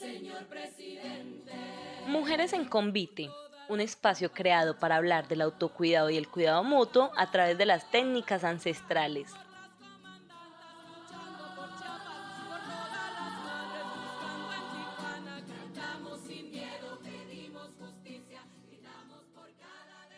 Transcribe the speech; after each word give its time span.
señor 0.00 0.46
presidente. 0.46 1.52
Mujeres 2.06 2.54
en 2.54 2.64
Convite, 2.64 3.30
un 3.68 3.80
espacio 3.80 4.32
creado 4.32 4.78
para 4.78 4.96
hablar 4.96 5.28
del 5.28 5.42
autocuidado 5.42 6.08
y 6.08 6.16
el 6.16 6.28
cuidado 6.28 6.64
mutuo 6.64 7.12
a 7.16 7.30
través 7.30 7.58
de 7.58 7.66
las 7.66 7.90
técnicas 7.90 8.42
ancestrales. 8.42 9.34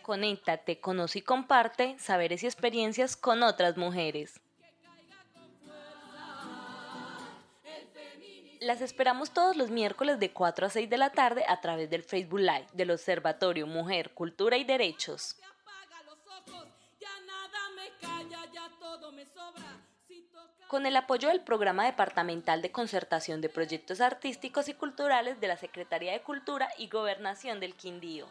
Conéctate, 0.03 0.81
conoce 0.81 1.21
y 1.21 1.23
comparte 1.23 1.97
saberes 1.99 2.43
y 2.43 2.47
experiencias 2.47 3.17
con 3.17 3.43
otras 3.43 3.77
mujeres. 3.77 4.41
Las 8.63 8.81
esperamos 8.81 9.33
todos 9.33 9.57
los 9.57 9.71
miércoles 9.71 10.21
de 10.21 10.31
4 10.31 10.67
a 10.67 10.71
6 10.71 10.89
de 10.89 10.97
la 10.97 11.11
tarde 11.11 11.45
a 11.49 11.61
través 11.61 11.91
del 11.91 12.05
Facebook 12.05 12.39
Live 12.39 12.69
del 12.73 12.93
Observatorio 12.93 13.67
Mujer, 13.67 14.15
Cultura 14.15 14.57
y 14.57 14.63
Derechos. 14.63 15.35
Con 20.69 20.87
el 20.87 20.95
apoyo 20.95 21.29
del 21.29 21.41
Programa 21.41 21.87
Departamental 21.87 22.63
de 22.63 22.71
Concertación 22.71 23.41
de 23.41 23.49
Proyectos 23.49 24.01
Artísticos 24.01 24.69
y 24.69 24.75
Culturales 24.75 25.41
de 25.41 25.49
la 25.49 25.57
Secretaría 25.57 26.13
de 26.13 26.23
Cultura 26.23 26.69
y 26.79 26.89
Gobernación 26.89 27.59
del 27.59 27.75
Quindío. 27.75 28.29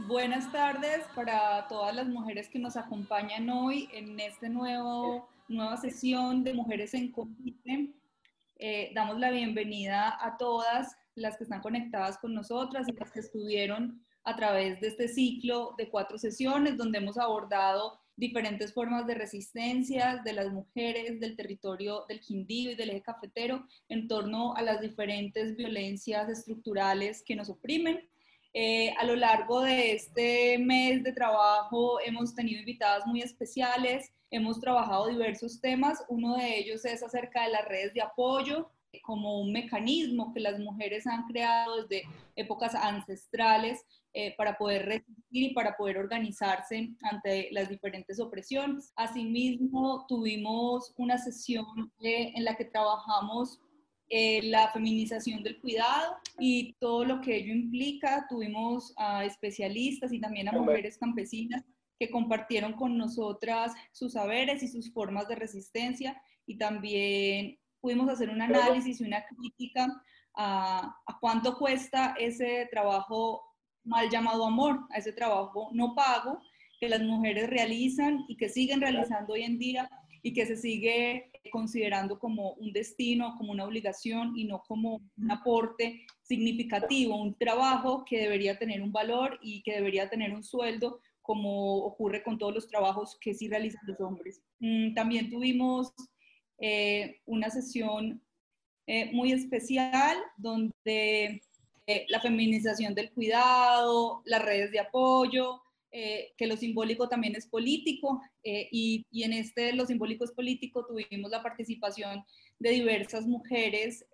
Buenas 0.00 0.52
tardes 0.52 1.06
para 1.14 1.66
todas 1.68 1.94
las 1.94 2.06
mujeres 2.06 2.50
que 2.50 2.58
nos 2.58 2.76
acompañan 2.76 3.48
hoy 3.48 3.88
en 3.94 4.20
este 4.20 4.50
nuevo 4.50 5.30
nueva 5.48 5.76
sesión 5.76 6.42
de 6.44 6.54
Mujeres 6.54 6.94
en 6.94 7.12
Convite. 7.12 7.92
Eh, 8.58 8.90
damos 8.94 9.18
la 9.18 9.30
bienvenida 9.30 10.16
a 10.20 10.36
todas 10.36 10.96
las 11.14 11.36
que 11.36 11.44
están 11.44 11.60
conectadas 11.60 12.18
con 12.18 12.34
nosotras 12.34 12.88
y 12.88 12.92
las 12.92 13.10
que 13.10 13.20
estuvieron 13.20 14.02
a 14.24 14.34
través 14.34 14.80
de 14.80 14.88
este 14.88 15.08
ciclo 15.08 15.74
de 15.78 15.88
cuatro 15.88 16.18
sesiones 16.18 16.76
donde 16.76 16.98
hemos 16.98 17.16
abordado 17.16 18.00
diferentes 18.16 18.72
formas 18.72 19.06
de 19.06 19.14
resistencia 19.14 20.20
de 20.24 20.32
las 20.32 20.50
mujeres 20.50 21.20
del 21.20 21.36
territorio 21.36 22.06
del 22.08 22.20
Quindío 22.20 22.72
y 22.72 22.74
del 22.74 22.90
eje 22.90 23.02
cafetero 23.02 23.66
en 23.88 24.08
torno 24.08 24.54
a 24.56 24.62
las 24.62 24.80
diferentes 24.80 25.54
violencias 25.54 26.28
estructurales 26.28 27.22
que 27.22 27.36
nos 27.36 27.50
oprimen. 27.50 28.08
Eh, 28.58 28.94
a 28.96 29.04
lo 29.04 29.16
largo 29.16 29.60
de 29.60 29.92
este 29.92 30.56
mes 30.56 31.04
de 31.04 31.12
trabajo 31.12 32.00
hemos 32.00 32.34
tenido 32.34 32.60
invitadas 32.60 33.06
muy 33.06 33.20
especiales 33.20 34.14
Hemos 34.30 34.60
trabajado 34.60 35.06
diversos 35.06 35.60
temas, 35.60 36.04
uno 36.08 36.36
de 36.36 36.58
ellos 36.58 36.84
es 36.84 37.02
acerca 37.02 37.44
de 37.44 37.50
las 37.50 37.64
redes 37.66 37.94
de 37.94 38.02
apoyo 38.02 38.70
como 39.02 39.40
un 39.40 39.52
mecanismo 39.52 40.32
que 40.32 40.40
las 40.40 40.58
mujeres 40.58 41.06
han 41.06 41.26
creado 41.26 41.82
desde 41.82 42.08
épocas 42.34 42.74
ancestrales 42.74 43.84
eh, 44.14 44.34
para 44.36 44.56
poder 44.56 44.86
resistir 44.86 45.50
y 45.50 45.54
para 45.54 45.76
poder 45.76 45.98
organizarse 45.98 46.90
ante 47.02 47.48
las 47.52 47.68
diferentes 47.68 48.18
opresiones. 48.18 48.92
Asimismo, 48.96 50.06
tuvimos 50.08 50.92
una 50.96 51.18
sesión 51.18 51.92
eh, 52.00 52.32
en 52.34 52.44
la 52.44 52.56
que 52.56 52.64
trabajamos 52.64 53.60
eh, 54.08 54.42
la 54.44 54.70
feminización 54.70 55.42
del 55.42 55.60
cuidado 55.60 56.16
y 56.38 56.74
todo 56.74 57.04
lo 57.04 57.20
que 57.20 57.36
ello 57.36 57.52
implica. 57.52 58.26
Tuvimos 58.28 58.92
a 58.96 59.24
especialistas 59.24 60.12
y 60.12 60.20
también 60.20 60.48
a 60.48 60.52
mujeres 60.52 60.98
campesinas 60.98 61.64
que 61.98 62.10
compartieron 62.10 62.74
con 62.74 62.96
nosotras 62.96 63.72
sus 63.92 64.12
saberes 64.12 64.62
y 64.62 64.68
sus 64.68 64.92
formas 64.92 65.28
de 65.28 65.34
resistencia. 65.34 66.20
Y 66.46 66.58
también 66.58 67.58
pudimos 67.80 68.08
hacer 68.08 68.30
un 68.30 68.42
análisis 68.42 69.00
y 69.00 69.04
una 69.04 69.24
crítica 69.26 69.88
a, 70.36 70.96
cuánto 71.20 71.56
cuesta 71.58 72.14
ese 72.18 72.68
trabajo 72.70 73.42
mal 73.84 74.10
llamado 74.10 74.46
amor, 74.46 74.86
a 74.90 74.98
ese 74.98 75.12
trabajo 75.12 75.70
no 75.72 75.94
pago 75.94 76.40
que 76.78 76.88
las 76.88 77.00
mujeres 77.00 77.48
realizan 77.48 78.24
y 78.28 78.36
que 78.36 78.48
siguen 78.48 78.80
realizando 78.80 79.32
hoy 79.32 79.42
en 79.42 79.58
día 79.58 79.88
y 80.26 80.32
que 80.32 80.44
se 80.44 80.56
sigue 80.56 81.30
considerando 81.52 82.18
como 82.18 82.54
un 82.54 82.72
destino, 82.72 83.36
como 83.38 83.52
una 83.52 83.64
obligación 83.64 84.36
y 84.36 84.44
no 84.44 84.60
como 84.66 85.00
un 85.16 85.30
aporte 85.30 86.04
significativo, 86.20 87.14
un 87.14 87.38
trabajo 87.38 88.04
que 88.04 88.18
debería 88.18 88.58
tener 88.58 88.82
un 88.82 88.90
valor 88.90 89.38
y 89.40 89.62
que 89.62 89.74
debería 89.74 90.10
tener 90.10 90.34
un 90.34 90.42
sueldo 90.42 90.98
como 91.22 91.76
ocurre 91.76 92.24
con 92.24 92.38
todos 92.38 92.52
los 92.52 92.66
trabajos 92.66 93.16
que 93.20 93.34
sí 93.34 93.46
realizan 93.46 93.82
los 93.86 94.00
hombres. 94.00 94.42
Mm, 94.58 94.94
también 94.94 95.30
tuvimos 95.30 95.94
eh, 96.58 97.20
una 97.26 97.48
sesión 97.48 98.20
eh, 98.88 99.12
muy 99.12 99.30
especial 99.30 100.16
donde 100.38 101.40
eh, 101.86 102.06
la 102.08 102.20
feminización 102.20 102.96
del 102.96 103.12
cuidado, 103.12 104.22
las 104.24 104.44
redes 104.44 104.72
de 104.72 104.80
apoyo, 104.80 105.62
que 106.36 106.46
lo 106.46 106.56
simbólico 106.56 107.08
también 107.08 107.34
es 107.36 107.46
político 107.46 108.20
y, 108.42 109.06
y, 109.10 109.22
en 109.22 109.32
este 109.32 109.72
lo 109.72 109.86
simbólico 109.86 110.24
es 110.24 110.32
político 110.32 110.84
tuvimos 110.84 111.30
la 111.30 111.42
participación 111.42 112.22
de 112.58 112.70
diversas 112.70 113.26
mujeres 113.26 114.04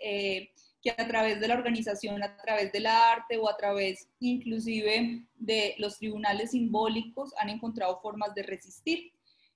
que 0.83 0.91
a 0.91 1.07
través 1.07 1.41
de 1.41 1.49
la 1.49 1.55
organización, 1.55 2.23
a 2.23 2.37
través 2.37 2.73
del 2.73 2.87
arte 2.87 3.39
o 3.39 3.49
a 3.49 3.57
través 3.57 4.09
inclusive 4.19 5.25
de 5.37 5.75
los 5.79 5.99
tribunales 5.99 6.51
simbólicos 6.51 7.33
han 7.39 7.51
encontrado 7.51 8.01
formas 8.01 8.35
de 8.35 8.43
resistir. 8.43 9.13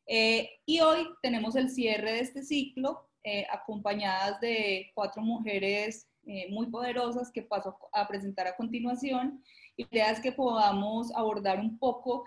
Eh, 0.07 0.49
y 0.65 0.81
hoy 0.81 1.09
tenemos 1.21 1.57
el 1.57 1.69
cierre 1.69 2.13
de 2.13 2.21
este 2.21 2.45
ciclo 2.45 3.09
eh, 3.25 3.45
acompañadas 3.51 4.41
de 4.41 4.93
cuatro 4.95 5.21
mujeres 5.21 6.09
eh, 6.27 6.47
muy 6.51 6.67
poderosas 6.67 7.33
que 7.33 7.43
paso 7.43 7.77
a 7.93 8.07
presentar 8.07 8.47
a 8.47 8.57
continuación. 8.57 9.43
La 9.77 9.87
idea 9.91 10.11
es 10.11 10.21
que 10.21 10.33
podamos 10.33 11.15
abordar 11.15 11.61
un 11.61 11.79
poco 11.79 12.25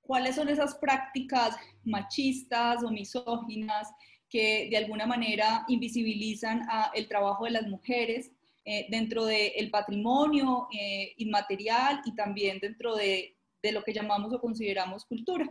cuáles 0.00 0.34
son 0.34 0.48
esas 0.48 0.74
prácticas 0.74 1.56
machistas 1.84 2.82
o 2.82 2.90
misóginas 2.90 3.88
que 4.28 4.68
de 4.70 4.76
alguna 4.76 5.06
manera 5.06 5.64
invisibilizan 5.68 6.62
el 6.94 7.08
trabajo 7.08 7.44
de 7.44 7.52
las 7.52 7.66
mujeres 7.66 8.30
eh, 8.64 8.86
dentro 8.90 9.24
del 9.24 9.70
patrimonio 9.70 10.68
eh, 10.72 11.14
inmaterial 11.16 12.02
y 12.04 12.14
también 12.14 12.58
dentro 12.58 12.94
de, 12.94 13.34
de, 13.62 13.72
lo 13.72 13.82
que 13.82 13.94
llamamos 13.94 14.32
o 14.34 14.40
consideramos 14.40 15.06
cultura. 15.06 15.50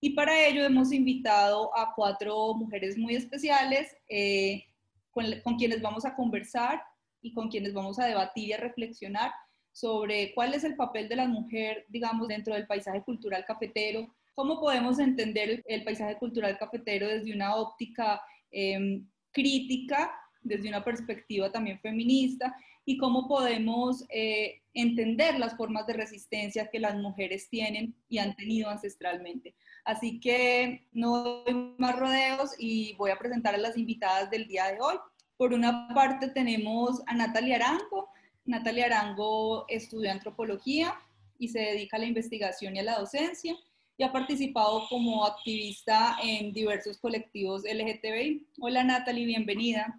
Y 0.00 0.10
para 0.10 0.46
ello 0.46 0.64
hemos 0.64 0.92
invitado 0.92 1.76
a 1.76 1.94
cuatro 1.96 2.54
mujeres 2.54 2.96
muy 2.96 3.16
especiales 3.16 3.96
eh, 4.08 4.66
con, 5.10 5.24
con 5.42 5.56
quienes 5.56 5.82
vamos 5.82 6.04
a 6.04 6.14
conversar 6.14 6.80
y 7.20 7.32
con 7.32 7.48
quienes 7.48 7.72
vamos 7.72 7.98
a 7.98 8.06
debatir 8.06 8.48
y 8.48 8.52
a 8.52 8.58
reflexionar 8.58 9.32
sobre 9.74 10.32
cuál 10.32 10.54
es 10.54 10.64
el 10.64 10.76
papel 10.76 11.10
de 11.10 11.16
la 11.16 11.28
mujer, 11.28 11.84
digamos, 11.90 12.28
dentro 12.28 12.54
del 12.54 12.66
paisaje 12.66 13.02
cultural 13.02 13.44
cafetero, 13.44 14.08
¿Cómo 14.34 14.58
podemos 14.58 14.98
entender 14.98 15.62
el, 15.66 15.84
paisaje 15.84 16.16
cultural 16.16 16.58
cafetero 16.58 17.06
desde 17.06 17.32
una 17.32 17.54
óptica 17.54 18.20
em, 18.50 19.06
crítica, 19.30 20.12
desde 20.42 20.68
una 20.68 20.84
perspectiva 20.84 21.52
también 21.52 21.78
feminista? 21.78 22.54
¿Y 22.84 22.98
cómo 22.98 23.28
podemos 23.28 24.04
eh, 24.08 24.60
entender 24.74 25.38
las 25.38 25.56
formas 25.56 25.86
de 25.86 25.92
resistencia 25.92 26.68
que 26.68 26.80
las 26.80 26.96
mujeres 26.96 27.48
tienen 27.48 27.94
y 28.08 28.18
han 28.18 28.34
tenido 28.34 28.68
ancestralmente? 28.70 29.54
Así 29.84 30.18
que 30.18 30.88
no 30.90 31.44
doy 31.44 31.74
más 31.78 31.96
rodeos 31.96 32.54
y 32.58 32.94
voy 32.94 33.12
a 33.12 33.18
presentar 33.18 33.54
a 33.54 33.58
las 33.58 33.78
invitadas 33.78 34.30
del 34.30 34.48
día 34.48 34.66
de 34.66 34.80
hoy. 34.80 34.96
Por 35.36 35.52
una 35.52 35.88
parte 35.94 36.28
tenemos 36.28 37.02
a 37.06 37.14
Natalia 37.14 37.56
Arango. 37.56 38.08
Natalia 38.44 38.86
Arango 38.86 39.64
estudió 39.68 40.10
antropología 40.10 40.94
y 41.38 41.48
se 41.48 41.60
dedica 41.60 41.96
a 41.96 42.00
la 42.00 42.06
investigación 42.06 42.76
y 42.76 42.80
a 42.80 42.82
la 42.82 42.98
docencia 42.98 43.56
y 43.96 44.02
ha 44.02 44.12
participado 44.12 44.86
como 44.88 45.24
activista 45.24 46.16
en 46.22 46.52
diversos 46.52 46.98
colectivos 46.98 47.62
LGTBI. 47.62 48.46
Hola 48.60 48.84
Natalie, 48.84 49.26
bienvenida. 49.26 49.98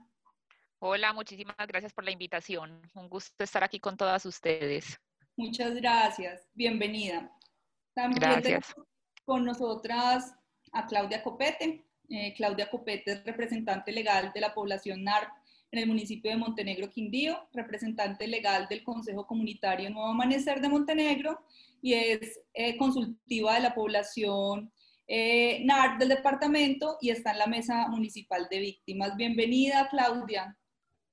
Hola, 0.79 1.13
muchísimas 1.13 1.55
gracias 1.67 1.93
por 1.93 2.03
la 2.03 2.11
invitación. 2.11 2.81
Un 2.93 3.09
gusto 3.09 3.43
estar 3.43 3.63
aquí 3.63 3.79
con 3.79 3.97
todas 3.97 4.25
ustedes. 4.25 4.99
Muchas 5.37 5.73
gracias, 5.75 6.47
bienvenida. 6.53 7.31
También 7.93 8.19
gracias. 8.21 8.75
con 9.23 9.43
nosotras 9.45 10.35
a 10.71 10.85
Claudia 10.85 11.23
Copete. 11.23 11.85
Eh, 12.09 12.33
Claudia 12.35 12.69
Copete 12.69 13.13
es 13.13 13.23
representante 13.23 13.91
legal 13.91 14.31
de 14.33 14.41
la 14.41 14.53
población 14.53 15.03
NARP 15.03 15.31
en 15.75 15.83
el 15.83 15.87
municipio 15.87 16.31
de 16.31 16.37
Montenegro 16.37 16.89
Quindío, 16.89 17.37
representante 17.51 18.27
legal 18.27 18.67
del 18.69 18.81
Consejo 18.81 19.27
Comunitario 19.27 19.89
Nuevo 19.89 20.09
Amanecer 20.09 20.61
de 20.61 20.69
Montenegro 20.69 21.41
y 21.81 21.93
es 21.93 22.39
eh, 22.53 22.77
consultiva 22.77 23.55
de 23.55 23.59
la 23.59 23.75
población 23.75 24.71
eh, 25.07 25.63
NAR 25.65 25.97
del 25.97 26.09
departamento 26.09 26.97
y 27.01 27.09
está 27.09 27.31
en 27.31 27.39
la 27.39 27.47
Mesa 27.47 27.87
Municipal 27.89 28.47
de 28.49 28.59
Víctimas. 28.59 29.17
Bienvenida, 29.17 29.87
Claudia. 29.89 30.57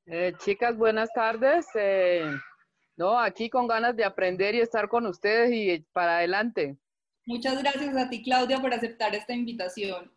Eh, 0.06 0.32
chicas, 0.38 0.76
buenas 0.76 1.10
tardes. 1.12 1.66
Eh, 1.74 2.24
no, 2.96 3.18
aquí 3.18 3.50
con 3.50 3.66
ganas 3.66 3.96
de 3.96 4.04
aprender 4.04 4.54
y 4.54 4.60
estar 4.60 4.88
con 4.88 5.06
ustedes 5.06 5.50
y 5.52 5.84
para 5.92 6.18
adelante. 6.18 6.78
Muchas 7.26 7.60
gracias 7.60 7.96
a 7.96 8.08
ti, 8.08 8.22
Claudia, 8.22 8.60
por 8.60 8.72
aceptar 8.72 9.14
esta 9.14 9.32
invitación. 9.32 10.12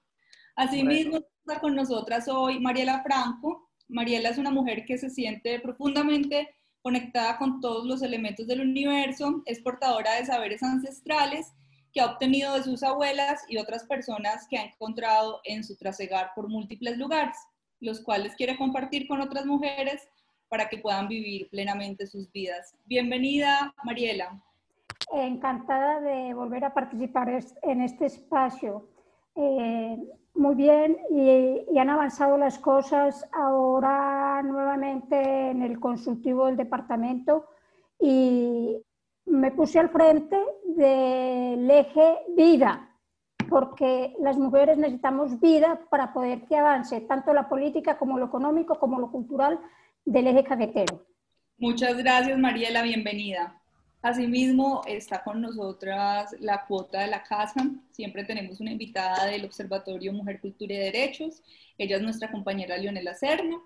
Asimismo, 0.55 1.17
está 1.17 1.59
con 1.59 1.75
nosotras 1.75 2.27
hoy 2.27 2.59
Mariela 2.59 3.01
Franco. 3.03 3.64
Mariela 3.87 4.29
es 4.29 4.37
una 4.37 4.51
mujer 4.51 4.85
que 4.85 4.97
se 4.97 5.09
siente 5.09 5.59
profundamente 5.59 6.55
conectada 6.81 7.37
con 7.37 7.61
todos 7.61 7.85
los 7.85 8.01
elementos 8.01 8.45
del 8.47 8.61
universo, 8.61 9.41
es 9.45 9.59
portadora 9.59 10.15
de 10.15 10.25
saberes 10.25 10.61
ancestrales 10.61 11.51
que 11.91 12.01
ha 12.01 12.11
obtenido 12.11 12.53
de 12.53 12.63
sus 12.63 12.83
abuelas 12.83 13.43
y 13.47 13.57
otras 13.57 13.85
personas 13.85 14.45
que 14.49 14.57
ha 14.57 14.65
encontrado 14.65 15.39
en 15.45 15.63
su 15.63 15.77
trasegar 15.77 16.31
por 16.35 16.49
múltiples 16.49 16.97
lugares, 16.97 17.37
los 17.79 18.01
cuales 18.01 18.35
quiere 18.35 18.57
compartir 18.57 19.07
con 19.07 19.21
otras 19.21 19.45
mujeres 19.45 20.07
para 20.49 20.69
que 20.69 20.77
puedan 20.77 21.07
vivir 21.07 21.49
plenamente 21.49 22.05
sus 22.05 22.31
vidas. 22.31 22.75
Bienvenida, 22.85 23.73
Mariela. 23.83 24.43
Encantada 25.13 26.01
de 26.01 26.33
volver 26.33 26.65
a 26.65 26.73
participar 26.73 27.29
en 27.63 27.81
este 27.81 28.05
espacio. 28.05 28.89
Eh, 29.35 29.97
muy 30.35 30.55
bien, 30.55 30.97
y, 31.09 31.77
han 31.77 31.89
avanzado 31.89 32.37
las 32.37 32.59
cosas 32.59 33.27
ahora 33.31 34.41
nuevamente 34.43 35.49
en 35.49 35.61
el 35.61 35.79
consultivo 35.79 36.45
del 36.45 36.57
departamento 36.57 37.47
y 37.99 38.77
me 39.25 39.51
puse 39.51 39.79
al 39.79 39.89
frente 39.89 40.37
del 40.65 41.69
eje 41.69 42.17
vida, 42.35 42.89
porque 43.49 44.15
las 44.19 44.37
mujeres 44.37 44.77
necesitamos 44.77 45.39
vida 45.39 45.81
para 45.89 46.13
poder 46.13 46.45
que 46.47 46.57
avance 46.57 47.01
tanto 47.01 47.33
la 47.33 47.47
política 47.47 47.97
como 47.97 48.17
lo 48.17 48.25
económico 48.25 48.79
como 48.79 48.99
lo 48.99 49.11
cultural 49.11 49.59
del 50.03 50.27
eje 50.27 50.43
cafetero. 50.43 51.05
Muchas 51.57 51.97
gracias, 51.97 52.37
Mariela, 52.37 52.81
bienvenida. 52.81 53.61
Asimismo, 54.05 54.83
está 54.85 55.23
con 55.23 55.41
nosotras 55.41 56.35
la 56.39 56.63
cuota 56.67 56.99
de 56.99 57.07
la 57.07 57.23
casa. 57.23 57.67
Siempre 57.89 58.23
tenemos 58.23 58.59
una 58.59 58.71
invitada 58.71 59.25
del 59.25 59.45
Observatorio 59.45 60.13
Mujer, 60.13 60.39
Cultura 60.39 60.75
y 60.75 60.77
Derechos. 60.77 61.41
Ella 61.75 61.95
es 61.95 62.03
nuestra 62.03 62.29
compañera 62.29 62.77
Leonela 62.77 63.15
Serna. 63.15 63.59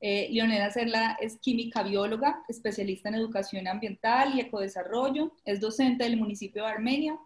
Eh, 0.00 0.26
Leonela 0.32 0.72
Serna 0.72 1.16
es 1.20 1.38
química 1.38 1.84
bióloga, 1.84 2.42
especialista 2.48 3.08
en 3.08 3.14
educación 3.14 3.68
ambiental 3.68 4.34
y 4.34 4.40
ecodesarrollo. 4.40 5.30
Es 5.44 5.60
docente 5.60 6.02
del 6.02 6.16
municipio 6.16 6.64
de 6.64 6.70
Armenia 6.70 7.16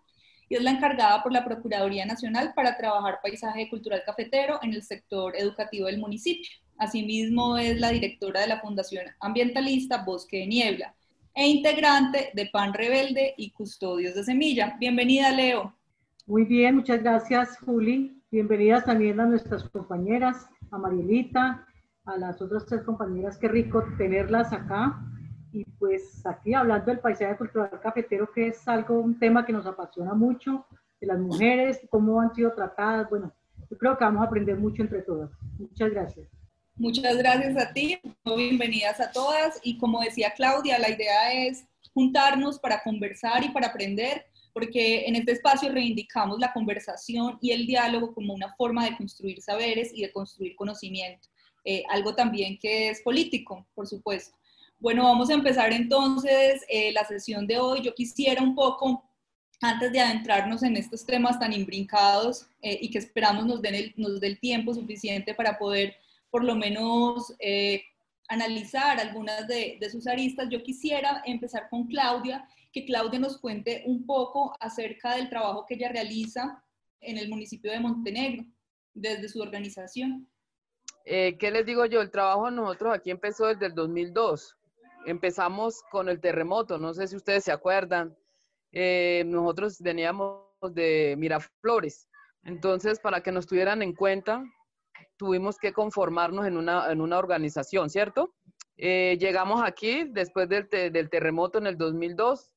y 0.51 0.57
es 0.57 0.63
la 0.63 0.73
encargada 0.73 1.23
por 1.23 1.33
la 1.33 1.47
Procuraduría 1.47 2.05
Nacional 2.05 2.53
para 2.55 2.77
trabajar 2.77 3.21
paisaje 3.23 3.71
cultural 3.71 4.03
cafetero 4.05 4.61
en 4.63 4.75
el 4.75 4.83
sector 4.83 5.35
educativo 5.39 5.87
del 5.87 5.97
municipio. 5.97 6.51
Asimismo, 6.77 7.57
es 7.57 7.81
la 7.81 7.89
directora 7.89 8.43
de 8.43 8.49
la 8.49 8.61
Fundación 8.61 9.07
Ambientalista 9.21 10.05
Bosque 10.05 10.41
de 10.41 10.47
Niebla 10.49 10.95
e 11.39 11.47
integrante 11.47 12.33
de 12.35 12.47
Pan 12.53 12.75
Rebelde 12.75 13.33
y 13.37 13.53
Custodios 13.53 14.17
de 14.17 14.25
Semilla. 14.25 14.77
Bienvenida, 14.81 15.31
Leo. 15.31 15.73
Muy 16.27 16.45
bien, 16.45 16.75
muchas 16.75 17.01
gracias, 17.01 17.57
Juli. 17.61 18.21
Bienvenidas 18.29 18.85
también 18.85 19.21
a 19.21 19.27
nuestras 19.27 19.63
compañeras, 19.69 20.49
a 20.73 20.79
Marielita, 20.79 21.65
a 22.07 22.17
las 22.17 22.43
otras 22.43 22.67
tres 22.67 22.83
compañeras. 22.83 23.39
Qué 23.39 23.47
rico 23.47 23.85
tenerlas 23.97 24.53
acá. 24.53 25.01
Y 25.53 25.65
pues 25.79 26.27
aquí 26.27 26.55
hablando 26.55 26.87
del 26.87 26.99
paisaje 26.99 27.37
cultural 27.37 27.71
cafetero, 27.81 28.33
que 28.33 28.49
es 28.49 28.67
algo, 28.67 28.99
un 28.99 29.17
tema 29.21 29.47
que 29.47 29.53
nos 29.53 29.65
apasiona 29.65 30.15
mucho, 30.15 30.67
de 31.01 31.07
las 31.07 31.21
mujeres, 31.21 31.87
cómo 31.89 32.21
han 32.21 32.35
sido 32.35 32.53
tratadas. 32.53 33.09
Bueno, 33.09 33.33
yo 33.71 33.79
creo 33.79 33.97
que 33.97 34.03
vamos 34.03 34.23
a 34.23 34.27
aprender 34.27 34.59
mucho 34.59 34.83
entre 34.83 35.03
todas. 35.03 35.31
Muchas 35.57 35.91
gracias. 35.91 36.38
Muchas 36.79 37.17
gracias 37.17 37.57
a 37.57 37.73
ti, 37.73 37.99
bienvenidas 38.25 39.01
a 39.01 39.11
todas 39.11 39.59
y 39.65 39.79
como 39.79 40.01
decía 40.01 40.33
Claudia, 40.37 40.79
la 40.79 40.89
idea 40.89 41.33
es 41.33 41.65
juntarnos 41.93 42.61
para 42.61 42.85
conversar 42.85 43.43
y 43.43 43.49
para 43.49 43.67
aprender, 43.67 44.25
porque 44.53 45.05
en 45.07 45.17
este 45.17 45.33
espacio 45.33 45.73
reivindicamos 45.73 46.39
la 46.39 46.53
conversación 46.53 47.37
y 47.43 47.51
el 47.51 47.67
diálogo 47.67 48.15
como 48.15 48.33
una 48.33 48.55
forma 48.55 48.85
de 48.85 48.97
construir 48.97 49.43
saberes 49.43 49.91
y 49.93 50.03
de 50.03 50.13
construir 50.13 50.55
conocimiento, 50.55 51.27
eh, 51.65 51.83
algo 51.91 52.15
también 52.15 52.57
que 52.57 52.91
es 52.91 53.03
político, 53.03 53.67
por 53.75 53.89
supuesto. 53.89 54.39
Bueno, 54.79 55.03
vamos 55.03 55.31
a 55.31 55.35
empezar 55.35 55.73
entonces 55.73 56.65
eh, 56.69 56.93
la 56.93 57.05
sesión 57.05 57.49
de 57.49 57.59
hoy. 57.59 57.83
Yo 57.83 57.93
quisiera 57.93 58.41
un 58.41 58.55
poco, 58.55 59.03
antes 59.61 59.91
de 59.91 59.99
adentrarnos 59.99 60.63
en 60.63 60.77
estos 60.77 61.05
temas 61.05 61.41
tan 61.41 61.53
imbrincados 61.53 62.47
eh, 62.63 62.79
y 62.81 62.89
que 62.89 62.99
esperamos 62.99 63.47
nos 63.47 63.61
den 63.61 63.93
nos 63.97 64.21
dé 64.21 64.29
el 64.29 64.39
tiempo 64.39 64.73
suficiente 64.73 65.35
para 65.35 65.59
poder 65.59 65.97
por 66.31 66.45
lo 66.45 66.55
menos 66.55 67.35
eh, 67.39 67.83
analizar 68.29 69.01
algunas 69.01 69.47
de, 69.49 69.79
sus 69.91 70.07
aristas, 70.07 70.49
yo 70.51 70.63
quisiera 70.63 71.23
empezar 71.25 71.69
con 71.71 71.87
Claudia, 71.87 72.47
que 72.73 72.85
Claudia 72.85 73.19
nos 73.19 73.39
cuente 73.39 73.83
un 73.87 74.05
poco 74.05 74.55
acerca 74.61 75.17
del 75.17 75.31
trabajo 75.31 75.65
que 75.67 75.75
ella 75.75 75.89
realiza 75.89 76.63
en 77.01 77.17
el 77.17 77.29
municipio 77.29 77.71
de 77.73 77.81
Montenegro, 77.81 78.45
desde 78.93 79.29
su 79.29 79.41
organización. 79.41 80.29
Eh, 81.05 81.39
¿Qué 81.39 81.51
les 81.51 81.65
digo 81.65 81.87
yo? 81.87 82.03
El 82.03 82.11
trabajo 82.11 82.51
nosotros 82.51 82.95
aquí 82.95 83.11
empezó 83.11 83.47
desde 83.47 83.67
el 83.67 83.75
2002. 83.75 84.57
Empezamos 85.07 85.83
con 85.91 86.11
el 86.11 86.21
terremoto, 86.21 86.77
no 86.77 86.93
sé 86.93 87.07
si 87.07 87.17
ustedes 87.17 87.45
se 87.45 87.53
acuerdan. 87.53 88.15
Eh, 88.73 89.23
nosotros 89.27 89.81
veníamos 89.81 90.43
de 90.71 91.15
Miraflores. 91.17 92.09
Entonces, 92.45 93.01
para 93.01 93.23
que 93.23 93.33
nos 93.33 93.47
tuvieran 93.47 93.83
en 93.83 93.95
cuenta, 93.95 94.45
tuvimos 95.17 95.59
que 95.59 95.73
conformarnos 95.73 96.47
en 96.47 96.57
una, 96.57 96.91
en 96.91 97.01
una 97.01 97.19
organización, 97.19 97.91
¿cierto? 97.91 98.35
Eh, 98.77 99.17
llegamos 99.21 99.63
aquí 99.63 100.05
después 100.05 100.49
del, 100.49 100.69
del, 100.69 101.11
terremoto 101.11 101.59
en 101.59 101.67
el 101.67 101.77
2002. 101.77 102.53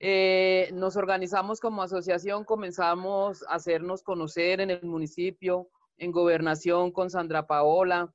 Eh, 0.00 0.70
nos 0.72 0.96
organizamos 0.96 1.60
como 1.60 1.82
asociación, 1.82 2.44
comenzamos 2.44 3.42
a 3.48 3.54
hacernos 3.54 4.04
conocer 4.04 4.60
en 4.60 4.70
el 4.70 4.84
municipio, 4.84 5.68
en 5.96 6.12
gobernación 6.12 6.92
con 6.92 7.10
Sandra 7.10 7.46
Paola. 7.46 8.14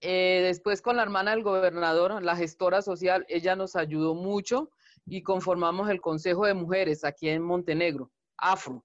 Eh, 0.00 0.40
después 0.44 0.80
con 0.80 0.96
la 0.96 1.02
hermana 1.02 1.32
del 1.32 1.42
gobernador, 1.42 2.22
la 2.22 2.36
gestora 2.36 2.80
social, 2.80 3.26
ella 3.28 3.56
nos 3.56 3.74
ayudó 3.74 4.14
mucho 4.14 4.70
y 5.04 5.22
conformamos 5.22 5.90
el 5.90 6.00
Consejo 6.00 6.46
de 6.46 6.54
Mujeres 6.54 7.04
aquí 7.04 7.28
en 7.28 7.42
Montenegro, 7.42 8.10
AFRO. 8.36 8.84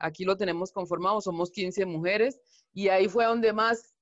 Aquí 0.00 0.24
lo 0.24 0.36
tenemos 0.36 0.72
conformado, 0.72 1.20
somos 1.20 1.50
15 1.50 1.84
mujeres 1.84 2.40
y 2.72 2.88
ahí 2.88 3.06
fue 3.08 3.26
donde 3.26 3.52
más 3.52 3.94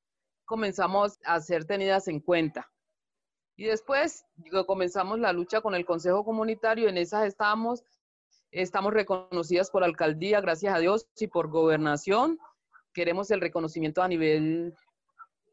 comenzamos 0.44 1.18
a 1.24 1.40
ser 1.40 1.64
tenidas 1.64 2.08
en 2.08 2.20
cuenta. 2.20 2.70
Y 3.56 3.64
después 3.64 4.24
comenzamos 4.66 5.18
la 5.18 5.32
lucha 5.32 5.60
con 5.60 5.74
el 5.74 5.84
Consejo 5.84 6.24
Comunitario, 6.24 6.88
en 6.88 6.96
esas 6.96 7.26
estamos, 7.26 7.82
estamos 8.52 8.94
reconocidas 8.94 9.70
por 9.70 9.82
alcaldía, 9.82 10.40
gracias 10.40 10.72
a 10.72 10.78
Dios, 10.78 11.08
y 11.18 11.26
por 11.26 11.50
gobernación. 11.50 12.38
Queremos 12.94 13.32
el 13.32 13.40
reconocimiento 13.40 14.00
a 14.00 14.08
nivel 14.08 14.72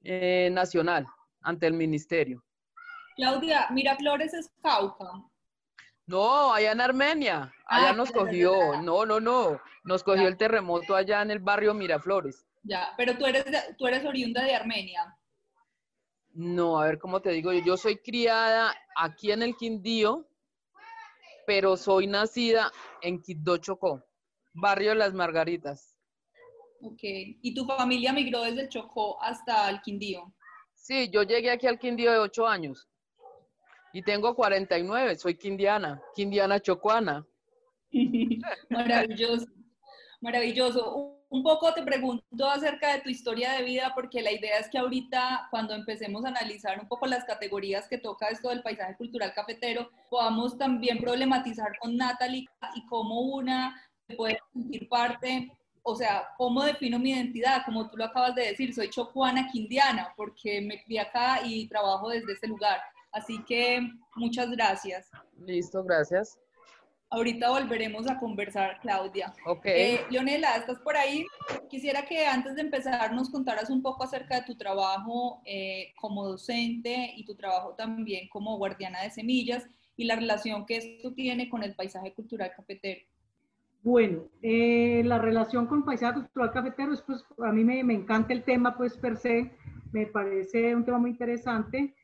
eh, 0.04 0.50
nacional 0.52 1.08
ante 1.42 1.66
el 1.66 1.74
ministerio. 1.74 2.44
Claudia, 3.16 3.68
Miraflores 3.72 4.36
es 4.36 4.52
Cauca. 4.62 5.12
No, 6.08 6.54
allá 6.54 6.72
en 6.72 6.82
Armenia. 6.82 7.52
Allá 7.66 7.90
ah, 7.90 7.94
nos 7.94 8.12
cogió. 8.12 8.82
No, 8.82 9.06
no, 9.06 9.20
no. 9.20 9.60
Nos 9.84 10.04
cogió 10.04 10.28
el 10.28 10.38
terremoto 10.38 10.96
allá 10.96 11.22
en 11.22 11.32
el 11.32 11.40
barrio 11.40 11.74
Miraflores. 11.74 12.46
Ya, 12.64 12.94
pero 12.98 13.18
tú 13.18 13.26
eres, 13.26 13.46
tú 13.78 13.88
eres 13.88 14.06
oriunda 14.06 14.44
de 14.44 14.54
Armenia. 14.54 15.18
No, 16.34 16.80
a 16.80 16.88
ver 16.88 17.00
cómo 17.00 17.22
te 17.22 17.32
digo, 17.32 17.54
yo 17.54 17.78
soy 17.78 17.98
criada 17.98 18.76
aquí 18.98 19.32
en 19.32 19.42
el 19.42 19.56
Quindío, 19.56 20.28
pero 21.48 21.78
soy 21.78 22.08
nacida 22.08 22.72
en 23.02 23.22
Quindó 23.22 23.58
Chocó, 23.58 24.04
barrio 24.54 24.90
de 24.90 24.96
las 24.96 25.14
Margaritas. 25.14 25.96
Ok, 26.82 27.00
¿y 27.02 27.54
tu 27.54 27.66
familia 27.66 28.12
migró 28.12 28.42
desde 28.42 28.68
Chocó 28.68 29.22
hasta 29.24 29.70
el 29.70 29.82
Quindío? 29.82 30.34
Sí, 30.74 31.10
yo 31.10 31.24
llegué 31.24 31.52
aquí 31.52 31.68
al 31.68 31.80
Quindío 31.80 32.12
de 32.12 32.20
ocho 32.20 32.46
años 32.46 32.90
y 33.96 34.02
tengo 34.02 34.36
49, 34.36 35.16
soy 35.16 35.38
quindiana, 35.38 36.02
quindiana 36.14 36.60
chocuana. 36.60 37.25
Maravilloso, 38.70 39.46
maravilloso. 40.20 41.14
Un 41.30 41.42
poco 41.42 41.74
te 41.74 41.82
pregunto 41.82 42.46
acerca 42.46 42.94
de 42.94 43.00
tu 43.00 43.10
historia 43.10 43.54
de 43.54 43.64
vida, 43.64 43.94
porque 43.96 44.22
la 44.22 44.34
idea 44.34 44.60
es 44.60 44.68
que 44.70 44.80
ahorita, 44.80 45.48
cuando 45.50 45.74
empecemos 45.74 46.25
a 46.25 46.28
analizar 46.28 46.78
un 46.78 46.90
poco 46.90 47.06
las 47.06 47.24
categorías 47.24 47.88
que 47.88 47.98
toca 47.98 48.28
esto 48.28 48.50
del 48.50 48.62
paisaje 48.62 48.98
cultural 48.98 49.34
cafetero, 49.34 49.90
podamos 50.10 50.58
también 50.58 51.00
problematizar 51.00 51.78
con 51.80 51.96
Natalie 51.96 52.50
y 52.75 52.86
cómo 52.88 53.22
una 53.22 53.82
puede 54.18 54.40
sentir 54.54 54.90
parte 54.90 55.50
o 55.88 55.96
sea, 55.96 56.30
¿cómo 56.36 56.64
defino 56.64 56.98
mi 56.98 57.12
identidad? 57.12 57.62
Como 57.64 57.88
tú 57.88 57.96
lo 57.96 58.06
acabas 58.06 58.34
de 58.34 58.48
decir, 58.48 58.74
soy 58.74 58.90
chocuana 58.90 59.48
quindiana 59.52 60.12
porque 60.18 60.60
me 60.60 60.84
crié 60.84 61.02
acá 61.02 61.42
y 61.46 61.68
trabajo 61.68 62.10
desde 62.10 62.34
ese 62.34 62.48
lugar. 62.48 62.82
Así 63.15 63.41
que 63.45 63.79
muchas 64.15 64.51
gracias. 64.51 65.10
Listo, 65.39 65.84
gracias. 65.86 66.38
Ahorita 67.10 67.50
volveremos 67.50 68.10
a 68.10 68.19
conversar, 68.19 68.77
Claudia. 68.81 69.34
Ok. 69.45 69.65
Eh, 69.67 70.01
Leonela, 70.10 70.57
¿estás 70.57 70.79
por 70.79 70.98
ahí? 70.98 71.25
Quisiera 71.69 72.05
que 72.05 72.25
antes 72.25 72.55
de 72.55 72.62
empezar 72.62 73.13
nos 73.13 73.29
contaras 73.29 73.69
un 73.69 73.81
poco 73.81 74.03
acerca 74.03 74.36
de 74.36 74.45
tu 74.45 74.57
trabajo 74.57 75.41
eh, 75.45 75.93
como 75.95 76.27
docente 76.27 77.13
y 77.15 77.24
tu 77.24 77.36
trabajo 77.36 77.74
también 77.75 78.27
como 78.27 78.57
guardiana 78.57 79.01
de 79.03 79.12
semillas 79.12 79.65
y 79.95 80.03
la 80.03 80.17
relación 80.17 80.65
que 80.65 80.75
esto 80.75 81.13
tiene 81.13 81.48
con 81.48 81.63
el 81.63 81.74
paisaje 81.74 82.13
cultural 82.13 82.51
cafetero. 82.53 83.00
Bueno, 83.81 84.24
eh, 84.41 85.03
la 85.05 85.19
relación 85.19 85.67
con 85.67 85.86
paisaje 85.86 86.15
cultural 86.15 86.51
cafetero 86.51 86.93
es 86.93 87.01
pues 87.01 87.24
a 87.38 87.53
mí 87.53 87.63
me, 87.63 87.81
me 87.86 87.93
encanta 87.93 88.34
el 88.34 88.43
tema 88.43 88.75
pues 88.75 88.98
per 88.98 89.15
se, 89.15 89.53
me 89.93 90.05
parece 90.07 90.75
un 90.75 90.84
tema 90.84 90.98
muy 90.98 91.12
interesante. 91.12 91.95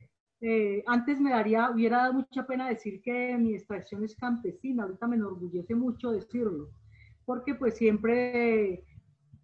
Eh, 0.42 0.84
antes 0.88 1.20
me 1.20 1.30
daría, 1.30 1.70
hubiera 1.70 1.98
dado 1.98 2.14
mucha 2.14 2.46
pena 2.48 2.68
decir 2.68 3.02
que 3.02 3.38
mi 3.38 3.54
extracción 3.54 4.04
es 4.04 4.16
campesina, 4.16 4.84
ahorita 4.84 5.08
me 5.08 5.16
enorgullece 5.16 5.76
mucho 5.76 6.12
decirlo, 6.12 6.70
porque 7.26 7.54
pues 7.54 7.78
siempre 7.78 8.84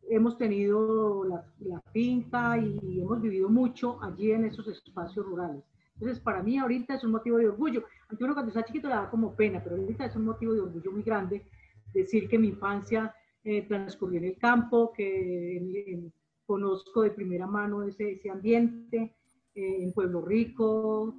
hemos 0.09 0.37
tenido 0.37 1.23
la, 1.25 1.45
la, 1.59 1.81
finca 1.91 2.57
y 2.57 2.99
hemos 2.99 3.21
vivido 3.21 3.47
mucho 3.47 4.01
allí 4.01 4.31
en 4.31 4.45
esos 4.45 4.67
espacios 4.67 5.25
rurales. 5.25 5.63
Entonces, 5.95 6.19
para 6.19 6.43
mí 6.43 6.57
ahorita 6.57 6.95
es 6.95 7.03
un 7.03 7.11
motivo 7.11 7.37
de 7.37 7.47
orgullo. 7.47 7.83
Aunque 8.09 8.23
uno 8.23 8.33
cuando 8.33 8.49
está 8.49 8.63
chiquito 8.63 8.87
le 8.87 8.95
da 8.95 9.09
como 9.09 9.35
pena, 9.35 9.61
pero 9.63 9.75
ahorita 9.75 10.05
es 10.05 10.15
un 10.15 10.25
motivo 10.25 10.53
de 10.53 10.61
orgullo 10.61 10.91
muy 10.91 11.03
grande 11.03 11.45
decir 11.93 12.27
que 12.29 12.37
mi 12.37 12.49
infancia 12.49 13.13
eh, 13.43 13.63
transcurrió 13.67 14.19
en 14.19 14.25
el 14.25 14.37
campo, 14.37 14.93
que 14.93 16.11
conozco 16.45 17.01
de 17.01 17.11
primera 17.11 17.47
mano 17.47 17.83
ese, 17.83 18.11
ese 18.11 18.29
ambiente, 18.29 19.15
eh, 19.57 19.83
en 19.83 19.91
Pueblo 19.91 20.21
Rico, 20.21 21.15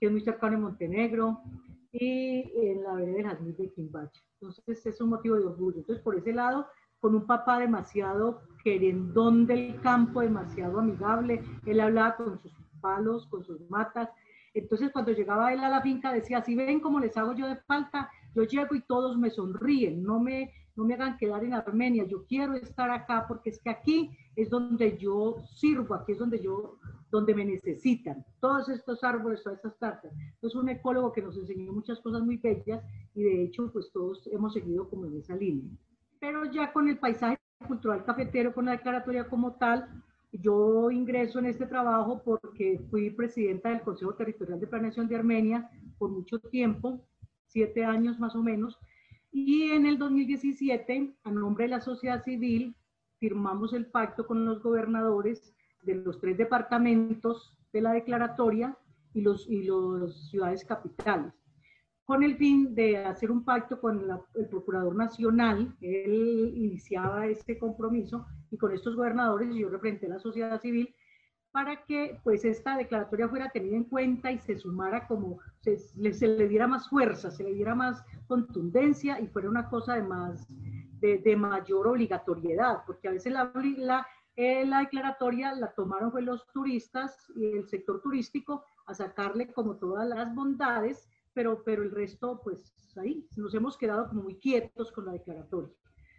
que 0.00 0.06
es 0.06 0.10
muy 0.10 0.20
cercano 0.20 0.56
en 0.56 0.62
Montenegro, 0.62 1.40
y 1.92 2.42
en 2.56 2.82
la 2.82 2.94
vereda 2.94 3.16
de 3.16 3.22
Jazmín 3.22 3.56
de 3.56 3.72
Quimbacha. 3.72 4.20
Entonces 4.40 4.84
es 4.84 5.00
un 5.00 5.10
motivo 5.10 5.36
de 5.36 5.46
orgullo. 5.46 5.78
Entonces 5.78 6.02
por 6.02 6.16
ese 6.16 6.32
lado, 6.32 6.66
con 6.98 7.14
un 7.14 7.24
papá 7.24 7.60
demasiado 7.60 8.42
querendón 8.64 9.46
del 9.46 9.80
campo, 9.80 10.20
demasiado 10.20 10.80
amigable, 10.80 11.40
él 11.66 11.78
hablaba 11.78 12.16
con 12.16 12.38
sus 12.40 12.52
palos, 12.80 13.28
con 13.28 13.44
sus 13.44 13.60
matas. 13.70 14.10
Entonces 14.54 14.90
cuando 14.92 15.12
llegaba 15.12 15.52
él 15.52 15.60
a 15.60 15.68
la 15.68 15.80
finca 15.80 16.12
decía, 16.12 16.42
si 16.42 16.56
ven 16.56 16.80
cómo 16.80 16.98
les 16.98 17.16
hago 17.16 17.32
yo 17.34 17.46
de 17.46 17.56
falta, 17.58 18.10
yo 18.34 18.42
llego 18.42 18.74
y 18.74 18.82
todos 18.82 19.16
me 19.16 19.30
sonríen, 19.30 20.02
no 20.02 20.18
me, 20.18 20.52
no 20.78 20.84
me 20.84 20.94
hagan 20.94 21.16
quedar 21.16 21.42
en 21.42 21.54
Armenia, 21.54 22.04
yo 22.04 22.24
quiero 22.24 22.54
estar 22.54 22.88
acá 22.88 23.24
porque 23.26 23.50
es 23.50 23.58
que 23.60 23.68
aquí 23.68 24.16
es 24.36 24.48
donde 24.48 24.96
yo 24.96 25.34
sirvo, 25.52 25.92
aquí 25.92 26.12
es 26.12 26.18
donde 26.18 26.40
yo 26.40 26.78
donde 27.10 27.34
me 27.34 27.44
necesitan. 27.44 28.24
Todos 28.38 28.68
estos 28.68 29.02
árboles, 29.02 29.42
todas 29.42 29.56
estas 29.56 29.74
plantas. 29.74 30.12
Es 30.40 30.54
un 30.54 30.68
ecólogo 30.68 31.12
que 31.12 31.20
nos 31.20 31.36
enseñó 31.36 31.72
muchas 31.72 31.98
cosas 31.98 32.22
muy 32.22 32.36
bellas 32.36 32.80
y 33.12 33.24
de 33.24 33.42
hecho 33.42 33.72
pues 33.72 33.90
todos 33.92 34.28
hemos 34.32 34.52
seguido 34.52 34.88
como 34.88 35.06
en 35.06 35.16
esa 35.16 35.34
línea. 35.34 35.68
Pero 36.20 36.44
ya 36.44 36.72
con 36.72 36.88
el 36.88 36.98
paisaje 36.98 37.38
cultural 37.66 38.04
cafetero, 38.04 38.54
con 38.54 38.66
la 38.66 38.72
declaratoria 38.72 39.28
como 39.28 39.54
tal, 39.54 39.88
yo 40.30 40.92
ingreso 40.92 41.40
en 41.40 41.46
este 41.46 41.66
trabajo 41.66 42.22
porque 42.24 42.80
fui 42.88 43.10
presidenta 43.10 43.70
del 43.70 43.80
Consejo 43.80 44.14
Territorial 44.14 44.60
de 44.60 44.66
Planeación 44.68 45.08
de 45.08 45.16
Armenia 45.16 45.68
por 45.98 46.10
mucho 46.10 46.38
tiempo, 46.38 47.04
siete 47.46 47.84
años 47.84 48.20
más 48.20 48.36
o 48.36 48.42
menos, 48.44 48.78
y 49.30 49.70
en 49.70 49.86
el 49.86 49.98
2017, 49.98 51.14
a 51.24 51.30
nombre 51.30 51.64
de 51.64 51.70
la 51.70 51.80
sociedad 51.80 52.22
civil, 52.24 52.74
firmamos 53.18 53.72
el 53.72 53.86
pacto 53.86 54.26
con 54.26 54.44
los 54.44 54.62
gobernadores 54.62 55.54
de 55.82 55.96
los 55.96 56.20
tres 56.20 56.36
departamentos 56.38 57.56
de 57.72 57.80
la 57.80 57.92
declaratoria 57.92 58.76
y 59.12 59.20
los, 59.20 59.48
y 59.48 59.64
los 59.64 60.30
ciudades 60.30 60.64
capitales, 60.64 61.32
con 62.04 62.22
el 62.22 62.36
fin 62.36 62.74
de 62.74 62.98
hacer 62.98 63.30
un 63.30 63.44
pacto 63.44 63.80
con 63.80 64.08
el 64.34 64.48
Procurador 64.48 64.94
Nacional. 64.94 65.76
Él 65.80 66.52
iniciaba 66.54 67.26
este 67.26 67.58
compromiso 67.58 68.26
y 68.50 68.56
con 68.56 68.72
estos 68.72 68.96
gobernadores, 68.96 69.54
yo 69.54 69.68
representé 69.68 70.08
la 70.08 70.18
sociedad 70.18 70.60
civil, 70.60 70.94
para 71.52 71.84
que 71.84 72.20
pues 72.22 72.44
esta 72.44 72.76
declaratoria 72.76 73.28
fuera 73.28 73.50
tenida 73.50 73.76
en 73.76 73.84
cuenta 73.84 74.30
y 74.30 74.38
se 74.38 74.56
sumara 74.56 75.06
como, 75.06 75.38
se, 75.60 75.78
le 75.96 76.48
diera 76.48 76.66
más 76.66 76.88
fuerza, 76.88 77.30
se 77.30 77.44
le 77.44 77.54
diera 77.54 77.74
más 77.74 78.04
contundencia 78.26 79.20
y 79.20 79.26
fuera 79.28 79.48
una 79.48 79.68
cosa 79.68 79.94
de 79.94 80.02
más, 80.02 80.46
de, 81.00 81.36
mayor 81.36 81.88
obligatoriedad, 81.88 82.82
porque 82.86 83.08
a 83.08 83.12
veces 83.12 83.32
la, 83.32 83.50
la, 83.76 84.06
eh, 84.36 84.66
la 84.66 84.80
declaratoria 84.80 85.54
la 85.54 85.72
tomaron 85.72 86.12
los 86.24 86.46
turistas 86.52 87.16
y 87.34 87.46
el 87.56 87.68
sector 87.68 88.00
turístico 88.02 88.64
a 88.86 88.94
sacarle 88.94 89.52
como 89.52 89.76
todas 89.76 90.06
las 90.08 90.34
bondades, 90.34 91.08
pero, 91.32 91.62
pero 91.64 91.82
el 91.82 91.90
resto, 91.90 92.40
pues 92.42 92.74
ahí 92.98 93.26
nos 93.36 93.54
hemos 93.54 93.76
quedado 93.76 94.12
muy 94.12 94.36
quietos 94.36 94.92
con 94.92 95.06
la 95.06 95.12
declaratoria. 95.12 95.74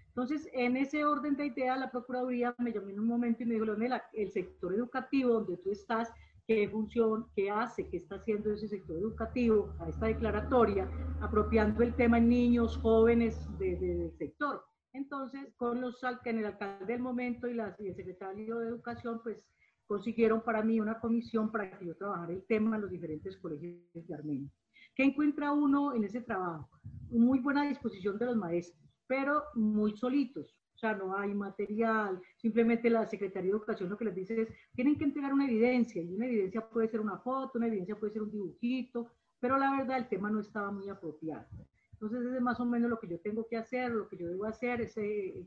Entonces, 0.10 0.50
en 0.54 0.76
ese 0.76 1.06
orden 1.06 1.36
de 1.38 1.48
idea, 1.48 1.78
la 1.78 1.90
Procuraduría 1.90 2.54
me 2.58 2.74
llamó 2.74 2.90
en 2.90 3.00
un 3.00 3.08
momento 3.08 3.44
y 3.44 3.46
me 3.46 3.54
dijo, 3.54 3.66
Leonela, 3.66 4.04
el 4.14 4.30
sector 4.30 4.74
educativo 4.74 5.34
donde 5.34 5.58
tú 5.58 5.72
estás, 5.72 6.12
qué 6.46 6.68
función, 6.68 7.28
qué 7.36 7.50
hace, 7.50 7.88
qué 7.90 7.98
está 7.98 8.16
haciendo 8.16 8.52
ese 8.52 8.68
sector 8.68 8.98
educativo 8.98 9.74
a 9.80 9.88
esta 9.88 10.08
declaratoria, 10.08 10.90
apropiando 11.22 11.84
el 11.84 11.96
tema 11.96 12.18
en 12.18 12.28
niños, 12.28 12.78
jóvenes 12.78 13.48
de, 13.60 13.76
de, 13.78 13.96
del 13.96 14.12
sector. 14.18 14.64
Entonces, 14.94 15.54
con 15.58 15.80
los 15.80 16.02
en 16.26 16.40
el 16.40 16.46
alcalde 16.46 16.86
del 16.86 17.02
momento 17.02 17.48
y, 17.48 17.56
y 17.56 17.88
el 17.88 17.96
secretario 17.96 18.58
de 18.58 18.70
Educación, 18.70 19.22
pues 19.24 19.46
consiguieron 19.86 20.42
para 20.42 20.64
mí 20.64 20.80
una 20.80 21.00
comisión 21.00 21.52
para 21.52 21.78
que 21.78 21.86
yo 21.86 21.96
trabajara 21.96 22.34
el 22.34 22.44
tema 22.46 22.76
en 22.76 22.82
los 22.82 22.92
diferentes 22.92 23.38
colegios 23.38 24.08
de 24.08 24.14
Armenia. 24.14 24.50
¿Qué 24.96 25.04
encuentra 25.04 25.52
uno 25.52 25.94
en 25.94 26.04
ese 26.04 26.22
trabajo? 26.22 26.70
Muy 27.10 27.40
buena 27.40 27.64
disposición 27.64 28.18
de 28.18 28.26
los 28.26 28.36
maestros, 28.36 28.89
pero 29.10 29.46
muy 29.56 29.98
solitos. 29.98 30.56
O 30.76 30.78
sea, 30.78 30.94
no 30.94 31.18
hay 31.18 31.34
material, 31.34 32.22
simplemente 32.38 32.90
la 32.90 33.06
Secretaría 33.08 33.52
de 33.52 33.58
Educación 33.58 33.90
lo 33.90 33.98
que 33.98 34.06
les 34.06 34.16
dice 34.16 34.44
es, 34.44 34.50
tienen 34.76 34.98
que 34.98 35.04
entregar 35.04 35.34
una 35.34 35.46
evidencia, 35.46 36.02
y 36.02 36.14
una 36.14 36.28
evidencia 36.28 36.70
puede 36.70 36.88
ser 36.88 37.02
una 37.02 37.18
foto, 37.18 37.58
una 37.58 37.68
evidencia 37.68 38.00
puede 38.00 38.14
ser 38.14 38.22
un 38.22 38.32
dibujito, 38.32 39.12
pero 39.40 39.58
la 39.58 39.76
verdad 39.76 39.98
el 39.98 40.08
tema 40.08 40.30
no 40.30 40.40
estaba 40.40 40.72
muy 40.72 40.88
apropiado. 40.88 41.46
Entonces, 41.94 42.22
ese 42.22 42.36
es 42.36 42.42
más 42.42 42.60
o 42.60 42.66
menos 42.66 42.90
lo 42.90 43.00
que 43.00 43.08
yo 43.10 43.20
tengo 43.20 43.48
que 43.48 43.58
hacer, 43.58 43.92
lo 43.92 44.08
que 44.08 44.16
yo 44.16 44.30
debo 44.30 44.46
hacer, 44.46 44.80
es 44.80 44.96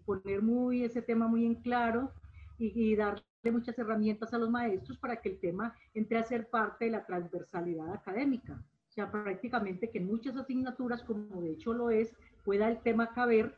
poner 0.04 0.42
muy 0.42 0.84
ese 0.84 1.00
tema 1.00 1.28
muy 1.28 1.46
en 1.46 1.54
claro 1.54 2.12
y, 2.58 2.90
y, 2.90 2.96
darle 2.96 3.22
muchas 3.50 3.78
herramientas 3.78 4.34
a 4.34 4.38
los 4.38 4.50
maestros 4.50 4.98
para 4.98 5.22
que 5.22 5.30
el 5.30 5.38
tema 5.38 5.74
entre 5.94 6.18
a 6.18 6.24
ser 6.24 6.50
parte 6.50 6.86
de 6.86 6.90
la 6.90 7.06
transversalidad 7.06 7.94
académica. 7.94 8.62
O 8.92 8.92
sea, 8.92 9.10
prácticamente 9.10 9.88
que 9.88 9.96
en 9.96 10.06
muchas 10.06 10.36
asignaturas, 10.36 11.02
como 11.02 11.40
de 11.40 11.52
hecho 11.52 11.72
lo 11.72 11.88
es, 11.88 12.14
pueda 12.44 12.68
el 12.68 12.80
tema 12.82 13.12
caber 13.12 13.56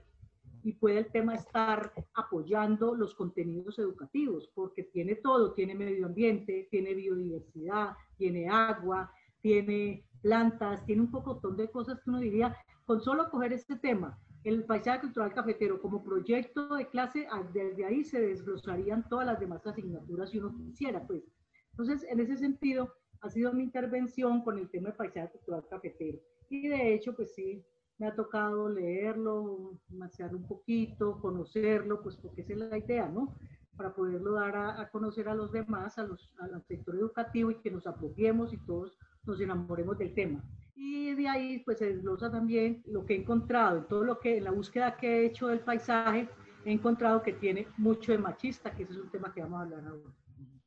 y 0.63 0.73
pueda 0.73 1.01
el 1.01 1.13
tema 1.13 1.35
estar 1.35 1.93
apoyando 2.15 2.95
los 2.95 3.15
contenidos 3.15 3.79
educativos, 3.79 4.51
porque 4.55 4.85
tiene 4.85 5.17
todo, 5.17 5.53
tiene 5.53 5.75
medio 5.75 6.07
ambiente, 6.07 6.69
tiene 6.71 6.95
biodiversidad, 6.95 7.97
tiene 8.17 8.49
agua, 8.49 9.13
tiene 9.43 10.07
plantas, 10.23 10.85
tiene 10.87 11.03
un 11.03 11.11
pocotón 11.11 11.57
de 11.57 11.71
cosas 11.71 12.01
que 12.01 12.09
uno 12.09 12.19
diría, 12.19 12.57
con 12.87 13.03
solo 13.03 13.31
coger 13.31 13.53
este 13.53 13.77
tema, 13.77 14.19
el 14.45 14.65
paisaje 14.65 15.01
cultural 15.01 15.35
cafetero 15.35 15.81
como 15.81 16.03
proyecto 16.03 16.75
de 16.75 16.89
clase, 16.89 17.27
desde 17.53 17.85
ahí 17.85 18.05
se 18.05 18.21
desglosarían 18.21 19.07
todas 19.09 19.27
las 19.27 19.41
demás 19.41 19.67
asignaturas 19.67 20.31
si 20.31 20.39
uno 20.39 20.55
quisiera, 20.57 21.07
pues. 21.07 21.25
Entonces, 21.73 22.07
en 22.11 22.21
ese 22.21 22.37
sentido, 22.37 22.95
ha 23.21 23.31
sido 23.31 23.53
mi 23.53 23.65
intervención 23.65 24.43
con 24.43 24.59
el 24.59 24.71
tema 24.71 24.89
del 24.89 24.97
paisaje 24.97 25.31
cultural 25.33 25.67
cafetero. 25.69 26.19
Y 26.51 26.69
de 26.69 26.95
hecho, 26.95 27.15
pues 27.15 27.35
sí, 27.35 27.65
me 27.99 28.07
ha 28.07 28.15
tocado 28.15 28.69
leerlo, 28.69 29.79
macear 29.89 30.35
un 30.35 30.47
poquito, 30.47 31.21
conocerlo, 31.21 32.03
pues 32.03 32.17
porque 32.17 32.43
esa 32.43 32.53
es 32.53 32.59
la 32.59 32.79
idea, 32.79 33.09
¿no? 33.09 33.35
Para 33.77 33.95
poderlo 33.95 34.33
dar 34.33 34.57
a, 34.57 34.81
a 34.81 34.91
conocer 34.91 35.29
a 35.29 35.35
los 35.35 35.53
demás, 35.53 35.99
a 35.99 36.05
los, 36.05 36.33
al 36.39 36.63
sector 36.65 36.97
educativo 36.97 37.51
y 37.51 37.61
que 37.61 37.71
nos 37.71 37.87
apropiemos 37.87 38.53
y 38.53 38.59
todos 38.59 38.99
nos 39.25 39.41
enamoremos 39.41 39.99
del 39.99 40.15
tema. 40.15 40.45
Y 40.75 41.15
de 41.15 41.29
ahí 41.29 41.59
pues 41.61 41.79
se 41.79 41.87
desglosa 41.87 42.31
también 42.31 42.83
lo 42.87 43.07
que 43.07 43.15
he 43.15 43.21
encontrado, 43.21 43.85
todo 43.85 44.05
lo 44.05 44.19
que 44.19 44.39
en 44.39 44.45
la 44.45 44.51
búsqueda 44.51 44.97
que 44.97 45.21
he 45.21 45.27
hecho 45.27 45.49
del 45.49 45.61
paisaje, 45.61 46.29
he 46.65 46.73
encontrado 46.73 47.23
que 47.23 47.33
tiene 47.33 47.69
mucho 47.77 48.13
de 48.13 48.19
machista, 48.19 48.75
que 48.75 48.83
ese 48.83 48.93
es 48.93 48.99
un 48.99 49.11
tema 49.11 49.33
que 49.33 49.41
vamos 49.41 49.61
a 49.61 49.63
hablar 49.63 49.87
ahora. 49.87 50.11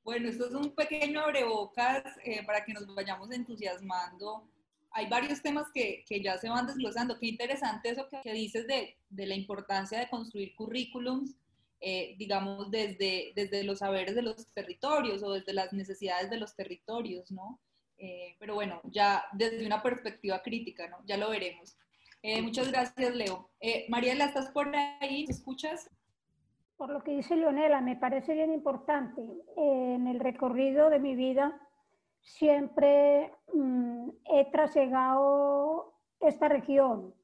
Bueno, 0.04 0.30
esto 0.30 0.46
es 0.46 0.54
un 0.54 0.74
pequeño 0.74 1.20
abrebocas 1.20 2.04
eh, 2.24 2.42
para 2.46 2.64
que 2.64 2.74
nos 2.74 2.88
vayamos 2.96 3.30
entusiasmando. 3.32 4.48
Hay 4.92 5.08
varios 5.08 5.42
temas 5.42 5.68
que, 5.74 6.04
que 6.08 6.22
ya 6.22 6.38
se 6.38 6.50
van 6.50 6.68
desglosando. 6.68 7.20
Qué 7.20 7.28
interesante 7.28 7.90
eso 7.90 8.08
que, 8.10 8.22
que 8.22 8.34
dices 8.34 8.68
de, 8.68 8.98
de, 9.10 9.26
la 9.26 9.36
importancia 9.36 10.00
de 10.00 10.10
construir 10.10 10.56
currículums, 10.56 11.36
eh, 11.80 12.16
digamos, 12.18 12.72
desde, 12.72 13.34
desde 13.36 13.64
los 13.64 13.80
saberes 13.80 14.16
de 14.16 14.24
los 14.24 14.48
territorios 14.54 15.22
o 15.24 15.34
desde 15.34 15.54
las 15.54 15.74
necesidades 15.74 16.30
de 16.30 16.38
los 16.38 16.56
territorios, 16.56 17.32
¿no? 17.32 17.60
Eh, 17.98 18.36
pero 18.40 18.56
bueno, 18.56 18.82
ya 18.86 19.24
desde 19.34 19.66
una 19.66 19.82
perspectiva 19.82 20.42
crítica, 20.42 20.88
¿no? 20.88 20.98
Ya 21.06 21.18
lo 21.18 21.30
veremos. 21.30 21.78
Eh, 22.24 22.42
muchas 22.42 22.72
gracias, 22.72 23.16
Leo. 23.16 23.50
Eh, 23.60 23.86
Mariela, 23.90 24.26
¿estás 24.26 24.50
por 24.50 24.76
ahí? 24.76 25.26
¿Me 25.28 25.34
escuchas? 25.34 25.90
por 26.78 26.92
lo 26.92 27.04
que 27.04 27.12
dice 27.12 27.36
Leonela, 27.36 27.82
me 27.82 27.96
parece 27.96 28.34
bien 28.36 28.54
importante. 28.54 29.22
En 29.58 30.08
el 30.08 30.20
recorrido 30.20 30.90
de 30.92 31.00
mi 31.00 31.16
vida 31.16 31.60
siempre 32.28 33.32
mm, 33.54 34.10
he 34.26 34.52
trasegado 34.52 35.94
esta 36.20 36.50
región. 36.50 37.16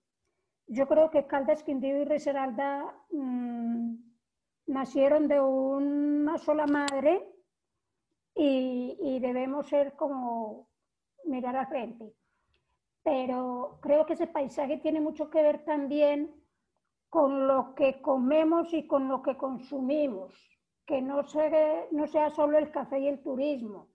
Yo 0.68 0.88
creo 0.88 1.10
que 1.12 1.28
Caldas, 1.28 1.64
Quindío 1.64 2.02
y 2.02 2.06
Reseralda 2.06 2.96
mm, 3.12 3.96
nacieron 4.68 5.28
de 5.28 5.42
una 5.42 6.38
sola 6.38 6.66
madre 6.68 7.30
y, 8.36 9.20
debemos 9.20 9.68
ser 9.68 9.94
como 9.96 10.70
mirar 11.26 11.56
a 11.58 11.68
frente. 11.68 12.16
Pero 13.04 13.80
creo 13.82 14.06
que 14.06 14.14
ese 14.14 14.28
paisaje 14.28 14.78
tiene 14.78 15.00
mucho 15.02 15.30
que 15.30 15.42
ver 15.42 15.66
también 15.66 16.34
con 17.10 17.48
lo 17.48 17.76
que 17.76 18.02
comemos 18.02 18.74
y 18.74 18.88
con 18.88 19.08
lo 19.08 19.22
que 19.22 19.38
consumimos, 19.38 20.34
que 20.86 21.02
no 21.02 21.24
sea 21.28 22.30
solo 22.32 22.58
el 22.58 22.72
café 22.72 23.00
y 23.00 23.08
el 23.08 23.22
turismo, 23.22 23.93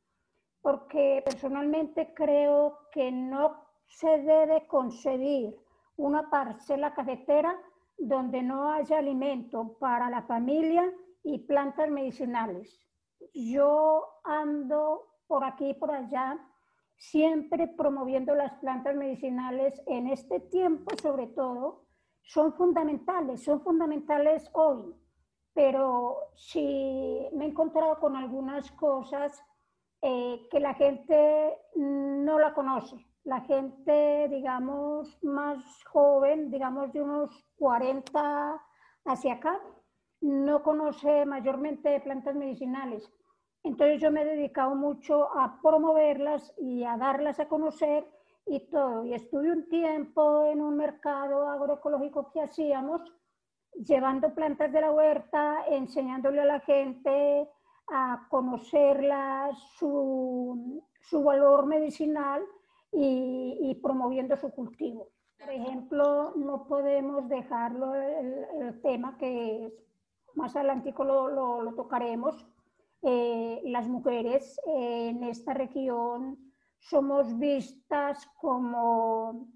porque 0.63 1.23
personalmente 1.25 2.13
creo 2.15 2.79
que 2.93 3.11
no 3.11 3.65
se 3.87 4.19
debe 4.19 4.67
concebir 4.67 5.57
una 5.97 6.31
parcela 6.31 6.95
cafetera 6.95 7.59
donde 7.97 8.43
no 8.43 8.71
haya 8.71 8.99
alimento 8.99 9.77
para 9.79 10.09
la 10.09 10.23
familia 10.23 10.93
y 11.23 11.39
plantas 11.41 11.91
medicinales. 11.91 12.81
Yo 13.35 14.21
ando 14.25 15.09
por 15.27 15.45
aquí 15.45 15.71
y 15.71 15.75
por 15.75 15.91
allá 15.91 16.39
siempre 16.97 17.69
promoviendo 17.69 18.35
las 18.35 18.55
plantas 18.55 18.95
medicinales 18.95 19.83
en 19.87 20.09
este 20.09 20.41
tiempo 20.41 20.91
sobre 21.01 21.29
todo, 21.29 21.85
son 22.23 22.53
fundamentales, 22.55 23.43
son 23.43 23.63
fundamentales 23.63 24.51
hoy, 24.53 24.95
pero 25.55 26.19
si 26.35 27.27
me 27.33 27.47
he 27.47 27.49
encontrado 27.49 27.99
con 28.01 28.17
algunas 28.17 28.71
cosas 28.73 29.43
eh, 30.01 30.47
que 30.51 30.61
la 30.61 30.75
gente 30.75 31.59
no 31.75 32.39
la 32.39 32.55
conoce. 32.55 32.97
La 33.25 33.41
gente, 33.43 34.29
digamos, 34.29 35.23
más 35.23 35.85
joven, 35.85 36.51
digamos 36.51 36.93
de 36.93 37.03
unos 37.03 37.45
40 37.57 38.63
hacia 39.05 39.35
acá, 39.35 39.61
no 40.21 40.63
conoce 40.63 41.27
mayormente 41.27 42.01
plantas 42.01 42.35
medicinales. 42.35 43.11
Entonces 43.63 44.01
yo 44.01 44.11
me 44.11 44.23
he 44.23 44.25
dedicado 44.25 44.75
mucho 44.75 45.37
a 45.37 45.61
promoverlas 45.61 46.55
y 46.59 46.85
a 46.85 46.97
darlas 46.97 47.41
a 47.41 47.49
conocer 47.49 48.07
y 48.47 48.61
todo. 48.71 49.05
Y 49.05 49.15
estuve 49.15 49.51
un 49.51 49.69
tiempo 49.69 50.47
en 50.47 50.61
un 50.61 50.77
mercado 50.77 51.49
agroecológico 51.49 52.31
que 52.33 52.41
hacíamos, 52.41 53.03
llevando 53.75 54.35
plantas 54.35 54.73
de 54.73 54.81
la 54.81 54.91
huerta, 54.91 55.65
enseñándole 55.69 56.41
a 56.41 56.47
la 56.47 56.61
gente 56.61 57.49
a 57.91 58.27
conocerlas, 58.29 59.59
su, 59.77 60.83
su 61.01 61.23
valor 61.23 61.67
medicinal 61.67 62.43
y, 62.93 63.79
promoviendo 63.83 64.37
su 64.37 64.51
cultivo. 64.51 65.09
Por 65.39 65.51
ejemplo, 65.51 66.33
no 66.37 66.67
podemos 66.67 67.29
dejarlo 67.29 67.95
el, 67.95 68.81
tema 68.83 69.17
que 69.19 69.73
más 70.35 70.57
adelante 70.57 70.95
lo, 70.99 71.29
lo, 71.29 71.63
lo 71.63 71.75
tocaremos, 71.75 72.47
eh, 73.03 73.61
las 73.65 73.87
mujeres 73.87 74.61
en 74.67 75.23
esta 75.23 75.55
región 75.55 76.53
somos 76.81 77.39
vistas 77.39 78.27
como, 78.41 79.49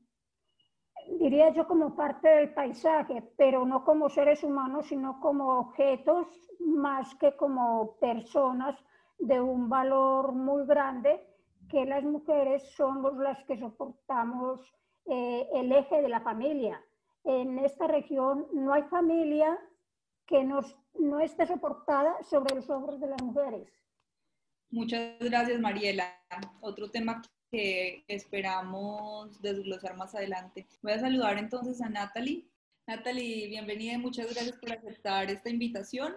diría 1.09 1.51
yo, 1.51 1.67
como 1.67 1.95
parte 1.95 2.29
del 2.29 2.53
paisaje, 2.53 3.23
pero 3.37 3.65
no 3.65 3.85
como 3.85 4.09
seres 4.09 4.43
humanos, 4.43 4.87
sino 4.87 5.21
como 5.21 5.59
objetos 5.59 6.27
más 6.61 7.15
que 7.17 7.37
como 7.37 7.97
personas 8.01 8.77
de 9.19 9.41
un 9.41 9.69
valor 9.69 10.33
muy 10.33 10.67
grande, 10.67 11.25
que 11.69 11.85
las 11.85 12.03
mujeres 12.05 12.63
somos 12.75 13.17
las 13.17 13.43
que 13.45 13.59
soportamos 13.59 14.61
eh, 15.07 15.49
el 15.55 15.73
eje 15.73 16.03
de 16.03 16.09
la 16.09 16.21
familia. 16.21 16.81
En 17.25 17.59
esta 17.59 17.87
región 17.87 18.47
no 18.53 18.73
hay 18.73 18.83
familia 18.85 19.59
que 20.27 20.45
nos, 20.45 20.77
no 20.95 21.21
esté 21.21 21.47
soportada 21.47 22.23
sobre 22.23 22.55
los 22.55 22.69
hombros 22.69 23.01
de 23.01 23.07
las 23.09 23.23
mujeres. 23.23 23.69
Muchas 24.71 25.19
gracias, 25.21 25.61
Mariela. 25.61 26.05
Otro 26.61 26.91
tema 26.91 27.21
que 27.53 28.03
esperamos 28.09 29.41
desglosar 29.43 29.95
más 29.97 30.15
adelante. 30.15 30.67
Voy 30.81 30.93
a 30.93 31.01
saludar 31.01 31.37
entonces 31.37 31.83
a 31.83 31.91
Natalie. 31.91 32.47
Natalie, 32.87 33.47
bienvenida 33.49 33.93
y 33.93 33.99
muchas 33.99 34.33
gracias 34.33 34.57
por 34.57 34.73
aceptar 34.73 35.31
esta 35.31 35.51
invitación. 35.51 36.15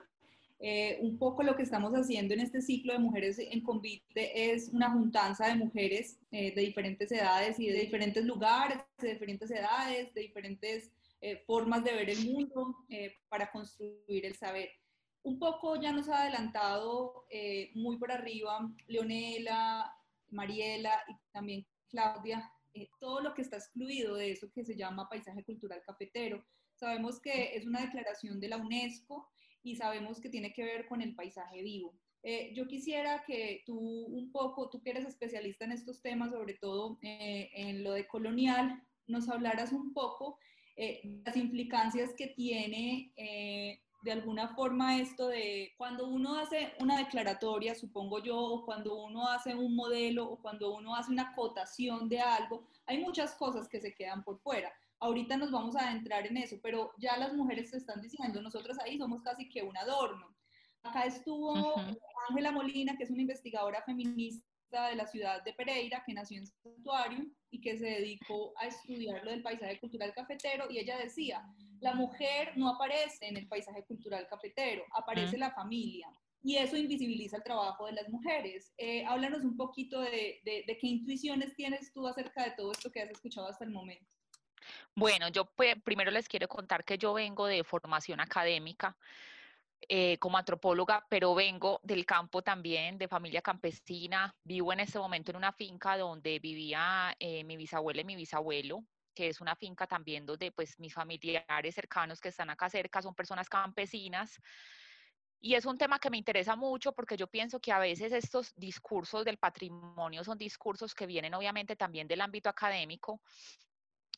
Eh, 0.60 0.98
un 1.02 1.18
poco 1.18 1.44
lo 1.44 1.58
que 1.58 1.64
estamos 1.64 1.92
haciendo 1.94 2.34
en 2.34 2.40
este 2.40 2.62
ciclo 2.62 2.94
de 2.94 3.00
Mujeres 3.00 3.38
en 3.38 3.60
Convite 3.62 4.54
es 4.54 4.70
una 4.70 4.90
juntanza 4.92 5.48
de 5.48 5.56
mujeres 5.56 6.18
eh, 6.32 6.56
de 6.56 6.62
diferentes 6.62 7.12
edades 7.12 7.60
y 7.60 7.68
de 7.68 7.82
diferentes 7.82 8.24
lugares, 8.24 8.78
de 9.00 9.12
diferentes 9.12 9.52
edades, 9.52 10.14
de 10.14 10.22
diferentes 10.22 10.90
eh, 11.20 11.44
formas 11.46 11.84
de 11.84 11.92
ver 11.92 12.10
el 12.10 12.24
mundo 12.32 12.78
eh, 12.88 13.14
para 13.28 13.52
construir 13.52 14.26
el 14.26 14.36
saber. 14.36 14.70
Un 15.24 15.40
poco 15.40 15.76
ya 15.82 15.92
nos 15.92 16.08
ha 16.08 16.22
adelantado 16.22 17.26
eh, 17.30 17.72
muy 17.74 17.98
por 17.98 18.12
arriba 18.12 18.72
Leonela, 18.88 19.92
Mariela 20.36 20.94
y 21.08 21.14
también 21.32 21.66
Claudia, 21.90 22.52
todo 23.00 23.22
lo 23.22 23.34
que 23.34 23.42
está 23.42 23.58
excluido 23.58 24.16
de 24.16 24.32
eso 24.32 24.52
que 24.52 24.66
se 24.66 24.76
llama 24.76 25.10
paisaje 25.10 25.44
cultural 25.44 25.82
cafetero. 25.86 26.46
Sabemos 26.76 27.22
que 27.22 27.56
es 27.56 27.66
una 27.66 27.82
declaración 27.82 28.40
de 28.40 28.50
la 28.50 28.58
UNESCO 28.58 29.30
y 29.64 29.78
sabemos 29.78 30.20
que 30.20 30.30
tiene 30.30 30.54
que 30.54 30.64
ver 30.64 30.88
con 30.88 31.02
el 31.02 31.16
paisaje 31.16 31.64
vivo. 31.64 31.98
yo 32.54 32.68
quisiera 32.68 33.24
que 33.26 33.64
tú 33.66 33.78
un 33.78 34.32
poco, 34.32 34.70
tú 34.70 34.82
que 34.82 34.90
eres 34.90 35.06
especialista 35.06 35.66
en 35.66 35.72
estos 35.72 36.02
temas, 36.02 36.32
sobre 36.32 36.56
todo 36.56 36.98
en 37.02 37.84
lo 37.84 37.94
de 37.94 38.08
colonial, 38.08 38.84
nos 39.08 39.30
hablaras 39.30 39.72
un 39.72 39.94
poco 39.94 40.38
eh, 40.78 41.02
las 41.24 41.38
implicancias 41.38 42.14
que 42.18 42.28
tiene 42.28 43.14
eh, 43.16 43.82
de 44.06 44.12
alguna 44.12 44.50
forma 44.50 45.00
esto 45.00 45.30
de 45.30 45.74
cuando 45.80 46.08
uno 46.08 46.38
hace 46.38 46.76
una 46.80 47.00
declaratoria, 47.00 47.74
supongo 47.74 48.22
yo, 48.22 48.38
o 48.38 48.64
cuando 48.64 49.04
uno 49.04 49.28
hace 49.28 49.56
un 49.56 49.76
modelo, 49.76 50.30
o 50.30 50.40
cuando 50.40 50.76
uno 50.76 50.96
hace 50.96 51.12
una 51.12 51.34
cotación 51.34 52.08
de 52.08 52.20
algo, 52.20 52.68
hay 52.86 53.00
muchas 53.00 53.34
cosas 53.34 53.68
que 53.68 53.82
se 53.82 53.96
quedan 53.96 54.24
por 54.24 54.38
fuera. 54.42 54.72
Ahorita 55.00 55.38
nos 55.38 55.50
vamos 55.50 55.76
a 55.76 55.90
adentrar 55.90 56.28
en 56.28 56.38
eso, 56.38 56.60
pero 56.62 56.92
ya 57.00 57.18
las 57.18 57.34
mujeres 57.34 57.72
se 57.72 57.78
están 57.78 58.00
diciendo, 58.00 58.44
nosotros 58.44 58.78
ahí 58.78 59.00
somos 59.00 59.24
casi 59.24 59.50
que 59.50 59.64
un 59.64 59.76
adorno. 59.76 60.36
Acá 60.84 61.06
estuvo 61.06 61.76
Ángela 62.30 62.52
Molina, 62.52 62.96
que 62.96 63.06
es 63.06 63.10
una 63.10 63.22
investigadora 63.22 63.82
feminista 63.82 64.48
de 64.72 64.96
la 64.96 65.08
ciudad 65.08 65.44
de 65.44 65.54
Pereira, 65.54 66.04
que 66.06 66.14
nació 66.14 66.40
en 66.40 66.48
Santuario 66.48 67.26
y 67.50 67.62
que 67.62 67.78
se 67.78 67.86
dedicó 67.86 68.54
a 68.58 68.68
estudiar 68.68 69.24
lo 69.24 69.32
del 69.32 69.42
paisaje 69.42 69.80
cultural 69.80 70.14
cafetero. 70.14 70.70
Y 70.70 70.80
ella 70.80 70.98
decía, 70.98 71.44
la 71.80 71.94
mujer 71.94 72.54
no 72.58 72.70
aparece 72.70 73.28
en 73.28 73.38
el 73.38 73.48
paisaje 73.48 73.84
cultural 73.86 74.28
cafetero, 74.28 74.84
aparece 74.94 75.38
la 75.38 75.52
familia. 75.52 76.08
Y 76.44 76.58
eso 76.58 76.78
invisibiliza 76.78 77.38
el 77.38 77.44
trabajo 77.44 77.88
de 77.88 77.94
las 77.94 78.10
mujeres. 78.10 78.74
Eh, 78.78 79.04
háblanos 79.06 79.44
un 79.44 79.58
poquito 79.58 80.02
de, 80.02 80.42
de, 80.44 80.78
qué 80.80 80.88
intuiciones 80.88 81.56
tienes 81.56 81.92
tú 81.92 82.08
acerca 82.08 82.44
de 82.44 82.52
todo 82.52 82.72
esto 82.72 82.92
que 82.92 83.02
has 83.02 83.10
escuchado 83.10 83.48
hasta 83.48 83.66
el 83.66 83.72
momento. 83.72 84.06
Bueno, 84.96 85.30
yo 85.30 85.46
pues, 85.46 85.76
primero 85.84 86.12
les 86.12 86.28
quiero 86.28 86.48
contar 86.48 86.84
que 86.84 86.98
yo 86.98 87.14
vengo 87.14 87.48
de 87.48 87.64
formación 87.64 88.20
académica. 88.20 88.96
Eh, 89.88 90.18
como 90.18 90.38
antropóloga, 90.38 91.06
pero 91.08 91.36
vengo 91.36 91.80
del 91.84 92.06
campo 92.06 92.42
también, 92.42 92.98
de 92.98 93.08
familia 93.08 93.42
campesina. 93.42 94.36
Vivo 94.44 94.74
en 94.74 94.80
este 94.80 94.98
momento 94.98 95.32
en 95.32 95.38
una 95.38 95.54
finca 95.54 95.96
donde 95.96 96.40
vivía 96.40 97.16
eh, 97.20 97.44
mi 97.44 97.56
bisabuela 97.56 98.02
y 98.02 98.06
mi 98.06 98.16
bisabuelo, 98.16 98.84
que 99.14 99.28
es 99.28 99.42
una 99.42 99.56
finca 99.56 99.86
también 99.86 100.26
donde 100.26 100.52
pues 100.52 100.80
mis 100.80 100.94
familiares 100.94 101.76
cercanos 101.76 102.20
que 102.20 102.30
están 102.30 102.50
acá 102.50 102.68
cerca 102.68 103.02
son 103.02 103.14
personas 103.14 103.48
campesinas. 103.48 104.40
Y 105.40 105.54
es 105.54 105.66
un 105.66 105.78
tema 105.78 106.00
que 106.00 106.10
me 106.10 106.18
interesa 106.18 106.56
mucho 106.56 106.94
porque 106.94 107.16
yo 107.16 107.28
pienso 107.28 107.60
que 107.60 107.72
a 107.72 107.78
veces 107.78 108.12
estos 108.12 108.54
discursos 108.56 109.24
del 109.24 109.38
patrimonio 109.38 110.24
son 110.24 110.40
discursos 110.40 110.96
que 110.96 111.06
vienen 111.06 111.36
obviamente 111.36 111.76
también 111.76 112.08
del 112.08 112.22
ámbito 112.22 112.50
académico, 112.50 113.22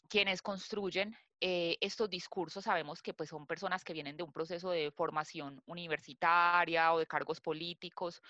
quienes 0.08 0.42
construyen 0.42 1.14
eh, 1.40 1.78
estos 1.82 2.10
discursos 2.10 2.64
sabemos 2.64 3.02
que 3.02 3.14
pues, 3.14 3.30
son 3.30 3.46
personas 3.46 3.84
que 3.84 3.94
vienen 3.94 4.18
de 4.18 4.24
un 4.24 4.32
proceso 4.32 4.72
de 4.72 4.92
formación 4.92 5.62
universitaria 5.66 6.94
o 6.94 7.00
de 7.00 7.06
cargos 7.06 7.42
políticos 7.42 8.22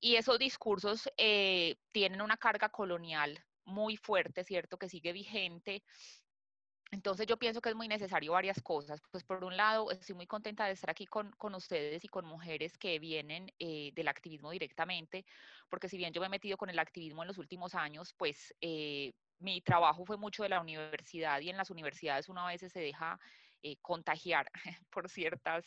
y 0.00 0.16
esos 0.16 0.38
discursos 0.38 1.08
eh, 1.16 1.76
tienen 1.92 2.20
una 2.20 2.36
carga 2.36 2.68
colonial 2.68 3.42
muy 3.64 3.96
fuerte, 3.96 4.44
¿cierto? 4.44 4.76
Que 4.76 4.88
sigue 4.88 5.12
vigente. 5.12 5.82
Entonces 6.90 7.26
yo 7.26 7.38
pienso 7.38 7.60
que 7.60 7.70
es 7.70 7.74
muy 7.74 7.88
necesario 7.88 8.32
varias 8.32 8.60
cosas. 8.60 9.00
Pues 9.10 9.24
por 9.24 9.42
un 9.42 9.56
lado, 9.56 9.90
estoy 9.90 10.14
muy 10.14 10.26
contenta 10.26 10.66
de 10.66 10.72
estar 10.72 10.90
aquí 10.90 11.06
con, 11.06 11.30
con 11.32 11.54
ustedes 11.54 12.04
y 12.04 12.08
con 12.08 12.26
mujeres 12.26 12.76
que 12.76 12.98
vienen 12.98 13.50
eh, 13.58 13.92
del 13.94 14.08
activismo 14.08 14.50
directamente, 14.50 15.24
porque 15.70 15.88
si 15.88 15.96
bien 15.96 16.12
yo 16.12 16.20
me 16.20 16.26
he 16.26 16.30
metido 16.30 16.56
con 16.58 16.68
el 16.68 16.78
activismo 16.78 17.22
en 17.22 17.28
los 17.28 17.38
últimos 17.38 17.74
años, 17.74 18.12
pues 18.18 18.54
mi 19.38 19.60
trabajo 19.60 20.04
fue 20.04 20.16
mucho 20.16 20.42
de 20.42 20.48
la 20.48 20.60
universidad 20.60 21.40
y 21.40 21.50
en 21.50 21.56
las 21.56 21.70
universidades 21.70 22.28
uno 22.28 22.46
a 22.46 22.50
veces 22.50 22.72
se 22.72 22.80
deja 22.80 23.18
eh, 23.62 23.76
contagiar 23.80 24.50
por 24.90 25.08
ciertas 25.08 25.64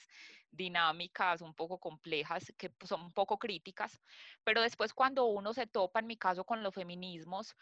dinámicas 0.52 1.42
un 1.42 1.54
poco 1.54 1.80
complejas, 1.80 2.54
que 2.58 2.70
pues, 2.70 2.90
son 2.90 3.02
un 3.02 3.12
poco 3.12 3.38
críticas, 3.38 4.00
pero 4.44 4.62
después 4.62 4.94
cuando 4.94 5.26
uno 5.26 5.54
se 5.54 5.68
topa, 5.68 6.00
en 6.00 6.08
mi 6.08 6.18
caso, 6.18 6.44
con 6.44 6.64
los 6.64 6.74
feminismos, 6.74 7.56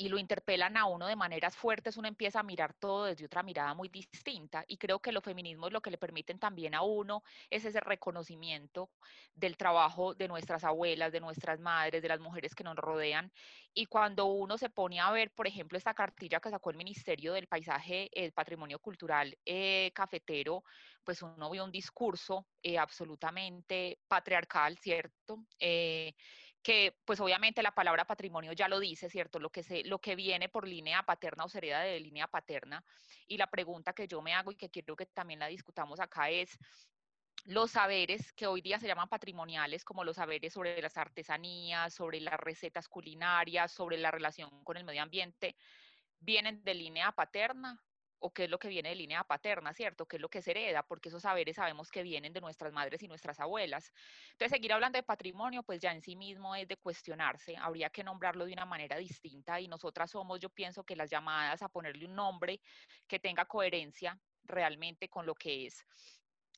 y 0.00 0.08
lo 0.08 0.18
interpelan 0.18 0.76
a 0.76 0.86
uno 0.86 1.08
de 1.08 1.16
maneras 1.16 1.56
fuertes, 1.56 1.96
uno 1.96 2.06
empieza 2.06 2.38
a 2.38 2.44
mirar 2.44 2.72
todo 2.72 3.06
desde 3.06 3.26
otra 3.26 3.42
mirada 3.42 3.74
muy 3.74 3.88
distinta. 3.88 4.64
Y 4.68 4.78
creo 4.78 5.00
que 5.00 5.10
los 5.10 5.24
feminismos 5.24 5.72
lo 5.72 5.80
que 5.80 5.90
le 5.90 5.98
permiten 5.98 6.38
también 6.38 6.76
a 6.76 6.82
uno 6.82 7.24
es 7.50 7.64
ese 7.64 7.80
reconocimiento 7.80 8.90
del 9.34 9.56
trabajo 9.56 10.14
de 10.14 10.28
nuestras 10.28 10.62
abuelas, 10.62 11.10
de 11.10 11.18
nuestras 11.18 11.58
madres, 11.58 12.00
de 12.00 12.08
las 12.08 12.20
mujeres 12.20 12.54
que 12.54 12.62
nos 12.62 12.76
rodean. 12.76 13.32
Y 13.74 13.86
cuando 13.86 14.26
uno 14.26 14.56
se 14.56 14.70
pone 14.70 15.00
a 15.00 15.10
ver, 15.10 15.32
por 15.32 15.48
ejemplo, 15.48 15.76
esta 15.76 15.94
cartilla 15.94 16.38
que 16.38 16.50
sacó 16.50 16.70
el 16.70 16.76
Ministerio 16.76 17.32
del 17.32 17.48
Paisaje, 17.48 18.08
el 18.12 18.32
Patrimonio 18.32 18.78
Cultural 18.78 19.36
eh, 19.44 19.90
Cafetero, 19.94 20.62
pues 21.02 21.22
uno 21.22 21.50
ve 21.50 21.60
un 21.60 21.72
discurso 21.72 22.46
eh, 22.62 22.78
absolutamente 22.78 23.98
patriarcal, 24.06 24.78
¿cierto? 24.78 25.44
Eh, 25.58 26.14
que 26.62 26.96
pues 27.04 27.20
obviamente 27.20 27.62
la 27.62 27.74
palabra 27.74 28.04
patrimonio 28.04 28.52
ya 28.52 28.68
lo 28.68 28.80
dice, 28.80 29.08
¿cierto? 29.08 29.38
Lo 29.38 29.50
que, 29.50 29.62
se, 29.62 29.84
lo 29.84 30.00
que 30.00 30.16
viene 30.16 30.48
por 30.48 30.66
línea 30.66 31.02
paterna 31.04 31.44
o 31.44 31.48
se 31.48 31.58
hereda 31.58 31.80
de 31.80 32.00
línea 32.00 32.26
paterna. 32.26 32.84
Y 33.26 33.36
la 33.36 33.48
pregunta 33.48 33.92
que 33.92 34.08
yo 34.08 34.20
me 34.22 34.34
hago 34.34 34.52
y 34.52 34.56
que 34.56 34.70
quiero 34.70 34.96
que 34.96 35.06
también 35.06 35.40
la 35.40 35.46
discutamos 35.46 36.00
acá 36.00 36.30
es, 36.30 36.58
los 37.44 37.70
saberes 37.70 38.32
que 38.32 38.46
hoy 38.46 38.60
día 38.60 38.78
se 38.78 38.86
llaman 38.86 39.08
patrimoniales, 39.08 39.84
como 39.84 40.04
los 40.04 40.16
saberes 40.16 40.52
sobre 40.52 40.82
las 40.82 40.96
artesanías, 40.96 41.94
sobre 41.94 42.20
las 42.20 42.38
recetas 42.38 42.88
culinarias, 42.88 43.72
sobre 43.72 43.96
la 43.96 44.10
relación 44.10 44.64
con 44.64 44.76
el 44.76 44.84
medio 44.84 45.02
ambiente, 45.02 45.56
vienen 46.18 46.62
de 46.64 46.74
línea 46.74 47.12
paterna 47.12 47.80
o 48.20 48.32
qué 48.32 48.44
es 48.44 48.50
lo 48.50 48.58
que 48.58 48.68
viene 48.68 48.90
de 48.90 48.94
línea 48.94 49.24
paterna, 49.24 49.72
¿cierto? 49.74 50.06
¿Qué 50.06 50.16
es 50.16 50.22
lo 50.22 50.28
que 50.28 50.42
se 50.42 50.50
hereda? 50.52 50.82
Porque 50.82 51.08
esos 51.08 51.22
saberes 51.22 51.56
sabemos 51.56 51.90
que 51.90 52.02
vienen 52.02 52.32
de 52.32 52.40
nuestras 52.40 52.72
madres 52.72 53.02
y 53.02 53.08
nuestras 53.08 53.40
abuelas. 53.40 53.92
Entonces, 54.32 54.56
seguir 54.56 54.72
hablando 54.72 54.98
de 54.98 55.02
patrimonio, 55.02 55.62
pues 55.62 55.80
ya 55.80 55.92
en 55.92 56.02
sí 56.02 56.16
mismo 56.16 56.54
es 56.54 56.68
de 56.68 56.76
cuestionarse, 56.76 57.56
habría 57.56 57.90
que 57.90 58.04
nombrarlo 58.04 58.44
de 58.46 58.52
una 58.52 58.66
manera 58.66 58.96
distinta 58.96 59.60
y 59.60 59.68
nosotras 59.68 60.10
somos, 60.10 60.40
yo 60.40 60.50
pienso 60.50 60.84
que 60.84 60.96
las 60.96 61.10
llamadas 61.10 61.62
a 61.62 61.68
ponerle 61.68 62.06
un 62.06 62.14
nombre 62.14 62.60
que 63.06 63.18
tenga 63.18 63.44
coherencia 63.46 64.18
realmente 64.44 65.08
con 65.08 65.26
lo 65.26 65.34
que 65.34 65.66
es 65.66 65.84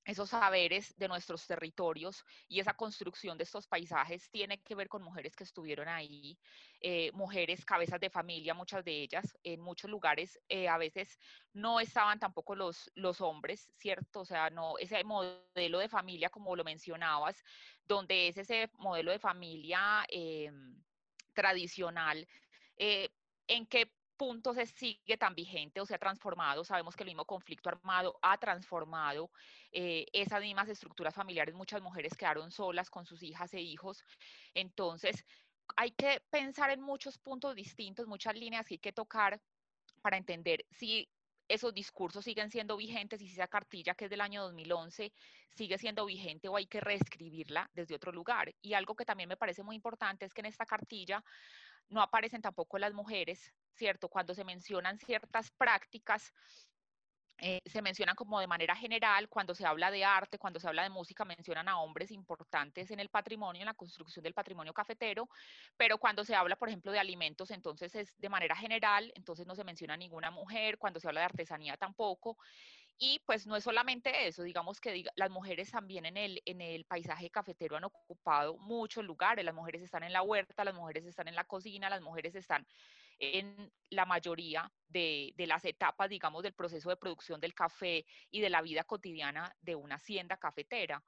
esos 0.04 0.30
saberes 0.30 0.96
de 0.96 1.08
nuestros 1.08 1.46
territorios 1.46 2.24
y 2.48 2.60
esa 2.60 2.74
construcción 2.74 3.36
de 3.36 3.44
estos 3.44 3.66
paisajes 3.66 4.30
tiene 4.30 4.58
que 4.62 4.74
ver 4.74 4.88
con 4.88 5.02
mujeres 5.02 5.36
que 5.36 5.44
estuvieron 5.44 5.88
ahí, 5.88 6.38
eh, 6.80 7.10
mujeres 7.12 7.64
cabezas 7.64 8.00
de 8.00 8.10
familia, 8.10 8.54
muchas 8.54 8.84
de 8.84 9.02
ellas, 9.02 9.36
en 9.42 9.60
muchos 9.60 9.90
lugares 9.90 10.38
eh, 10.48 10.68
a 10.68 10.78
veces 10.78 11.18
no 11.52 11.80
estaban 11.80 12.18
tampoco 12.18 12.54
los, 12.54 12.90
hombres, 13.20 13.70
¿cierto? 13.76 14.20
O 14.20 14.24
sea, 14.24 14.50
no 14.50 14.78
ese 14.78 15.04
modelo 15.04 15.78
de 15.78 15.88
familia 15.88 16.30
como 16.30 16.56
lo 16.56 16.64
mencionabas, 16.64 17.42
donde 17.86 18.28
es 18.28 18.38
ese 18.38 18.70
modelo 18.78 19.10
de 19.10 19.18
familia 19.18 20.04
em, 20.08 20.82
tradicional, 21.34 22.26
eh, 22.76 23.10
en 23.46 23.66
que 23.66 23.92
punto 24.20 24.52
se 24.52 24.66
sigue 24.66 25.16
tan 25.16 25.34
vigente 25.34 25.80
o 25.80 25.86
se 25.86 25.94
ha 25.94 25.98
transformado. 25.98 26.62
Sabemos 26.62 26.94
que 26.94 27.04
el 27.04 27.08
mismo 27.08 27.24
conflicto 27.24 27.70
armado 27.70 28.18
ha 28.20 28.36
transformado 28.36 29.30
eh, 29.72 30.04
esas 30.12 30.42
mismas 30.42 30.68
estructuras 30.68 31.14
familiares. 31.14 31.54
Muchas 31.54 31.80
mujeres 31.80 32.14
quedaron 32.18 32.50
solas 32.50 32.90
con 32.90 33.06
sus 33.06 33.22
hijas 33.22 33.54
e 33.54 33.62
hijos. 33.62 34.04
Entonces, 34.52 35.24
hay 35.74 35.92
que 35.92 36.20
pensar 36.28 36.68
en 36.68 36.82
muchos 36.82 37.16
puntos 37.16 37.54
distintos, 37.54 38.06
muchas 38.06 38.34
líneas 38.34 38.66
que 38.66 38.74
hay 38.74 38.78
que 38.78 38.92
tocar 38.92 39.40
para 40.02 40.18
entender 40.18 40.66
si 40.70 41.08
esos 41.48 41.72
discursos 41.72 42.22
siguen 42.22 42.50
siendo 42.50 42.76
vigentes 42.76 43.22
y 43.22 43.26
si 43.26 43.32
esa 43.32 43.48
cartilla 43.48 43.94
que 43.94 44.04
es 44.04 44.10
del 44.10 44.20
año 44.20 44.42
2011 44.42 45.14
sigue 45.48 45.78
siendo 45.78 46.04
vigente 46.04 46.48
o 46.48 46.56
hay 46.56 46.66
que 46.66 46.80
reescribirla 46.80 47.70
desde 47.72 47.94
otro 47.94 48.12
lugar. 48.12 48.54
Y 48.60 48.74
algo 48.74 48.94
que 48.94 49.06
también 49.06 49.30
me 49.30 49.38
parece 49.38 49.62
muy 49.62 49.76
importante 49.76 50.26
es 50.26 50.34
que 50.34 50.42
en 50.42 50.46
esta 50.46 50.66
cartilla 50.66 51.24
no 51.88 52.02
aparecen 52.02 52.42
tampoco 52.42 52.78
las 52.78 52.92
mujeres, 52.94 53.52
¿cierto? 53.74 54.08
Cuando 54.08 54.34
se 54.34 54.44
mencionan 54.44 54.98
ciertas 54.98 55.50
prácticas, 55.50 56.32
eh, 57.42 57.62
se 57.64 57.80
mencionan 57.80 58.16
como 58.16 58.38
de 58.38 58.46
manera 58.46 58.76
general, 58.76 59.30
cuando 59.30 59.54
se 59.54 59.64
habla 59.66 59.90
de 59.90 60.04
arte, 60.04 60.38
cuando 60.38 60.60
se 60.60 60.68
habla 60.68 60.82
de 60.82 60.90
música, 60.90 61.24
mencionan 61.24 61.68
a 61.70 61.78
hombres 61.80 62.10
importantes 62.10 62.90
en 62.90 63.00
el 63.00 63.08
patrimonio, 63.08 63.62
en 63.62 63.66
la 63.66 63.74
construcción 63.74 64.22
del 64.22 64.34
patrimonio 64.34 64.74
cafetero, 64.74 65.26
pero 65.78 65.96
cuando 65.96 66.22
se 66.22 66.34
habla, 66.34 66.56
por 66.56 66.68
ejemplo, 66.68 66.92
de 66.92 66.98
alimentos, 66.98 67.50
entonces 67.50 67.94
es 67.94 68.14
de 68.18 68.28
manera 68.28 68.54
general, 68.56 69.10
entonces 69.14 69.46
no 69.46 69.54
se 69.54 69.64
menciona 69.64 69.96
ninguna 69.96 70.30
mujer, 70.30 70.76
cuando 70.76 71.00
se 71.00 71.08
habla 71.08 71.20
de 71.20 71.26
artesanía 71.26 71.78
tampoco. 71.78 72.36
Y 73.02 73.18
pues 73.20 73.46
no 73.46 73.56
es 73.56 73.64
solamente 73.64 74.28
eso, 74.28 74.42
digamos 74.42 74.78
que 74.78 75.04
las 75.16 75.30
mujeres 75.30 75.70
también 75.70 76.04
en 76.04 76.18
el, 76.18 76.42
en 76.44 76.60
el 76.60 76.84
paisaje 76.84 77.30
cafetero 77.30 77.78
han 77.78 77.84
ocupado 77.84 78.58
muchos 78.58 79.02
lugares, 79.06 79.42
las 79.42 79.54
mujeres 79.54 79.80
están 79.80 80.02
en 80.02 80.12
la 80.12 80.20
huerta, 80.20 80.64
las 80.64 80.74
mujeres 80.74 81.06
están 81.06 81.26
en 81.26 81.34
la 81.34 81.44
cocina, 81.44 81.88
las 81.88 82.02
mujeres 82.02 82.34
están 82.34 82.66
en 83.18 83.72
la 83.88 84.04
mayoría 84.04 84.70
de, 84.86 85.32
de, 85.34 85.46
las 85.46 85.64
etapas, 85.64 86.10
digamos, 86.10 86.42
del 86.42 86.52
proceso 86.52 86.90
de 86.90 86.96
producción 86.98 87.40
del 87.40 87.54
café 87.54 88.04
y 88.30 88.42
de 88.42 88.50
la 88.50 88.60
vida 88.60 88.84
cotidiana 88.84 89.56
de 89.62 89.76
una 89.76 89.94
hacienda 89.94 90.36
cafetera. 90.36 91.02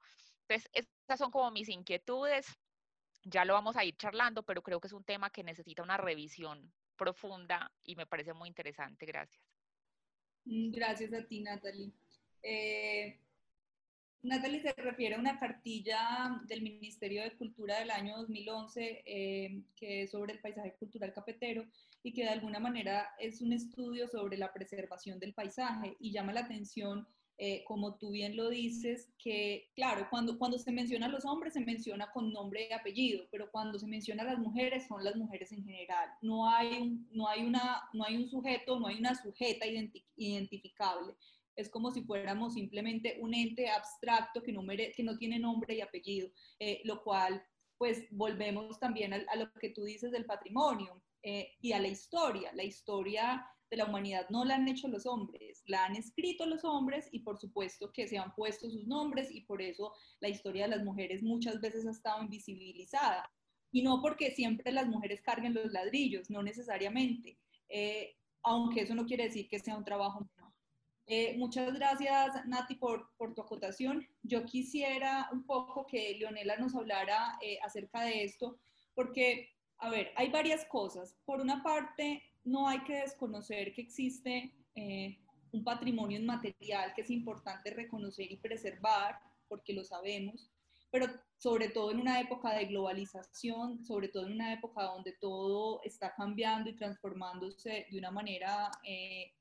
Entonces, 0.47 0.71
estas 0.73 1.19
son 1.19 1.29
como 1.29 1.51
mis 1.51 1.69
inquietudes. 1.69 2.47
Ya 3.23 3.45
lo 3.45 3.53
vamos 3.53 3.77
a 3.77 3.85
ir 3.85 3.95
charlando, 3.97 4.41
pero 4.41 4.63
creo 4.63 4.81
que 4.81 4.87
es 4.87 4.93
un 4.93 5.03
tema 5.03 5.29
que 5.29 5.43
necesita 5.43 5.83
una 5.83 5.97
revisión 5.97 6.73
profunda 6.95 7.71
y 7.83 7.95
me 7.95 8.07
parece 8.07 8.33
muy 8.33 8.49
interesante. 8.49 9.05
Gracias. 9.05 9.52
Mm, 10.45 10.71
gracias 10.71 11.13
a 11.13 11.23
ti, 11.23 11.41
Natalie. 11.41 11.91
Eh, 12.41 13.17
Natalie 14.23 14.61
se 14.61 14.73
refiere 14.73 15.15
a 15.15 15.19
una 15.19 15.37
cartilla 15.39 16.41
del 16.47 16.61
Ministerio 16.61 17.23
de 17.23 17.35
Cultura 17.35 17.79
del 17.79 17.91
año 17.91 18.17
2011 18.17 19.03
eh, 19.05 19.61
que 19.75 20.03
es 20.03 20.11
sobre 20.11 20.33
el 20.33 20.39
paisaje 20.39 20.73
cultural 20.79 21.13
cafetero 21.13 21.65
y 22.03 22.13
que 22.13 22.23
de 22.23 22.29
alguna 22.29 22.59
manera 22.59 23.13
es 23.19 23.41
un 23.41 23.51
estudio 23.51 24.07
sobre 24.07 24.37
la 24.37 24.53
preservación 24.53 25.19
del 25.19 25.33
paisaje 25.33 25.97
y 25.99 26.11
llama 26.11 26.33
la 26.33 26.41
atención 26.41 27.05
eh, 27.37 27.63
como 27.65 27.95
tú 27.97 28.11
bien 28.11 28.35
lo 28.37 28.49
dices, 28.49 29.11
que 29.17 29.71
claro, 29.75 30.07
cuando, 30.09 30.37
cuando 30.37 30.59
se 30.59 30.71
menciona 30.71 31.07
a 31.07 31.09
los 31.09 31.25
hombres 31.25 31.53
se 31.53 31.61
menciona 31.61 32.11
con 32.11 32.31
nombre 32.31 32.67
y 32.69 32.73
apellido, 32.73 33.25
pero 33.31 33.49
cuando 33.51 33.79
se 33.79 33.87
menciona 33.87 34.23
a 34.23 34.27
las 34.27 34.39
mujeres 34.39 34.87
son 34.87 35.03
las 35.03 35.15
mujeres 35.15 35.51
en 35.51 35.63
general. 35.65 36.09
No 36.21 36.49
hay 36.49 36.77
un, 36.77 37.07
no 37.11 37.27
hay 37.27 37.43
una, 37.43 37.81
no 37.93 38.05
hay 38.05 38.17
un 38.17 38.29
sujeto, 38.29 38.79
no 38.79 38.87
hay 38.87 38.99
una 38.99 39.15
sujeta 39.15 39.65
identificable. 40.15 41.15
Es 41.55 41.69
como 41.69 41.91
si 41.91 42.03
fuéramos 42.03 42.53
simplemente 42.53 43.17
un 43.19 43.33
ente 43.33 43.69
abstracto 43.69 44.41
que 44.41 44.51
no, 44.51 44.63
que 44.65 45.03
no 45.03 45.17
tiene 45.17 45.39
nombre 45.39 45.75
y 45.75 45.81
apellido, 45.81 46.29
eh, 46.59 46.81
lo 46.83 47.03
cual 47.03 47.43
pues 47.77 48.05
volvemos 48.11 48.79
también 48.79 49.13
a, 49.13 49.35
lo 49.35 49.51
que 49.53 49.69
tú 49.69 49.83
dices 49.83 50.11
del 50.11 50.25
patrimonio 50.25 51.01
eh, 51.21 51.51
y 51.59 51.73
a 51.73 51.79
la 51.79 51.87
historia. 51.87 52.51
La 52.53 52.63
historia 52.63 53.45
de 53.73 53.77
la 53.77 53.85
humanidad 53.85 54.29
no 54.29 54.45
la 54.45 54.55
han 54.55 54.67
hecho 54.67 54.87
los 54.87 55.07
hombres, 55.07 55.63
la 55.65 55.85
han 55.85 55.95
escrito 55.95 56.45
los 56.45 56.63
hombres 56.63 57.09
y 57.11 57.21
por 57.21 57.39
supuesto 57.39 57.91
que 57.91 58.07
se 58.07 58.19
han 58.19 58.33
puesto 58.35 58.69
sus 58.69 58.85
nombres 58.85 59.31
y 59.31 59.41
por 59.41 59.63
eso 59.63 59.93
la 60.19 60.29
historia 60.29 60.65
de 60.65 60.75
las 60.75 60.85
mujeres 60.85 61.23
muchas 61.23 61.59
veces 61.59 61.87
ha 61.87 61.91
estado 61.91 62.21
invisibilizada. 62.21 63.31
Y 63.71 63.81
no 63.81 63.99
porque 63.99 64.29
siempre 64.29 64.71
las 64.71 64.87
mujeres 64.87 65.23
carguen 65.23 65.55
los 65.55 65.71
ladrillos, 65.71 66.29
no 66.29 66.43
necesariamente, 66.43 67.39
eh, 67.67 68.15
aunque 68.43 68.81
eso 68.81 68.93
no 68.93 69.05
quiere 69.05 69.23
decir 69.23 69.47
que 69.47 69.57
sea 69.57 69.75
un 69.75 69.83
trabajo 69.83 70.19
menor. 70.19 70.53
Eh, 71.07 71.35
muchas 71.39 71.73
gracias, 71.73 72.45
Nati, 72.45 72.75
por, 72.75 73.09
por, 73.17 73.33
tu 73.33 73.41
acotación. 73.41 74.07
Yo 74.21 74.45
quisiera 74.45 75.29
un 75.31 75.47
poco 75.47 75.87
que 75.87 76.15
Leonela 76.19 76.57
nos 76.57 76.75
hablara 76.75 77.39
eh, 77.41 77.57
acerca 77.63 78.03
de 78.03 78.23
esto, 78.23 78.59
porque, 78.93 79.49
a 79.79 79.89
ver, 79.89 80.11
hay 80.15 80.29
varias 80.29 80.63
cosas. 80.65 81.17
Por 81.25 81.41
una 81.41 81.63
parte, 81.63 82.21
no 82.43 82.67
hay 82.67 82.83
que 82.83 83.01
desconocer 83.01 83.73
que 83.73 83.81
existe 83.81 84.53
eh, 84.75 85.17
un 85.51 85.63
patrimonio 85.63 86.19
inmaterial 86.19 86.93
que 86.93 87.01
es 87.01 87.09
importante 87.09 87.69
reconocer 87.71 88.31
y 88.31 88.37
preservar, 88.37 89.19
porque 89.47 89.73
lo 89.73 89.83
sabemos, 89.83 90.49
pero 90.89 91.07
sobre 91.37 91.69
todo 91.69 91.91
en 91.91 91.99
una 91.99 92.19
época 92.19 92.53
de 92.53 92.65
globalización, 92.65 93.83
sobre 93.85 94.09
todo 94.09 94.25
en 94.25 94.33
una 94.33 94.53
época 94.53 94.83
donde 94.83 95.13
todo 95.13 95.81
está 95.83 96.13
cambiando 96.15 96.69
y 96.69 96.75
transformándose 96.75 97.87
de 97.89 97.97
una 97.97 98.11
manera 98.11 98.71
eh, 98.83 99.33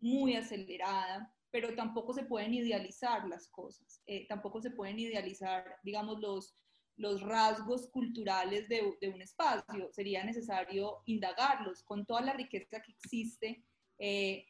muy 0.00 0.34
acelerada, 0.34 1.32
pero 1.50 1.74
tampoco 1.74 2.14
se 2.14 2.24
pueden 2.24 2.54
idealizar 2.54 3.28
las 3.28 3.48
cosas, 3.48 4.02
eh, 4.06 4.26
tampoco 4.26 4.60
se 4.60 4.70
pueden 4.70 4.98
idealizar, 4.98 5.76
digamos, 5.82 6.20
los, 6.20 6.56
los 6.96 7.22
rasgos 7.22 7.88
culturales 7.88 8.68
de, 8.68 8.82
un 9.12 9.22
espacio. 9.22 9.90
Sería 9.92 10.24
necesario 10.24 11.02
indagarlos 11.06 11.82
con 11.82 12.04
toda 12.06 12.20
la 12.22 12.32
riqueza 12.34 12.80
que 12.80 12.92
existe. 12.92 13.62
Eh, 13.98 14.46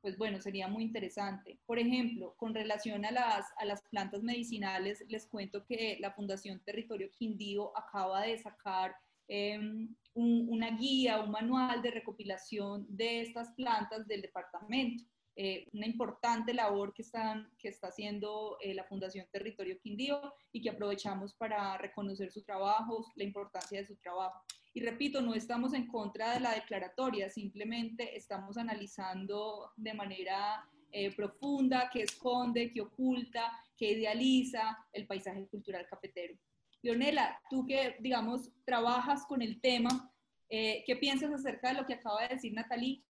pues 0.00 0.18
bueno, 0.18 0.38
sería 0.38 0.68
muy 0.68 0.84
interesante. 0.84 1.58
Por 1.64 1.78
ejemplo, 1.78 2.34
con 2.36 2.54
relación 2.54 3.06
a 3.06 3.10
las, 3.10 3.46
a 3.56 3.64
las 3.64 3.82
plantas 3.88 4.22
medicinales, 4.22 5.02
les 5.08 5.26
cuento 5.26 5.64
que 5.64 5.96
la 5.98 6.12
Fundación 6.12 6.60
Territorio 6.60 7.10
Quindío 7.10 7.76
acaba 7.76 8.22
de 8.22 8.36
sacar 8.36 8.94
em, 9.28 9.94
un, 10.12 10.46
una 10.50 10.76
guía, 10.76 11.20
un 11.20 11.30
manual 11.30 11.80
de 11.80 11.90
recopilación 11.90 12.86
de 12.88 13.22
estas 13.22 13.52
plantas 13.52 14.06
del 14.06 14.20
departamento. 14.20 15.04
Eh, 15.36 15.66
una 15.72 15.86
importante 15.86 16.54
labor 16.54 16.94
que, 16.94 17.02
están, 17.02 17.50
que 17.58 17.66
está 17.66 17.88
haciendo 17.88 18.56
eh, 18.60 18.72
la 18.72 18.84
Fundación 18.84 19.26
Territorio 19.32 19.80
Quindío 19.80 20.32
y 20.52 20.62
que 20.62 20.70
aprovechamos 20.70 21.34
para 21.34 21.76
reconocer 21.76 22.30
su 22.30 22.42
trabajo, 22.44 23.04
la 23.16 23.24
importancia 23.24 23.80
de 23.80 23.86
su 23.86 23.96
trabajo. 23.96 24.40
Y 24.74 24.80
repito, 24.80 25.20
no 25.22 25.34
estamos 25.34 25.74
en 25.74 25.88
contra 25.88 26.34
de 26.34 26.40
la 26.40 26.54
declaratoria, 26.54 27.28
simplemente 27.30 28.16
estamos 28.16 28.56
analizando 28.56 29.72
de 29.76 29.94
manera 29.94 30.64
eh, 30.92 31.12
profunda 31.16 31.90
qué 31.92 32.02
esconde, 32.02 32.70
qué 32.70 32.82
oculta, 32.82 33.50
qué 33.76 33.90
idealiza 33.90 34.78
el 34.92 35.08
paisaje 35.08 35.48
cultural 35.48 35.84
cafetero. 35.90 36.38
Leonela, 36.80 37.40
tú 37.50 37.66
que, 37.66 37.96
digamos, 37.98 38.52
trabajas 38.64 39.24
con 39.26 39.42
el 39.42 39.60
tema, 39.60 40.12
¿qué 40.48 40.96
piensas 41.00 41.32
acerca 41.32 41.70
de 41.70 41.80
lo 41.80 41.86
que 41.86 41.94
acaba 41.94 42.22
de 42.22 42.34
decir 42.34 42.52
Natalie 42.52 43.02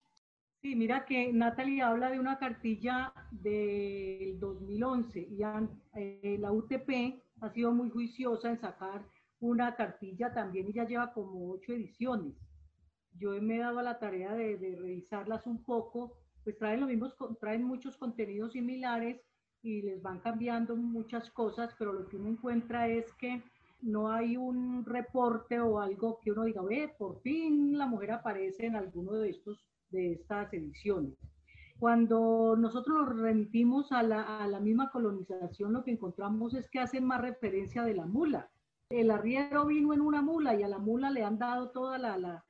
Sí, 0.64 0.78
mira 0.78 1.04
que 1.04 1.34
Natalie 1.34 1.82
habla 1.82 2.10
de 2.10 2.22
una 2.22 2.40
cartilla 2.40 3.12
del 3.32 4.40
2011 4.40 5.20
y 5.20 5.42
eh, 5.96 6.38
la 6.40 6.54
UTP 6.54 7.22
ha 7.42 7.50
sido 7.50 7.74
muy 7.74 7.90
juiciosa 7.90 8.50
en 8.50 8.62
sacar 8.62 9.06
una 9.42 9.76
cartilla 9.76 10.34
también 10.34 10.70
y 10.70 10.74
ya 10.74 10.88
lleva 10.88 11.12
como 11.12 11.52
ocho 11.52 11.74
ediciones. 11.74 12.34
Yo 13.12 13.32
me 13.42 13.58
he 13.58 13.60
dado 13.60 13.82
la 13.82 14.00
tarea 14.00 14.36
de, 14.36 14.56
revisarlas 14.56 15.46
un 15.48 15.62
poco, 15.66 16.14
pues 16.46 16.58
traen, 16.58 16.80
los 16.80 16.88
mismos, 16.88 17.14
traen 17.42 17.66
muchos 17.66 17.98
contenidos 17.98 18.54
similares 18.54 19.20
y 19.62 19.82
les 19.82 20.02
van 20.02 20.22
cambiando 20.22 20.78
muchas 20.78 21.30
cosas, 21.32 21.76
pero 21.78 21.92
lo 21.92 22.08
que 22.08 22.16
uno 22.16 22.30
encuentra 22.30 22.88
es 22.88 23.12
que 23.16 23.44
no 23.82 24.14
hay 24.14 24.38
un 24.38 24.86
reporte 24.86 25.60
o 25.60 25.82
algo 25.82 26.22
que 26.22 26.32
uno 26.32 26.46
diga, 26.46 26.62
ve, 26.62 26.96
por 26.98 27.20
fin 27.20 27.78
la 27.78 27.86
mujer 27.86 28.12
aparece 28.12 28.66
en 28.66 28.78
alguno 28.78 29.12
de 29.16 29.32
estos 29.32 29.68
de 29.94 30.12
estas 30.14 30.54
ediciones. 30.54 31.14
Cuando 31.80 32.56
nosotros 32.58 32.98
nos 32.98 33.18
remitimos 33.18 33.92
a 33.92 34.04
la, 34.04 34.60
misma 34.60 34.92
colonización, 34.92 35.74
lo 35.74 35.84
que 35.84 35.92
encontramos 35.92 36.54
es 36.54 36.70
que 36.70 36.80
hacen 36.80 37.06
más 37.06 37.22
referencia 37.22 37.84
de 37.84 37.94
la 37.94 38.06
mula. 38.06 38.50
El 38.90 39.12
arriero 39.12 39.66
vino 39.66 39.94
en 39.94 40.02
una 40.02 40.22
mula 40.22 40.56
y 40.56 40.64
a 40.64 40.68
la 40.68 40.78
mula 40.78 41.10
le 41.10 41.24
han 41.24 41.38
dado 41.38 41.72
toda 41.72 41.98
la, 41.98 42.44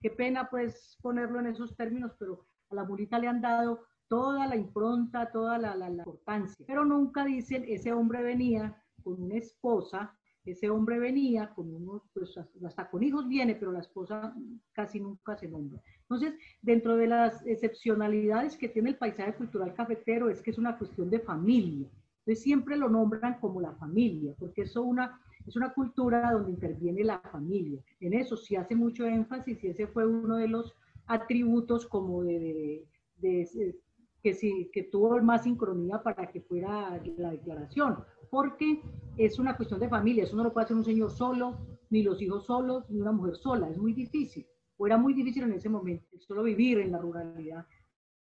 qué 0.00 0.10
pena 0.10 0.48
pues 0.48 0.96
ponerlo 1.02 1.40
en 1.40 1.46
esos 1.48 1.76
términos, 1.76 2.12
pero 2.18 2.46
a 2.70 2.74
la 2.74 2.84
mulita 2.84 3.18
le 3.18 3.28
han 3.28 3.40
dado 3.40 3.80
toda 4.08 4.46
la 4.46 4.56
impronta, 4.56 5.30
toda 5.30 5.58
la, 5.58 5.88
importancia. 5.88 6.64
Pero 6.66 6.84
nunca 6.84 7.24
dicen, 7.24 7.64
ese 7.66 7.92
hombre 7.92 8.22
venía 8.22 8.82
con 9.02 9.22
una 9.22 9.36
esposa 9.36 10.16
ese 10.44 10.70
hombre 10.70 10.98
venía 10.98 11.50
con 11.54 11.72
unos, 11.72 12.02
pues 12.14 12.34
hasta 12.64 12.90
con 12.90 13.02
hijos 13.02 13.28
viene, 13.28 13.54
pero 13.54 13.72
la 13.72 13.80
esposa 13.80 14.34
casi 14.72 15.00
nunca 15.00 15.36
se 15.36 15.48
nombra. 15.48 15.80
Entonces, 16.10 16.34
dentro 16.60 16.96
de 16.96 17.06
las 17.06 17.46
excepcionalidades 17.46 18.56
que 18.56 18.68
tiene 18.68 18.90
el 18.90 18.98
paisaje 18.98 19.32
cultural 19.34 19.74
cafetero 19.74 20.28
es 20.28 20.42
que 20.42 20.50
es 20.50 20.58
una 20.58 20.76
cuestión 20.76 21.08
de 21.08 21.20
familia. 21.20 21.88
Entonces, 22.18 22.42
siempre 22.42 22.76
lo 22.76 22.88
nombran 22.88 23.38
como 23.38 23.60
la 23.60 23.72
familia, 23.74 24.34
porque 24.36 24.62
eso 24.62 24.82
una, 24.82 25.20
es 25.46 25.54
una 25.54 25.72
cultura 25.72 26.32
donde 26.32 26.50
interviene 26.50 27.04
la 27.04 27.20
familia. 27.20 27.80
En 28.00 28.14
eso 28.14 28.36
sí 28.36 28.56
hace 28.56 28.74
mucho 28.74 29.06
énfasis 29.06 29.62
y 29.62 29.68
ese 29.68 29.86
fue 29.86 30.04
uno 30.04 30.36
de 30.36 30.48
los 30.48 30.74
atributos 31.06 31.86
como 31.86 32.24
de, 32.24 32.84
de 33.18 33.76
que, 34.20 34.34
sí, 34.34 34.68
que 34.72 34.82
tuvo 34.82 35.22
más 35.22 35.44
sincronía 35.44 36.02
para 36.02 36.28
que 36.28 36.40
fuera 36.40 37.00
la 37.16 37.30
declaración 37.30 37.98
porque 38.30 38.80
es 39.16 39.38
una 39.38 39.56
cuestión 39.56 39.80
de 39.80 39.88
familia, 39.88 40.24
eso 40.24 40.36
no 40.36 40.44
lo 40.44 40.52
puede 40.52 40.64
hacer 40.64 40.76
un 40.76 40.84
señor 40.84 41.10
solo, 41.10 41.58
ni 41.90 42.02
los 42.02 42.22
hijos 42.22 42.46
solos, 42.46 42.88
ni 42.88 43.00
una 43.00 43.12
mujer 43.12 43.36
sola, 43.36 43.68
es 43.68 43.76
muy 43.76 43.92
difícil, 43.92 44.46
o 44.80 44.86
era 44.86 44.96
muy 44.96 45.12
difícil 45.12 45.44
en 45.44 45.52
ese 45.52 45.68
momento, 45.68 46.18
solo 46.18 46.42
vivir 46.42 46.78
en 46.78 46.92
la 46.92 46.98
ruralidad, 46.98 47.66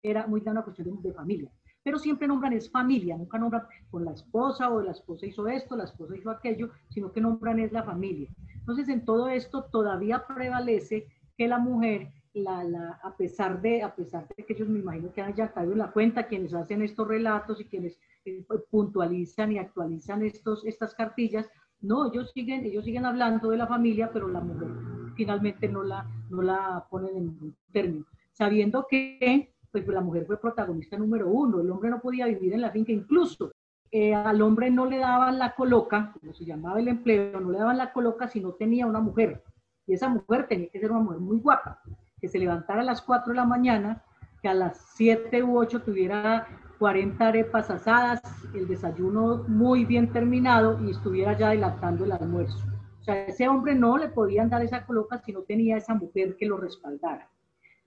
era 0.03 0.27
muy 0.27 0.43
una 0.45 0.61
cuestión 0.61 1.01
de, 1.01 1.11
familia. 1.11 1.51
Pero 1.81 1.97
siempre 1.97 2.27
nombran 2.27 2.53
es 2.53 2.69
familia, 2.69 3.17
nunca 3.17 3.39
nombran 3.39 3.63
con 3.89 4.05
la 4.05 4.11
esposa 4.11 4.69
o 4.69 4.79
la 4.79 4.91
esposa 4.91 5.25
hizo 5.25 5.47
esto, 5.47 5.75
la 5.75 5.85
esposa 5.85 6.15
hizo 6.15 6.29
aquello, 6.29 6.69
sino 6.89 7.11
que 7.11 7.19
nombran 7.19 7.57
es 7.57 7.71
la 7.71 7.83
familia. 7.83 8.29
Entonces, 8.53 8.89
en 8.89 9.03
todo 9.05 9.27
esto 9.27 9.63
todavía 9.71 10.23
prevalece 10.27 11.07
que 11.35 11.47
la 11.47 11.57
mujer 11.57 12.11
la, 12.35 12.99
a, 13.01 13.17
pesar 13.17 13.59
de, 13.59 13.81
a 13.81 13.95
pesar 13.95 14.27
de 14.37 14.45
que 14.45 14.53
ellos 14.53 14.69
me 14.69 14.79
imagino 14.79 15.11
que 15.11 15.23
hayan 15.23 15.47
caído 15.47 15.71
en 15.71 15.79
la 15.79 15.91
cuenta, 15.91 16.27
quienes 16.27 16.53
hacen 16.53 16.83
estos 16.83 17.07
relatos 17.07 17.59
y 17.59 17.65
quienes 17.65 17.99
eh, 18.25 18.45
puntualizan 18.69 19.53
y 19.53 19.57
actualizan 19.57 20.23
estos, 20.23 20.63
estas 20.63 20.93
cartillas, 20.93 21.49
no, 21.85 22.11
ellos 22.11 22.31
siguen, 22.33 22.65
ellos 22.65 22.83
siguen 22.83 23.05
hablando 23.05 23.49
de 23.49 23.57
la 23.57 23.67
familia, 23.67 24.09
pero 24.11 24.27
la 24.27 24.41
mujer 24.41 24.69
finalmente 25.15 25.67
no 25.67 25.83
la, 25.83 26.05
no 26.29 26.41
la 26.41 26.85
ponen 26.89 27.15
en 27.15 27.25
ningún 27.25 27.55
término, 27.71 28.05
sabiendo 28.31 28.85
que 28.89 29.53
pues, 29.71 29.87
la 29.87 30.01
mujer 30.01 30.25
fue 30.25 30.39
protagonista 30.39 30.97
número 30.97 31.27
uno, 31.27 31.61
el 31.61 31.71
hombre 31.71 31.89
no 31.89 31.99
podía 31.99 32.25
vivir 32.25 32.53
en 32.53 32.61
la 32.61 32.71
finca, 32.71 32.91
incluso 32.91 33.51
eh, 33.91 34.13
al 34.13 34.41
hombre 34.41 34.69
no 34.69 34.85
le 34.85 34.97
daban 34.97 35.39
la 35.39 35.55
coloca, 35.55 36.13
como 36.19 36.33
se 36.33 36.45
llamaba 36.45 36.79
el 36.79 36.87
empleo, 36.87 37.39
no 37.39 37.51
le 37.51 37.59
daban 37.59 37.77
la 37.77 37.93
coloca 37.93 38.27
si 38.27 38.41
no 38.41 38.53
tenía 38.53 38.85
una 38.85 38.99
mujer, 38.99 39.43
y 39.87 39.93
esa 39.93 40.09
mujer 40.09 40.47
tenía 40.47 40.69
que 40.69 40.79
ser 40.79 40.91
una 40.91 41.01
mujer 41.01 41.19
muy 41.19 41.37
guapa 41.37 41.81
que 42.19 42.27
se 42.27 42.39
levantara 42.39 42.81
a 42.81 42.85
las 42.85 43.01
4 43.01 43.31
de 43.31 43.37
la 43.37 43.45
mañana, 43.45 44.03
que 44.41 44.47
a 44.47 44.53
las 44.53 44.77
7 44.95 45.43
u 45.43 45.57
8 45.57 45.81
tuviera 45.83 46.47
40 46.79 47.27
arepas 47.27 47.69
asadas, 47.69 48.21
el 48.53 48.67
desayuno 48.67 49.43
muy 49.47 49.85
bien 49.85 50.11
terminado 50.11 50.79
y 50.85 50.91
estuviera 50.91 51.37
ya 51.37 51.51
dilatando 51.51 52.05
el 52.05 52.11
almuerzo. 52.11 52.57
O 52.99 53.03
sea, 53.03 53.25
ese 53.25 53.47
hombre 53.47 53.75
no 53.75 53.97
le 53.97 54.09
podían 54.09 54.49
dar 54.49 54.63
esa 54.63 54.85
coloca 54.85 55.19
si 55.19 55.31
no 55.31 55.41
tenía 55.43 55.77
esa 55.77 55.93
mujer 55.93 56.35
que 56.37 56.45
lo 56.45 56.57
respaldara. 56.57 57.29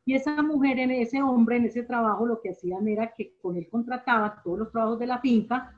Y 0.04 0.14
esa 0.14 0.42
mujer, 0.42 0.78
en 0.78 0.90
ese 0.90 1.22
hombre, 1.22 1.56
en 1.56 1.66
ese 1.66 1.82
trabajo, 1.82 2.26
lo 2.26 2.40
que 2.40 2.50
hacían 2.50 2.88
era 2.88 3.12
que 3.14 3.34
con 3.42 3.56
él 3.56 3.68
contrataba 3.68 4.40
todos 4.42 4.58
los 4.58 4.72
trabajos 4.72 4.98
de 4.98 5.06
la 5.06 5.18
finca 5.18 5.74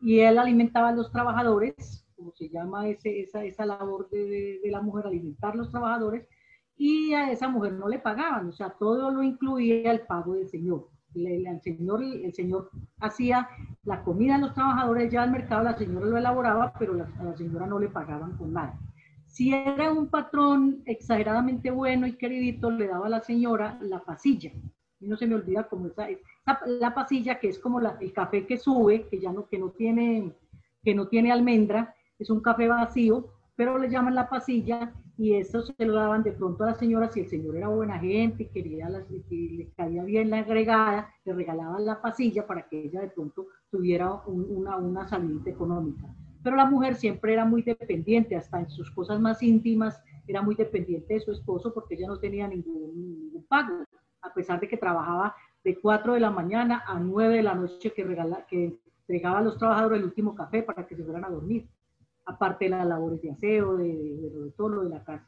y 0.00 0.20
él 0.20 0.38
alimentaba 0.38 0.90
a 0.90 0.92
los 0.92 1.10
trabajadores, 1.10 2.06
como 2.16 2.32
se 2.32 2.48
llama 2.48 2.86
esa 2.88 3.66
labor 3.66 4.08
de, 4.10 4.60
de 4.62 4.70
la 4.70 4.80
mujer, 4.80 5.06
alimentar 5.06 5.52
a 5.52 5.56
los 5.56 5.70
trabajadores, 5.70 6.28
y 6.76 7.12
a 7.12 7.30
esa 7.30 7.48
mujer 7.48 7.72
no 7.72 7.88
le 7.88 7.98
pagaban, 7.98 8.48
o 8.48 8.52
sea, 8.52 8.70
todo 8.70 9.10
lo 9.10 9.22
incluía 9.22 9.90
el 9.90 10.00
pago 10.06 10.34
del 10.34 10.48
señor. 10.48 10.88
El, 11.14 11.60
señor, 11.62 12.02
el 12.02 12.32
señor 12.34 12.70
hacía 13.00 13.48
la 13.84 14.02
comida 14.02 14.36
a 14.36 14.38
los 14.38 14.54
trabajadores 14.54 15.10
ya 15.10 15.22
al 15.22 15.30
mercado, 15.30 15.64
la 15.64 15.76
señora 15.76 16.06
lo 16.06 16.16
elaboraba, 16.16 16.72
pero 16.78 16.94
a 16.94 17.24
la 17.24 17.36
señora 17.36 17.66
no 17.66 17.78
le 17.78 17.88
pagaban 17.88 18.36
con 18.36 18.52
nada. 18.52 18.78
Si 19.26 19.54
era 19.54 19.92
un 19.92 20.08
patrón 20.08 20.82
exageradamente 20.86 21.70
bueno 21.70 22.06
y 22.06 22.12
queridito, 22.16 22.70
le 22.70 22.88
daba 22.88 23.06
a 23.06 23.10
la 23.10 23.20
señora 23.20 23.78
la 23.80 24.00
pasilla. 24.00 24.52
Y 25.00 25.06
no 25.06 25.16
se 25.16 25.26
me 25.26 25.36
olvida 25.36 25.68
como 25.68 25.86
esa, 25.86 26.08
la 26.66 26.94
pasilla 26.94 27.38
que 27.38 27.48
es 27.48 27.58
como 27.58 27.80
la, 27.80 27.96
el 28.00 28.12
café 28.12 28.46
que 28.46 28.58
sube, 28.58 29.08
que 29.08 29.20
ya 29.20 29.32
no, 29.32 29.46
que 29.48 29.58
no 29.58 29.70
tiene, 29.70 30.32
que 30.82 30.94
no 30.94 31.08
tiene 31.08 31.32
almendra, 31.32 31.94
es 32.18 32.28
un 32.28 32.40
café 32.40 32.68
vacío, 32.68 33.28
pero 33.56 33.78
le 33.78 33.88
llaman 33.88 34.14
la 34.14 34.28
pasilla 34.28 34.92
y 35.20 35.34
eso 35.34 35.60
se 35.60 35.74
lo 35.84 35.96
daban 35.96 36.22
de 36.22 36.32
pronto 36.32 36.64
a 36.64 36.68
la 36.68 36.74
señora, 36.74 37.10
si 37.10 37.20
el 37.20 37.28
señor 37.28 37.54
era 37.54 37.68
buena 37.68 37.98
gente 37.98 38.48
quería 38.48 38.88
las, 38.88 39.04
y 39.28 39.48
le 39.50 39.70
caía 39.72 40.02
bien 40.02 40.30
la 40.30 40.38
agregada, 40.38 41.12
le 41.26 41.34
regalaban 41.34 41.84
la 41.84 42.00
pasilla 42.00 42.46
para 42.46 42.66
que 42.66 42.84
ella 42.84 43.02
de 43.02 43.08
pronto 43.08 43.48
tuviera 43.70 44.14
una, 44.24 44.78
una 44.78 45.06
salida 45.06 45.50
económica. 45.50 46.06
Pero 46.42 46.56
la 46.56 46.64
mujer 46.64 46.94
siempre 46.94 47.34
era 47.34 47.44
muy 47.44 47.60
dependiente, 47.60 48.34
hasta 48.34 48.60
en 48.60 48.70
sus 48.70 48.90
cosas 48.92 49.20
más 49.20 49.42
íntimas 49.42 50.02
era 50.26 50.40
muy 50.40 50.54
dependiente 50.54 51.12
de 51.12 51.20
su 51.20 51.32
esposo 51.32 51.74
porque 51.74 51.96
ella 51.96 52.06
no 52.06 52.18
tenía 52.18 52.48
ningún, 52.48 53.44
pago, 53.46 53.84
a 54.22 54.32
pesar 54.32 54.58
de 54.58 54.68
que 54.68 54.78
trabajaba 54.78 55.36
de 55.62 55.78
4 55.78 56.14
de 56.14 56.20
la 56.20 56.30
mañana 56.30 56.82
a 56.86 56.98
9 56.98 57.36
de 57.36 57.42
la 57.42 57.54
noche 57.54 57.92
que, 57.92 58.04
regala, 58.04 58.46
que 58.46 58.80
entregaba 59.00 59.40
a 59.40 59.42
los 59.42 59.58
trabajadores 59.58 59.98
el 59.98 60.06
último 60.06 60.34
café 60.34 60.62
para 60.62 60.86
que 60.86 60.96
se 60.96 61.04
fueran 61.04 61.26
a 61.26 61.28
dormir 61.28 61.68
aparte 62.26 62.66
de 62.66 62.70
las 62.70 62.86
labores 62.86 63.20
de 63.22 63.30
aseo, 63.30 63.76
de, 63.76 63.86
de, 63.86 64.50
todo 64.56 64.68
lo 64.68 64.82
de 64.84 64.90
la 64.90 65.04
casa. 65.04 65.26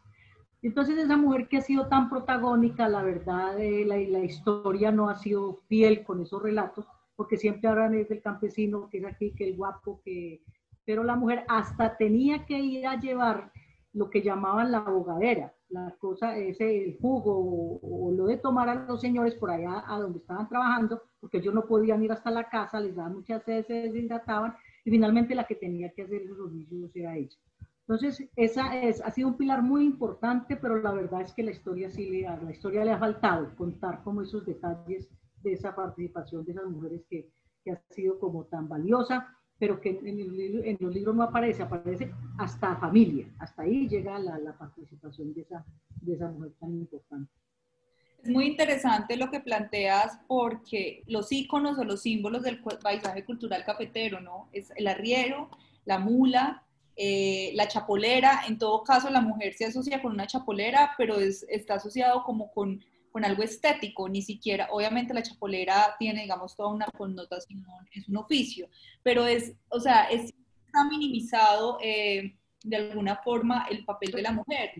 Entonces 0.62 0.96
esa 0.96 1.16
mujer 1.16 1.48
que 1.48 1.56
ha 1.56 1.60
sido 1.60 1.88
tan 1.88 2.08
protagónica, 2.08 2.88
la 2.88 3.02
verdad, 3.02 3.58
eh, 3.58 3.84
la, 3.84 3.96
la, 3.96 4.24
historia 4.24 4.92
no 4.92 5.08
ha 5.08 5.16
sido 5.16 5.56
fiel 5.68 6.04
con 6.04 6.20
esos 6.20 6.40
relatos, 6.40 6.86
porque 7.16 7.36
siempre 7.36 7.68
hablan 7.68 7.94
es 7.94 8.08
del 8.08 8.22
campesino, 8.22 8.88
que 8.88 8.98
es 8.98 9.04
aquí, 9.04 9.32
que 9.32 9.48
el 9.48 9.56
guapo, 9.56 10.00
que... 10.04 10.42
Pero 10.84 11.04
la 11.04 11.16
mujer 11.16 11.44
hasta 11.48 11.96
tenía 11.96 12.44
que 12.44 12.58
ir 12.58 12.86
a 12.86 12.98
llevar 12.98 13.52
lo 13.92 14.08
que 14.08 14.22
llamaban 14.22 14.72
la 14.72 14.78
abogadera, 14.78 15.52
la 15.68 15.94
cosa, 15.98 16.36
ese 16.36 16.84
el 16.84 16.98
jugo 16.98 17.36
o, 17.36 18.08
o, 18.08 18.12
lo 18.12 18.26
de 18.26 18.38
tomar 18.38 18.68
a 18.68 18.74
los 18.74 19.00
señores 19.00 19.34
por 19.34 19.50
allá 19.50 19.84
a 19.86 19.98
donde 19.98 20.18
estaban 20.18 20.48
trabajando, 20.48 21.02
porque 21.20 21.38
ellos 21.38 21.54
no 21.54 21.66
podían 21.66 22.02
ir 22.02 22.12
hasta 22.12 22.30
la 22.30 22.48
casa, 22.48 22.80
les 22.80 22.96
daban 22.96 23.14
muchas 23.14 23.42
sed, 23.44 23.66
se 23.66 23.74
deshidrataban, 23.74 24.54
y 24.84 24.90
finalmente 24.90 25.34
la 25.34 25.46
que 25.46 25.54
tenía 25.54 25.92
que 25.92 26.02
hacer 26.02 26.22
los 26.24 26.52
niños 26.52 26.90
era 26.94 27.16
ella. 27.16 27.36
Entonces, 27.82 28.28
esa 28.36 28.80
es, 28.80 29.00
ha 29.00 29.10
sido 29.10 29.28
un 29.28 29.36
pilar 29.36 29.62
muy 29.62 29.84
importante, 29.84 30.56
pero 30.56 30.80
la 30.80 30.92
verdad 30.92 31.22
es 31.22 31.32
que 31.32 31.42
la 31.42 31.50
historia 31.50 31.90
sí 31.90 32.08
le 32.08 32.26
ha, 32.26 32.36
la 32.36 32.52
historia 32.52 32.84
le 32.84 32.92
ha 32.92 32.98
faltado 32.98 33.54
contar 33.56 34.02
como 34.02 34.22
esos 34.22 34.46
detalles 34.46 35.08
de 35.42 35.52
esa 35.52 35.74
participación 35.74 36.44
de 36.44 36.52
esas 36.52 36.66
mujeres 36.66 37.02
que, 37.10 37.28
que 37.64 37.72
ha 37.72 37.82
sido 37.90 38.18
como 38.18 38.44
tan 38.44 38.68
valiosa, 38.68 39.36
pero 39.58 39.80
que 39.80 39.90
en, 39.90 40.20
el, 40.20 40.64
en, 40.64 40.76
los 40.80 40.94
libros 40.94 41.14
no 41.14 41.24
aparece, 41.24 41.62
aparece 41.62 42.12
hasta 42.38 42.76
familia, 42.76 43.28
hasta 43.38 43.62
ahí 43.62 43.88
llega 43.88 44.18
la, 44.18 44.38
la 44.38 44.56
participación 44.56 45.34
de 45.34 45.42
esa, 45.42 45.64
de 46.00 46.14
esa 46.14 46.30
mujer 46.30 46.52
tan 46.58 46.72
importante. 46.74 47.30
Es 48.22 48.30
muy 48.30 48.46
interesante 48.46 49.16
lo 49.16 49.30
que 49.30 49.40
planteas 49.40 50.20
porque 50.28 51.02
los 51.06 51.32
iconos 51.32 51.76
o 51.78 51.84
los 51.84 52.02
símbolos 52.02 52.42
del 52.42 52.62
paisaje 52.62 53.24
cultural 53.24 53.64
cafetero, 53.64 54.20
¿no? 54.20 54.48
Es 54.52 54.72
el 54.76 54.86
arriero, 54.86 55.50
la 55.84 55.98
mula, 55.98 56.64
eh, 56.94 57.50
la 57.54 57.66
chapolera, 57.66 58.42
en 58.46 58.58
todo 58.58 58.84
caso 58.84 59.10
la 59.10 59.20
mujer 59.20 59.54
se 59.54 59.64
asocia 59.64 60.00
con 60.00 60.12
una 60.12 60.26
chapolera, 60.26 60.92
pero 60.96 61.18
es, 61.18 61.44
está 61.48 61.74
asociado 61.74 62.22
como 62.22 62.52
con, 62.52 62.84
con, 63.10 63.24
algo 63.24 63.42
estético, 63.42 64.08
ni 64.08 64.22
siquiera, 64.22 64.68
obviamente 64.70 65.14
la 65.14 65.22
chapolera 65.22 65.96
tiene, 65.98 66.22
digamos, 66.22 66.54
toda 66.54 66.68
una 66.68 66.86
connotación, 66.86 67.64
es 67.92 68.08
un 68.08 68.18
oficio, 68.18 68.68
pero 69.02 69.26
es, 69.26 69.54
o 69.68 69.80
sea, 69.80 70.04
es, 70.04 70.32
está 70.66 70.84
minimizado 70.88 71.78
eh, 71.82 72.36
de 72.62 72.76
alguna 72.76 73.16
forma 73.16 73.66
el 73.70 73.84
papel 73.84 74.12
de 74.12 74.22
la 74.22 74.32
mujer. 74.32 74.72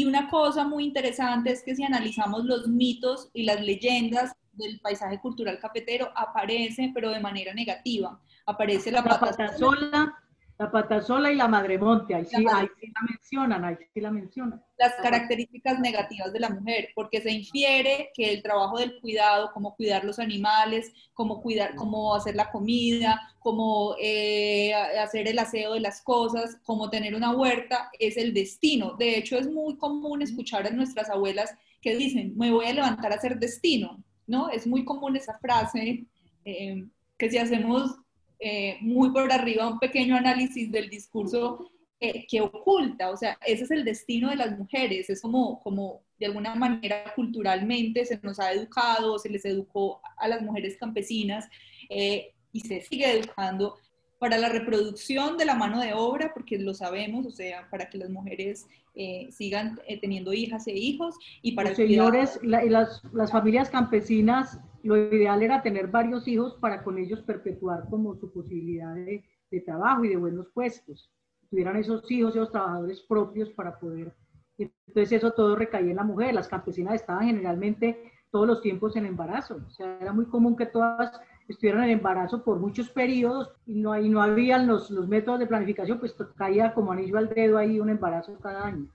Y 0.00 0.06
una 0.06 0.30
cosa 0.30 0.66
muy 0.66 0.84
interesante 0.84 1.52
es 1.52 1.62
que 1.62 1.76
si 1.76 1.84
analizamos 1.84 2.46
los 2.46 2.66
mitos 2.66 3.28
y 3.34 3.42
las 3.42 3.60
leyendas 3.60 4.32
del 4.52 4.80
paisaje 4.80 5.20
cultural 5.20 5.58
cafetero, 5.58 6.10
aparece, 6.16 6.90
pero 6.94 7.10
de 7.10 7.20
manera 7.20 7.52
negativa. 7.52 8.18
Aparece 8.46 8.90
la, 8.90 9.02
la 9.02 9.58
sola 9.58 10.14
la 10.60 10.70
patasola 10.70 11.32
y 11.32 11.36
la 11.36 11.48
madremonte, 11.48 12.14
ahí 12.14 12.26
sí, 12.26 12.36
ahí 12.36 12.68
sí 12.78 12.92
la 12.94 13.00
mencionan, 13.08 13.64
ahí 13.64 13.76
sí 13.94 13.98
la 13.98 14.10
mencionan. 14.10 14.62
Las 14.76 14.92
características 14.96 15.80
negativas 15.80 16.34
de 16.34 16.40
la 16.40 16.50
mujer, 16.50 16.90
porque 16.94 17.22
se 17.22 17.30
infiere 17.30 18.10
que 18.12 18.30
el 18.30 18.42
trabajo 18.42 18.78
del 18.78 19.00
cuidado, 19.00 19.52
como 19.54 19.74
cuidar 19.74 20.04
los 20.04 20.18
animales, 20.18 20.92
como 21.14 21.40
cuidar, 21.40 21.74
cómo 21.76 22.14
hacer 22.14 22.36
la 22.36 22.50
comida, 22.50 23.18
como 23.38 23.94
eh, 23.98 24.74
hacer 24.74 25.28
el 25.28 25.38
aseo 25.38 25.72
de 25.72 25.80
las 25.80 26.02
cosas, 26.02 26.58
como 26.62 26.90
tener 26.90 27.14
una 27.14 27.34
huerta, 27.34 27.90
es 27.98 28.18
el 28.18 28.34
destino. 28.34 28.96
De 28.98 29.16
hecho, 29.16 29.38
es 29.38 29.50
muy 29.50 29.78
común 29.78 30.20
escuchar 30.20 30.66
a 30.66 30.70
nuestras 30.70 31.08
abuelas 31.08 31.54
que 31.80 31.96
dicen, 31.96 32.36
me 32.36 32.52
voy 32.52 32.66
a 32.66 32.74
levantar 32.74 33.12
a 33.12 33.14
hacer 33.14 33.38
destino, 33.38 34.04
¿no? 34.26 34.50
Es 34.50 34.66
muy 34.66 34.84
común 34.84 35.16
esa 35.16 35.38
frase, 35.38 36.04
eh, 36.44 36.84
que 37.16 37.30
si 37.30 37.38
hacemos 37.38 37.96
eh, 38.40 38.78
muy 38.80 39.10
por 39.10 39.30
arriba 39.30 39.68
un 39.68 39.78
pequeño 39.78 40.16
análisis 40.16 40.70
del 40.72 40.88
discurso 40.88 41.70
que 42.00 42.40
oculta, 42.40 43.10
o 43.10 43.16
sea, 43.18 43.36
ese 43.44 43.64
es 43.64 43.70
el 43.70 43.84
destino 43.84 44.30
de 44.30 44.36
las 44.36 44.58
mujeres, 44.58 45.10
es 45.10 45.20
como, 45.20 45.60
como 45.60 46.00
de 46.20 46.26
alguna 46.26 46.54
manera 46.54 47.12
culturalmente 47.16 48.04
se 48.04 48.20
nos 48.22 48.38
ha 48.38 48.52
educado, 48.52 49.18
se 49.18 49.30
les 49.30 49.44
educó 49.46 50.00
a 50.18 50.28
las 50.28 50.42
mujeres 50.42 50.76
campesinas 50.76 51.48
eh, 51.88 52.34
y 52.52 52.60
se 52.60 52.82
sigue 52.82 53.10
educando 53.10 53.76
para 54.20 54.36
la 54.36 54.50
reproducción 54.50 55.38
de 55.38 55.46
la 55.46 55.54
mano 55.54 55.80
de 55.80 55.94
obra, 55.94 56.32
porque 56.34 56.58
lo 56.58 56.74
sabemos, 56.74 57.24
o 57.24 57.30
sea, 57.30 57.66
para 57.70 57.88
que 57.88 57.96
las 57.96 58.10
mujeres 58.10 58.68
eh, 58.94 59.28
sigan 59.32 59.80
teniendo 60.02 60.34
hijas 60.34 60.66
e 60.66 60.72
hijos 60.72 61.16
y 61.40 61.52
para... 61.52 61.70
Los 61.70 61.78
señores, 61.78 62.38
las, 62.42 63.02
las 63.12 63.32
familias 63.32 63.70
campesinas 63.70 64.60
lo 64.82 64.96
ideal 64.96 65.42
era 65.42 65.62
tener 65.62 65.88
varios 65.88 66.28
hijos 66.28 66.54
para 66.60 66.82
con 66.82 66.98
ellos 66.98 67.22
perpetuar 67.22 67.88
como 67.88 68.14
su 68.16 68.30
posibilidad 68.30 68.94
de, 68.94 69.24
trabajo 69.64 70.04
y 70.04 70.08
de 70.08 70.16
buenos 70.16 70.48
puestos. 70.52 71.10
Tuvieran 71.48 71.76
esos 71.76 72.08
hijos, 72.10 72.36
esos 72.36 72.52
trabajadores 72.52 73.00
propios 73.00 73.50
para 73.50 73.78
poder... 73.78 74.14
Entonces 74.58 75.12
eso 75.12 75.32
todo 75.32 75.56
recaía 75.56 75.90
en 75.90 75.96
la 75.96 76.04
mujer. 76.04 76.34
Las 76.34 76.46
campesinas 76.46 76.94
estaban 76.94 77.26
generalmente 77.26 78.12
todos 78.30 78.46
los 78.46 78.60
tiempos 78.60 78.94
en 78.96 79.06
embarazo. 79.06 79.60
O 79.66 79.70
sea, 79.70 79.98
era 79.98 80.12
muy 80.12 80.26
común 80.26 80.56
que 80.56 80.66
todas 80.66 81.18
estuvieran 81.52 81.84
en 81.84 81.90
embarazo 81.90 82.44
por 82.44 82.58
muchos 82.58 82.90
periodos 82.90 83.50
y 83.66 83.74
no, 83.74 83.98
y 84.00 84.08
no 84.08 84.22
habían 84.22 84.66
los, 84.66 84.90
los 84.90 85.08
métodos 85.08 85.40
de 85.40 85.46
planificación, 85.46 85.98
pues 85.98 86.14
caía 86.36 86.72
como 86.74 86.92
anillo 86.92 87.18
al 87.18 87.28
dedo 87.28 87.58
ahí 87.58 87.80
un 87.80 87.90
embarazo 87.90 88.38
cada 88.38 88.66
año. 88.66 88.88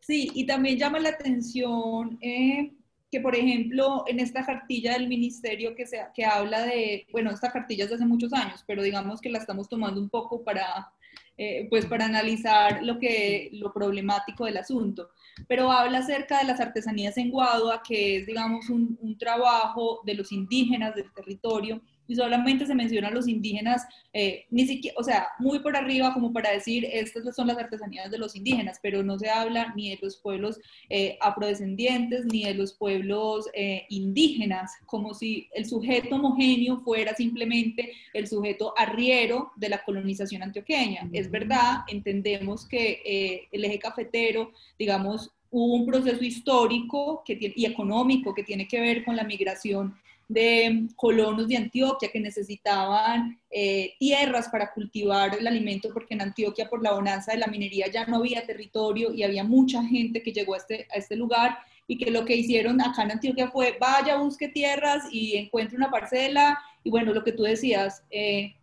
Sí, 0.00 0.30
y 0.34 0.46
también 0.46 0.78
llama 0.78 0.98
la 0.98 1.10
atención 1.10 2.18
eh, 2.20 2.72
que, 3.10 3.20
por 3.20 3.34
ejemplo, 3.34 4.04
en 4.06 4.20
esta 4.20 4.44
cartilla 4.44 4.94
del 4.94 5.08
ministerio 5.08 5.74
que, 5.74 5.86
se, 5.86 5.98
que 6.14 6.24
habla 6.24 6.62
de, 6.62 7.06
bueno, 7.12 7.30
esta 7.30 7.50
cartilla 7.50 7.84
es 7.84 7.90
de 7.90 7.96
hace 7.96 8.06
muchos 8.06 8.32
años, 8.32 8.64
pero 8.66 8.82
digamos 8.82 9.20
que 9.20 9.30
la 9.30 9.38
estamos 9.38 9.68
tomando 9.68 10.00
un 10.00 10.08
poco 10.08 10.42
para, 10.42 10.92
eh, 11.36 11.66
pues 11.70 11.86
para 11.86 12.04
analizar 12.04 12.82
lo, 12.82 12.98
que, 12.98 13.50
lo 13.52 13.72
problemático 13.72 14.44
del 14.44 14.58
asunto. 14.58 15.10
Pero 15.48 15.70
habla 15.70 15.98
acerca 15.98 16.38
de 16.38 16.44
las 16.44 16.60
artesanías 16.60 17.16
en 17.16 17.30
Guadua, 17.30 17.82
que 17.82 18.16
es, 18.16 18.26
digamos, 18.26 18.68
un, 18.68 18.98
un 19.00 19.16
trabajo 19.16 20.00
de 20.04 20.14
los 20.14 20.32
indígenas 20.32 20.94
del 20.94 21.12
territorio 21.12 21.80
y 22.10 22.16
solamente 22.16 22.66
se 22.66 22.74
mencionan 22.74 23.14
los 23.14 23.28
indígenas, 23.28 23.86
eh, 24.12 24.44
ni 24.50 24.66
siquiera, 24.66 24.96
o 24.98 25.04
sea, 25.04 25.28
muy 25.38 25.60
por 25.60 25.76
arriba 25.76 26.12
como 26.12 26.32
para 26.32 26.50
decir, 26.50 26.84
estas 26.92 27.36
son 27.36 27.46
las 27.46 27.56
artesanías 27.56 28.10
de 28.10 28.18
los 28.18 28.34
indígenas, 28.34 28.80
pero 28.82 29.04
no 29.04 29.16
se 29.16 29.30
habla 29.30 29.72
ni 29.76 29.90
de 29.90 29.98
los 30.02 30.16
pueblos 30.16 30.58
eh, 30.88 31.16
afrodescendientes, 31.20 32.24
ni 32.24 32.42
de 32.42 32.54
los 32.54 32.72
pueblos 32.72 33.48
eh, 33.54 33.84
indígenas, 33.90 34.72
como 34.86 35.14
si 35.14 35.48
el 35.54 35.66
sujeto 35.66 36.16
homogéneo 36.16 36.78
fuera 36.78 37.14
simplemente 37.14 37.92
el 38.12 38.26
sujeto 38.26 38.74
arriero 38.76 39.52
de 39.54 39.68
la 39.68 39.84
colonización 39.84 40.42
antioqueña. 40.42 41.08
Es 41.12 41.30
verdad, 41.30 41.84
entendemos 41.86 42.66
que 42.66 43.46
el 43.52 43.64
eje 43.64 43.78
cafetero, 43.78 44.50
digamos, 44.76 45.30
hubo 45.52 45.74
un 45.74 45.86
proceso 45.86 46.24
histórico 46.24 47.22
que, 47.24 47.52
y 47.54 47.66
económico 47.66 48.34
que 48.34 48.42
tiene 48.42 48.66
que 48.66 48.80
ver 48.80 49.04
con 49.04 49.14
la 49.14 49.22
migración 49.22 49.94
de 50.30 50.86
colonos 50.94 51.48
de 51.48 51.56
Antioquia 51.56 52.08
que 52.12 52.20
necesitaban 52.20 53.36
eh, 53.50 53.94
tierras 53.98 54.48
para 54.48 54.72
cultivar 54.72 55.36
el 55.36 55.44
alimento 55.44 55.88
porque 55.92 56.14
en 56.14 56.22
Antioquia 56.22 56.70
por 56.70 56.80
la 56.84 56.92
bonanza 56.92 57.32
de 57.32 57.38
la 57.38 57.48
minería 57.48 57.88
ya 57.90 58.06
no 58.06 58.18
había 58.18 58.46
territorio 58.46 59.12
y 59.12 59.24
había 59.24 59.42
mucha 59.42 59.82
gente 59.82 60.22
que 60.22 60.32
llegó 60.32 60.54
a 60.54 60.58
este, 60.58 60.86
a 60.94 60.98
este 60.98 61.16
lugar 61.16 61.58
y 61.88 61.98
que 61.98 62.12
lo 62.12 62.24
que 62.24 62.36
hicieron 62.36 62.80
acá 62.80 63.02
en 63.02 63.10
Antioquia 63.10 63.50
fue 63.50 63.76
vaya, 63.80 64.18
busque 64.18 64.46
tierras 64.46 65.02
y 65.10 65.36
encuentre 65.36 65.76
una 65.76 65.90
parcela. 65.90 66.60
Y 66.84 66.90
bueno, 66.90 67.12
lo 67.12 67.24
que 67.24 67.32
tú 67.32 67.42
decías, 67.42 68.04
eh, 68.08 68.54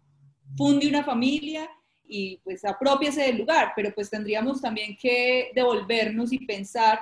funde 0.55 0.87
una 0.87 1.03
familia 1.03 1.69
y 2.07 2.37
pues 2.45 2.63
apropiese 2.63 3.23
del 3.23 3.39
lugar, 3.39 3.73
pero 3.75 3.93
pues 3.93 4.09
tendríamos 4.09 4.61
también 4.61 4.95
que 4.95 5.51
devolvernos 5.53 6.31
y 6.31 6.39
pensar 6.45 7.01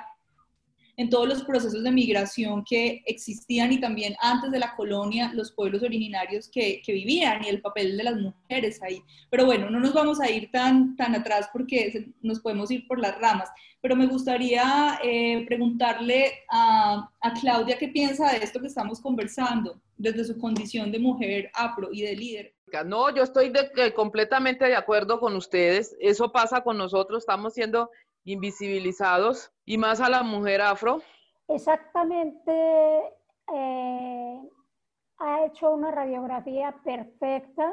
en 0.96 1.10
todos 1.10 1.28
los 1.28 1.42
procesos 1.44 1.82
de 1.82 1.90
migración 1.90 2.64
que 2.64 3.02
existían 3.04 3.72
y 3.72 3.80
también 3.80 4.14
antes 4.20 4.50
de 4.50 4.58
la 4.58 4.74
colonia, 4.74 5.30
los 5.34 5.52
pueblos 5.52 5.82
originarios 5.82 6.48
que, 6.48 6.80
que, 6.84 6.92
vivían 6.92 7.44
y 7.44 7.48
el 7.48 7.60
papel 7.60 7.96
de 7.96 8.04
las 8.04 8.16
mujeres 8.16 8.82
ahí. 8.82 9.02
Pero 9.30 9.44
bueno, 9.44 9.68
no 9.68 9.78
nos 9.78 9.92
vamos 9.92 10.20
a 10.20 10.30
ir 10.30 10.50
tan, 10.50 10.96
tan 10.96 11.14
atrás 11.14 11.50
porque 11.52 12.12
nos 12.22 12.40
podemos 12.40 12.70
ir 12.70 12.86
por 12.86 12.98
las 12.98 13.18
ramas. 13.20 13.50
Pero 13.82 13.94
me 13.94 14.06
gustaría 14.06 14.98
eh, 15.04 15.44
preguntarle 15.46 16.32
a, 16.50 17.10
a, 17.20 17.34
Claudia 17.34 17.78
qué 17.78 17.88
piensa 17.88 18.32
de 18.32 18.38
esto 18.38 18.60
que 18.60 18.66
estamos 18.68 19.00
conversando 19.00 19.80
desde 19.98 20.24
su 20.24 20.38
condición 20.38 20.90
de 20.90 20.98
mujer 20.98 21.50
afro 21.54 21.90
y 21.92 22.02
de 22.02 22.16
líder. 22.16 22.56
No, 22.84 23.14
yo 23.14 23.22
estoy 23.22 23.52
completamente 23.94 24.64
de 24.64 24.74
acuerdo 24.74 25.20
con 25.20 25.36
ustedes. 25.36 25.96
Eso 26.00 26.32
pasa 26.32 26.62
con 26.62 26.76
nosotros, 26.76 27.22
estamos 27.22 27.54
siendo 27.54 27.90
invisibilizados 28.26 29.52
y 29.64 29.78
más 29.78 30.00
a 30.00 30.10
la 30.10 30.22
mujer 30.22 30.60
afro? 30.60 31.00
Exactamente, 31.48 32.52
eh, 33.54 34.50
ha 35.18 35.44
hecho 35.46 35.70
una 35.70 35.92
radiografía 35.92 36.76
perfecta 36.84 37.72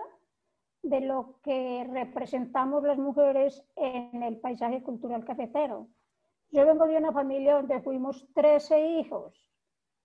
de 0.84 1.02
lo 1.02 1.40
que 1.44 1.88
representamos 1.92 2.84
las 2.84 2.98
mujeres 2.98 3.66
en 3.76 4.22
el 4.22 4.38
paisaje 4.38 4.84
cultural 4.84 5.26
cafetero. 5.26 5.88
Yo 6.52 6.66
vengo 6.68 6.86
de 6.86 6.98
una 6.98 7.12
familia 7.12 7.56
donde 7.56 7.82
fuimos 7.82 8.28
13 8.36 9.00
hijos. 9.00 9.34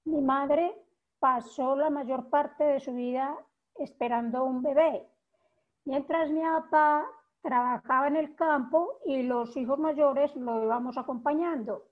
Mi 0.04 0.22
madre 0.22 0.74
pasó 1.18 1.76
la 1.76 1.90
mayor 1.90 2.30
parte 2.30 2.64
de 2.64 2.80
su 2.80 2.94
vida 2.94 3.36
esperando 3.74 4.44
un 4.44 4.62
bebé, 4.62 5.06
mientras 5.84 6.30
mi 6.30 6.40
papá 6.40 7.06
trabajaba 7.42 8.08
en 8.08 8.16
el 8.16 8.34
campo 8.34 8.98
y 9.04 9.22
los 9.22 9.56
hijos 9.56 9.78
mayores 9.78 10.34
lo 10.36 10.64
íbamos 10.64 10.98
acompañando. 10.98 11.84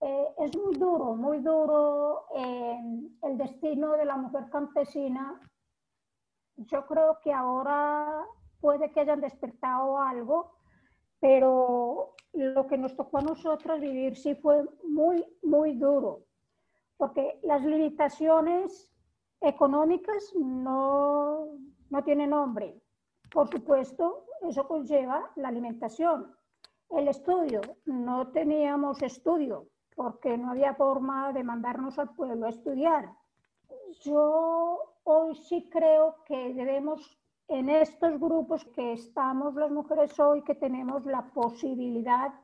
Eh, 0.00 0.26
es 0.38 0.56
muy 0.56 0.76
duro, 0.76 1.16
muy 1.16 1.38
duro 1.38 2.26
eh, 2.34 2.78
el 3.22 3.38
destino 3.38 3.92
de 3.92 4.04
la 4.04 4.16
mujer 4.16 4.48
campesina. 4.50 5.40
Yo 6.56 6.86
creo 6.86 7.18
que 7.22 7.32
ahora 7.32 8.26
puede 8.60 8.90
que 8.90 9.00
hayan 9.00 9.20
despertado 9.20 9.98
algo, 9.98 10.56
pero 11.20 12.14
lo 12.32 12.66
que 12.66 12.78
nos 12.78 12.94
tocó 12.96 13.18
a 13.18 13.22
nosotros 13.22 13.80
vivir 13.80 14.16
sí 14.16 14.34
fue 14.34 14.64
muy, 14.84 15.24
muy 15.42 15.76
duro, 15.76 16.24
porque 16.96 17.40
las 17.42 17.64
limitaciones 17.64 18.92
económicas 19.40 20.34
no, 20.34 21.46
no 21.90 22.04
tienen 22.04 22.30
nombre. 22.30 22.80
Por 23.30 23.48
supuesto, 23.50 24.24
eso 24.42 24.66
conlleva 24.66 25.30
la 25.36 25.48
alimentación. 25.48 26.34
El 26.90 27.08
estudio, 27.08 27.60
no 27.84 28.28
teníamos 28.28 29.02
estudio 29.02 29.66
porque 29.96 30.36
no 30.36 30.50
había 30.50 30.74
forma 30.74 31.32
de 31.32 31.42
mandarnos 31.42 31.98
al 31.98 32.14
pueblo 32.14 32.46
a 32.46 32.50
estudiar. 32.50 33.10
Yo 34.02 34.78
hoy 35.04 35.34
sí 35.34 35.68
creo 35.70 36.16
que 36.26 36.52
debemos, 36.54 37.18
en 37.48 37.70
estos 37.70 38.20
grupos 38.20 38.64
que 38.66 38.92
estamos 38.92 39.54
las 39.54 39.70
mujeres 39.70 40.18
hoy, 40.20 40.42
que 40.42 40.54
tenemos 40.54 41.06
la 41.06 41.22
posibilidad 41.32 42.34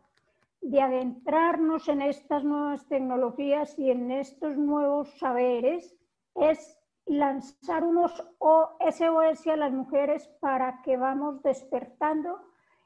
de 0.63 0.81
adentrarnos 0.81 1.89
en 1.89 2.03
estas 2.03 2.45
nuevas 2.45 2.87
tecnologías 2.87 3.79
y 3.79 3.91
en 3.91 4.11
estos 4.11 4.57
nuevos 4.57 5.11
saberes 5.19 5.95
es 6.37 6.79
lanzar 7.07 7.85
unos 7.85 8.13
SOS 8.41 9.47
a 9.47 9.57
las 9.57 9.73
mujeres 9.73 10.29
para 10.41 10.83
que 10.83 10.97
vamos 10.97 11.43
despertando 11.43 12.41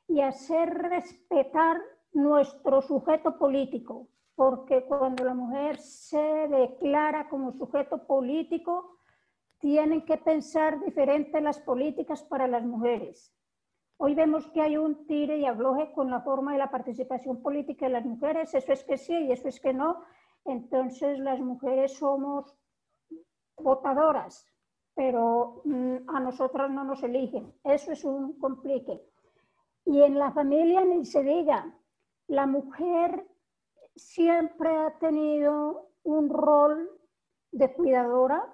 y 0.09 0.21
hacer 0.21 0.71
respetar 0.71 1.81
nuestro 2.12 2.81
sujeto 2.81 3.39
político, 3.39 4.09
porque 4.35 4.85
cuando 4.85 5.25
la 5.25 5.35
mujer 5.35 5.79
se 5.79 6.49
declara 6.49 7.29
como 7.29 7.53
sujeto 7.53 8.07
político, 8.07 8.99
tienen 9.59 10.05
que 10.05 10.17
pensar 10.17 10.81
diferente 10.81 11.41
las 11.41 11.59
políticas 11.61 12.23
para 12.23 12.47
las 12.47 12.64
mujeres. 12.64 13.33
Hoy 13.99 14.14
vemos 14.14 14.47
que 14.49 14.61
hay 14.61 14.77
un 14.77 15.07
tire 15.07 15.39
y 15.39 15.47
afloje 15.47 15.91
con 15.93 16.11
la 16.11 16.21
forma 16.21 16.53
de 16.53 16.59
la 16.59 16.71
participación 16.71 17.43
política 17.43 17.87
de 17.87 17.93
las 17.93 18.05
mujeres, 18.05 18.55
eso 18.55 18.73
es 18.73 18.85
que 18.85 18.99
sí 18.99 19.14
y 19.14 19.33
eso 19.33 19.49
es 19.49 19.59
que 19.59 19.73
no. 19.73 20.03
Entonces 20.45 21.19
las 21.19 21.41
mujeres 21.41 21.95
somos 21.95 22.55
votadoras, 23.59 24.47
pero 24.95 25.63
mm, 25.65 26.09
a 26.09 26.21
nosotras 26.21 26.71
no 26.71 26.85
nos 26.85 27.03
eligen. 27.03 27.53
Eso 27.65 27.93
es 27.93 28.05
un 28.05 28.39
complique. 28.39 29.03
Y 29.85 30.03
en 30.03 30.19
la 30.19 30.33
familia 30.33 30.85
ni 30.85 31.05
se 31.05 31.23
diga, 31.23 31.75
la 32.29 32.47
mujer 32.47 33.27
siempre 33.95 34.75
ha 34.77 34.99
tenido 34.99 35.91
un 36.03 36.29
rol 36.29 36.91
de 37.53 37.73
cuidadora, 37.73 38.53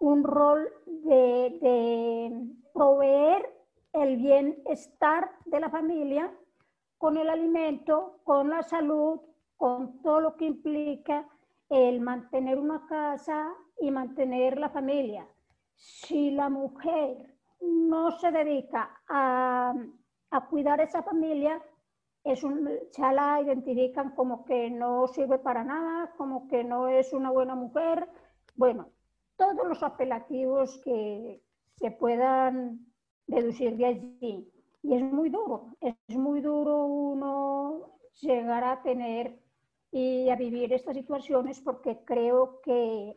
un 0.00 0.24
rol 0.24 0.68
de, 0.86 1.58
de 1.60 2.46
proveer 2.74 3.50
el 3.92 4.16
bienestar 4.18 5.30
de 5.46 5.60
la 5.60 5.70
familia 5.70 6.32
con 6.98 7.16
el 7.16 7.30
alimento, 7.30 8.20
con 8.24 8.50
la 8.50 8.62
salud, 8.62 9.20
con 9.56 10.02
todo 10.02 10.20
lo 10.20 10.36
que 10.36 10.44
implica 10.44 11.26
el 11.68 12.00
mantener 12.00 12.58
una 12.58 12.86
casa 12.86 13.52
y 13.80 13.90
mantener 13.90 14.58
la 14.58 14.70
familia. 14.70 15.26
Si 15.74 16.30
la 16.30 16.48
mujer 16.48 17.34
no 17.60 18.12
se 18.18 18.30
dedica 18.30 19.00
a, 19.08 19.74
a 20.30 20.46
cuidar 20.46 20.80
esa 20.80 21.02
familia, 21.02 21.62
es 22.24 22.42
un, 22.42 22.68
ya 22.96 23.12
la 23.12 23.40
identifican 23.40 24.10
como 24.10 24.44
que 24.44 24.68
no 24.70 25.06
sirve 25.06 25.38
para 25.38 25.62
nada, 25.62 26.12
como 26.16 26.48
que 26.48 26.64
no 26.64 26.88
es 26.88 27.12
una 27.12 27.30
buena 27.30 27.54
mujer. 27.54 28.08
Bueno, 28.56 28.90
todos 29.36 29.66
los 29.66 29.82
apelativos 29.82 30.78
que 30.78 31.40
se 31.76 31.90
puedan 31.92 32.86
deducir 33.26 33.76
de 33.76 33.86
allí. 33.86 34.52
Y 34.82 34.94
es 34.94 35.02
muy 35.02 35.30
duro, 35.30 35.76
es 35.80 36.16
muy 36.16 36.40
duro 36.40 36.84
uno 36.86 37.98
llegar 38.20 38.64
a 38.64 38.82
tener 38.82 39.38
y 39.96 40.28
a 40.28 40.36
vivir 40.36 40.74
estas 40.74 40.94
situaciones 40.94 41.58
porque 41.60 42.04
creo 42.04 42.60
que 42.60 43.16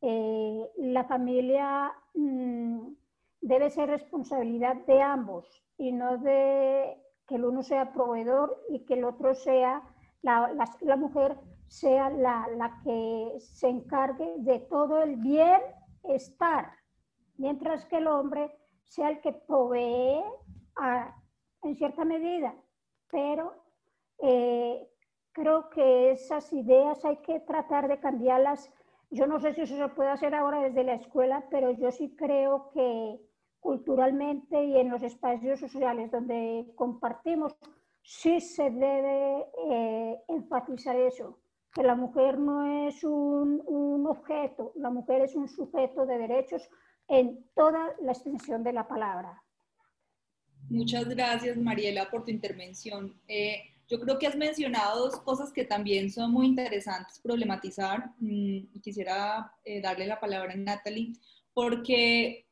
eh, 0.00 0.70
la 0.78 1.04
familia 1.04 1.92
mm, 2.14 2.94
debe 3.42 3.68
ser 3.68 3.90
responsabilidad 3.90 4.76
de 4.86 5.02
ambos 5.02 5.44
y 5.76 5.92
no 5.92 6.16
de 6.16 6.96
que 7.26 7.34
el 7.34 7.44
uno 7.44 7.62
sea 7.62 7.92
proveedor 7.92 8.58
y 8.70 8.86
que 8.86 8.94
el 8.94 9.04
otro 9.04 9.34
sea, 9.34 9.82
la, 10.22 10.50
la, 10.80 10.96
mujer 10.96 11.36
sea 11.66 12.08
la, 12.08 12.48
la, 12.56 12.80
que 12.82 13.34
se 13.40 13.68
encargue 13.68 14.32
de 14.38 14.60
todo 14.60 15.02
el 15.02 15.16
bienestar, 15.16 16.72
mientras 17.36 17.84
que 17.84 17.98
el 17.98 18.06
hombre 18.06 18.50
sea 18.84 19.10
el 19.10 19.20
que 19.20 19.32
provee 19.32 20.24
en 21.64 21.76
cierta 21.76 22.06
medida, 22.06 22.54
pero 23.10 23.52
eh, 24.22 24.88
creo 25.32 25.70
que 25.70 26.12
esas 26.12 26.52
ideas 26.52 27.04
hay 27.04 27.16
que 27.18 27.40
tratar 27.40 27.88
de 27.88 28.00
cambiarlas. 28.00 28.70
Yo 29.10 29.26
no 29.26 29.40
sé 29.40 29.54
si 29.54 29.62
eso 29.62 29.76
se 29.76 29.88
puede 29.88 30.10
hacer 30.10 30.34
ahora 30.34 30.62
desde 30.62 30.84
la 30.84 30.94
escuela, 30.94 31.46
pero 31.50 31.72
yo 31.72 31.90
sí 31.90 32.14
creo 32.16 32.70
que 32.72 33.18
culturalmente 33.60 34.64
y 34.64 34.76
en 34.78 34.90
los 34.90 35.02
espacios 35.02 35.60
sociales 35.60 36.10
donde 36.10 36.66
compartimos, 36.74 37.56
sí 38.02 38.40
se 38.40 38.70
debe 38.70 39.46
eh, 39.70 40.16
enfatizar 40.28 40.96
eso, 40.96 41.38
que 41.74 41.82
la 41.82 41.94
mujer 41.94 42.38
no 42.38 42.88
es 42.88 43.04
un, 43.04 44.06
objeto, 44.06 44.72
la 44.76 44.90
mujer 44.90 45.22
es 45.22 45.34
un 45.34 45.48
sujeto 45.48 46.06
de 46.06 46.18
derechos 46.18 46.68
en 47.08 47.44
toda 47.54 47.94
la 48.00 48.12
extensión 48.12 48.62
de 48.62 48.72
la 48.72 48.86
palabra. 48.86 49.42
Muchas 50.70 51.08
gracias, 51.08 51.56
Mariela, 51.56 52.10
por 52.10 52.24
tu 52.24 52.30
intervención. 52.30 53.20
Eh, 53.26 53.77
yo 53.88 53.98
creo 53.98 54.18
que 54.18 54.26
has 54.26 54.36
mencionado 54.36 55.06
dos 55.06 55.20
cosas 55.20 55.50
que 55.50 55.64
también 55.64 56.10
son 56.10 56.30
muy 56.30 56.46
interesantes 56.46 57.20
problematizar. 57.20 58.12
Mm, 58.18 58.80
quisiera 58.82 59.52
eh, 59.64 59.80
darle 59.80 60.06
la 60.06 60.20
palabra 60.20 60.52
a 60.52 60.56
Natalie, 60.56 61.14
porque 61.54 62.46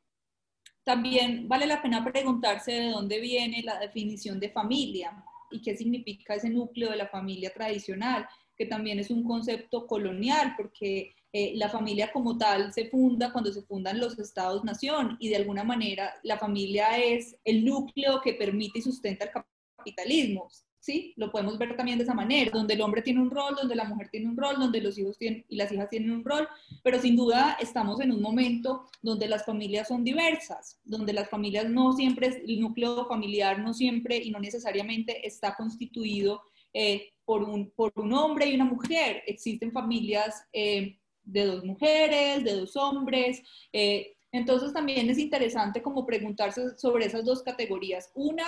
también 0.83 1.47
vale 1.47 1.67
la 1.67 1.81
pena 1.81 2.03
preguntarse 2.03 2.71
de 2.71 2.91
dónde 2.91 3.19
viene 3.19 3.61
la 3.63 3.79
definición 3.79 4.39
de 4.39 4.49
familia 4.49 5.23
y 5.51 5.61
qué 5.61 5.77
significa 5.77 6.35
ese 6.35 6.49
núcleo 6.49 6.89
de 6.89 6.97
la 6.97 7.07
familia 7.07 7.53
tradicional, 7.53 8.27
que 8.55 8.65
también 8.65 8.99
es 8.99 9.11
un 9.11 9.23
concepto 9.23 9.85
colonial, 9.85 10.55
porque 10.57 11.13
eh, 11.33 11.53
la 11.55 11.69
familia 11.69 12.11
como 12.11 12.37
tal 12.37 12.73
se 12.73 12.89
funda 12.89 13.31
cuando 13.31 13.53
se 13.53 13.61
fundan 13.61 13.99
los 13.99 14.17
estados-nación 14.17 15.17
y 15.19 15.29
de 15.29 15.35
alguna 15.35 15.63
manera 15.63 16.13
la 16.23 16.37
familia 16.37 16.97
es 16.97 17.35
el 17.43 17.63
núcleo 17.63 18.21
que 18.21 18.33
permite 18.33 18.79
y 18.79 18.81
sustenta 18.81 19.25
el 19.25 19.31
capitalismo. 19.77 20.49
¿Sí? 20.87 21.13
Lo 21.17 21.29
podemos 21.29 21.57
ver 21.57 21.75
también 21.75 21.97
de 21.97 22.05
esa 22.05 22.13
manera, 22.13 22.49
donde 22.49 22.75
el 22.75 22.81
hombre 22.81 23.01
tiene 23.01 23.19
un 23.19 23.29
rol, 23.29 23.57
donde 23.57 23.75
la 23.75 23.83
mujer 23.83 24.07
tiene 24.07 24.29
un 24.29 24.37
rol, 24.37 24.55
donde 24.57 24.79
los 24.79 24.97
hijos 24.97 25.17
tienen, 25.17 25.43
y 25.49 25.57
las 25.57 25.69
hijas 25.69 25.89
tienen 25.89 26.11
un 26.11 26.23
rol, 26.23 26.47
pero 26.81 26.97
sin 26.97 27.17
duda 27.17 27.57
estamos 27.59 27.99
en 27.99 28.13
un 28.13 28.21
momento 28.21 28.85
donde 29.01 29.27
las 29.27 29.43
familias 29.43 29.89
son 29.89 30.05
diversas, 30.05 30.79
donde 30.85 31.11
las 31.11 31.29
familias 31.29 31.69
no 31.69 31.91
siempre, 31.91 32.41
el 32.47 32.61
núcleo 32.61 33.05
familiar 33.05 33.59
no 33.59 33.73
siempre 33.73 34.15
y 34.15 34.31
no 34.31 34.39
necesariamente 34.39 35.27
está 35.27 35.57
constituido 35.57 36.41
eh, 36.73 37.11
por, 37.25 37.43
un, 37.43 37.69
por 37.71 37.91
un 37.97 38.13
hombre 38.13 38.47
y 38.47 38.55
una 38.55 38.63
mujer. 38.63 39.23
Existen 39.27 39.73
familias 39.73 40.41
eh, 40.53 40.97
de 41.21 41.45
dos 41.47 41.65
mujeres, 41.65 42.45
de 42.45 42.53
dos 42.53 42.77
hombres. 42.77 43.43
Eh, 43.73 44.15
entonces 44.31 44.71
también 44.71 45.09
es 45.09 45.17
interesante 45.17 45.81
como 45.81 46.05
preguntarse 46.05 46.77
sobre 46.77 47.07
esas 47.07 47.25
dos 47.25 47.43
categorías. 47.43 48.09
Una, 48.15 48.45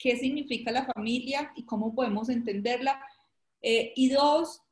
¿qué 0.00 0.16
significa 0.16 0.72
la 0.72 0.86
familia 0.86 1.52
y 1.54 1.64
cómo 1.64 1.94
podemos 1.94 2.28
entenderla? 2.30 3.00
Eh, 3.60 3.92
y 3.94 4.08
dos, 4.08 4.62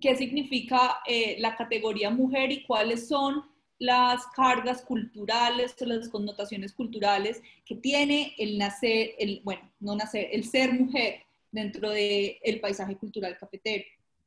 ¿qué 0.00 0.16
significa 0.16 1.00
eh, 1.06 1.36
la 1.38 1.56
categoría 1.56 2.10
mujer 2.10 2.50
y 2.50 2.64
cuáles 2.64 3.08
son 3.08 3.44
las 3.78 4.26
cargas 4.28 4.82
culturales 4.82 5.76
o 5.80 5.84
las 5.84 6.08
connotaciones 6.08 6.72
culturales 6.72 7.40
que 7.64 7.76
tiene 7.76 8.34
el 8.38 8.58
nacer, 8.58 9.14
el, 9.18 9.40
bueno, 9.44 9.70
no 9.80 9.94
nacer, 9.94 10.28
el 10.32 10.44
ser 10.44 10.72
mujer 10.72 11.22
dentro 11.52 11.90
del 11.90 12.36
el 12.42 12.60
paisaje 12.60 12.96
cultural 12.96 13.36
cafetero? 13.38 13.84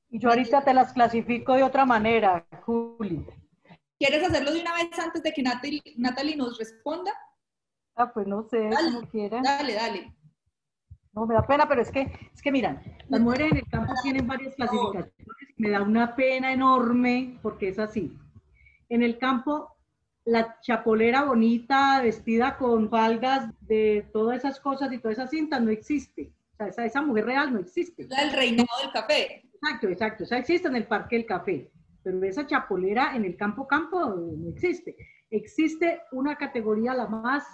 Y 0.10 0.20
yo 0.20 0.30
ahorita 0.30 0.64
te 0.64 0.74
las 0.74 0.94
clasifico 0.94 1.54
de 1.54 1.64
otra 1.64 1.86
manera, 1.86 2.48
Juli. 2.66 3.26
¿Quieres 4.00 4.24
hacerlo 4.24 4.54
de 4.54 4.62
una 4.62 4.74
vez 4.76 4.98
antes 4.98 5.22
de 5.22 5.34
que 5.34 5.44
Natalie, 5.44 6.36
nos 6.38 6.58
responda? 6.58 7.12
Ah, 8.00 8.14
pues 8.14 8.26
no 8.28 8.44
sé, 8.44 8.70
como 8.70 9.02
quieras. 9.10 9.44
Dale, 9.44 9.74
dale. 9.74 10.16
No, 11.12 11.26
me 11.26 11.36
da 11.36 11.46
pena, 11.46 11.68
pero 11.68 11.82
es 11.82 11.92
que, 11.92 12.10
es 12.34 12.42
que 12.42 12.50
miran, 12.50 12.82
las 13.10 13.20
mujeres 13.20 13.52
en 13.52 13.58
el 13.58 13.68
campo 13.68 13.94
tienen 14.02 14.26
varias 14.26 14.56
clasificaciones. 14.56 15.14
Me 15.58 15.70
da 15.70 15.82
una 15.82 16.16
pena 16.16 16.54
enorme 16.54 17.38
porque 17.42 17.68
es 17.68 17.78
así. 17.78 18.18
En 18.88 19.04
el 19.04 19.18
campo, 19.18 19.76
la 20.24 20.62
chapolera 20.62 21.24
bonita, 21.24 22.02
vestida 22.02 22.58
con 22.58 22.90
faldas 22.90 23.50
de 23.68 24.08
todas 24.14 24.38
esas 24.38 24.62
cosas 24.62 24.94
y 24.94 25.00
todas 25.00 25.18
esas 25.18 25.32
cintas, 25.32 25.62
no 25.62 25.70
existe. 25.70 26.32
O 26.54 26.56
sea, 26.56 26.68
esa, 26.68 26.86
esa 26.86 27.02
mujer 27.02 27.26
real 27.26 27.52
no 27.52 27.60
existe. 27.60 28.08
La 28.08 28.22
del 28.22 28.32
reinado 28.32 28.70
del 28.82 28.94
café. 28.94 29.44
Exacto, 29.56 29.90
exacto. 29.90 30.24
O 30.24 30.28
sea, 30.28 30.38
existe 30.38 30.70
en 30.70 30.78
el 30.78 30.88
Parque 30.88 31.18
del 31.18 31.26
Café, 31.26 31.70
pero 32.02 32.24
esa 32.24 32.48
chapolera 32.48 33.14
en 33.14 33.26
el 33.26 33.36
campo 33.36 33.68
campo 33.68 34.06
no 34.06 34.50
existe. 34.52 34.96
Existe 35.30 36.02
una 36.14 36.38
categoría, 36.38 36.94
la 36.94 37.08
más, 37.08 37.46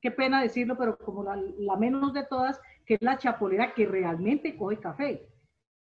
qué 0.00 0.10
pena 0.10 0.42
decirlo, 0.42 0.76
pero 0.76 0.96
como 0.98 1.24
la, 1.24 1.36
la 1.58 1.76
menos 1.76 2.12
de 2.12 2.24
todas, 2.24 2.60
que 2.84 2.94
es 2.94 3.02
la 3.02 3.18
chapolera 3.18 3.74
que 3.74 3.86
realmente 3.86 4.56
coge 4.56 4.78
café, 4.78 5.28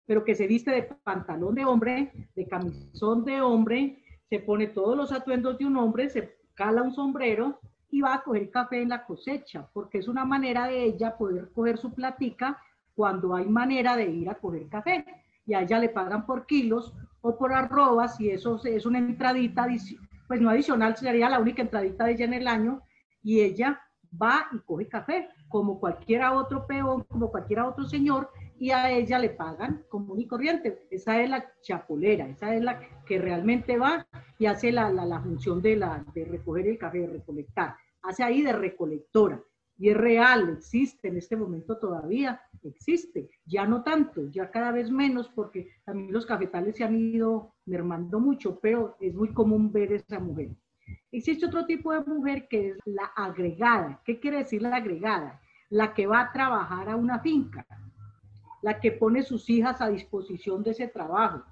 pero 0.06 0.24
que 0.24 0.34
se 0.34 0.46
viste 0.46 0.70
de 0.70 0.82
pantalón 0.82 1.54
de 1.54 1.64
hombre, 1.64 2.12
de 2.34 2.46
camisón 2.46 3.24
de 3.24 3.40
hombre, 3.40 4.02
se 4.28 4.40
pone 4.40 4.68
todos 4.68 4.96
los 4.96 5.12
atuendos 5.12 5.58
de 5.58 5.66
un 5.66 5.76
hombre, 5.76 6.10
se 6.10 6.36
cala 6.54 6.82
un 6.82 6.92
sombrero 6.92 7.60
y 7.90 8.00
va 8.00 8.14
a 8.14 8.22
coger 8.22 8.50
café 8.50 8.82
en 8.82 8.88
la 8.88 9.04
cosecha, 9.04 9.68
porque 9.72 9.98
es 9.98 10.08
una 10.08 10.24
manera 10.24 10.66
de 10.66 10.84
ella 10.84 11.16
poder 11.16 11.50
coger 11.52 11.78
su 11.78 11.92
platica 11.92 12.60
cuando 12.94 13.34
hay 13.34 13.46
manera 13.46 13.96
de 13.96 14.10
ir 14.10 14.28
a 14.28 14.34
coger 14.34 14.68
café. 14.68 15.04
Y 15.46 15.54
a 15.54 15.62
ella 15.62 15.78
le 15.78 15.90
pagan 15.90 16.26
por 16.26 16.46
kilos 16.46 16.94
o 17.20 17.36
por 17.36 17.52
arrobas 17.52 18.18
y 18.18 18.30
eso 18.30 18.60
es 18.64 18.86
una 18.86 18.98
entradita, 18.98 19.66
pues 20.26 20.40
no 20.40 20.50
adicional, 20.50 20.96
sería 20.96 21.28
la 21.28 21.38
única 21.38 21.62
entradita 21.62 22.04
de 22.04 22.12
ella 22.12 22.24
en 22.24 22.34
el 22.34 22.48
año 22.48 22.82
y 23.22 23.40
ella 23.40 23.80
va 24.20 24.46
y 24.52 24.58
coge 24.60 24.88
café, 24.88 25.28
como 25.48 25.78
cualquiera 25.78 26.32
otro 26.32 26.66
peón, 26.66 27.04
como 27.04 27.30
cualquiera 27.30 27.68
otro 27.68 27.84
señor, 27.84 28.30
y 28.58 28.70
a 28.70 28.90
ella 28.90 29.18
le 29.18 29.30
pagan 29.30 29.84
común 29.88 30.20
y 30.20 30.26
corriente. 30.26 30.86
Esa 30.90 31.20
es 31.20 31.28
la 31.28 31.44
chapolera, 31.60 32.28
esa 32.28 32.54
es 32.54 32.62
la 32.62 32.80
que 33.04 33.18
realmente 33.18 33.76
va 33.76 34.06
y 34.38 34.46
hace 34.46 34.72
la, 34.72 34.90
la, 34.90 35.20
función 35.20 35.60
de, 35.60 35.76
la, 35.76 36.04
de 36.14 36.24
recoger 36.24 36.68
el 36.68 36.78
café, 36.78 37.00
de 37.00 37.06
recolectar. 37.08 37.76
Hace 38.02 38.22
ahí 38.22 38.42
de 38.42 38.52
recolectora. 38.52 39.42
Y 39.76 39.88
es 39.88 39.96
real, 39.96 40.50
existe 40.50 41.08
en 41.08 41.16
este 41.16 41.36
momento 41.36 41.78
todavía, 41.78 42.40
existe. 42.62 43.28
Ya 43.44 43.66
no 43.66 43.82
tanto, 43.82 44.28
ya 44.30 44.50
cada 44.50 44.70
vez 44.70 44.88
menos, 44.90 45.28
porque 45.34 45.68
también 45.84 46.12
los 46.12 46.26
cafetales 46.26 46.76
se 46.76 46.84
han 46.84 46.94
ido 46.94 47.54
mermando 47.66 48.20
mucho, 48.20 48.60
pero 48.60 48.96
es 49.00 49.14
muy 49.14 49.32
común 49.32 49.72
ver 49.72 49.92
esa 49.92 50.20
mujer. 50.20 50.50
Existe 51.12 51.46
otro 51.46 51.64
tipo 51.66 51.92
de 51.92 52.00
mujer 52.00 52.48
que 52.48 52.70
es 52.70 52.78
la 52.84 53.04
agregada. 53.16 54.00
¿Qué 54.04 54.18
quiere 54.20 54.38
decir 54.38 54.62
la 54.62 54.76
agregada? 54.76 55.40
La 55.70 55.94
que 55.94 56.06
va 56.06 56.20
a 56.20 56.32
trabajar 56.32 56.88
a 56.88 56.96
una 56.96 57.20
finca 57.20 57.66
la 58.64 58.80
que 58.80 58.92
pone 58.92 59.22
sus 59.22 59.50
hijas 59.50 59.82
a 59.82 59.90
disposición 59.90 60.62
de 60.62 60.70
ese 60.70 60.88
trabajo, 60.88 61.44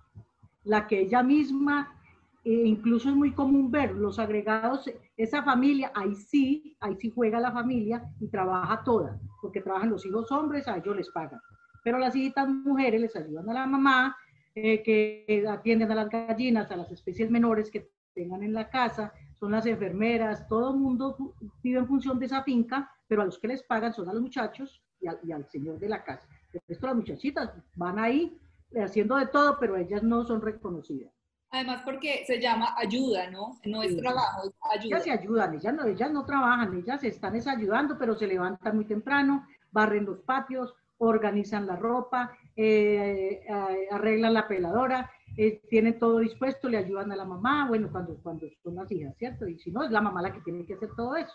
la 0.64 0.86
que 0.86 1.00
ella 1.00 1.22
misma, 1.22 1.94
eh, 2.42 2.62
incluso 2.64 3.10
es 3.10 3.14
muy 3.14 3.32
común 3.32 3.70
ver 3.70 3.94
los 3.94 4.18
agregados, 4.18 4.90
esa 5.14 5.42
familia, 5.42 5.92
ahí 5.94 6.14
sí, 6.14 6.74
ahí 6.80 6.96
sí 6.96 7.12
juega 7.14 7.38
la 7.38 7.52
familia 7.52 8.02
y 8.18 8.28
trabaja 8.28 8.82
toda, 8.82 9.20
porque 9.42 9.60
trabajan 9.60 9.90
los 9.90 10.06
hijos 10.06 10.32
hombres, 10.32 10.66
a 10.66 10.78
ellos 10.78 10.96
les 10.96 11.10
pagan. 11.10 11.38
Pero 11.84 11.98
las 11.98 12.16
hijitas 12.16 12.48
mujeres 12.48 13.02
les 13.02 13.14
ayudan 13.14 13.50
a 13.50 13.52
la 13.52 13.66
mamá, 13.66 14.16
eh, 14.54 14.82
que 14.82 15.44
atienden 15.46 15.92
a 15.92 15.94
las 15.94 16.08
gallinas, 16.08 16.70
a 16.70 16.76
las 16.76 16.90
especies 16.90 17.30
menores 17.30 17.70
que 17.70 17.90
tengan 18.14 18.42
en 18.42 18.52
la 18.52 18.68
casa, 18.68 19.12
son 19.38 19.52
las 19.52 19.66
enfermeras, 19.66 20.46
todo 20.48 20.70
el 20.70 20.78
mundo 20.78 21.34
vive 21.62 21.78
en 21.78 21.86
función 21.86 22.18
de 22.18 22.26
esa 22.26 22.42
finca, 22.42 22.90
pero 23.06 23.22
a 23.22 23.24
los 23.24 23.38
que 23.38 23.48
les 23.48 23.62
pagan 23.62 23.92
son 23.92 24.08
a 24.08 24.12
los 24.12 24.22
muchachos 24.22 24.82
y 25.00 25.32
al 25.32 25.48
señor 25.48 25.78
de 25.78 25.88
la 25.88 26.04
casa. 26.04 26.28
Esto 26.68 26.86
las 26.86 26.96
muchachitas 26.96 27.50
van 27.74 27.98
ahí 27.98 28.38
haciendo 28.76 29.16
de 29.16 29.26
todo, 29.26 29.58
pero 29.58 29.76
ellas 29.76 30.02
no 30.02 30.24
son 30.24 30.40
reconocidas. 30.40 31.12
Además 31.50 31.82
porque 31.84 32.24
se 32.26 32.40
llama 32.40 32.74
ayuda, 32.78 33.30
¿no? 33.30 33.58
No 33.66 33.82
es 33.82 33.94
trabajo, 33.98 34.48
es 34.48 34.54
ayuda. 34.72 34.96
Ellas 34.96 35.04
se 35.04 35.10
ayudan, 35.10 35.54
ellas 35.54 35.74
no, 35.74 35.84
ellas 35.84 36.10
no 36.10 36.24
trabajan, 36.24 36.78
ellas 36.78 37.04
están 37.04 37.34
ayudando, 37.46 37.98
pero 37.98 38.14
se 38.14 38.26
levantan 38.26 38.74
muy 38.74 38.86
temprano, 38.86 39.46
barren 39.70 40.06
los 40.06 40.20
patios, 40.20 40.74
organizan 40.96 41.66
la 41.66 41.76
ropa, 41.76 42.32
eh, 42.56 43.42
eh, 43.46 43.88
arreglan 43.90 44.32
la 44.32 44.48
peladora, 44.48 45.10
eh, 45.36 45.60
tienen 45.68 45.98
todo 45.98 46.18
dispuesto, 46.18 46.68
le 46.68 46.78
ayudan 46.78 47.12
a 47.12 47.16
la 47.16 47.24
mamá, 47.24 47.66
bueno, 47.68 47.88
cuando, 47.90 48.16
cuando 48.22 48.46
son 48.62 48.74
las 48.76 48.90
hijas, 48.90 49.16
¿cierto? 49.16 49.46
Y 49.46 49.58
si 49.58 49.70
no, 49.70 49.82
es 49.82 49.90
la 49.90 50.00
mamá 50.00 50.22
la 50.22 50.32
que 50.32 50.40
tiene 50.40 50.64
que 50.66 50.74
hacer 50.74 50.90
todo 50.96 51.16
eso 51.16 51.34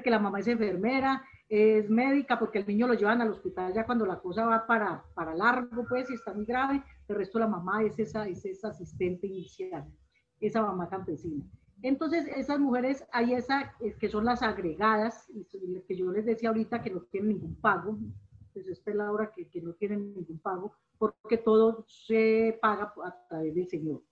que 0.00 0.10
la 0.10 0.20
mamá 0.20 0.38
es 0.38 0.46
enfermera, 0.46 1.24
es 1.48 1.90
médica, 1.90 2.38
porque 2.38 2.58
el 2.58 2.66
niño 2.66 2.86
lo 2.86 2.94
llevan 2.94 3.20
al 3.20 3.30
hospital 3.30 3.74
ya 3.74 3.84
cuando 3.84 4.06
la 4.06 4.20
cosa 4.20 4.44
va 4.44 4.64
para, 4.64 5.02
para 5.14 5.34
largo, 5.34 5.84
pues, 5.88 6.08
y 6.10 6.14
está 6.14 6.32
muy 6.32 6.44
grave. 6.44 6.84
El 7.08 7.16
resto 7.16 7.40
la 7.40 7.48
mamá 7.48 7.82
es 7.82 7.98
esa, 7.98 8.28
es 8.28 8.44
esa 8.44 8.68
asistente 8.68 9.26
inicial, 9.26 9.84
esa 10.40 10.62
mamá 10.62 10.88
campesina. 10.88 11.44
Entonces, 11.82 12.26
esas 12.36 12.60
mujeres, 12.60 13.04
hay 13.10 13.34
esa, 13.34 13.74
que 13.98 14.08
son 14.08 14.24
las 14.26 14.42
agregadas, 14.42 15.26
que 15.88 15.96
yo 15.96 16.12
les 16.12 16.26
decía 16.26 16.50
ahorita 16.50 16.82
que 16.82 16.90
no 16.90 17.00
tienen 17.10 17.30
ningún 17.30 17.56
pago, 17.56 17.98
pues 18.52 18.68
esta 18.68 18.90
es 18.90 18.96
la 18.96 19.10
hora 19.10 19.30
que, 19.30 19.48
que 19.48 19.60
no 19.60 19.72
tienen 19.74 20.14
ningún 20.14 20.38
pago, 20.38 20.74
porque 20.98 21.38
todo 21.38 21.84
se 21.88 22.58
paga 22.60 22.92
a 23.04 23.26
través 23.28 23.54
del 23.54 23.68
Señor. 23.68 24.02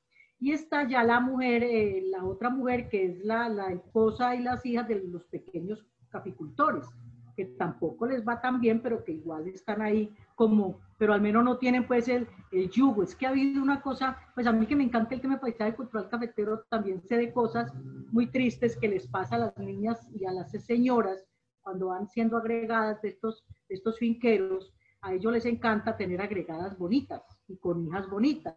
Y 0.40 0.52
está 0.52 0.86
ya 0.86 1.02
la 1.02 1.20
mujer, 1.20 1.64
eh, 1.64 2.02
la 2.06 2.24
otra 2.24 2.48
mujer 2.48 2.88
que 2.88 3.06
es 3.06 3.24
la, 3.24 3.48
la, 3.48 3.72
esposa 3.72 4.36
y 4.36 4.42
las 4.42 4.64
hijas 4.64 4.86
de 4.86 5.02
los 5.02 5.24
pequeños 5.24 5.84
caficultores, 6.10 6.86
que 7.34 7.44
tampoco 7.44 8.06
les 8.06 8.26
va 8.26 8.40
tan 8.40 8.60
bien, 8.60 8.80
pero 8.80 9.04
que 9.04 9.12
igual 9.12 9.48
están 9.48 9.82
ahí 9.82 10.14
como, 10.36 10.80
pero 10.96 11.12
al 11.12 11.20
menos 11.20 11.44
no 11.44 11.58
tienen 11.58 11.86
pues 11.86 12.06
el, 12.08 12.28
el 12.52 12.70
yugo. 12.70 13.02
Es 13.02 13.16
que 13.16 13.26
ha 13.26 13.30
habido 13.30 13.60
una 13.60 13.82
cosa, 13.82 14.16
pues 14.34 14.46
a 14.46 14.52
mí 14.52 14.64
que 14.66 14.76
me 14.76 14.84
encanta 14.84 15.14
el 15.14 15.20
tema 15.20 15.40
paisaje 15.40 15.74
cultural 15.74 16.08
cafetero, 16.08 16.60
también 16.68 17.02
sé 17.02 17.16
de 17.16 17.32
cosas 17.32 17.72
muy 18.12 18.28
tristes 18.28 18.76
que 18.76 18.88
les 18.88 19.08
pasa 19.08 19.36
a 19.36 19.38
las 19.38 19.58
niñas 19.58 20.08
y 20.14 20.24
a 20.24 20.32
las 20.32 20.52
señoras 20.52 21.26
cuando 21.68 21.88
van 21.88 22.08
siendo 22.08 22.38
agregadas 22.38 23.02
de 23.02 23.10
estos, 23.10 23.44
de 23.68 23.74
estos 23.74 23.98
finqueros. 23.98 24.72
A 25.02 25.12
ellos 25.12 25.30
les 25.30 25.44
encanta 25.44 25.98
tener 25.98 26.18
agregadas 26.18 26.78
bonitas 26.78 27.22
y 27.46 27.58
con 27.58 27.86
hijas 27.86 28.08
bonitas 28.08 28.54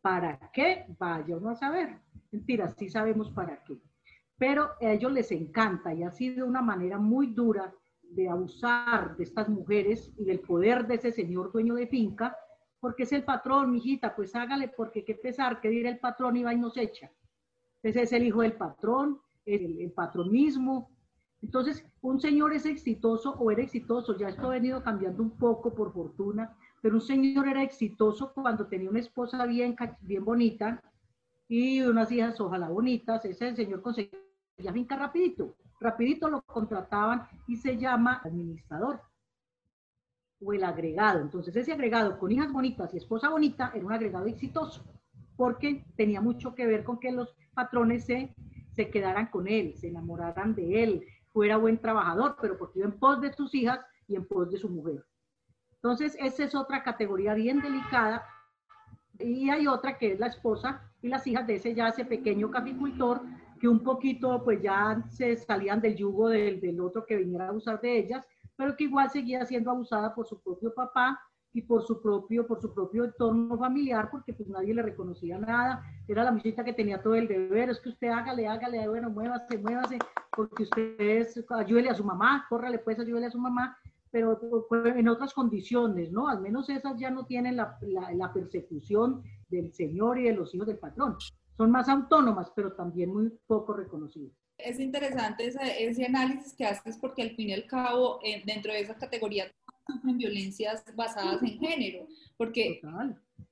¿Para 0.00 0.38
qué? 0.54 0.86
Vaya 0.98 1.36
uno 1.36 1.50
a 1.50 1.54
saber. 1.56 1.98
Mentira, 2.32 2.70
sí 2.70 2.88
sabemos 2.88 3.30
para 3.32 3.62
qué. 3.64 3.76
Pero 4.38 4.70
a 4.80 4.92
ellos 4.92 5.12
les 5.12 5.30
encanta 5.30 5.92
y 5.92 6.02
ha 6.02 6.10
sido 6.10 6.46
una 6.46 6.62
manera 6.62 6.96
muy 6.96 7.26
dura 7.26 7.74
de 8.02 8.30
abusar 8.30 9.14
de 9.18 9.24
estas 9.24 9.50
mujeres 9.50 10.10
y 10.16 10.24
del 10.24 10.40
poder 10.40 10.86
de 10.86 10.94
ese 10.94 11.12
señor 11.12 11.52
dueño 11.52 11.74
de 11.74 11.86
finca, 11.86 12.34
porque 12.80 13.02
es 13.02 13.12
el 13.12 13.24
patrón, 13.24 13.72
mijita, 13.72 14.16
pues 14.16 14.34
hágale, 14.34 14.68
porque 14.68 15.04
qué 15.04 15.16
pesar, 15.16 15.60
que 15.60 15.68
dirá 15.68 15.90
el 15.90 15.98
patrón 15.98 16.38
y 16.38 16.44
va 16.44 16.54
y 16.54 16.58
nos 16.58 16.78
echa. 16.78 17.10
Ese 17.82 18.02
es 18.02 18.12
el 18.14 18.22
hijo 18.22 18.40
del 18.40 18.54
patrón, 18.54 19.20
el, 19.44 19.80
el 19.80 19.92
patrón 19.92 20.30
mismo. 20.30 20.97
Entonces, 21.42 21.84
un 22.00 22.20
señor 22.20 22.52
es 22.52 22.66
exitoso 22.66 23.32
o 23.38 23.50
era 23.50 23.62
exitoso, 23.62 24.16
ya 24.16 24.28
esto 24.28 24.46
ha 24.46 24.54
venido 24.54 24.82
cambiando 24.82 25.22
un 25.22 25.30
poco 25.30 25.74
por 25.74 25.92
fortuna, 25.92 26.56
pero 26.80 26.96
un 26.96 27.00
señor 27.00 27.48
era 27.48 27.62
exitoso 27.62 28.32
cuando 28.32 28.66
tenía 28.66 28.90
una 28.90 29.00
esposa 29.00 29.46
bien, 29.46 29.76
bien 30.00 30.24
bonita 30.24 30.82
y 31.48 31.80
unas 31.80 32.10
hijas 32.12 32.40
ojalá 32.40 32.68
bonitas, 32.68 33.24
ese 33.24 33.54
señor 33.54 33.82
conseguía 33.82 34.18
finca 34.72 34.96
rapidito, 34.96 35.56
rapidito 35.80 36.28
lo 36.28 36.42
contrataban 36.42 37.26
y 37.46 37.56
se 37.56 37.76
llama 37.76 38.20
administrador 38.24 39.00
o 40.40 40.52
el 40.52 40.64
agregado. 40.64 41.20
Entonces 41.20 41.54
ese 41.56 41.72
agregado 41.72 42.18
con 42.18 42.32
hijas 42.32 42.52
bonitas 42.52 42.92
y 42.92 42.98
esposa 42.98 43.28
bonita 43.28 43.72
era 43.74 43.86
un 43.86 43.92
agregado 43.92 44.26
exitoso 44.26 44.84
porque 45.36 45.84
tenía 45.96 46.20
mucho 46.20 46.54
que 46.54 46.66
ver 46.66 46.82
con 46.82 46.98
que 46.98 47.12
los 47.12 47.34
patrones 47.54 48.04
se, 48.04 48.34
se 48.72 48.90
quedaran 48.90 49.28
con 49.28 49.46
él, 49.46 49.74
se 49.76 49.88
enamoraran 49.88 50.54
de 50.54 50.82
él, 50.82 51.06
fuera 51.32 51.56
buen 51.56 51.78
trabajador, 51.78 52.36
pero 52.40 52.56
porque 52.56 52.80
iba 52.80 52.88
en 52.88 52.98
pos 52.98 53.20
de 53.20 53.32
sus 53.32 53.54
hijas 53.54 53.80
y 54.06 54.16
en 54.16 54.26
pos 54.26 54.50
de 54.50 54.58
su 54.58 54.68
mujer. 54.68 55.04
Entonces, 55.74 56.16
esa 56.18 56.44
es 56.44 56.54
otra 56.54 56.82
categoría 56.82 57.34
bien 57.34 57.60
delicada. 57.60 58.24
Y 59.18 59.50
hay 59.50 59.66
otra 59.66 59.98
que 59.98 60.12
es 60.12 60.20
la 60.20 60.26
esposa 60.26 60.82
y 61.02 61.08
las 61.08 61.26
hijas 61.26 61.46
de 61.46 61.56
ese 61.56 61.74
ya 61.74 61.88
ese 61.88 62.04
pequeño 62.04 62.50
caficultor 62.50 63.20
que 63.60 63.68
un 63.68 63.80
poquito 63.80 64.42
pues 64.44 64.62
ya 64.62 65.02
se 65.10 65.36
salían 65.36 65.80
del 65.80 65.96
yugo 65.96 66.28
del, 66.28 66.60
del 66.60 66.80
otro 66.80 67.04
que 67.04 67.16
viniera 67.16 67.46
a 67.46 67.48
abusar 67.48 67.80
de 67.80 67.98
ellas, 67.98 68.24
pero 68.56 68.76
que 68.76 68.84
igual 68.84 69.10
seguía 69.10 69.44
siendo 69.44 69.70
abusada 69.70 70.14
por 70.14 70.26
su 70.26 70.40
propio 70.40 70.72
papá 70.72 71.20
y 71.52 71.62
por 71.62 71.86
su 71.86 72.00
propio, 72.00 72.46
por 72.46 72.60
su 72.60 72.72
propio 72.72 73.04
entorno 73.04 73.56
familiar, 73.58 74.10
porque 74.10 74.32
pues 74.32 74.48
nadie 74.48 74.74
le 74.74 74.82
reconocía 74.82 75.38
nada. 75.38 75.82
Era 76.06 76.24
la 76.24 76.32
muchachita 76.32 76.64
que 76.64 76.72
tenía 76.72 77.02
todo 77.02 77.14
el 77.14 77.26
deber, 77.26 77.70
es 77.70 77.80
que 77.80 77.88
usted 77.88 78.08
hágale, 78.08 78.46
hágale, 78.46 78.86
bueno, 78.88 79.10
muévase, 79.10 79.58
muévase, 79.58 79.98
porque 80.36 80.64
usted 80.64 81.00
es, 81.00 81.44
ayúdele 81.50 81.90
a 81.90 81.94
su 81.94 82.04
mamá, 82.04 82.46
córrale 82.48 82.78
pues, 82.78 82.98
ayúdele 82.98 83.26
a 83.26 83.30
su 83.30 83.38
mamá 83.38 83.76
pero 84.10 84.40
en 84.96 85.08
otras 85.08 85.34
condiciones, 85.34 86.10
¿no? 86.10 86.28
Al 86.28 86.40
menos 86.40 86.68
esas 86.70 86.98
ya 86.98 87.10
no 87.10 87.26
tienen 87.26 87.56
la, 87.56 87.78
la, 87.82 88.32
persecución 88.32 89.22
del 89.48 89.72
señor 89.74 90.18
y 90.18 90.24
de 90.24 90.32
los 90.32 90.54
hijos 90.54 90.66
del 90.66 90.78
patrón. 90.78 91.16
Son 91.56 91.70
más 91.70 91.88
autónomas, 91.88 92.50
pero 92.54 92.72
también 92.72 93.12
muy 93.12 93.30
poco 93.46 93.74
reconocidas. 93.74 94.32
Es 94.56 94.80
interesante 94.80 95.46
ese, 95.46 95.84
ese 95.84 96.06
análisis 96.06 96.54
que 96.54 96.64
haces 96.64 96.96
porque 96.96 97.22
al 97.22 97.36
fin 97.36 97.50
y 97.50 97.54
al 97.54 97.66
cabo, 97.66 98.18
eh, 98.22 98.42
dentro 98.44 98.72
de 98.72 98.80
esa 98.80 98.96
categoría 98.96 99.44
sufren 99.88 100.18
violencias 100.18 100.84
basadas 100.94 101.42
en 101.42 101.58
género, 101.58 102.06
porque, 102.36 102.80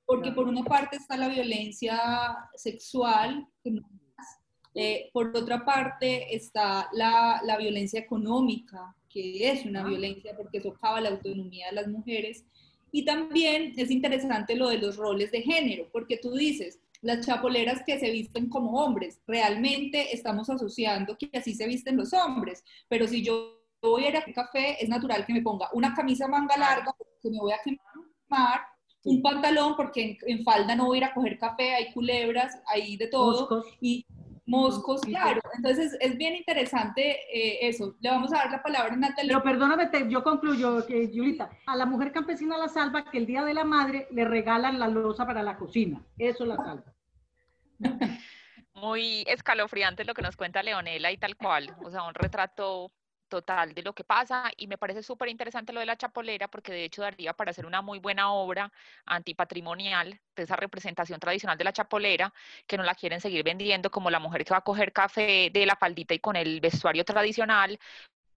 porque 0.05 0.33
por 0.33 0.47
una 0.47 0.63
parte 0.63 0.97
está 0.97 1.17
la 1.17 1.29
violencia 1.29 1.99
sexual, 2.55 3.49
eh, 4.75 5.09
por 5.13 5.35
otra 5.35 5.65
parte 5.65 6.37
está 6.37 6.89
la, 6.93 7.41
la 7.45 7.57
violencia 7.57 7.99
económica, 8.01 8.95
que 9.09 9.51
es 9.51 9.65
una 9.65 9.83
violencia 9.83 10.37
porque 10.37 10.61
socava 10.61 11.01
la 11.01 11.09
autonomía 11.09 11.69
de 11.69 11.77
las 11.77 11.89
mujeres. 11.89 12.45
Y 12.93 13.05
también 13.05 13.73
es 13.77 13.91
interesante 13.91 14.55
lo 14.55 14.69
de 14.69 14.79
los 14.79 14.97
roles 14.97 15.33
de 15.33 15.43
género, 15.43 15.89
porque 15.91 16.19
tú 16.19 16.35
dices, 16.35 16.79
las 17.01 17.25
chapoleras 17.27 17.83
que 17.85 17.99
se 17.99 18.11
visten 18.11 18.49
como 18.49 18.83
hombres, 18.83 19.21
realmente 19.27 20.15
estamos 20.15 20.51
asociando 20.51 21.17
que 21.17 21.31
así 21.33 21.55
se 21.55 21.67
visten 21.67 21.97
los 21.97 22.13
hombres, 22.13 22.63
pero 22.89 23.07
si 23.07 23.23
yo 23.23 23.66
voy 23.83 24.05
a 24.05 24.09
ir 24.09 24.17
a 24.17 24.25
café, 24.33 24.83
es 24.83 24.89
natural 24.89 25.25
que 25.27 25.33
me 25.33 25.43
ponga 25.43 25.69
una 25.73 25.95
camisa 25.95 26.29
manga 26.29 26.57
larga, 26.57 26.93
porque 26.97 27.31
me 27.31 27.39
voy 27.39 27.53
a 27.53 27.61
quemar, 27.63 28.61
un 29.05 29.23
pantalón, 29.23 29.77
porque 29.77 30.19
en, 30.27 30.45
falda 30.45 30.75
no 30.75 30.87
voy 30.87 30.97
a 30.97 30.99
ir 30.99 31.05
a 31.05 31.15
coger 31.15 31.39
café, 31.39 31.75
hay 31.75 31.93
culebras, 31.93 32.61
hay 32.67 32.97
de 32.97 33.07
todo, 33.07 33.65
y 33.81 34.05
Moscos, 34.47 35.01
claro. 35.01 35.41
Entonces 35.57 35.97
es 36.01 36.17
bien 36.17 36.37
interesante 36.37 37.19
eh, 37.33 37.69
eso. 37.69 37.97
Le 38.01 38.11
vamos 38.11 38.33
a 38.33 38.37
dar 38.37 38.51
la 38.53 38.63
palabra 38.63 38.95
a 38.95 38.97
Natalia. 38.97 39.29
Pero 39.29 39.43
perdóname, 39.43 39.91
yo 40.09 40.23
concluyo, 40.23 40.87
que 40.87 41.11
Julita. 41.13 41.51
A 41.67 41.75
la 41.75 41.85
mujer 41.85 42.13
campesina 42.13 42.57
la 42.57 42.69
salva 42.69 43.11
que 43.11 43.19
el 43.19 43.27
día 43.27 43.45
de 43.45 43.55
la 43.55 43.65
madre 43.65 44.07
le 44.13 44.25
regalan 44.25 44.79
la 44.79 44.87
losa 44.87 45.27
para 45.27 45.43
la 45.43 45.57
cocina. 45.57 46.01
Eso 46.17 46.47
la 46.47 46.57
salva. 46.57 46.95
Muy 48.75 49.25
escalofriante 49.27 50.05
lo 50.05 50.15
que 50.15 50.23
nos 50.23 50.37
cuenta 50.37 50.63
Leonela 50.63 51.11
y 51.11 51.17
tal 51.17 51.37
cual. 51.37 51.75
O 51.85 51.91
sea, 51.91 52.05
un 52.05 52.15
retrato 52.15 52.93
total 53.29 53.75
de 53.75 53.83
lo 53.83 53.95
que 53.95 54.05
pasa 54.05 54.51
y 54.57 54.67
me 54.67 54.79
parece 54.79 55.03
súper 55.03 55.29
interesante 55.29 55.73
lo 55.73 55.81
de 55.81 55.87
la 55.87 55.97
chapolera 55.97 56.49
porque 56.49 56.73
de 56.73 56.85
hecho 56.85 57.03
daría 57.03 57.33
para 57.35 57.51
hacer 57.51 57.67
una 57.67 57.83
muy 57.83 57.99
buena 57.99 58.33
obra 58.33 58.73
antipatrimonial 59.07 60.21
de 60.37 60.43
esa 60.43 60.57
representación 60.57 61.21
tradicional 61.21 61.59
de 61.59 61.65
la 61.65 61.73
chapolera 61.73 62.33
que 62.67 62.77
no 62.77 62.85
la 62.85 62.95
quieren 62.95 63.21
seguir 63.21 63.43
vendiendo 63.45 63.91
como 63.91 64.11
la 64.11 64.21
mujer 64.21 64.45
que 64.45 64.53
va 64.55 64.59
a 64.59 64.61
coger 64.63 64.93
café 64.93 65.51
de 65.53 65.67
la 65.67 65.77
faldita 65.77 66.15
y 66.15 66.21
con 66.21 66.37
el 66.37 66.61
vestuario 66.61 67.05
tradicional 67.05 67.79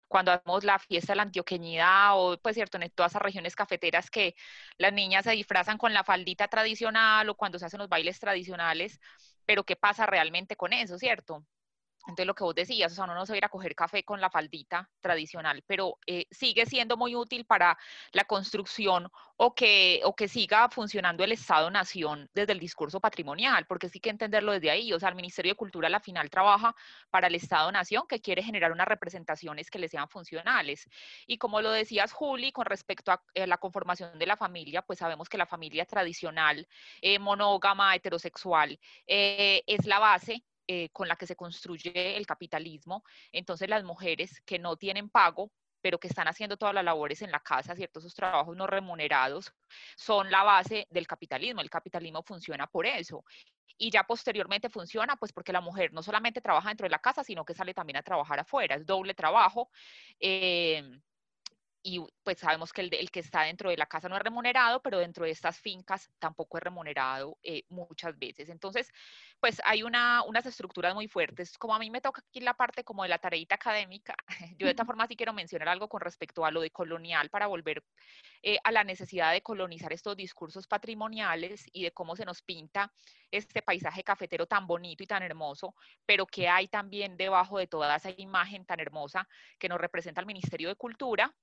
cuando 0.08 0.32
hacemos 0.32 0.64
la 0.64 0.80
fiesta 0.80 1.14
de 1.14 1.18
la 1.18 1.24
antioqueñidad 1.24 2.12
o 2.16 2.38
pues 2.42 2.56
cierto 2.56 2.78
en 2.80 2.90
todas 2.92 3.12
esas 3.14 3.22
regiones 3.22 3.56
cafeteras 3.56 4.10
que 4.10 4.36
las 4.78 4.92
niñas 4.94 5.24
se 5.26 5.32
disfrazan 5.32 5.78
con 5.78 5.94
la 5.94 6.04
faldita 6.04 6.48
tradicional 6.48 7.30
o 7.30 7.36
cuando 7.36 7.60
se 7.60 7.66
hacen 7.68 7.80
los 7.80 7.90
bailes 7.90 8.20
tradicionales, 8.20 9.00
pero 9.46 9.64
¿qué 9.66 9.76
pasa 9.76 10.06
realmente 10.08 10.56
con 10.56 10.74
eso, 10.74 10.98
cierto? 10.98 11.46
Entonces, 12.10 12.28
lo 12.28 12.36
que 12.36 12.44
vos 12.44 12.56
decías, 12.56 12.92
o 12.92 12.96
sea, 12.96 13.04
uno 13.06 13.14
no 13.14 13.26
se 13.26 13.34
va 13.34 13.36
a 13.36 13.38
ir 13.38 13.46
a 13.46 13.50
coger 13.50 13.76
café 13.76 14.04
con 14.04 14.20
la 14.20 14.30
faldita 14.30 14.90
tradicional, 15.02 15.64
pero 15.66 15.98
eh, 16.06 16.26
sigue 16.32 16.66
siendo 16.66 16.98
muy 16.98 17.16
útil 17.16 17.46
para 17.46 17.78
la 18.12 18.24
construcción 18.26 19.10
o 19.38 19.54
que, 19.54 20.02
o 20.04 20.16
que 20.16 20.28
siga 20.28 20.70
funcionando 20.70 21.24
el 21.24 21.32
Estado-Nación 21.32 22.30
desde 22.34 22.54
el 22.54 22.60
discurso 22.60 23.00
patrimonial, 23.00 23.66
porque 23.68 23.90
sí 23.90 24.00
que 24.00 24.10
entenderlo 24.10 24.52
desde 24.52 24.72
ahí. 24.72 24.92
O 24.92 25.00
sea, 25.00 25.10
el 25.10 25.16
Ministerio 25.16 25.52
de 25.52 25.56
Cultura 25.56 25.88
a 25.88 25.92
la 25.92 26.00
final 26.00 26.30
trabaja 26.30 26.76
para 27.10 27.28
el 27.28 27.36
Estado-Nación 27.36 28.04
que 28.08 28.22
quiere 28.22 28.44
generar 28.44 28.72
unas 28.72 28.88
representaciones 28.88 29.70
que 29.70 29.80
le 29.80 29.88
sean 29.88 30.10
funcionales. 30.10 30.90
Y 31.28 31.38
como 31.38 31.62
lo 31.62 31.72
decías, 31.72 32.12
Juli, 32.12 32.52
con 32.52 32.66
respecto 32.66 33.12
a 33.12 33.24
eh, 33.34 33.48
la 33.48 33.58
conformación 33.58 34.18
de 34.18 34.26
la 34.26 34.36
familia, 34.36 34.82
pues 34.82 35.00
sabemos 35.00 35.30
que 35.30 35.38
la 35.38 35.46
familia 35.46 35.86
tradicional, 35.86 36.68
eh, 37.02 37.20
monógama, 37.20 37.96
heterosexual, 37.96 38.80
es 39.06 39.86
la 39.86 40.00
base 40.00 40.44
eh, 40.72 40.90
con 40.92 41.08
la 41.08 41.16
que 41.16 41.26
se 41.26 41.36
construye 41.36 42.16
el 42.16 42.28
capitalismo. 42.28 43.04
Entonces 43.32 43.68
las 43.68 43.84
mujeres 43.84 44.40
que 44.46 44.60
no 44.60 44.78
tienen 44.78 45.10
pago, 45.10 45.52
pero 45.82 46.00
que 46.00 46.08
están 46.08 46.28
haciendo 46.28 46.58
todas 46.58 46.76
las 46.76 46.84
labores 46.84 47.24
en 47.24 47.32
la 47.32 47.40
casa, 47.40 47.76
¿cierto? 47.76 47.98
Esos 47.98 48.14
trabajos 48.14 48.56
no 48.56 48.68
remunerados 48.68 49.52
son 49.98 50.30
la 50.30 50.44
base 50.44 50.86
del 50.92 51.08
capitalismo. 51.08 51.62
El 51.62 51.72
capitalismo 51.72 52.22
funciona 52.22 52.68
por 52.68 52.86
eso. 52.86 53.26
Y 53.80 53.90
ya 53.90 54.04
posteriormente 54.04 54.70
funciona, 54.70 55.16
pues 55.16 55.34
porque 55.34 55.54
la 55.54 55.62
mujer 55.62 55.92
no 55.92 56.04
solamente 56.04 56.40
trabaja 56.40 56.68
dentro 56.68 56.86
de 56.86 56.92
la 56.92 57.00
casa, 57.00 57.24
sino 57.24 57.44
que 57.44 57.56
sale 57.56 57.74
también 57.74 57.98
a 57.98 58.04
trabajar 58.04 58.40
afuera. 58.40 58.76
Es 58.76 58.86
doble 58.86 59.16
trabajo. 59.16 59.72
Eh, 60.20 60.84
y 61.82 62.04
pues 62.24 62.40
sabemos 62.40 62.74
que 62.74 62.82
el, 62.82 63.12
que 63.12 63.20
está 63.22 63.44
dentro 63.44 63.70
de 63.70 63.78
la 63.78 63.86
casa 63.86 64.10
no 64.10 64.18
es 64.18 64.22
remunerado, 64.22 64.82
pero 64.82 65.00
dentro 65.00 65.26
de 65.26 65.32
estas 65.32 65.60
fincas 65.60 66.10
tampoco 66.20 66.58
es 66.58 66.64
remunerado 66.64 67.38
eh, 67.42 67.64
muchas 67.70 68.18
veces. 68.18 68.50
Entonces, 68.50 68.92
pues 69.40 69.62
hay 69.64 69.84
una, 69.84 70.24
unas 70.24 70.46
estructuras 70.46 70.94
muy 70.94 71.08
fuertes. 71.08 71.58
Como 71.58 71.74
a 71.74 71.80
mí 71.80 71.90
me 71.90 72.02
toca 72.02 72.22
aquí 72.28 72.42
la 72.42 72.54
parte 72.54 72.84
como 72.84 73.04
de 73.04 73.10
la 73.10 73.18
tareita 73.18 73.56
académica, 73.56 74.16
yo 74.58 74.66
de 74.66 74.72
esta 74.72 74.86
forma 74.86 75.08
sí 75.08 75.16
quiero 75.16 75.34
mencionar 75.34 75.70
algo 75.70 75.88
con 75.88 76.02
respecto 76.02 76.46
a 76.46 76.52
lo 76.52 76.62
de 76.62 76.72
colonial 76.72 77.30
para 77.30 77.48
volver 77.48 77.84
eh, 78.44 78.58
a 78.64 78.72
la 78.72 78.84
necesidad 78.84 79.32
de 79.32 79.42
colonizar 79.42 79.94
estos 79.94 80.18
discursos 80.18 80.68
patrimoniales 80.68 81.66
y 81.72 81.84
de 81.84 81.92
cómo 81.92 82.16
se 82.16 82.26
nos 82.26 82.42
pinta 82.42 82.92
este 83.32 83.62
paisaje 83.62 84.04
cafetero 84.04 84.48
tan 84.48 84.68
bonito 84.68 85.04
y 85.04 85.08
tan 85.08 85.24
hermoso, 85.24 85.76
pero 86.06 86.26
que 86.26 86.50
hay 86.50 86.68
también 86.68 87.16
debajo 87.16 87.58
de 87.58 87.68
toda 87.68 87.96
esa 87.96 88.10
imagen 88.18 88.66
tan 88.66 88.80
hermosa 88.80 89.28
que 89.58 89.70
nos 89.70 89.80
representa 89.80 90.20
el 90.20 90.28
Ministerio 90.28 90.70
de 90.70 90.76
Cultura 90.76 91.34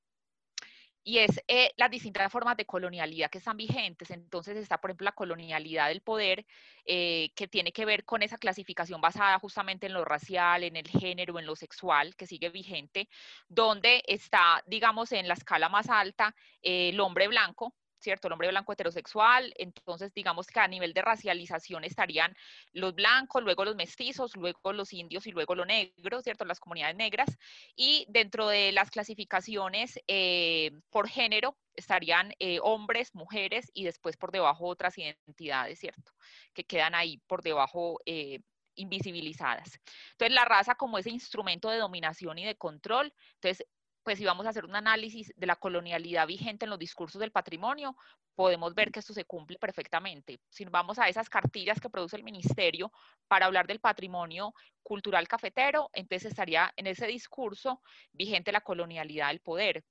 y 1.07 1.19
es 1.19 1.41
eh, 1.47 1.73
las 1.77 1.89
distintas 1.89 2.33
formas 2.33 2.57
de 2.57 2.67
colonialidad 2.67 3.31
que 3.31 3.39
están 3.39 3.57
vigentes. 3.57 4.11
Entonces 4.11 4.57
está, 4.57 4.81
por 4.81 4.91
ejemplo, 4.91 5.05
la 5.05 5.13
colonialidad 5.13 5.87
del 5.87 6.01
poder, 6.01 6.45
eh, 6.85 7.31
que 7.37 7.47
tiene 7.47 7.71
que 7.73 7.85
ver 7.85 8.05
con 8.05 8.25
esa 8.25 8.39
clasificación 8.39 9.01
basada 9.01 9.39
justamente 9.39 9.87
en 9.87 9.93
lo 9.93 10.05
racial, 10.05 10.65
en 10.65 10.75
el 10.75 10.89
género, 10.89 11.39
en 11.39 11.47
lo 11.47 11.55
sexual, 11.55 12.17
que 12.17 12.27
sigue 12.27 12.51
vigente, 12.51 13.09
donde 13.47 14.03
está, 14.09 14.65
digamos, 14.67 15.13
en 15.13 15.29
la 15.29 15.35
escala 15.35 15.69
más 15.69 15.89
alta 15.91 16.35
eh, 16.61 16.89
el 16.89 16.99
hombre 16.99 17.29
blanco, 17.29 17.73
¿cierto? 17.99 18.29
El 18.29 18.33
hombre 18.33 18.49
blanco 18.49 18.73
heterosexual, 18.73 19.53
entonces 19.57 20.13
digamos 20.15 20.47
que 20.47 20.61
a 20.61 20.69
nivel 20.69 20.93
de 20.93 21.03
racialización 21.03 21.85
estarían 21.85 22.35
los 22.73 22.95
blancos, 22.95 23.43
luego 23.43 23.65
los 23.65 23.77
mestizos, 23.77 24.37
luego 24.37 24.73
los 24.73 24.93
indios 24.93 25.27
y 25.27 25.33
luego 25.33 25.55
los 25.55 25.67
negros, 25.67 26.25
¿cierto? 26.25 26.45
Las 26.45 26.61
comunidades 26.61 26.97
negras. 26.97 27.37
Y 27.75 28.07
dentro 28.09 28.49
de 28.49 28.73
las 28.73 28.91
clasificaciones 28.91 29.99
eh, 30.07 30.73
por 30.91 31.09
género 31.09 31.57
estarían 31.75 32.33
eh, 32.39 32.59
hombres, 32.63 33.15
mujeres 33.15 33.71
y 33.75 33.85
después 33.85 34.17
por 34.17 34.33
debajo 34.33 34.67
otras 34.67 34.97
identidades, 34.99 35.79
¿cierto? 35.79 36.13
Que 36.55 36.65
quedan 36.65 36.95
ahí 36.95 37.19
por 37.27 37.43
debajo. 37.43 38.01
Eh, 38.07 38.41
invisibilizadas. 38.77 39.81
Entonces, 40.13 40.35
la 40.35 40.45
raza 40.45 40.75
como 40.75 40.99
ese 40.99 41.11
instrumento 41.11 41.71
de 41.71 41.79
dominación 41.79 42.39
y 42.39 42.45
de 42.45 42.57
control, 42.57 43.13
entonces 43.37 43.67
pues 44.07 44.19
si 44.19 44.25
vamos 44.25 44.47
a 44.47 44.51
hacer 44.51 44.65
un 44.65 44.77
análisis 44.77 45.33
de 45.35 45.49
la 45.49 45.57
colonialidad 45.57 46.29
vigente 46.29 46.65
en 46.65 46.71
los 46.71 46.79
discursos 46.79 47.21
del 47.21 47.33
patrimonio, 47.33 47.97
podemos 48.37 48.73
ver 48.73 48.93
que 48.93 49.01
esto 49.01 49.13
se 49.13 49.25
cumple 49.25 49.59
perfectamente. 49.59 50.39
Si 50.49 50.65
vamos 50.65 51.01
a 51.01 51.09
esas 51.09 51.29
cartillas 51.29 51.81
que 51.81 51.91
produce 51.91 52.15
el 52.15 52.23
ministerio 52.23 52.93
para 53.27 53.47
hablar 53.47 53.67
del 53.67 53.81
patrimonio 53.81 54.55
cultural 54.85 55.27
cafetero, 55.27 55.91
entonces 55.93 56.31
estaría 56.31 56.73
en 56.77 56.87
ese 56.87 57.09
discurso 57.09 57.83
vigente 58.13 58.53
la 58.53 58.61
colonialidad 58.61 59.27
del 59.27 59.41
poder. 59.41 59.83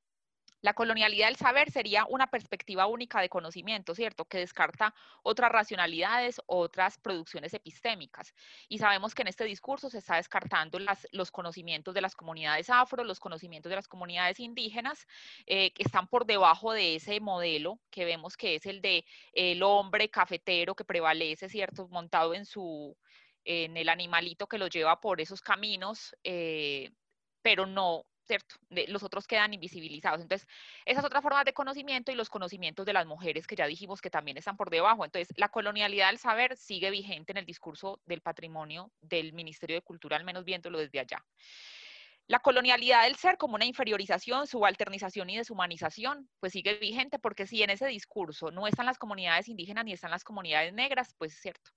La 0.65 0.73
colonialidad 0.73 1.27
del 1.27 1.35
saber 1.35 1.69
sería 1.69 2.07
una 2.09 2.25
perspectiva 2.25 2.87
única 2.87 3.21
de 3.21 3.29
conocimiento, 3.29 3.93
¿cierto? 3.93 4.25
Que 4.25 4.39
descarta 4.39 4.95
otras 5.21 5.51
racionalidades, 5.51 6.41
otras 6.47 6.97
producciones 6.97 7.53
epistémicas. 7.53 8.33
Y 8.67 8.79
sabemos 8.79 9.13
que 9.13 9.21
en 9.21 9.27
este 9.27 9.43
discurso 9.43 9.91
se 9.91 9.99
está 9.99 10.15
descartando 10.15 10.79
los 11.11 11.29
conocimientos 11.29 11.93
de 11.93 12.01
las 12.01 12.15
comunidades 12.15 12.71
afro, 12.71 13.03
los 13.03 13.19
conocimientos 13.19 13.69
de 13.69 13.75
las 13.75 13.87
comunidades 13.87 14.39
indígenas, 14.39 15.05
eh, 15.45 15.71
que 15.71 15.83
están 15.83 16.07
por 16.07 16.25
debajo 16.25 16.73
de 16.73 16.95
ese 16.95 17.19
modelo 17.19 17.79
que 17.91 18.05
vemos 18.05 18.35
que 18.35 18.55
es 18.55 18.65
el 18.65 18.81
de 18.81 19.05
el 19.33 19.61
hombre 19.61 20.09
cafetero 20.09 20.73
que 20.73 20.83
prevalece, 20.83 21.47
¿cierto? 21.47 21.87
Montado 21.89 22.33
en 22.33 22.47
su 22.47 22.97
en 23.43 23.77
el 23.77 23.87
animalito 23.87 24.47
que 24.47 24.57
lo 24.57 24.65
lleva 24.65 24.99
por 24.99 25.21
esos 25.21 25.41
caminos, 25.41 26.15
eh, 26.23 26.89
pero 27.43 27.67
no 27.67 28.07
¿cierto? 28.25 28.55
los 28.87 29.03
otros 29.03 29.27
quedan 29.27 29.53
invisibilizados. 29.53 30.21
Entonces, 30.21 30.47
esas 30.85 31.05
otras 31.05 31.21
formas 31.23 31.45
de 31.45 31.53
conocimiento 31.53 32.11
y 32.11 32.15
los 32.15 32.29
conocimientos 32.29 32.85
de 32.85 32.93
las 32.93 33.05
mujeres 33.05 33.47
que 33.47 33.55
ya 33.55 33.67
dijimos 33.67 34.01
que 34.01 34.09
también 34.09 34.37
están 34.37 34.57
por 34.57 34.69
debajo. 34.69 35.05
Entonces, 35.05 35.33
la 35.37 35.49
colonialidad 35.49 36.07
del 36.07 36.17
saber 36.17 36.57
sigue 36.57 36.89
vigente 36.89 37.31
en 37.31 37.37
el 37.37 37.45
discurso 37.45 38.01
del 38.05 38.21
patrimonio 38.21 38.91
del 39.01 39.33
Ministerio 39.33 39.75
de 39.75 39.81
Cultura, 39.81 40.17
al 40.17 40.23
menos 40.23 40.43
viéndolo 40.43 40.79
desde 40.79 40.99
allá. 40.99 41.23
La 42.27 42.39
colonialidad 42.39 43.03
del 43.03 43.17
ser 43.17 43.37
como 43.37 43.53
una 43.53 43.65
inferiorización, 43.65 44.47
subalternización 44.47 45.29
y 45.29 45.37
deshumanización, 45.37 46.27
pues 46.39 46.53
sigue 46.53 46.73
vigente 46.79 47.19
porque 47.19 47.45
si 47.45 47.61
en 47.61 47.69
ese 47.69 47.85
discurso 47.85 48.49
no 48.49 48.65
están 48.65 48.87
las 48.87 48.97
comunidades 48.97 49.47
indígenas 49.47 49.85
ni 49.85 49.93
están 49.93 50.09
las 50.09 50.23
comunidades 50.23 50.73
negras, 50.73 51.13
pues 51.19 51.33
es 51.33 51.39
cierto. 51.39 51.69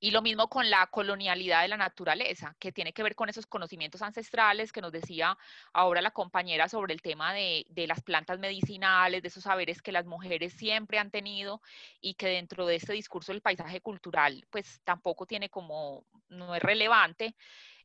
Y 0.00 0.10
lo 0.10 0.22
mismo 0.22 0.48
con 0.48 0.68
la 0.68 0.86
colonialidad 0.88 1.62
de 1.62 1.68
la 1.68 1.76
naturaleza, 1.76 2.54
que 2.58 2.72
tiene 2.72 2.92
que 2.92 3.02
ver 3.02 3.14
con 3.14 3.28
esos 3.28 3.46
conocimientos 3.46 4.02
ancestrales 4.02 4.72
que 4.72 4.82
nos 4.82 4.92
decía 4.92 5.36
ahora 5.72 6.02
la 6.02 6.10
compañera 6.10 6.68
sobre 6.68 6.92
el 6.92 7.00
tema 7.00 7.32
de, 7.32 7.64
las 7.88 8.02
plantas 8.02 8.38
medicinales, 8.38 9.22
de 9.22 9.28
esos 9.28 9.44
saberes 9.44 9.80
que 9.80 9.92
las 9.92 10.04
mujeres 10.04 10.52
siempre 10.54 10.98
han 10.98 11.10
tenido 11.10 11.62
y 12.00 12.14
que 12.14 12.26
dentro 12.26 12.66
de 12.66 12.76
este 12.76 12.92
discurso 12.92 13.32
del 13.32 13.40
paisaje 13.40 13.80
cultural, 13.80 14.46
pues 14.50 14.80
tampoco 14.84 15.26
tiene 15.26 15.48
como, 15.48 16.04
no 16.28 16.54
es 16.54 16.62
relevante. 16.62 17.34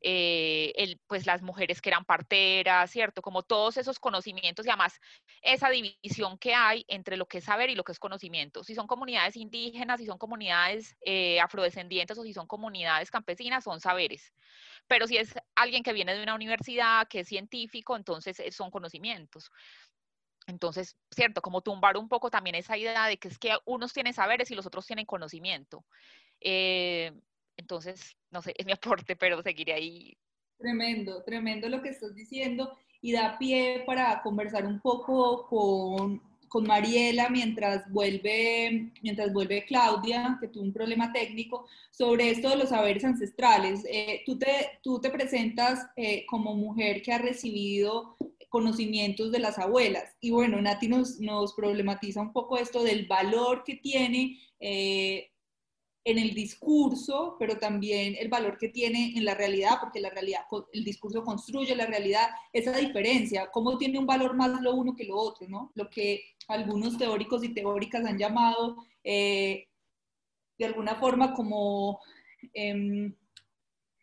Eh, 0.02 0.96
pues 1.08 1.26
las 1.26 1.42
mujeres 1.42 1.82
que 1.82 1.90
eran 1.90 2.06
parteras, 2.06 2.90
¿cierto? 2.90 3.22
Como 3.22 3.44
todos 3.44 3.76
esos 3.76 4.00
conocimientos 4.00 4.66
y 4.66 4.70
además 4.70 5.00
esa 5.42 5.70
división 5.70 6.38
que 6.38 6.54
hay 6.54 6.86
entre 6.88 7.18
lo 7.18 7.28
que 7.28 7.40
es 7.40 7.44
saber 7.44 7.70
y 7.70 7.76
lo 7.76 7.84
que 7.84 7.92
es 7.92 8.00
conocimiento. 8.00 8.64
Si 8.64 8.76
son 8.76 8.88
comunidades 8.88 9.36
indígenas, 9.36 10.00
si 10.00 10.06
son 10.06 10.18
comunidades 10.18 10.96
eh, 11.02 11.42
afrodescendientes 11.42 12.18
o 12.18 12.24
si 12.24 12.34
son 12.34 12.48
comunidades 12.48 13.12
campesinas, 13.12 13.66
son 13.66 13.82
saberes. 13.82 14.34
Pero 14.88 15.06
si 15.06 15.18
es 15.18 15.34
alguien 15.56 15.84
que 15.84 15.94
viene 15.94 16.16
de 16.16 16.24
una 16.24 16.36
universidad, 16.36 17.08
que 17.08 17.22
es 17.22 17.28
científico, 17.28 17.96
entonces 17.98 18.40
eh, 18.40 18.52
son 18.52 18.72
conocimientos. 18.72 19.52
Entonces, 20.48 20.98
cierto, 21.12 21.42
como 21.42 21.62
tumbar 21.62 21.98
un 21.98 22.08
poco 22.08 22.32
también 22.32 22.56
esa 22.56 22.78
idea 22.78 23.06
de 23.06 23.18
que 23.18 23.28
es 23.28 23.38
que 23.38 23.56
unos 23.66 23.94
tienen 23.94 24.14
saberes 24.14 24.50
y 24.50 24.56
los 24.56 24.66
otros 24.66 24.86
tienen 24.86 25.06
conocimiento. 25.06 25.86
Eh, 26.42 27.12
entonces, 27.60 28.16
no 28.32 28.42
sé, 28.42 28.54
es 28.58 28.66
mi 28.66 28.72
aporte, 29.06 29.16
pero 29.16 29.42
seguiré 29.44 29.74
ahí. 29.74 30.18
Tremendo, 30.58 31.24
tremendo 31.24 31.70
lo 31.70 31.82
que 31.82 31.90
estás 31.90 32.16
diciendo 32.16 32.78
y 33.02 33.14
da 33.14 33.38
pie 33.38 33.84
para 33.86 34.22
conversar 34.22 34.66
un 34.66 34.82
poco 34.82 35.48
con, 35.48 36.22
con 36.50 36.66
Mariela 36.66 37.30
mientras 37.30 37.90
vuelve, 37.92 38.92
mientras 39.02 39.32
vuelve 39.32 39.66
Claudia, 39.66 40.38
que 40.42 40.50
tuvo 40.50 40.64
un 40.64 40.74
problema 40.74 41.14
técnico, 41.14 41.66
sobre 41.92 42.30
esto 42.30 42.50
de 42.50 42.58
los 42.58 42.70
saberes 42.70 43.06
ancestrales. 43.06 43.86
Eh, 43.90 44.22
tú, 44.26 44.38
te, 44.38 44.80
tú 44.84 45.00
te 45.00 45.10
presentas 45.10 45.88
eh, 45.96 46.26
como 46.26 46.56
mujer 46.56 47.02
que 47.02 47.14
ha 47.14 47.20
recibido 47.20 48.18
conocimientos 48.50 49.32
de 49.32 49.40
las 49.40 49.60
abuelas. 49.60 50.18
Y 50.20 50.32
bueno, 50.32 50.62
Nati 50.62 50.90
nos, 50.90 51.20
nos 51.20 51.54
problematiza 51.54 52.20
un 52.20 52.34
poco 52.34 52.58
esto 52.58 52.84
del 52.84 53.06
valor 53.06 53.64
que 53.64 53.76
tiene 53.76 54.40
eh, 54.60 55.32
en 56.06 56.18
el 56.18 56.34
discurso, 56.34 57.36
pero 57.40 57.58
también 57.58 58.16
el 58.18 58.30
valor 58.30 58.58
que 58.58 58.70
tiene 58.70 59.14
en 59.16 59.26
la 59.26 59.36
realidad, 59.36 59.78
porque 59.80 60.00
la 60.00 60.10
realidad, 60.10 60.42
el 60.74 60.84
discurso 60.84 61.24
construye 61.24 61.76
la 61.76 61.86
realidad, 61.86 62.30
esa 62.54 62.76
diferencia, 62.78 63.50
cómo 63.52 63.78
tiene 63.78 64.00
un 64.00 64.06
valor 64.06 64.36
más 64.36 64.62
lo 64.62 64.74
uno 64.74 64.96
que 64.96 65.06
lo 65.06 65.18
otro, 65.18 65.48
¿no? 65.48 65.72
Lo 65.76 65.90
que 65.90 66.24
algunos 66.48 66.98
teóricos 66.98 67.44
y 67.44 67.54
teóricas 67.54 68.06
han 68.06 68.18
llamado 68.18 68.78
eh, 69.04 69.68
de 70.58 70.66
alguna 70.66 70.96
forma 70.96 71.34
como, 71.34 72.02
em, 72.54 73.16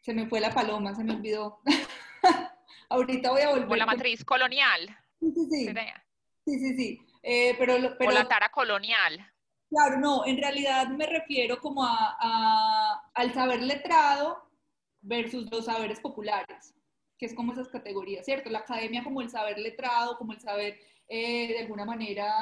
se 0.01 0.15
me 0.15 0.27
fue 0.27 0.41
la 0.41 0.55
paloma, 0.55 0.95
se 0.95 1.05
me 1.05 1.15
olvidó. 1.15 1.61
Ahorita 2.89 3.31
voy 3.31 3.43
a 3.43 3.51
volver. 3.51 3.65
Como 3.65 3.77
la 3.77 3.87
matriz 3.87 4.25
colonial. 4.25 4.97
Sí, 5.21 5.33
sí, 5.35 5.47
sí. 5.51 5.75
Sí, 6.45 6.59
sí, 6.61 6.77
sí. 6.77 7.01
Eh, 7.23 7.57
pero, 7.59 7.75
pero, 7.99 8.11
o 8.11 8.15
la 8.15 8.29
tara 8.29 8.51
colonial. 8.51 9.33
Claro, 9.77 10.01
no, 10.01 10.25
en 10.25 10.39
realidad 10.39 10.89
me 10.89 11.05
refiero 11.05 11.61
como 11.61 11.85
a, 11.85 13.11
al 13.13 13.35
saber 13.35 13.61
letrado 13.61 14.39
versus 15.03 15.51
los 15.51 15.67
saberes 15.67 16.01
populares, 16.01 16.75
que 17.19 17.27
es 17.27 17.35
como 17.35 17.53
esas 17.53 17.69
categorías, 17.69 18.25
¿cierto? 18.25 18.49
La 18.49 18.61
academia 18.61 19.05
como 19.05 19.21
el 19.21 19.29
saber 19.29 19.59
letrado, 19.59 20.17
como 20.17 20.33
el 20.33 20.41
saber 20.41 20.79
eh, 21.09 21.49
de 21.49 21.59
alguna 21.59 21.85
manera 21.85 22.33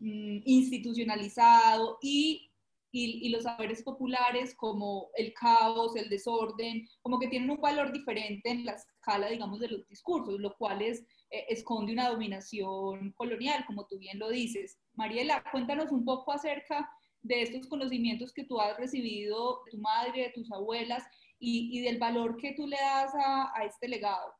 mm, 0.00 0.40
institucionalizado 0.44 1.98
y, 2.02 2.50
y, 2.90 3.28
y, 3.28 3.28
los 3.28 3.44
saberes 3.44 3.84
populares 3.84 4.52
como 4.56 5.10
el 5.14 5.32
caos, 5.34 5.94
el 5.94 6.08
desorden, 6.08 6.88
como 7.00 7.20
que 7.20 7.28
tienen 7.28 7.50
un 7.50 7.60
valor 7.60 7.92
diferente 7.92 8.50
en 8.50 8.64
la 8.64 8.72
escala, 8.72 9.28
digamos, 9.28 9.60
de 9.60 9.68
los 9.68 9.86
discursos, 9.86 10.40
lo 10.40 10.56
cual 10.56 10.82
es 10.82 11.04
eh, 11.32 11.46
esconde 11.48 11.92
una 11.94 12.10
dominación 12.10 13.12
colonial, 13.12 13.64
como 13.66 13.86
tú 13.86 13.98
bien 13.98 14.18
lo 14.18 14.28
dices. 14.28 14.78
Mariela, 14.94 15.42
cuéntanos 15.50 15.90
un 15.90 16.04
poco 16.04 16.30
acerca 16.32 16.90
de 17.22 17.42
estos 17.42 17.66
conocimientos 17.68 18.34
que 18.34 18.44
tú 18.44 18.60
has 18.60 18.76
recibido 18.76 19.62
de 19.64 19.70
tu 19.70 19.78
madre, 19.78 20.22
de 20.24 20.32
tus 20.34 20.52
abuelas 20.52 21.02
y, 21.38 21.80
del 21.82 21.98
valor 21.98 22.36
que 22.36 22.52
tú 22.54 22.66
le 22.66 22.76
das 22.76 23.12
a, 23.14 23.64
este 23.64 23.88
legado. 23.88 24.34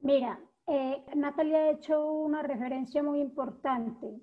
Mira, 0.00 0.38
eh, 0.66 1.02
Natalia 1.14 1.58
ha 1.58 1.70
hecho 1.70 2.12
una 2.12 2.42
referencia 2.42 3.02
muy 3.02 3.20
importante 3.20 4.20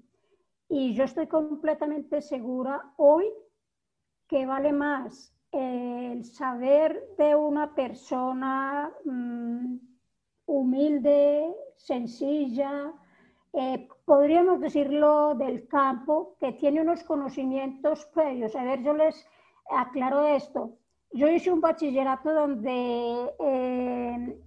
y 0.69 0.93
yo 0.93 1.03
estoy 1.03 1.27
completamente 1.27 2.21
segura 2.21 2.93
hoy 2.97 3.25
que 4.27 4.45
vale 4.45 4.71
más 4.71 5.35
el 5.51 6.23
saber 6.23 7.15
de 7.17 7.35
una 7.35 7.73
persona 7.75 8.91
mm, 9.05 9.92
humilde, 10.45 11.55
sencilla, 11.77 12.93
eh, 13.53 13.87
podríamos 14.05 14.59
decirlo 14.59 15.35
del 15.35 15.67
campo, 15.67 16.35
que 16.39 16.53
tiene 16.53 16.81
unos 16.81 17.03
conocimientos 17.03 18.05
previos. 18.07 18.55
A 18.55 18.63
ver, 18.63 18.81
yo 18.83 18.93
les 18.93 19.27
aclaro 19.69 20.25
esto. 20.27 20.77
Yo 21.11 21.27
hice 21.27 21.51
un 21.51 21.61
bachillerato 21.61 22.33
donde 22.33 23.33
eh, 23.39 24.41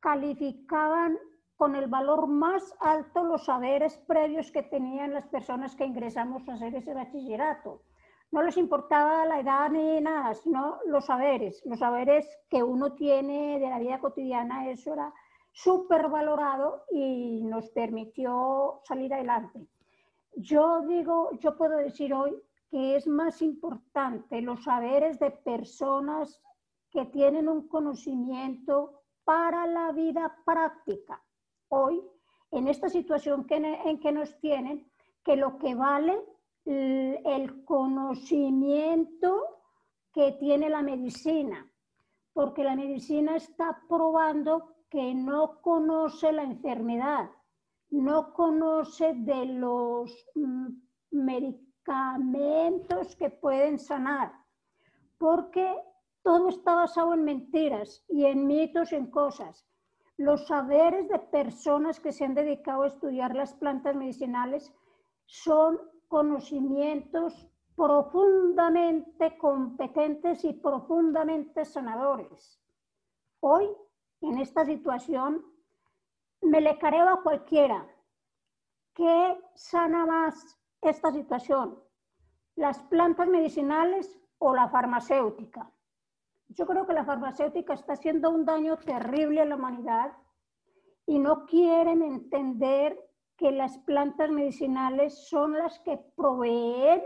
calificaban 0.00 1.18
con 1.56 1.76
el 1.76 1.88
valor 1.88 2.26
más 2.26 2.74
alto 2.80 3.22
los 3.22 3.44
saberes 3.44 3.98
previos 3.98 4.50
que 4.50 4.62
tenían 4.62 5.12
las 5.12 5.26
personas 5.26 5.76
que 5.76 5.84
ingresamos 5.84 6.48
a 6.48 6.54
hacer 6.54 6.74
ese 6.74 6.94
bachillerato 6.94 7.82
no 8.32 8.42
les 8.42 8.56
importaba 8.56 9.24
la 9.24 9.40
edad 9.40 9.70
ni 9.70 10.00
nada, 10.00 10.34
sino 10.34 10.78
los 10.86 11.06
saberes, 11.06 11.62
los 11.64 11.80
saberes 11.80 12.28
que 12.48 12.62
uno 12.62 12.92
tiene 12.92 13.58
de 13.58 13.68
la 13.68 13.78
vida 13.78 13.98
cotidiana, 13.98 14.70
eso 14.70 14.92
era 14.92 15.12
súper 15.52 16.08
valorado 16.08 16.84
y 16.92 17.42
nos 17.42 17.68
permitió 17.70 18.80
salir 18.84 19.12
adelante. 19.12 19.66
Yo 20.36 20.82
digo, 20.82 21.30
yo 21.40 21.56
puedo 21.56 21.76
decir 21.78 22.14
hoy 22.14 22.40
que 22.70 22.94
es 22.94 23.08
más 23.08 23.42
importante 23.42 24.40
los 24.40 24.62
saberes 24.62 25.18
de 25.18 25.32
personas 25.32 26.40
que 26.92 27.06
tienen 27.06 27.48
un 27.48 27.66
conocimiento 27.66 29.02
para 29.24 29.66
la 29.66 29.90
vida 29.90 30.36
práctica. 30.44 31.20
Hoy, 31.68 32.00
en 32.52 32.68
esta 32.68 32.88
situación 32.88 33.46
en 33.48 33.98
que 33.98 34.12
nos 34.12 34.38
tienen, 34.38 34.88
que 35.24 35.36
lo 35.36 35.58
que 35.58 35.74
vale 35.74 36.18
el 36.64 37.64
conocimiento 37.64 39.60
que 40.12 40.32
tiene 40.32 40.68
la 40.68 40.82
medicina, 40.82 41.70
porque 42.32 42.64
la 42.64 42.76
medicina 42.76 43.36
está 43.36 43.82
probando 43.88 44.74
que 44.88 45.14
no 45.14 45.60
conoce 45.60 46.32
la 46.32 46.42
enfermedad, 46.42 47.30
no 47.90 48.32
conoce 48.34 49.14
de 49.14 49.46
los 49.46 50.26
mm, 50.34 50.68
medicamentos 51.10 53.16
que 53.16 53.30
pueden 53.30 53.78
sanar, 53.78 54.32
porque 55.18 55.74
todo 56.22 56.48
está 56.48 56.74
basado 56.74 57.14
en 57.14 57.24
mentiras 57.24 58.04
y 58.08 58.26
en 58.26 58.46
mitos, 58.46 58.92
en 58.92 59.10
cosas. 59.10 59.66
Los 60.16 60.48
saberes 60.48 61.08
de 61.08 61.18
personas 61.18 61.98
que 61.98 62.12
se 62.12 62.24
han 62.24 62.34
dedicado 62.34 62.82
a 62.82 62.88
estudiar 62.88 63.34
las 63.34 63.54
plantas 63.54 63.96
medicinales 63.96 64.72
son 65.24 65.80
conocimientos 66.10 67.46
profundamente 67.76 69.38
competentes 69.38 70.44
y 70.44 70.52
profundamente 70.52 71.64
sanadores. 71.64 72.60
Hoy, 73.38 73.68
en 74.20 74.38
esta 74.38 74.66
situación, 74.66 75.46
me 76.42 76.60
le 76.60 76.76
careo 76.78 77.08
a 77.08 77.22
cualquiera. 77.22 77.86
¿Qué 78.92 79.40
sana 79.54 80.04
más 80.04 80.58
esta 80.82 81.12
situación? 81.12 81.78
¿Las 82.56 82.82
plantas 82.82 83.28
medicinales 83.28 84.20
o 84.38 84.52
la 84.52 84.68
farmacéutica? 84.68 85.72
Yo 86.48 86.66
creo 86.66 86.88
que 86.88 86.92
la 86.92 87.04
farmacéutica 87.04 87.74
está 87.74 87.92
haciendo 87.92 88.30
un 88.30 88.44
daño 88.44 88.76
terrible 88.78 89.42
a 89.42 89.44
la 89.44 89.54
humanidad 89.54 90.12
y 91.06 91.20
no 91.20 91.46
quieren 91.46 92.02
entender 92.02 92.98
que 93.40 93.50
las 93.50 93.78
plantas 93.78 94.30
medicinales 94.30 95.26
son 95.28 95.56
las 95.56 95.78
que 95.78 95.96
proveen 96.14 97.02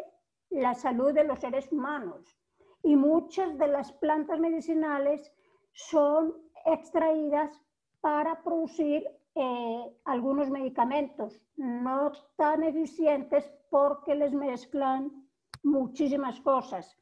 la 0.50 0.74
salud 0.74 1.12
de 1.12 1.22
los 1.22 1.38
seres 1.38 1.70
humanos. 1.70 2.36
Y 2.82 2.96
muchas 2.96 3.56
de 3.56 3.68
las 3.68 3.92
plantas 3.92 4.40
medicinales 4.40 5.32
son 5.72 6.34
extraídas 6.66 7.56
para 8.00 8.42
producir 8.42 9.06
eh, 9.36 9.96
algunos 10.04 10.50
medicamentos, 10.50 11.40
no 11.56 12.10
tan 12.36 12.64
eficientes 12.64 13.48
porque 13.70 14.16
les 14.16 14.34
mezclan 14.34 15.28
muchísimas 15.62 16.40
cosas, 16.40 16.98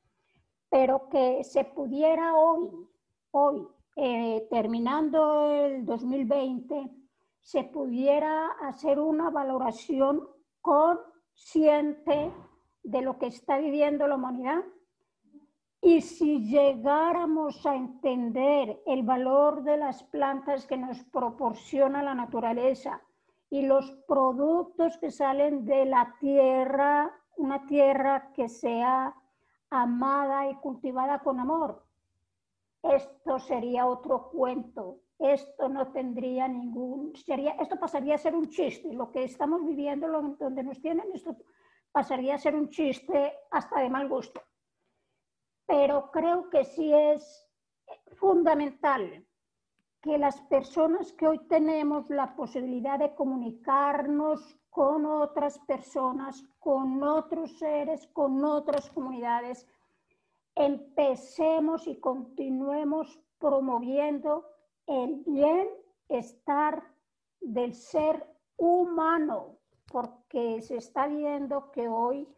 pero 0.68 1.08
que 1.08 1.42
se 1.42 1.64
pudiera 1.64 2.34
hoy, 2.34 2.68
hoy, 3.30 3.66
eh, 3.96 4.46
terminando 4.50 5.50
el 5.50 5.86
2020, 5.86 7.01
se 7.42 7.64
pudiera 7.64 8.46
hacer 8.62 9.00
una 9.00 9.28
valoración 9.30 10.28
consciente 10.60 12.32
de 12.84 13.02
lo 13.02 13.18
que 13.18 13.26
está 13.26 13.58
viviendo 13.58 14.06
la 14.06 14.14
humanidad. 14.14 14.62
Y 15.80 16.00
si 16.02 16.48
llegáramos 16.48 17.66
a 17.66 17.74
entender 17.74 18.80
el 18.86 19.02
valor 19.02 19.64
de 19.64 19.76
las 19.76 20.04
plantas 20.04 20.66
que 20.66 20.76
nos 20.76 21.02
proporciona 21.04 22.02
la 22.04 22.14
naturaleza 22.14 23.02
y 23.50 23.62
los 23.62 23.90
productos 24.06 24.96
que 24.98 25.10
salen 25.10 25.64
de 25.64 25.84
la 25.84 26.14
tierra, 26.20 27.12
una 27.36 27.66
tierra 27.66 28.32
que 28.32 28.48
sea 28.48 29.14
amada 29.70 30.48
y 30.48 30.54
cultivada 30.54 31.18
con 31.18 31.40
amor, 31.40 31.84
esto 32.82 33.40
sería 33.40 33.86
otro 33.86 34.30
cuento 34.30 34.98
esto 35.22 35.68
no 35.68 35.92
tendría 35.92 36.48
ningún, 36.48 37.14
sería, 37.14 37.52
esto 37.52 37.78
pasaría 37.78 38.16
a 38.16 38.18
ser 38.18 38.34
un 38.34 38.48
chiste, 38.48 38.92
lo 38.92 39.10
que 39.10 39.24
estamos 39.24 39.64
viviendo, 39.64 40.08
lo, 40.08 40.20
donde 40.38 40.62
nos 40.62 40.80
tienen, 40.80 41.06
esto 41.14 41.36
pasaría 41.92 42.34
a 42.34 42.38
ser 42.38 42.56
un 42.56 42.70
chiste 42.70 43.32
hasta 43.50 43.80
de 43.80 43.90
mal 43.90 44.08
gusto. 44.08 44.42
Pero 45.66 46.10
creo 46.10 46.50
que 46.50 46.64
sí 46.64 46.92
es 46.92 47.48
fundamental 48.14 49.24
que 50.00 50.18
las 50.18 50.40
personas 50.42 51.12
que 51.12 51.28
hoy 51.28 51.38
tenemos 51.46 52.10
la 52.10 52.34
posibilidad 52.34 52.98
de 52.98 53.14
comunicarnos 53.14 54.58
con 54.68 55.06
otras 55.06 55.60
personas, 55.60 56.42
con 56.58 57.02
otros 57.04 57.56
seres, 57.58 58.08
con 58.08 58.44
otras 58.44 58.90
comunidades, 58.90 59.66
empecemos 60.54 61.86
y 61.86 62.00
continuemos 62.00 63.20
promoviendo 63.38 64.46
el 64.86 65.22
bienestar 65.26 66.82
del 67.40 67.74
ser 67.74 68.26
humano, 68.56 69.58
porque 69.90 70.60
se 70.62 70.76
está 70.76 71.06
viendo 71.06 71.70
que 71.72 71.88
hoy 71.88 72.28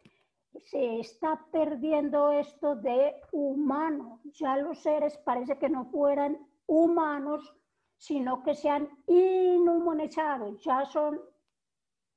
se 0.59 0.99
está 0.99 1.45
perdiendo 1.51 2.31
esto 2.31 2.75
de 2.75 3.15
humano. 3.31 4.21
Ya 4.25 4.57
los 4.57 4.79
seres 4.79 5.17
parece 5.19 5.57
que 5.57 5.69
no 5.69 5.85
fueran 5.85 6.37
humanos, 6.65 7.53
sino 7.97 8.43
que 8.43 8.55
se 8.55 8.69
han 8.69 8.89
inhumanizado, 9.07 10.57
ya 10.57 10.85
son, 10.85 11.21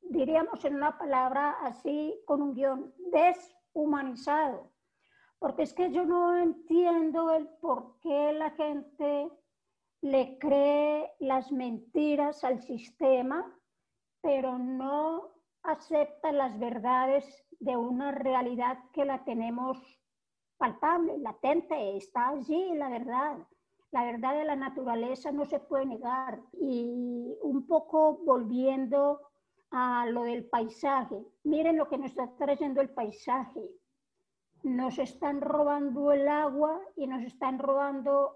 diríamos 0.02 0.64
en 0.64 0.76
una 0.76 0.98
palabra 0.98 1.56
así, 1.62 2.20
con 2.26 2.42
un 2.42 2.54
guion, 2.54 2.92
deshumanizado. 3.12 4.70
porque 5.38 5.62
es 5.62 5.72
que 5.72 5.92
yo 5.92 6.04
no 6.04 6.36
entiendo 6.36 7.30
el 7.30 7.48
por 7.60 7.98
qué 8.00 8.32
la 8.32 8.50
gente 8.50 9.30
le 10.00 10.38
cree 10.38 11.10
las 11.18 11.50
mentiras 11.50 12.44
al 12.44 12.60
sistema, 12.62 13.44
pero 14.20 14.58
no 14.58 15.34
acepta 15.62 16.32
las 16.32 16.58
verdades 16.58 17.44
de 17.60 17.76
una 17.76 18.12
realidad 18.12 18.78
que 18.92 19.04
la 19.04 19.24
tenemos 19.24 19.78
palpable, 20.56 21.18
latente, 21.18 21.96
está 21.96 22.28
allí 22.28 22.74
la 22.74 22.88
verdad. 22.88 23.38
La 23.90 24.04
verdad 24.04 24.34
de 24.34 24.44
la 24.44 24.56
naturaleza 24.56 25.32
no 25.32 25.46
se 25.46 25.60
puede 25.60 25.86
negar. 25.86 26.40
Y 26.60 27.34
un 27.42 27.66
poco 27.66 28.18
volviendo 28.24 29.20
a 29.70 30.06
lo 30.06 30.24
del 30.24 30.46
paisaje, 30.48 31.24
miren 31.44 31.76
lo 31.76 31.88
que 31.88 31.98
nos 31.98 32.10
está 32.10 32.30
trayendo 32.36 32.80
el 32.80 32.90
paisaje. 32.90 33.70
Nos 34.62 34.98
están 34.98 35.40
robando 35.40 36.12
el 36.12 36.28
agua 36.28 36.80
y 36.96 37.06
nos 37.06 37.22
están 37.22 37.58
robando 37.58 38.34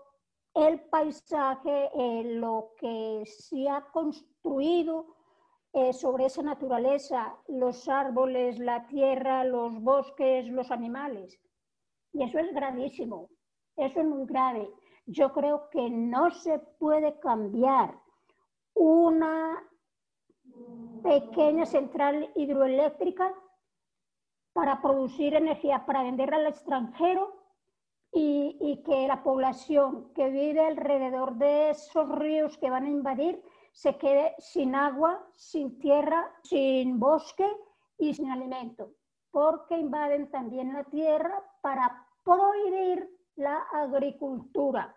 el 0.55 0.81
paisaje, 0.81 1.91
eh, 1.95 2.25
lo 2.25 2.73
que 2.79 3.25
se 3.27 3.69
ha 3.69 3.83
construido 3.91 5.07
eh, 5.73 5.93
sobre 5.93 6.27
esa 6.27 6.43
naturaleza, 6.43 7.35
los 7.49 7.89
árboles, 7.89 8.59
la 8.59 8.87
tierra, 8.87 9.45
los 9.45 9.81
bosques, 9.81 10.47
los 10.49 10.71
animales. 10.71 11.41
Y 12.13 12.23
eso 12.23 12.39
es 12.39 12.53
gravísimo, 12.53 13.31
eso 13.77 14.01
es 14.01 14.07
muy 14.07 14.27
grave. 14.27 14.71
Yo 15.07 15.33
creo 15.33 15.71
que 15.71 15.89
no 15.89 16.31
se 16.31 16.59
puede 16.79 17.19
cambiar 17.21 17.99
una 18.75 19.67
pequeña 21.03 21.65
central 21.65 22.31
hidroeléctrica 22.35 23.33
para 24.53 24.83
producir 24.83 25.35
energía, 25.35 25.87
para 25.87 26.03
venderla 26.03 26.37
al 26.37 26.47
extranjero 26.47 27.42
y, 28.13 28.83
que 28.85 29.07
la 29.07 29.23
población 29.23 30.13
que 30.15 30.29
vive 30.29 30.61
alrededor 30.61 31.37
de 31.37 31.71
esos 31.71 32.09
ríos 32.19 32.59
que 32.59 32.69
van 32.69 32.85
a 32.85 32.91
invadir 32.91 33.43
se 33.73 33.97
quede 33.97 34.35
sin 34.39 34.75
agua, 34.75 35.27
sin 35.35 35.79
tierra, 35.79 36.31
sin 36.43 36.99
bosque 36.99 37.47
y 37.99 38.13
sin 38.13 38.31
alimento, 38.31 38.91
porque 39.31 39.79
invaden 39.79 40.31
también 40.31 40.75
la 40.75 40.85
tierra 40.85 41.43
para 41.63 42.07
prohibir 42.23 43.09
la 43.37 43.59
agricultura. 43.73 44.95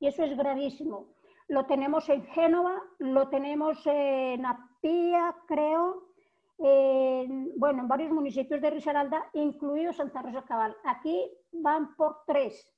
Y 0.00 0.08
eso 0.08 0.24
es 0.24 0.36
gravísimo. 0.36 1.14
Lo 1.46 1.66
tenemos 1.66 2.08
en 2.08 2.24
Génova, 2.26 2.82
lo 2.98 3.28
tenemos 3.28 3.78
en 3.86 4.44
Apía, 4.44 5.36
creo, 5.46 6.13
en, 6.58 7.58
bueno, 7.58 7.82
en 7.82 7.88
varios 7.88 8.10
municipios 8.12 8.60
de 8.60 8.70
Risaralda, 8.70 9.28
incluido 9.32 9.92
Santa 9.92 10.22
Rosa 10.22 10.42
Cabal. 10.42 10.76
Aquí 10.84 11.30
van 11.52 11.94
por 11.96 12.24
tres, 12.26 12.72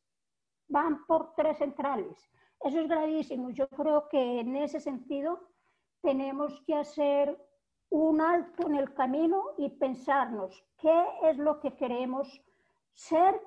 van 0.69 1.05
por 1.07 1.35
tres 1.35 1.59
centrales. 1.59 2.31
Eso 2.61 2.81
es 2.81 2.89
gravísimo. 2.89 3.51
Yo 3.51 3.69
creo 3.69 4.09
que 4.09 4.41
en 4.41 4.57
ese 4.57 4.81
sentido 4.81 5.49
tenemos 6.01 6.61
que 6.67 6.75
hacer 6.75 7.39
un 7.91 8.21
alto 8.21 8.67
en 8.67 8.77
el 8.77 8.93
camino 8.95 9.43
y 9.59 9.69
pensarnos 9.69 10.65
qué 10.79 11.05
es 11.25 11.37
lo 11.39 11.61
que 11.61 11.77
queremos 11.77 12.43
ser 12.95 13.41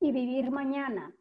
y 0.00 0.12
vivir 0.12 0.50
mañana. 0.50 1.14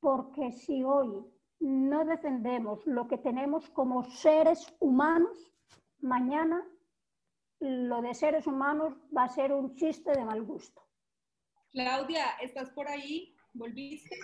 Porque 0.00 0.52
si 0.52 0.82
hoy 0.82 1.24
no 1.60 2.04
defendemos 2.04 2.84
lo 2.86 3.06
que 3.06 3.18
tenemos 3.18 3.70
como 3.70 4.02
seres 4.02 4.74
humanos, 4.80 5.52
mañana 6.00 6.66
lo 7.62 8.02
de 8.02 8.12
seres 8.14 8.46
humanos 8.46 8.94
va 9.16 9.24
a 9.24 9.28
ser 9.28 9.52
un 9.52 9.76
chiste 9.76 10.10
de 10.12 10.24
mal 10.24 10.42
gusto. 10.42 10.82
Claudia, 11.70 12.26
¿estás 12.42 12.70
por 12.70 12.88
ahí? 12.88 13.34
¿Volviste? 13.52 14.16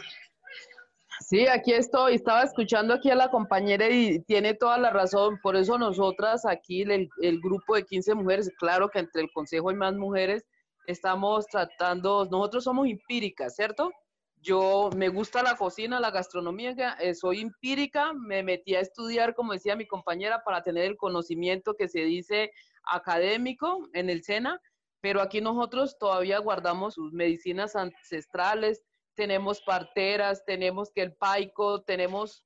Sí, 1.20 1.46
aquí 1.46 1.72
estoy. 1.72 2.14
Estaba 2.14 2.42
escuchando 2.42 2.94
aquí 2.94 3.10
a 3.10 3.14
la 3.14 3.30
compañera 3.30 3.88
y 3.88 4.20
tiene 4.24 4.54
toda 4.54 4.76
la 4.78 4.90
razón. 4.90 5.38
Por 5.40 5.56
eso 5.56 5.78
nosotras 5.78 6.44
aquí, 6.44 6.82
el, 6.82 7.08
el, 7.22 7.40
grupo 7.40 7.76
de 7.76 7.84
15 7.84 8.14
mujeres, 8.16 8.50
claro 8.58 8.88
que 8.88 8.98
entre 8.98 9.22
el 9.22 9.30
consejo 9.32 9.70
hay 9.70 9.76
más 9.76 9.94
mujeres, 9.94 10.44
estamos 10.86 11.46
tratando, 11.46 12.26
nosotros 12.30 12.64
somos 12.64 12.88
empíricas, 12.88 13.54
¿cierto? 13.54 13.92
Yo 14.40 14.90
me 14.96 15.08
gusta 15.08 15.42
la 15.42 15.56
cocina, 15.56 16.00
la 16.00 16.10
gastronomía, 16.10 16.96
eh, 17.00 17.14
soy 17.14 17.40
empírica, 17.40 18.12
me 18.12 18.42
metí 18.42 18.74
a 18.74 18.80
estudiar, 18.80 19.34
como 19.34 19.52
decía 19.52 19.76
mi 19.76 19.86
compañera, 19.86 20.42
para 20.44 20.62
tener 20.62 20.84
el 20.84 20.96
conocimiento 20.96 21.74
que 21.74 21.88
se 21.88 22.00
dice 22.00 22.52
académico 22.88 23.88
en 23.92 24.10
el 24.10 24.22
SENA, 24.22 24.60
pero 25.00 25.20
aquí 25.20 25.40
nosotros 25.40 25.96
todavía 25.98 26.38
guardamos 26.38 26.94
sus 26.94 27.12
medicinas 27.12 27.76
ancestrales, 27.76 28.82
tenemos 29.14 29.60
parteras, 29.62 30.44
tenemos 30.44 30.90
que 30.92 31.02
el 31.02 31.12
paico, 31.14 31.82
tenemos, 31.82 32.44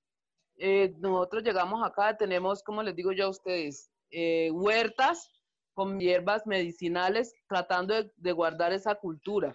eh, 0.56 0.94
nosotros 0.98 1.42
llegamos 1.42 1.86
acá, 1.86 2.16
tenemos, 2.16 2.62
como 2.62 2.82
les 2.82 2.94
digo 2.96 3.12
yo 3.12 3.26
a 3.26 3.30
ustedes, 3.30 3.90
eh, 4.10 4.50
huertas 4.52 5.30
con 5.74 5.98
hierbas 5.98 6.46
medicinales, 6.46 7.34
tratando 7.48 7.94
de, 8.16 8.32
guardar 8.32 8.72
esa 8.72 8.94
cultura. 8.94 9.54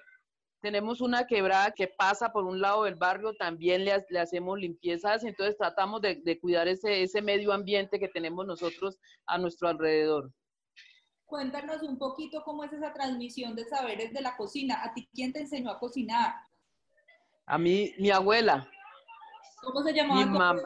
Tenemos 0.62 1.02
una 1.02 1.28
quebrada 1.28 1.72
que 1.72 1.88
pasa 1.88 2.32
por 2.32 2.44
un 2.44 2.60
lado 2.60 2.84
del 2.84 2.96
barrio, 2.96 3.34
también 3.36 3.86
le, 3.86 3.94
hacemos 4.20 4.60
limpiezas, 4.60 5.24
entonces 5.24 5.56
tratamos 5.58 6.02
de, 6.02 6.40
cuidar 6.40 6.68
ese 6.68 7.22
medio 7.22 7.54
ambiente 7.54 8.00
que 8.00 8.08
tenemos 8.08 8.46
nosotros 8.48 8.98
a 9.28 9.38
nuestro 9.38 9.70
alrededor. 9.70 10.32
Cuéntanos 11.28 11.84
un 11.84 11.98
poquito 11.98 12.42
cómo 12.44 12.64
es 12.64 12.72
esa 12.72 12.94
transmisión 12.94 13.54
de 13.54 13.66
saberes 13.66 14.14
de 14.14 14.22
la 14.22 14.38
cocina. 14.38 14.82
¿A 14.82 14.94
ti 14.94 15.10
quién 15.14 15.34
te 15.34 15.42
enseñó 15.42 15.70
a 15.70 15.78
cocinar? 15.78 16.34
A 17.46 17.58
mí, 17.58 17.94
mi 18.00 18.10
abuela. 18.10 18.66
¿Cómo 19.62 19.84
se 19.84 19.94
llamaba? 19.94 20.26
Mi 20.26 20.32
mamá. 20.32 20.62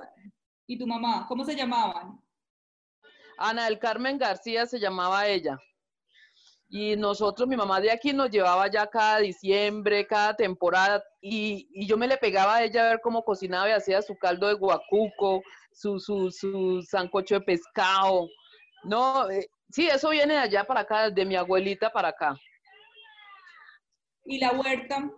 ¿Y 0.67 0.77
tu 0.77 0.85
mamá? 0.85 1.25
¿Cómo 1.27 1.43
se 1.43 1.55
llamaban? 1.55 2.21
Ana 3.39 3.65
del 3.65 3.79
Carmen 3.79 4.19
García 4.19 4.67
se 4.67 4.79
llamaba 4.79 5.25
ella. 5.27 5.57
Y 6.69 6.95
nosotros, 6.95 7.49
mi 7.49 7.57
mamá 7.57 7.81
de 7.81 7.91
aquí 7.91 8.13
nos 8.13 8.29
llevaba 8.29 8.67
ya 8.69 8.85
cada 8.85 9.17
diciembre, 9.17 10.05
cada 10.05 10.35
temporada, 10.35 11.03
y, 11.19 11.67
y 11.73 11.87
yo 11.87 11.97
me 11.97 12.07
le 12.07 12.17
pegaba 12.17 12.57
a 12.57 12.63
ella 12.63 12.85
a 12.85 12.89
ver 12.91 13.01
cómo 13.01 13.23
cocinaba 13.23 13.67
y 13.67 13.73
hacía 13.73 14.01
su 14.03 14.15
caldo 14.15 14.47
de 14.47 14.53
guacuco, 14.53 15.41
su, 15.73 15.99
su, 15.99 16.29
su 16.29 16.83
sancocho 16.83 17.35
de 17.35 17.41
pescado. 17.41 18.27
No, 18.83 19.29
eh, 19.29 19.49
sí, 19.71 19.87
eso 19.87 20.09
viene 20.09 20.33
de 20.33 20.39
allá 20.39 20.63
para 20.63 20.81
acá, 20.81 21.09
de 21.09 21.25
mi 21.25 21.35
abuelita 21.35 21.89
para 21.91 22.09
acá. 22.09 22.37
¿Y 24.25 24.39
la 24.39 24.51
huerta? 24.51 25.09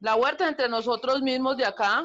La 0.00 0.16
huerta 0.16 0.48
entre 0.48 0.68
nosotros 0.68 1.22
mismos 1.22 1.56
de 1.56 1.64
acá, 1.64 2.04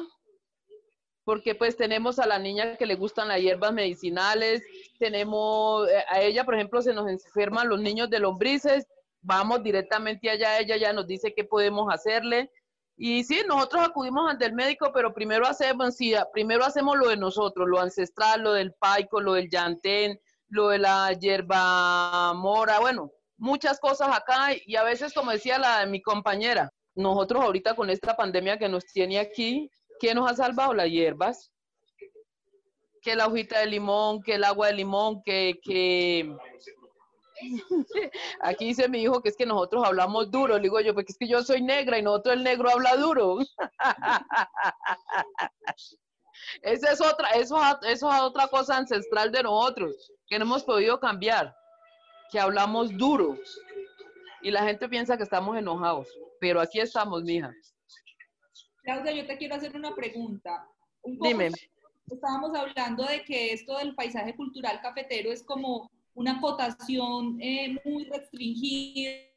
porque 1.24 1.54
pues 1.54 1.76
tenemos 1.76 2.18
a 2.18 2.26
la 2.26 2.38
niña 2.38 2.76
que 2.76 2.86
le 2.86 2.94
gustan 2.94 3.28
las 3.28 3.40
hierbas 3.40 3.72
medicinales, 3.72 4.62
tenemos, 4.98 5.88
eh, 5.88 6.04
a 6.08 6.20
ella 6.20 6.44
por 6.44 6.54
ejemplo 6.54 6.80
se 6.80 6.94
nos 6.94 7.08
enferman 7.08 7.68
los 7.68 7.80
niños 7.80 8.08
de 8.08 8.20
lombrices, 8.20 8.86
vamos 9.20 9.62
directamente 9.62 10.30
allá, 10.30 10.58
ella 10.58 10.76
ya 10.76 10.92
nos 10.92 11.06
dice 11.06 11.34
qué 11.34 11.44
podemos 11.44 11.92
hacerle. 11.92 12.50
Y 12.96 13.22
sí, 13.24 13.42
nosotros 13.46 13.88
acudimos 13.88 14.28
ante 14.28 14.44
el 14.46 14.54
médico, 14.54 14.90
pero 14.92 15.14
primero 15.14 15.46
hacemos, 15.46 15.96
sí, 15.96 16.14
primero 16.32 16.64
hacemos 16.64 16.96
lo 16.96 17.08
de 17.08 17.16
nosotros, 17.16 17.68
lo 17.68 17.78
ancestral, 17.78 18.42
lo 18.42 18.52
del 18.54 18.72
paico, 18.74 19.20
lo 19.20 19.34
del 19.34 19.48
llantén, 19.48 20.20
lo 20.48 20.68
de 20.68 20.78
la 20.78 21.12
hierba 21.12 22.32
mora, 22.34 22.80
bueno, 22.80 23.10
muchas 23.36 23.78
cosas 23.80 24.08
acá 24.14 24.48
y 24.64 24.76
a 24.76 24.82
veces, 24.82 25.12
como 25.14 25.30
decía 25.30 25.58
la, 25.58 25.86
mi 25.86 26.02
compañera, 26.02 26.70
nosotros 26.94 27.42
ahorita 27.42 27.74
con 27.74 27.90
esta 27.90 28.16
pandemia 28.16 28.58
que 28.58 28.68
nos 28.68 28.84
tiene 28.86 29.20
aquí, 29.20 29.70
¿qué 30.00 30.14
nos 30.14 30.30
ha 30.30 30.34
salvado? 30.34 30.74
Las 30.74 30.88
hierbas. 30.88 31.52
Que 33.00 33.14
la 33.14 33.28
hojita 33.28 33.60
de 33.60 33.66
limón, 33.66 34.22
que 34.22 34.34
el 34.34 34.44
agua 34.44 34.68
de 34.68 34.74
limón, 34.74 35.22
que, 35.22 35.60
que... 35.62 36.34
Aquí 38.42 38.66
dice 38.66 38.88
mi 38.88 39.02
hijo 39.02 39.22
que 39.22 39.28
es 39.28 39.36
que 39.36 39.46
nosotros 39.46 39.84
hablamos 39.84 40.28
duro. 40.30 40.56
Le 40.56 40.62
digo 40.62 40.80
yo, 40.80 40.92
porque 40.92 41.12
es 41.12 41.18
que 41.18 41.28
yo 41.28 41.42
soy 41.44 41.62
negra 41.62 41.98
y 41.98 42.02
nosotros 42.02 42.34
el 42.34 42.42
negro 42.42 42.70
habla 42.70 42.96
duro. 42.96 43.38
Esa 46.62 46.92
es 46.92 47.00
otra, 47.00 47.30
eso, 47.30 47.60
eso 47.88 48.12
es 48.12 48.20
otra 48.20 48.48
cosa 48.48 48.76
ancestral 48.76 49.30
de 49.32 49.42
nosotros, 49.42 50.12
que 50.26 50.38
no 50.38 50.44
hemos 50.44 50.64
podido 50.64 50.98
cambiar, 50.98 51.54
que 52.30 52.40
hablamos 52.40 52.96
duro. 52.96 53.36
Y 54.42 54.50
la 54.50 54.62
gente 54.62 54.88
piensa 54.88 55.16
que 55.16 55.24
estamos 55.24 55.56
enojados 55.56 56.08
pero 56.40 56.60
aquí 56.60 56.80
estamos, 56.80 57.22
mija. 57.24 57.52
Claudia, 58.82 59.12
yo 59.12 59.26
te 59.26 59.36
quiero 59.36 59.56
hacer 59.56 59.74
una 59.76 59.94
pregunta. 59.94 60.66
Dime. 61.04 61.50
Estábamos 62.10 62.54
hablando 62.54 63.04
de 63.04 63.22
que 63.22 63.52
esto 63.52 63.76
del 63.78 63.94
paisaje 63.94 64.34
cultural 64.34 64.80
cafetero 64.80 65.30
es 65.30 65.42
como 65.42 65.90
una 66.14 66.40
cotación 66.40 67.38
eh, 67.40 67.78
muy 67.84 68.04
restringida 68.04 69.28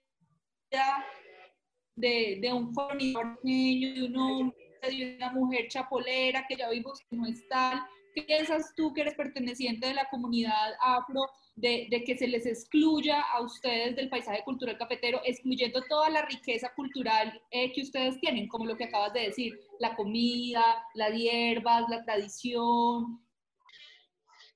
de, 1.96 2.40
de 2.42 2.54
un 2.54 2.74
fornidor 2.74 3.40
de 3.44 4.08
un 4.08 4.18
hombre, 4.18 4.61
de 4.90 5.16
una 5.18 5.32
mujer 5.32 5.68
chapolera 5.68 6.46
que 6.48 6.56
ya 6.56 6.70
vimos 6.70 7.00
que 7.10 7.16
no 7.16 7.28
es 7.28 7.48
tal. 7.48 7.82
piensas 8.14 8.74
tú 8.76 8.94
que 8.94 9.02
eres 9.02 9.16
perteneciente 9.16 9.88
de 9.88 9.94
la 9.94 10.10
comunidad 10.10 10.74
afro 10.82 11.22
de, 11.56 11.88
que 12.06 12.18
se 12.18 12.28
les 12.28 12.46
excluya 12.46 13.22
a 13.22 13.42
ustedes 13.42 13.96
del 13.96 14.10
paisaje 14.10 14.42
cultural 14.44 14.78
cafetero, 14.78 15.22
excluyendo 15.24 15.82
toda 15.88 16.10
la 16.10 16.24
riqueza 16.24 16.74
cultural 16.76 17.42
eh, 17.52 17.72
que 17.74 17.82
ustedes 17.82 18.20
tienen, 18.20 18.48
como 18.48 18.66
lo 18.66 18.76
que 18.76 18.86
acabas 18.86 19.14
de 19.14 19.22
decir, 19.22 19.60
la 19.80 19.96
comida, 19.96 20.64
las 20.96 21.14
hierbas, 21.14 21.84
la 21.90 22.04
tradición? 22.04 23.22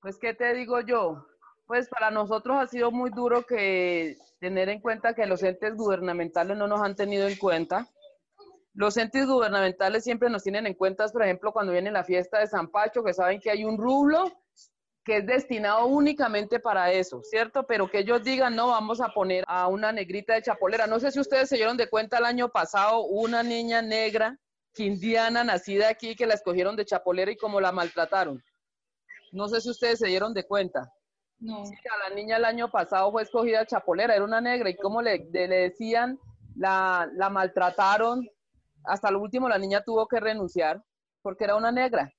Pues, 0.02 0.18
¿qué 0.20 0.34
te 0.34 0.54
digo 0.54 0.82
yo? 0.82 1.26
Pues 1.68 1.90
para 1.90 2.12
nosotros 2.12 2.58
ha 2.60 2.68
sido 2.68 2.92
muy 2.92 3.10
duro 3.10 3.46
que 3.46 4.18
tener 4.40 4.70
en 4.70 4.80
cuenta 4.80 5.16
que 5.16 5.26
los 5.26 5.42
entes 5.42 5.76
gubernamentales 5.76 6.58
no 6.58 6.68
nos 6.68 6.82
han 6.82 6.96
tenido 6.96 7.28
en 7.28 7.38
cuenta. 7.38 7.88
Los 8.76 8.98
entes 8.98 9.26
gubernamentales 9.26 10.04
siempre 10.04 10.30
nos 10.30 10.44
tienen 10.44 10.68
en 10.68 10.74
cuenta, 10.74 11.08
por 11.08 11.24
ejemplo, 11.24 11.54
cuando 11.54 11.72
viene 11.72 11.92
la 11.92 12.04
fiesta 12.04 12.40
de 12.40 12.48
San 12.48 12.68
Pacho, 12.68 13.04
que 13.04 13.14
saben 13.14 13.40
que 13.40 13.50
hay 13.50 13.64
un 13.64 13.78
rublo 13.78 14.26
que 15.06 15.18
es 15.18 15.26
destinado 15.26 15.86
únicamente 15.86 16.60
para 16.60 16.92
eso, 16.92 17.22
¿cierto? 17.24 17.66
Pero 17.68 17.90
que 17.90 18.00
ellos 18.00 18.24
digan, 18.24 18.56
no, 18.56 18.68
vamos 18.68 19.00
a 19.00 19.10
poner 19.10 19.46
a 19.48 19.68
una 19.68 19.92
negrita 19.92 20.34
de 20.34 20.42
chapolera. 20.42 20.88
No 20.88 21.00
sé 21.00 21.12
si 21.12 21.20
ustedes 21.20 21.48
se 21.48 21.56
dieron 21.56 21.78
de 21.78 21.88
cuenta 21.88 22.18
el 22.18 22.26
año 22.26 22.50
pasado, 22.50 23.04
una 23.06 23.44
niña 23.44 23.82
negra, 23.82 24.38
quindiana, 24.74 25.44
nacida 25.44 25.90
aquí, 25.90 26.16
que 26.16 26.26
la 26.26 26.34
escogieron 26.34 26.76
de 26.76 26.86
chapolera 26.86 27.32
y 27.32 27.38
cómo 27.38 27.62
la 27.62 27.72
maltrataron. 27.72 28.44
No 29.32 29.48
sé 29.48 29.62
si 29.62 29.70
ustedes 29.70 30.00
se 30.00 30.08
dieron 30.08 30.34
de 30.34 30.46
cuenta. 30.46 30.92
No. 31.38 31.64
a 31.64 32.10
la 32.10 32.16
niña 32.16 32.38
el 32.38 32.46
año 32.46 32.72
pasado 32.72 33.12
fue 33.12 33.24
escogida 33.24 33.66
chapolera, 33.66 34.16
era 34.16 34.24
una 34.24 34.42
negra, 34.42 34.70
y 34.70 34.76
como 34.76 35.02
le, 35.02 35.30
le 35.32 35.48
decían, 35.48 36.18
la, 36.56 37.08
la 37.14 37.30
maltrataron. 37.30 38.28
Hasta 38.88 39.12
lo 39.12 39.20
último 39.20 39.50
la 39.50 39.58
niña 39.58 39.84
tuvo 39.84 40.08
que 40.08 40.20
renunciar 40.20 40.82
porque 41.22 41.44
era 41.44 41.56
una 41.56 41.72
negra. 41.72 42.12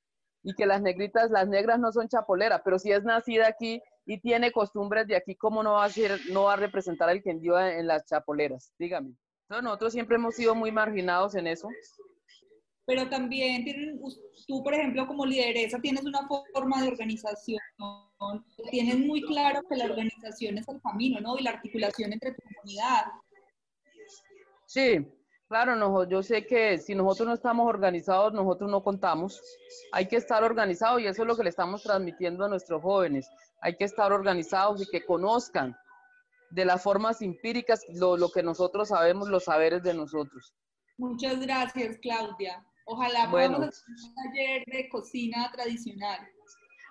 Y 0.42 0.54
que 0.54 0.66
las 0.66 0.80
negritas, 0.80 1.30
las 1.30 1.48
negras 1.48 1.80
no 1.80 1.90
son 1.92 2.08
chapoleras, 2.08 2.60
pero 2.64 2.78
si 2.78 2.92
es 2.92 3.02
nacida 3.02 3.48
aquí 3.48 3.82
y 4.04 4.20
tiene 4.20 4.52
costumbres 4.52 5.08
de 5.08 5.16
aquí, 5.16 5.34
¿cómo 5.34 5.62
no 5.62 5.72
va 5.72 5.84
a 5.84 5.90
ser, 5.90 6.20
no 6.30 6.44
va 6.44 6.52
a 6.52 6.56
representar 6.56 7.08
al 7.08 7.22
quendío 7.22 7.58
en 7.58 7.86
las 7.86 8.06
chapoleras? 8.06 8.72
Dígame. 8.78 9.12
nosotros 9.48 9.92
siempre 9.92 10.16
hemos 10.16 10.36
sido 10.36 10.54
muy 10.54 10.70
marginados 10.70 11.34
en 11.34 11.48
eso 11.48 11.68
pero 12.86 13.08
también 13.08 13.64
tienen, 13.64 14.00
tú, 14.46 14.62
por 14.62 14.72
ejemplo, 14.72 15.06
como 15.08 15.26
lideresa, 15.26 15.80
tienes 15.80 16.04
una 16.04 16.26
forma 16.52 16.80
de 16.80 16.88
organización, 16.88 17.58
tienes 18.70 18.98
muy 19.00 19.22
claro 19.22 19.60
que 19.68 19.76
la 19.76 19.86
organización 19.86 20.56
es 20.58 20.68
el 20.68 20.80
camino, 20.80 21.20
¿no? 21.20 21.36
Y 21.36 21.42
la 21.42 21.50
articulación 21.50 22.12
entre 22.12 22.32
tu 22.32 22.42
comunidad. 22.42 23.06
Sí, 24.66 25.04
claro, 25.48 25.76
no, 25.76 26.08
yo 26.08 26.22
sé 26.22 26.46
que 26.46 26.78
si 26.78 26.94
nosotros 26.94 27.28
no 27.28 27.34
estamos 27.34 27.68
organizados, 27.68 28.32
nosotros 28.32 28.70
no 28.70 28.82
contamos. 28.82 29.40
Hay 29.92 30.06
que 30.08 30.16
estar 30.16 30.42
organizados 30.42 31.00
y 31.00 31.06
eso 31.06 31.22
es 31.22 31.28
lo 31.28 31.36
que 31.36 31.44
le 31.44 31.50
estamos 31.50 31.82
transmitiendo 31.82 32.44
a 32.44 32.48
nuestros 32.48 32.82
jóvenes. 32.82 33.28
Hay 33.60 33.76
que 33.76 33.84
estar 33.84 34.12
organizados 34.12 34.82
y 34.82 34.86
que 34.90 35.04
conozcan 35.04 35.76
de 36.50 36.64
las 36.64 36.82
formas 36.82 37.22
empíricas 37.22 37.82
lo, 37.94 38.16
lo 38.16 38.30
que 38.30 38.42
nosotros 38.42 38.88
sabemos, 38.88 39.28
los 39.28 39.44
saberes 39.44 39.82
de 39.82 39.94
nosotros. 39.94 40.54
Muchas 40.98 41.40
gracias, 41.40 41.98
Claudia. 42.00 42.64
Ojalá 42.86 43.26
bueno. 43.28 43.56
podamos 43.56 43.74
hacer 43.74 43.94
un 44.04 44.14
taller 44.14 44.64
de 44.66 44.88
cocina 44.88 45.50
tradicional. 45.52 46.20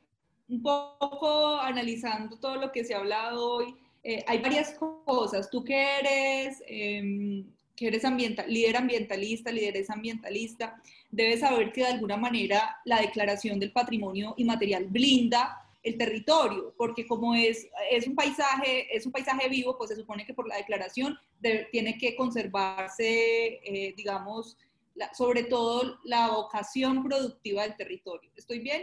un 0.49 0.63
poco 0.63 1.59
analizando 1.59 2.39
todo 2.39 2.55
lo 2.57 2.71
que 2.71 2.85
se 2.85 2.95
ha 2.95 2.99
hablado 2.99 3.55
hoy, 3.55 3.75
eh, 4.05 4.25
hay 4.29 4.41
varias 4.41 4.75
cosas. 4.75 5.51
Tú 5.51 5.65
que 5.65 5.99
eres, 5.99 6.63
eh, 6.69 7.45
que 7.75 7.89
eres 7.89 8.05
ambiental, 8.05 8.47
líder 8.49 8.77
ambientalista, 8.77 9.51
lideresa 9.51 9.95
ambientalista, 9.95 10.81
debes 11.11 11.41
saber 11.41 11.73
que 11.73 11.81
de 11.81 11.89
alguna 11.89 12.17
manera 12.17 12.77
la 12.85 13.01
declaración 13.01 13.59
del 13.59 13.73
patrimonio 13.73 14.35
inmaterial 14.37 14.85
blinda 14.85 15.65
el 15.83 15.97
territorio, 15.97 16.75
porque 16.77 17.07
como 17.07 17.35
es, 17.35 17.69
es, 17.91 18.07
un 18.07 18.15
paisaje, 18.15 18.95
es 18.95 19.07
un 19.07 19.13
paisaje 19.13 19.49
vivo, 19.49 19.77
pues 19.79 19.91
se 19.91 19.97
supone 19.97 20.27
que 20.27 20.35
por 20.35 20.49
la 20.49 20.57
declaración 20.57 21.17
tiene 21.71 21.97
que 21.99 22.17
conservarse, 22.17 23.61
eh, 23.65 23.95
digamos, 23.97 24.57
sobre 25.13 25.45
todo 25.45 25.99
la 26.05 26.31
vocación 26.31 27.05
productiva 27.05 27.63
del 27.63 27.77
territorio. 27.77 28.31
¿Estoy 28.35 28.59
bien? 28.59 28.83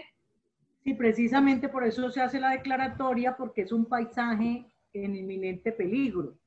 Sí, 0.83 0.93
precisamente 0.93 1.67
por 1.67 1.83
eso 1.83 2.09
se 2.11 2.21
hace 2.21 2.39
la 2.39 2.51
declaratoria, 2.51 3.35
porque 3.35 3.61
es 3.61 3.71
un 3.71 3.85
paisaje 3.85 4.65
en 4.93 5.15
inminente 5.15 5.71
peligro, 5.71 6.37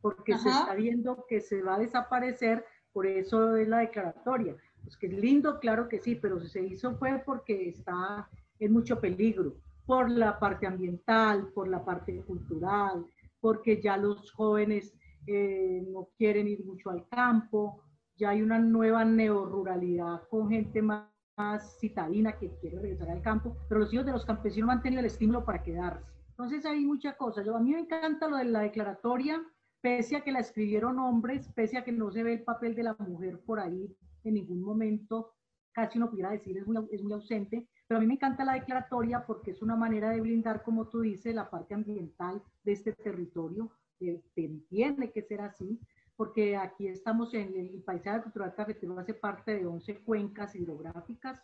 porque 0.00 0.38
se 0.38 0.48
está 0.48 0.74
viendo 0.74 1.26
que 1.28 1.40
se 1.40 1.62
va 1.62 1.74
a 1.74 1.78
desaparecer, 1.80 2.64
por 2.92 3.06
eso 3.06 3.56
es 3.56 3.68
la 3.68 3.78
declaratoria. 3.78 4.56
Pues 4.82 4.96
que 4.96 5.08
es 5.08 5.12
lindo, 5.12 5.58
claro 5.58 5.88
que 5.88 5.98
sí, 5.98 6.14
pero 6.14 6.40
se 6.40 6.62
hizo 6.64 6.96
fue 6.96 7.20
porque 7.26 7.68
está 7.68 8.28
en 8.58 8.72
mucho 8.72 9.00
peligro, 9.00 9.56
por 9.88 10.10
la 10.10 10.38
parte 10.38 10.66
ambiental, 10.66 11.48
por 11.54 11.66
la 11.66 11.82
parte 11.82 12.22
cultural, 12.22 13.06
porque 13.40 13.80
ya 13.80 13.96
los 13.96 14.30
jóvenes 14.32 14.94
eh, 15.26 15.82
no 15.90 16.10
quieren 16.18 16.46
ir 16.46 16.62
mucho 16.64 16.90
al 16.90 17.08
campo, 17.08 17.82
ya 18.16 18.30
hay 18.30 18.42
una 18.42 18.58
nueva 18.58 19.04
neoruralidad 19.04 20.28
con 20.28 20.50
gente 20.50 20.82
más 20.82 21.08
más 21.38 21.78
citadina 21.78 22.36
que 22.36 22.50
quiere 22.60 22.80
regresar 22.80 23.10
al 23.10 23.22
campo, 23.22 23.56
pero 23.68 23.80
los 23.80 23.94
hijos 23.94 24.04
de 24.04 24.12
los 24.12 24.26
campesinos 24.26 24.70
han 24.70 24.82
tenido 24.82 25.00
el 25.00 25.06
estímulo 25.06 25.44
para 25.44 25.62
quedarse. 25.62 26.04
Entonces 26.30 26.66
hay 26.66 26.84
mucha 26.84 27.16
cosa. 27.16 27.40
A 27.40 27.60
mí 27.60 27.72
me 27.72 27.78
encanta 27.78 28.28
lo 28.28 28.36
de 28.36 28.44
la 28.44 28.60
declaratoria, 28.60 29.40
pese 29.80 30.16
a 30.16 30.22
que 30.22 30.32
la 30.32 30.40
escribieron 30.40 30.98
hombres, 30.98 31.48
pese 31.54 31.78
a 31.78 31.84
que 31.84 31.92
no 31.92 32.10
se 32.10 32.24
ve 32.24 32.32
el 32.34 32.42
papel 32.42 32.74
de 32.74 32.82
la 32.82 32.96
mujer 32.98 33.40
por 33.46 33.60
ahí 33.60 33.96
en 34.24 34.34
ningún 34.34 34.60
momento, 34.60 35.32
casi 35.72 35.98
uno 35.98 36.10
pudiera 36.10 36.30
decir 36.30 36.58
es 36.58 36.66
muy, 36.66 36.76
es 36.90 37.02
muy 37.04 37.12
ausente, 37.12 37.68
pero 37.88 37.98
a 37.98 38.00
mí 38.02 38.06
me 38.06 38.14
encanta 38.14 38.44
la 38.44 38.52
declaratoria 38.52 39.24
porque 39.26 39.52
es 39.52 39.62
una 39.62 39.74
manera 39.74 40.10
de 40.10 40.20
blindar, 40.20 40.62
como 40.62 40.88
tú 40.88 41.00
dices, 41.00 41.34
la 41.34 41.48
parte 41.48 41.74
ambiental 41.74 42.42
de 42.62 42.72
este 42.72 42.92
territorio, 42.92 43.70
que 43.98 44.22
tiene 44.68 45.10
que 45.10 45.22
ser 45.22 45.40
así, 45.40 45.80
porque 46.14 46.56
aquí 46.56 46.86
estamos 46.86 47.32
en 47.32 47.56
el 47.56 47.82
paisaje 47.82 48.22
cultural 48.22 48.54
cafetero, 48.54 48.98
hace 48.98 49.14
parte 49.14 49.56
de 49.56 49.66
11 49.66 50.00
cuencas 50.00 50.54
hidrográficas, 50.54 51.40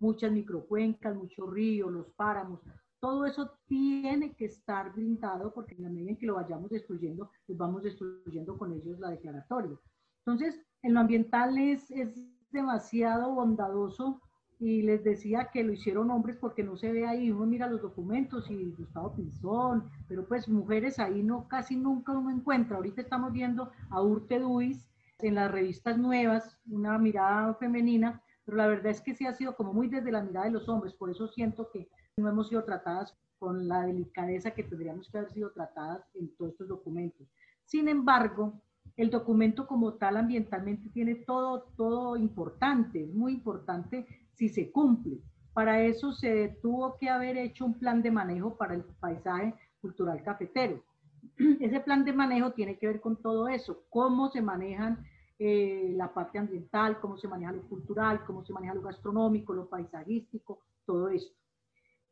muchas 0.00 0.32
microcuencas, 0.32 1.14
muchos 1.14 1.52
ríos, 1.52 1.92
los 1.92 2.08
páramos, 2.14 2.60
todo 2.98 3.26
eso 3.26 3.50
tiene 3.66 4.32
que 4.34 4.46
estar 4.46 4.94
blindado 4.94 5.52
porque 5.52 5.74
en 5.74 5.82
la 5.82 5.90
medida 5.90 6.10
en 6.10 6.16
que 6.16 6.26
lo 6.26 6.36
vayamos 6.36 6.70
destruyendo, 6.70 7.30
pues 7.46 7.58
vamos 7.58 7.82
destruyendo 7.82 8.56
con 8.56 8.72
ellos 8.72 8.98
la 9.00 9.10
declaratoria. 9.10 9.76
Entonces, 10.24 10.58
en 10.82 10.94
lo 10.94 11.00
ambiental 11.00 11.58
es, 11.58 11.90
es 11.90 12.14
demasiado 12.50 13.34
bondadoso 13.34 14.22
y 14.62 14.80
les 14.80 15.02
decía 15.02 15.50
que 15.52 15.64
lo 15.64 15.72
hicieron 15.72 16.12
hombres 16.12 16.36
porque 16.36 16.62
no 16.62 16.76
se 16.76 16.92
ve 16.92 17.04
ahí, 17.04 17.32
uno 17.32 17.46
mira 17.46 17.66
los 17.66 17.82
documentos 17.82 18.48
y 18.48 18.70
Gustavo 18.70 19.12
Pinzón, 19.12 19.90
pero 20.06 20.24
pues 20.28 20.48
mujeres 20.48 21.00
ahí 21.00 21.24
no, 21.24 21.48
casi 21.48 21.74
nunca 21.74 22.12
uno 22.12 22.30
encuentra. 22.30 22.76
Ahorita 22.76 23.00
estamos 23.00 23.32
viendo 23.32 23.72
a 23.90 24.00
Urte 24.00 24.38
Duis 24.38 24.88
en 25.18 25.34
las 25.34 25.50
revistas 25.50 25.98
nuevas, 25.98 26.60
una 26.70 26.96
mirada 26.96 27.54
femenina, 27.54 28.22
pero 28.44 28.56
la 28.56 28.68
verdad 28.68 28.92
es 28.92 29.00
que 29.00 29.14
sí 29.14 29.26
ha 29.26 29.32
sido 29.32 29.56
como 29.56 29.72
muy 29.72 29.88
desde 29.88 30.12
la 30.12 30.22
mirada 30.22 30.46
de 30.46 30.52
los 30.52 30.68
hombres, 30.68 30.94
por 30.94 31.10
eso 31.10 31.26
siento 31.26 31.68
que 31.72 31.88
no 32.16 32.28
hemos 32.28 32.48
sido 32.48 32.62
tratadas 32.62 33.18
con 33.40 33.66
la 33.66 33.82
delicadeza 33.82 34.52
que 34.52 34.62
tendríamos 34.62 35.10
que 35.10 35.18
haber 35.18 35.32
sido 35.32 35.50
tratadas 35.50 36.04
en 36.14 36.32
todos 36.36 36.52
estos 36.52 36.68
documentos. 36.68 37.26
Sin 37.64 37.88
embargo, 37.88 38.62
el 38.96 39.10
documento 39.10 39.66
como 39.66 39.94
tal 39.94 40.18
ambientalmente 40.18 40.88
tiene 40.90 41.16
todo, 41.16 41.64
todo 41.76 42.16
importante, 42.16 43.02
es 43.02 43.12
muy 43.12 43.32
importante 43.32 44.06
si 44.34 44.48
se 44.48 44.70
cumple. 44.70 45.18
Para 45.52 45.82
eso 45.82 46.12
se 46.12 46.56
tuvo 46.62 46.96
que 46.98 47.10
haber 47.10 47.36
hecho 47.36 47.64
un 47.66 47.78
plan 47.78 48.02
de 48.02 48.10
manejo 48.10 48.56
para 48.56 48.74
el 48.74 48.84
paisaje 49.00 49.54
cultural 49.80 50.22
cafetero. 50.22 50.82
Ese 51.60 51.80
plan 51.80 52.04
de 52.04 52.12
manejo 52.12 52.52
tiene 52.52 52.78
que 52.78 52.86
ver 52.86 53.00
con 53.00 53.16
todo 53.16 53.48
eso, 53.48 53.84
cómo 53.90 54.30
se 54.30 54.40
manejan 54.40 55.04
eh, 55.38 55.92
la 55.96 56.12
parte 56.12 56.38
ambiental, 56.38 57.00
cómo 57.00 57.18
se 57.18 57.28
maneja 57.28 57.52
lo 57.52 57.62
cultural, 57.68 58.24
cómo 58.24 58.44
se 58.44 58.52
maneja 58.52 58.74
lo 58.74 58.82
gastronómico, 58.82 59.52
lo 59.52 59.68
paisajístico, 59.68 60.60
todo 60.86 61.08
esto. 61.08 61.36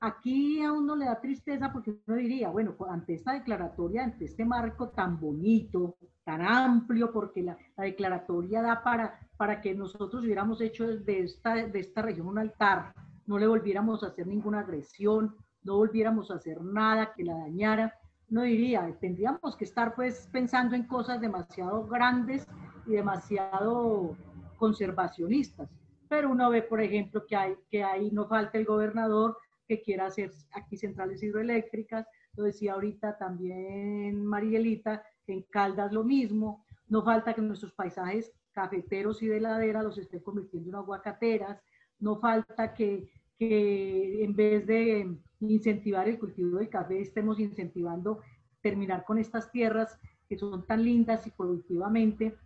Aquí 0.01 0.63
a 0.63 0.73
uno 0.73 0.97
le 0.97 1.05
da 1.05 1.21
tristeza 1.21 1.73
porque 1.73 1.95
uno 2.07 2.17
diría, 2.17 2.49
bueno, 2.49 2.75
ante 2.89 3.15
esta 3.15 3.35
declaratoria, 3.35 4.03
ante 4.03 4.25
este 4.25 4.45
marco 4.45 4.89
tan 4.89 5.21
bonito, 5.21 5.97
tan 6.31 6.43
amplio, 6.43 7.11
porque 7.11 7.43
la, 7.43 7.57
declaratoria 7.77 8.63
da 8.63 8.83
para, 8.83 9.19
para 9.37 9.61
que 9.61 9.75
nosotros 9.75 10.23
hubiéramos 10.25 10.61
hecho 10.61 10.87
de 10.87 11.21
esta, 11.21 11.55
de 11.55 11.81
esta 11.81 12.03
región 12.03 12.29
un 12.29 12.39
altar, 12.39 12.95
no 13.27 13.37
le 13.37 13.49
volviéramos 13.49 14.03
a 14.03 14.09
hacer 14.09 14.27
ninguna 14.29 14.61
agresión, 14.61 15.35
no 15.65 15.77
volviéramos 15.77 16.31
a 16.31 16.35
hacer 16.35 16.63
nada 16.63 17.13
que 17.17 17.25
la 17.25 17.37
dañara, 17.37 17.95
no 18.29 18.43
diría, 18.43 18.97
tendríamos 19.01 19.57
que 19.57 19.65
estar 19.65 19.97
pues 19.97 20.29
pensando 20.31 20.77
en 20.77 20.87
cosas 20.87 21.21
demasiado 21.21 21.85
grandes 21.87 22.47
y 22.87 22.93
demasiado 22.93 24.17
conservacionistas. 24.57 25.69
Pero 26.09 26.31
uno 26.31 26.49
ve, 26.49 26.63
por 26.63 26.81
ejemplo, 26.81 27.27
que, 27.27 27.35
hay, 27.35 27.57
que 27.69 27.83
ahí 27.83 28.11
no 28.13 28.29
falta 28.29 28.57
el 28.57 28.65
gobernador 28.65 29.37
que 29.67 29.83
quiera 29.83 30.07
hacer 30.07 30.31
aquí 30.53 30.77
centrales 30.77 31.23
hidroeléctricas, 31.23 32.07
lo 32.37 32.45
decía 32.45 32.75
ahorita 32.75 33.19
también 33.19 34.25
Marielita, 34.25 35.03
en 35.31 35.43
Caldas 35.43 35.93
lo 35.93 36.05
mismo, 36.05 36.65
no 36.89 37.03
falta 37.03 37.35
que 37.35 37.41
nuestros 37.41 37.73
paisajes 37.73 38.33
cafeteros 38.53 39.23
y 39.23 39.29
de 39.29 39.41
ladera 39.41 39.83
los 39.83 39.97
estén 39.99 40.21
convirtiendo 40.21 40.71
en 40.71 40.75
aguacateras, 40.77 41.63
no 41.99 42.19
falta 42.19 42.75
que, 42.75 43.11
en 43.39 44.35
vez 44.35 44.67
de 44.67 45.17
incentivar 45.41 46.09
el 46.09 46.19
cultivo 46.19 46.59
del 46.59 46.69
café, 46.69 47.01
estemos 47.01 47.39
incentivando 47.39 48.21
terminar 48.61 49.05
con 49.05 49.19
estas 49.19 49.51
tierras 49.51 49.99
que 50.29 50.37
son 50.37 50.67
tan 50.67 50.85
lindas 50.85 51.27
y 51.27 51.31
productivamente, 51.31 52.37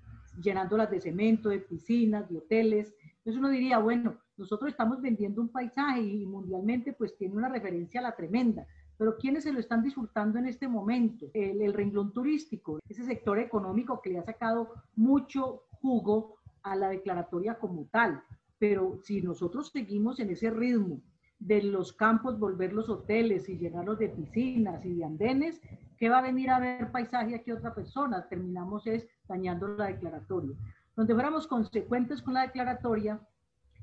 llenándolas 0.40 0.90
de 0.90 1.00
cemento, 1.00 1.48
de 1.48 1.58
piscinas, 1.60 2.28
de 2.28 2.38
hoteles. 2.38 2.94
Entonces 3.18 3.38
uno 3.38 3.48
diría, 3.48 3.78
bueno, 3.78 4.16
nosotros 4.36 4.70
estamos 4.70 5.00
vendiendo 5.00 5.40
un 5.40 5.48
paisaje 5.48 6.00
y 6.00 6.26
mundialmente 6.26 6.92
pues 6.92 7.16
tiene 7.16 7.34
una 7.34 7.48
referencia 7.48 8.00
a 8.00 8.04
la 8.04 8.16
tremenda, 8.16 8.66
pero 8.96 9.16
¿quiénes 9.16 9.44
se 9.44 9.52
lo 9.52 9.60
están 9.60 9.82
disfrutando 9.82 10.38
en 10.38 10.46
este 10.46 10.68
momento? 10.68 11.26
El, 11.34 11.60
el 11.62 11.72
renglón 11.72 12.12
turístico, 12.12 12.78
ese 12.88 13.04
sector 13.04 13.38
económico 13.38 14.00
que 14.00 14.10
le 14.10 14.18
ha 14.18 14.24
sacado 14.24 14.72
mucho 14.96 15.64
jugo 15.80 16.36
a 16.62 16.76
la 16.76 16.88
declaratoria 16.88 17.58
como 17.58 17.86
tal. 17.90 18.22
Pero 18.58 18.98
si 19.02 19.20
nosotros 19.20 19.70
seguimos 19.70 20.18
en 20.20 20.30
ese 20.30 20.50
ritmo 20.50 21.00
de 21.38 21.62
los 21.62 21.92
campos 21.92 22.38
volver 22.38 22.72
los 22.72 22.88
hoteles 22.88 23.48
y 23.48 23.58
llenarlos 23.58 23.98
de 23.98 24.08
piscinas 24.08 24.84
y 24.84 24.94
de 24.94 25.04
andenes, 25.04 25.60
¿qué 25.98 26.08
va 26.08 26.18
a 26.18 26.22
venir 26.22 26.50
a 26.50 26.58
ver 26.58 26.90
paisaje 26.90 27.34
aquí 27.34 27.52
otra 27.52 27.74
persona? 27.74 28.26
Terminamos 28.28 28.86
es 28.86 29.06
dañando 29.28 29.68
la 29.68 29.86
declaratoria. 29.86 30.56
Donde 30.96 31.12
fuéramos 31.12 31.46
consecuentes 31.46 32.22
con 32.22 32.34
la 32.34 32.42
declaratoria, 32.42 33.20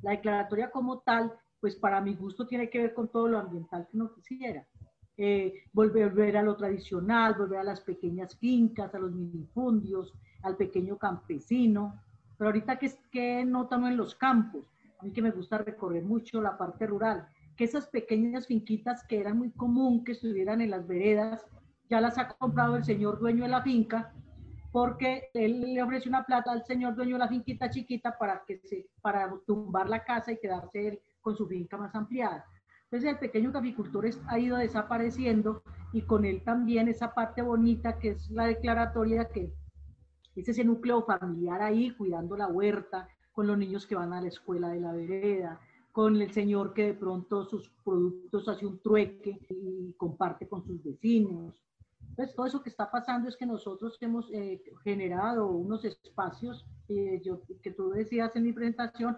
la 0.02 0.12
declaratoria 0.12 0.72
como 0.72 1.00
tal, 1.00 1.34
pues 1.60 1.76
para 1.76 2.02
mi 2.02 2.16
gusto 2.16 2.48
tiene 2.48 2.70
que 2.70 2.80
ver 2.80 2.94
con 2.94 3.12
todo 3.12 3.28
lo 3.28 3.38
ambiental 3.38 3.88
que 3.90 3.98
uno 3.98 4.12
quisiera. 4.14 4.66
Eh, 5.18 5.66
volver 5.74 6.38
a 6.38 6.42
lo 6.42 6.56
tradicional, 6.56 7.36
volver 7.38 7.60
a 7.60 7.64
las 7.64 7.82
pequeñas 7.82 8.36
fincas, 8.38 8.94
a 8.96 9.00
los 9.00 9.12
minifundios, 9.12 10.14
al 10.42 10.56
pequeño 10.58 10.98
campesino. 10.98 12.02
Pero 12.38 12.50
ahorita, 12.50 12.80
¿qué, 12.80 12.92
qué 13.12 13.46
notan 13.46 13.86
en 13.86 13.98
los 13.98 14.16
campos? 14.16 14.66
A 15.00 15.04
mí 15.04 15.12
que 15.12 15.22
me 15.22 15.32
gusta 15.32 15.58
recorrer 15.60 16.04
mucho 16.04 16.42
la 16.42 16.58
parte 16.58 16.88
rural, 16.88 17.28
que 17.56 17.66
esas 17.66 17.88
pequeñas 17.88 18.48
finquitas 18.48 19.04
que 19.08 19.20
era 19.20 19.34
muy 19.34 19.52
común 19.52 20.04
que 20.04 20.14
estuvieran 20.14 20.62
en 20.62 20.72
las 20.72 20.88
veredas, 20.88 21.46
ya 21.90 22.02
las 22.02 22.18
ha 22.18 22.30
comprado 22.30 22.78
el 22.78 22.84
señor 22.84 23.20
dueño 23.20 23.44
de 23.44 23.50
la 23.50 23.62
finca 23.62 24.14
porque 24.72 25.30
él 25.34 25.74
le 25.74 25.84
ofrece 25.84 26.08
una 26.08 26.26
plata 26.26 26.52
al 26.52 26.64
señor 26.66 26.96
dueño 26.96 27.16
de 27.16 27.20
la 27.20 27.28
finquita 27.28 27.70
chiquita 27.70 28.18
para, 28.18 28.44
que 28.48 28.60
se, 28.64 28.88
para 29.02 29.32
tumbar 29.46 29.90
la 29.90 30.04
casa 30.04 30.32
y 30.32 30.40
quedarse 30.40 30.88
él 30.88 31.02
con 31.20 31.36
su 31.36 31.46
finca 31.48 31.78
más 31.78 31.94
ampliada. 31.94 32.46
Entonces 32.92 33.10
el 33.10 33.20
pequeño 33.20 33.54
caficultor 33.54 34.06
ha 34.28 34.38
ido 34.38 34.58
desapareciendo 34.58 35.64
y 35.94 36.02
con 36.02 36.26
él 36.26 36.44
también 36.44 36.90
esa 36.90 37.14
parte 37.14 37.42
bonita 37.42 37.98
que 37.98 38.10
es 38.10 38.30
la 38.32 38.48
declaratoria 38.48 39.30
que 39.30 39.54
es 40.36 40.50
ese 40.50 40.66
núcleo 40.66 41.02
familiar 41.04 41.62
ahí 41.62 41.92
cuidando 41.92 42.36
la 42.36 42.48
huerta, 42.48 43.08
con 43.32 43.48
los 43.48 43.58
niños 43.58 43.88
que 43.88 43.96
van 43.96 44.12
a 44.12 44.20
la 44.20 44.28
escuela 44.28 44.68
de 44.70 44.82
la 44.82 44.92
vereda, 44.92 45.62
con 45.94 46.22
el 46.22 46.34
señor 46.34 46.74
que 46.74 46.88
de 46.88 46.94
pronto 46.94 47.46
sus 47.46 47.70
productos 47.84 48.50
hace 48.50 48.66
un 48.66 48.80
trueque 48.80 49.40
y 49.50 49.94
comparte 49.94 50.50
con 50.50 50.62
sus 50.66 50.84
vecinos, 50.84 51.54
entonces, 52.12 52.36
todo 52.36 52.46
eso 52.46 52.62
que 52.62 52.70
está 52.70 52.92
pasando 52.92 53.30
es 53.30 53.38
que 53.38 53.46
nosotros 53.46 53.98
hemos 54.02 54.30
eh, 54.34 54.62
generado 54.84 55.48
unos 55.48 55.86
espacios, 55.86 56.66
eh, 56.90 57.22
yo, 57.24 57.42
que 57.64 57.72
tú 57.72 57.92
decías 57.92 58.36
en 58.36 58.44
mi 58.44 58.52
presentación, 58.52 59.18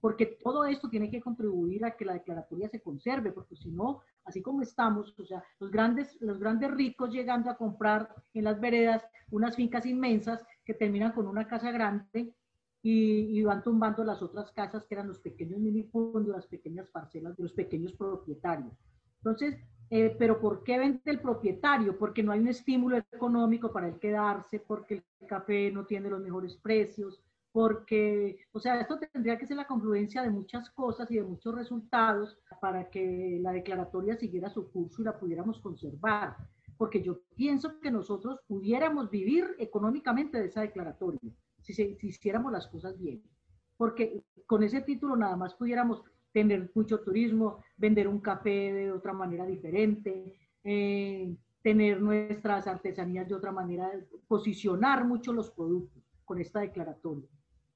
porque 0.00 0.38
todo 0.42 0.64
esto 0.64 0.88
tiene 0.88 1.10
que 1.10 1.20
contribuir 1.20 1.84
a 1.84 1.96
que 1.96 2.04
la 2.04 2.14
declaratoria 2.14 2.68
se 2.68 2.80
conserve, 2.80 3.32
porque 3.32 3.56
si 3.56 3.70
no, 3.70 4.00
así 4.24 4.40
como 4.40 4.62
estamos, 4.62 5.14
o 5.18 5.24
sea, 5.24 5.42
los 5.58 5.70
grandes, 5.70 6.16
los 6.20 6.38
grandes 6.38 6.70
ricos 6.70 7.10
llegando 7.10 7.50
a 7.50 7.56
comprar 7.56 8.14
en 8.34 8.44
las 8.44 8.60
veredas 8.60 9.04
unas 9.30 9.56
fincas 9.56 9.84
inmensas 9.86 10.44
que 10.64 10.74
terminan 10.74 11.12
con 11.12 11.26
una 11.26 11.46
casa 11.46 11.70
grande 11.70 12.34
y, 12.82 13.38
y 13.38 13.42
van 13.42 13.62
tumbando 13.62 14.02
las 14.04 14.22
otras 14.22 14.50
casas 14.52 14.86
que 14.86 14.94
eran 14.94 15.08
los 15.08 15.18
pequeños 15.18 15.60
minifundios, 15.60 16.34
las 16.34 16.46
pequeñas 16.46 16.88
parcelas 16.88 17.36
de 17.36 17.42
los 17.42 17.52
pequeños 17.52 17.92
propietarios. 17.92 18.72
Entonces, 19.18 19.58
eh, 19.90 20.14
pero 20.18 20.40
¿por 20.40 20.62
qué 20.62 20.78
vende 20.78 21.00
el 21.06 21.20
propietario? 21.20 21.98
Porque 21.98 22.22
no 22.22 22.32
hay 22.32 22.40
un 22.40 22.48
estímulo 22.48 22.96
económico 22.96 23.72
para 23.72 23.88
el 23.88 23.98
quedarse, 23.98 24.60
porque 24.60 25.02
el 25.20 25.26
café 25.26 25.70
no 25.72 25.84
tiene 25.84 26.08
los 26.08 26.22
mejores 26.22 26.56
precios, 26.56 27.20
porque, 27.52 28.38
o 28.52 28.60
sea, 28.60 28.80
esto 28.80 28.98
tendría 29.12 29.36
que 29.36 29.46
ser 29.46 29.56
la 29.56 29.66
confluencia 29.66 30.22
de 30.22 30.30
muchas 30.30 30.70
cosas 30.70 31.10
y 31.10 31.16
de 31.16 31.24
muchos 31.24 31.54
resultados 31.54 32.38
para 32.60 32.90
que 32.90 33.38
la 33.40 33.52
declaratoria 33.52 34.16
siguiera 34.16 34.50
su 34.50 34.70
curso 34.70 35.02
y 35.02 35.04
la 35.04 35.18
pudiéramos 35.18 35.60
conservar. 35.60 36.36
Porque 36.76 37.02
yo 37.02 37.20
pienso 37.34 37.80
que 37.80 37.90
nosotros 37.90 38.38
pudiéramos 38.46 39.10
vivir 39.10 39.44
económicamente 39.58 40.38
de 40.38 40.46
esa 40.46 40.60
declaratoria, 40.60 41.20
si, 41.60 41.74
si 41.74 41.96
hiciéramos 42.02 42.52
las 42.52 42.68
cosas 42.68 42.98
bien. 42.98 43.22
Porque 43.76 44.22
con 44.46 44.62
ese 44.62 44.82
título 44.82 45.16
nada 45.16 45.36
más 45.36 45.54
pudiéramos 45.54 46.02
tener 46.32 46.70
mucho 46.74 47.00
turismo, 47.00 47.62
vender 47.76 48.06
un 48.06 48.20
café 48.20 48.72
de 48.72 48.92
otra 48.92 49.12
manera 49.12 49.44
diferente, 49.44 50.38
eh, 50.62 51.36
tener 51.62 52.00
nuestras 52.00 52.66
artesanías 52.66 53.28
de 53.28 53.34
otra 53.34 53.52
manera, 53.52 53.90
posicionar 54.28 55.04
mucho 55.04 55.32
los 55.32 55.50
productos 55.50 56.02
con 56.24 56.40
esta 56.40 56.60
declaratoria. 56.60 57.28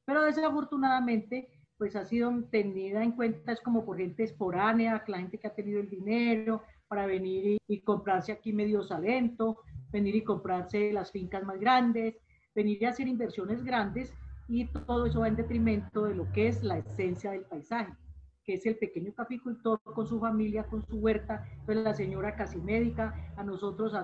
Pero 0.05 0.23
desafortunadamente, 0.23 1.49
pues 1.77 1.97
ha 1.97 2.05
sido 2.05 2.33
tenida 2.51 3.03
en 3.03 3.13
cuenta 3.13 3.53
es 3.53 3.61
como 3.61 3.85
por 3.85 3.97
gente 3.97 4.23
esporánea, 4.23 5.03
la 5.07 5.19
gente 5.19 5.39
que 5.39 5.47
ha 5.47 5.55
tenido 5.55 5.81
el 5.81 5.91
dinero 5.91 6.63
para 6.89 7.07
venir 7.07 7.47
y, 7.47 7.59
y 7.67 7.81
comprarse 7.81 8.33
aquí 8.33 8.53
medio 8.53 8.83
salento, 8.83 9.61
venir 9.91 10.15
y 10.15 10.23
comprarse 10.23 10.93
las 10.93 11.11
fincas 11.11 11.43
más 11.45 11.59
grandes, 11.59 12.17
venir 12.55 12.81
y 12.81 12.85
hacer 12.85 13.09
inversiones 13.09 13.65
grandes 13.65 14.13
y 14.49 14.67
todo 14.67 15.07
eso 15.07 15.21
va 15.21 15.29
en 15.29 15.37
detrimento 15.37 16.05
de 16.05 16.15
lo 16.15 16.31
que 16.33 16.49
es 16.49 16.63
la 16.63 16.79
esencia 16.79 17.33
del 17.33 17.43
paisaje 17.43 17.93
que 18.45 18.55
es 18.55 18.67
el 18.67 18.77
pequeño 18.77 19.13
caficultor 19.15 19.81
con 19.83 20.07
su 20.07 20.21
familia, 20.21 20.65
con 20.65 20.87
su 20.87 20.99
huerta, 20.99 21.49
pues 21.65 21.79
la 21.79 21.95
señora 21.95 22.37
casi 22.37 22.59
médica, 22.59 23.33
a 23.37 23.43
nosotros 23.43 23.95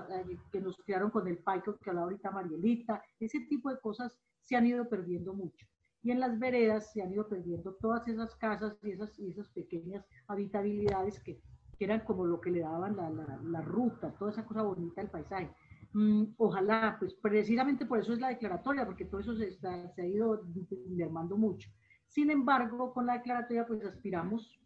que 0.51 0.59
nos 0.59 0.77
criaron 0.77 1.11
con 1.11 1.27
el 1.27 1.37
paico 1.37 1.77
que 1.77 1.89
hablaba 1.89 2.07
ahorita 2.07 2.31
Marielita, 2.31 3.03
ese 3.19 3.41
tipo 3.41 3.69
de 3.69 3.79
cosas 3.79 4.17
se 4.41 4.55
han 4.55 4.65
ido 4.65 4.89
perdiendo 4.89 5.33
mucho. 5.33 5.67
Y 6.03 6.11
en 6.11 6.19
las 6.19 6.39
veredas 6.39 6.91
se 6.91 7.01
han 7.01 7.11
ido 7.11 7.27
perdiendo 7.27 7.73
todas 7.75 8.07
esas 8.07 8.35
casas 8.35 8.77
y 8.83 8.91
esas, 8.91 9.17
y 9.19 9.29
esas 9.29 9.49
pequeñas 9.49 10.05
habitabilidades 10.27 11.19
que, 11.19 11.39
que, 11.77 11.85
eran 11.85 12.01
como 12.01 12.25
lo 12.25 12.41
que 12.41 12.51
le 12.51 12.61
daban 12.61 12.95
la, 12.95 13.09
la, 13.09 13.39
la 13.43 13.61
ruta, 13.61 14.13
toda 14.17 14.31
esa 14.31 14.45
cosa 14.45 14.63
bonita 14.63 15.01
del 15.01 15.11
paisaje. 15.11 15.51
Mm, 15.93 16.23
ojalá, 16.37 16.95
pues 16.99 17.13
precisamente 17.15 17.85
por 17.85 17.99
eso 17.99 18.13
es 18.13 18.19
la 18.19 18.29
declaratoria, 18.29 18.85
porque 18.85 19.05
todo 19.05 19.19
eso 19.19 19.35
se, 19.35 19.49
está, 19.49 19.89
se 19.89 20.01
ha 20.01 20.07
ido 20.07 20.43
mermando 20.87 21.37
mucho. 21.37 21.69
Sin 22.07 22.29
embargo, 22.29 22.93
con 22.93 23.05
la 23.05 23.13
declaratoria 23.13 23.65
pues 23.65 23.83
aspiramos 23.85 24.59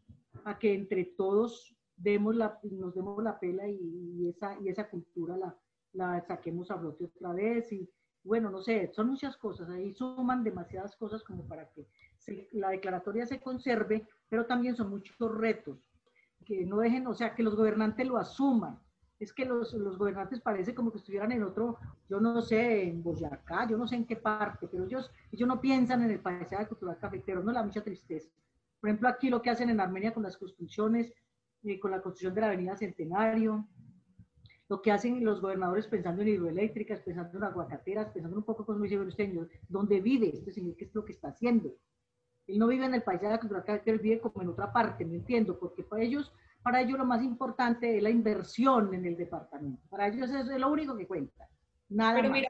a 0.44 0.58
que 0.60 0.74
entre 0.74 1.06
todos 1.18 1.76
demos 1.98 2.36
la, 2.36 2.60
nos 2.64 2.94
demos 2.94 3.24
la 3.24 3.40
pela 3.40 3.68
y, 3.68 4.28
esa, 4.28 4.60
y 4.62 4.70
esa 4.70 4.90
cultura 4.90 5.38
la, 5.38 5.58
la 5.94 6.22
saquemos 6.22 6.70
a 6.72 6.78
flote 6.78 7.06
otra 7.06 7.34
vez 7.34 7.72
y 7.72 7.90
bueno, 8.26 8.50
no 8.50 8.62
sé, 8.62 8.92
son 8.94 9.10
muchas 9.10 9.38
cosas, 9.38 9.70
ahí 9.70 9.94
suman 9.94 10.44
demasiadas 10.44 10.96
cosas 10.96 11.24
como 11.24 11.48
para 11.48 11.70
que 11.70 11.88
la 12.54 12.70
declaratoria 12.70 13.26
se 13.26 13.40
conserve, 13.40 14.08
pero 14.28 14.46
también 14.46 14.76
son 14.76 14.90
muchos 14.90 15.16
retos, 15.36 15.78
que 16.44 16.66
no 16.66 16.78
dejen, 16.78 17.06
o 17.08 17.14
sea, 17.14 17.36
que 17.36 17.44
los 17.44 17.56
gobernantes 17.56 18.08
lo 18.08 18.18
asuman, 18.18 18.80
es 19.20 19.32
que 19.32 19.46
los, 19.46 19.74
los, 19.74 19.98
gobernantes 19.98 20.42
parece 20.42 20.74
como 20.76 20.92
que 20.92 20.98
estuvieran 20.98 21.32
en 21.32 21.44
otro, 21.44 21.78
yo 22.10 22.20
no 22.20 22.42
sé, 22.42 22.90
en 22.90 23.02
Boyacá, 23.02 23.68
yo 23.70 23.78
no 23.78 23.88
sé 23.88 23.96
en 23.96 24.06
qué 24.06 24.16
parte, 24.16 24.68
pero 24.68 24.86
ellos, 24.86 25.10
ellos 25.32 25.48
no 25.48 25.62
piensan 25.62 26.04
en 26.04 26.12
el 26.12 26.20
paisaje 26.20 26.68
cultural 26.68 26.98
cafetero, 27.00 27.44
no 27.44 27.52
la 27.52 27.64
mucha 27.64 27.84
tristeza. 27.84 28.30
Por 28.82 28.90
ejemplo, 28.90 29.08
aquí 29.08 29.30
lo 29.30 29.42
que 29.42 29.50
hacen 29.50 29.70
en 29.70 29.80
Armenia 29.80 30.14
con 30.14 30.24
las 30.24 30.38
construcciones, 30.38 31.14
eh, 31.64 31.80
con 31.80 31.92
la 31.92 32.02
construcción 32.02 32.34
de 32.36 32.42
la 32.42 32.48
Avenida 32.48 32.76
Centenario, 32.76 33.68
lo 34.68 34.82
que 34.82 34.92
hacen 34.92 35.24
los 35.24 35.42
gobernadores 35.42 35.88
pensando 35.88 36.22
en 36.22 36.30
hidroeléctricas, 36.30 37.00
pensando 37.02 37.38
en 37.38 37.44
aguacateras, 37.44 38.10
pensando 38.10 38.38
un 38.38 38.44
poco 38.44 38.66
con 38.66 38.82
dice 38.82 38.98
usted, 39.00 39.30
¿dónde 39.68 40.02
vive 40.02 40.32
este 40.34 40.52
señor? 40.52 40.76
¿Qué 40.76 40.86
es 40.86 40.96
lo 40.96 41.06
que 41.06 41.12
está 41.12 41.30
haciendo? 41.30 41.76
Él 42.48 42.60
no 42.60 42.68
vive 42.68 42.86
en 42.86 42.94
el 42.94 43.04
paisaje 43.04 43.40
cultural, 43.40 43.82
él 43.86 44.00
vive 44.00 44.20
como 44.20 44.42
en 44.42 44.50
otra 44.50 44.72
parte, 44.72 45.06
no 45.06 45.14
entiendo, 45.14 45.58
porque 45.60 45.84
para 45.84 46.04
ellos, 46.04 46.34
para 46.64 46.82
ellos 46.82 46.98
lo 46.98 47.06
más 47.06 47.24
importante 47.24 47.98
es 47.98 48.04
la 48.04 48.10
inversión 48.10 48.94
en 48.94 49.06
el 49.06 49.18
departamento. 49.18 49.82
Para 49.90 50.08
ellos 50.08 50.30
eso 50.30 50.52
es 50.52 50.60
lo 50.60 50.72
único 50.72 50.96
que 50.96 51.08
cuenta. 51.08 51.48
Nada 51.90 52.16
Pero 52.16 52.32
mira, 52.32 52.50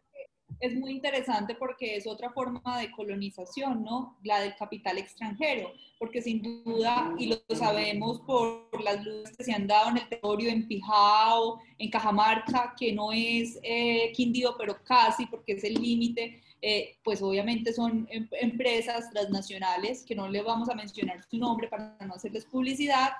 es 0.59 0.75
muy 0.75 0.91
interesante 0.91 1.55
porque 1.55 1.95
es 1.95 2.07
otra 2.07 2.31
forma 2.31 2.79
de 2.79 2.91
colonización, 2.91 3.83
¿no? 3.83 4.17
La 4.23 4.39
del 4.39 4.55
capital 4.55 4.97
extranjero, 4.97 5.71
porque 5.99 6.21
sin 6.21 6.41
duda, 6.41 7.13
y 7.17 7.27
lo 7.27 7.55
sabemos 7.55 8.21
por 8.21 8.69
las 8.81 9.03
luces 9.03 9.35
que 9.37 9.43
se 9.43 9.53
han 9.53 9.67
dado 9.67 9.89
en 9.89 9.97
el 9.97 10.09
territorio, 10.09 10.49
en 10.49 10.67
Pijao, 10.67 11.59
en 11.77 11.89
Cajamarca, 11.89 12.73
que 12.77 12.93
no 12.93 13.11
es 13.11 13.59
eh, 13.63 14.11
Quindío, 14.13 14.55
pero 14.57 14.77
casi, 14.83 15.25
porque 15.25 15.53
es 15.53 15.63
el 15.63 15.75
límite, 15.75 16.41
eh, 16.61 16.97
pues 17.03 17.21
obviamente 17.21 17.73
son 17.73 18.07
em, 18.09 18.27
empresas 18.41 19.11
transnacionales, 19.11 20.03
que 20.03 20.15
no 20.15 20.27
le 20.27 20.41
vamos 20.41 20.69
a 20.69 20.75
mencionar 20.75 21.23
su 21.29 21.37
nombre 21.37 21.67
para 21.67 21.97
no 22.05 22.15
hacerles 22.15 22.45
publicidad. 22.45 23.11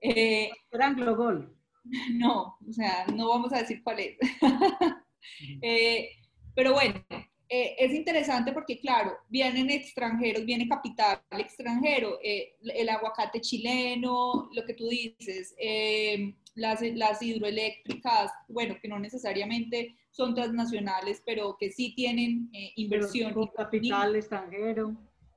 Eh, 0.00 0.50
Global. 0.70 1.54
No, 2.12 2.58
o 2.68 2.72
sea, 2.72 3.06
no 3.14 3.30
vamos 3.30 3.52
a 3.52 3.58
decir 3.58 3.82
cuál 3.82 4.00
es. 4.00 4.18
eh, 5.62 6.10
pero 6.60 6.74
bueno, 6.74 7.02
eh, 7.48 7.74
es 7.78 7.94
interesante 7.94 8.52
porque, 8.52 8.78
claro, 8.78 9.16
vienen 9.30 9.70
extranjeros, 9.70 10.44
viene 10.44 10.68
capital 10.68 11.18
extranjero, 11.38 12.18
eh, 12.22 12.54
el 12.62 12.86
aguacate 12.90 13.40
chileno, 13.40 14.50
lo 14.52 14.64
que 14.66 14.74
tú 14.74 14.86
dices, 14.86 15.54
eh, 15.58 16.34
las, 16.56 16.82
las, 16.82 17.22
hidroeléctricas, 17.22 18.30
bueno, 18.46 18.76
que 18.78 18.88
no 18.88 18.98
necesariamente 18.98 19.96
son 20.10 20.34
transnacionales, 20.34 21.22
pero 21.24 21.56
que 21.58 21.70
sí 21.70 21.94
tienen 21.96 22.50
inversión. 22.76 23.32
capital 23.56 24.16
extranjero. 24.16 24.94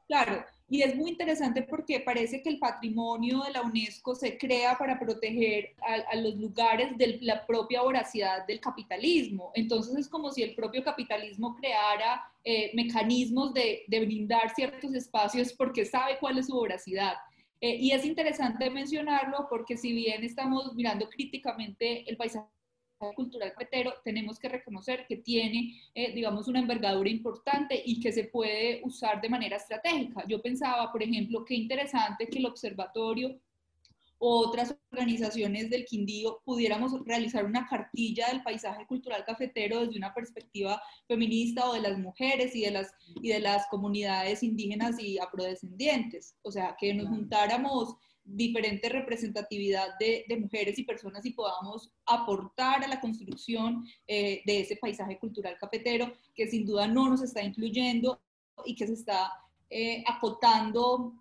Claro, 0.09 0.43
y 0.69 0.81
es 0.81 0.95
muy 0.95 1.11
interesante 1.11 1.61
porque 1.63 1.99
parece 1.99 2.41
que 2.41 2.49
el 2.49 2.59
patrimonio 2.59 3.43
de 3.43 3.51
la 3.51 3.61
UNESCO 3.61 4.15
se 4.15 4.37
crea 4.37 4.77
para 4.77 4.99
proteger 4.99 5.75
a, 5.81 6.15
los 6.15 6.35
lugares 6.35 6.97
de 6.97 7.19
la 7.21 7.45
propia 7.45 7.81
voracidad 7.81 8.47
del 8.47 8.59
capitalismo. 8.59 9.51
Entonces 9.53 9.95
es 9.97 10.07
como 10.07 10.31
si 10.31 10.41
el 10.41 10.55
propio 10.55 10.83
capitalismo 10.83 11.55
creara 11.55 12.23
eh, 12.43 12.71
mecanismos 12.73 13.53
de, 13.53 13.83
de, 13.87 13.99
brindar 13.99 14.53
ciertos 14.55 14.93
espacios 14.93 15.53
porque 15.53 15.85
sabe 15.85 16.17
cuál 16.19 16.37
es 16.37 16.47
su 16.47 16.53
voracidad. 16.53 17.15
Eh, 17.61 17.77
y 17.79 17.91
es 17.91 18.03
interesante 18.03 18.69
mencionarlo 18.69 19.47
porque 19.49 19.77
si 19.77 19.93
bien 19.93 20.23
estamos 20.23 20.73
mirando 20.75 21.09
críticamente 21.09 22.09
el 22.09 22.17
paisaje 22.17 22.47
cultural 23.11 23.53
petero, 23.57 23.93
tenemos 24.03 24.39
que 24.39 24.49
reconocer 24.49 25.05
que 25.07 25.17
tiene, 25.17 25.81
eh, 25.93 26.13
digamos, 26.13 26.47
una 26.47 26.59
envergadura 26.59 27.09
importante 27.09 27.81
y 27.85 27.99
que 27.99 28.11
se 28.11 28.25
puede 28.25 28.81
usar 28.83 29.19
de 29.19 29.29
manera 29.29 29.57
estratégica. 29.57 30.23
Yo 30.27 30.41
pensaba, 30.41 30.91
por 30.91 31.03
ejemplo, 31.03 31.43
qué 31.43 31.55
interesante 31.55 32.27
que 32.27 32.39
el 32.39 32.45
observatorio 32.45 33.39
o 34.25 34.47
otras 34.47 34.73
organizaciones 34.89 35.69
del 35.69 35.83
Quindío 35.83 36.41
pudiéramos 36.45 36.93
realizar 37.05 37.43
una 37.43 37.67
cartilla 37.67 38.27
del 38.27 38.41
paisaje 38.41 38.85
cultural 38.87 39.25
cafetero 39.25 39.81
desde 39.81 39.97
una 39.97 40.13
perspectiva 40.13 40.81
feminista 41.09 41.69
o 41.69 41.73
de 41.73 41.81
las 41.81 41.99
mujeres 41.99 42.55
y 42.55 42.61
de 42.61 42.71
las, 42.71 42.93
y 43.21 43.29
de 43.29 43.41
las 43.41 43.67
comunidades 43.67 44.41
indígenas 44.41 44.97
y 44.97 45.19
afrodescendientes. 45.19 46.37
O 46.41 46.53
sea, 46.53 46.77
que 46.79 46.93
nos 46.93 47.09
juntáramos 47.09 47.97
diferente 48.23 48.89
representatividad 48.89 49.97
de, 49.99 50.25
mujeres 50.39 50.79
y 50.79 50.83
personas 50.83 51.25
y 51.25 51.31
podamos 51.31 51.91
aportar 52.05 52.83
a 52.83 52.87
la 52.87 53.01
construcción 53.01 53.85
eh, 54.07 54.41
de 54.45 54.61
ese 54.61 54.77
paisaje 54.77 55.19
cultural 55.19 55.57
cafetero 55.59 56.11
que 56.33 56.47
sin 56.47 56.65
duda 56.65 56.87
no 56.87 57.09
nos 57.09 57.21
está 57.21 57.43
incluyendo 57.43 58.21
y 58.65 58.75
que 58.75 58.87
se 58.87 58.93
está 58.93 59.31
eh, 59.69 60.03
acotando, 60.07 61.13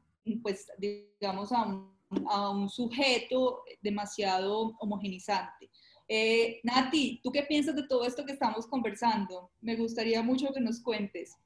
pues, 0.43 0.69
digamos, 0.79 1.53
a 1.53 1.63
un, 1.65 1.93
a 2.29 2.51
un 2.51 2.69
sujeto 2.69 3.65
demasiado 3.81 4.77
homogenizante. 4.79 5.71
Eh, 6.09 6.61
Nati, 6.63 7.21
¿tú 7.23 7.33
qué 7.33 7.43
piensas 7.43 7.75
de 7.75 7.87
todo 7.87 8.05
esto 8.05 8.25
que 8.25 8.33
estamos 8.33 8.67
conversando? 8.67 9.51
Me 9.61 9.77
gustaría 9.77 10.23
mucho 10.23 10.53
que 10.53 10.61
nos 10.61 10.83
cuentes. 10.83 11.37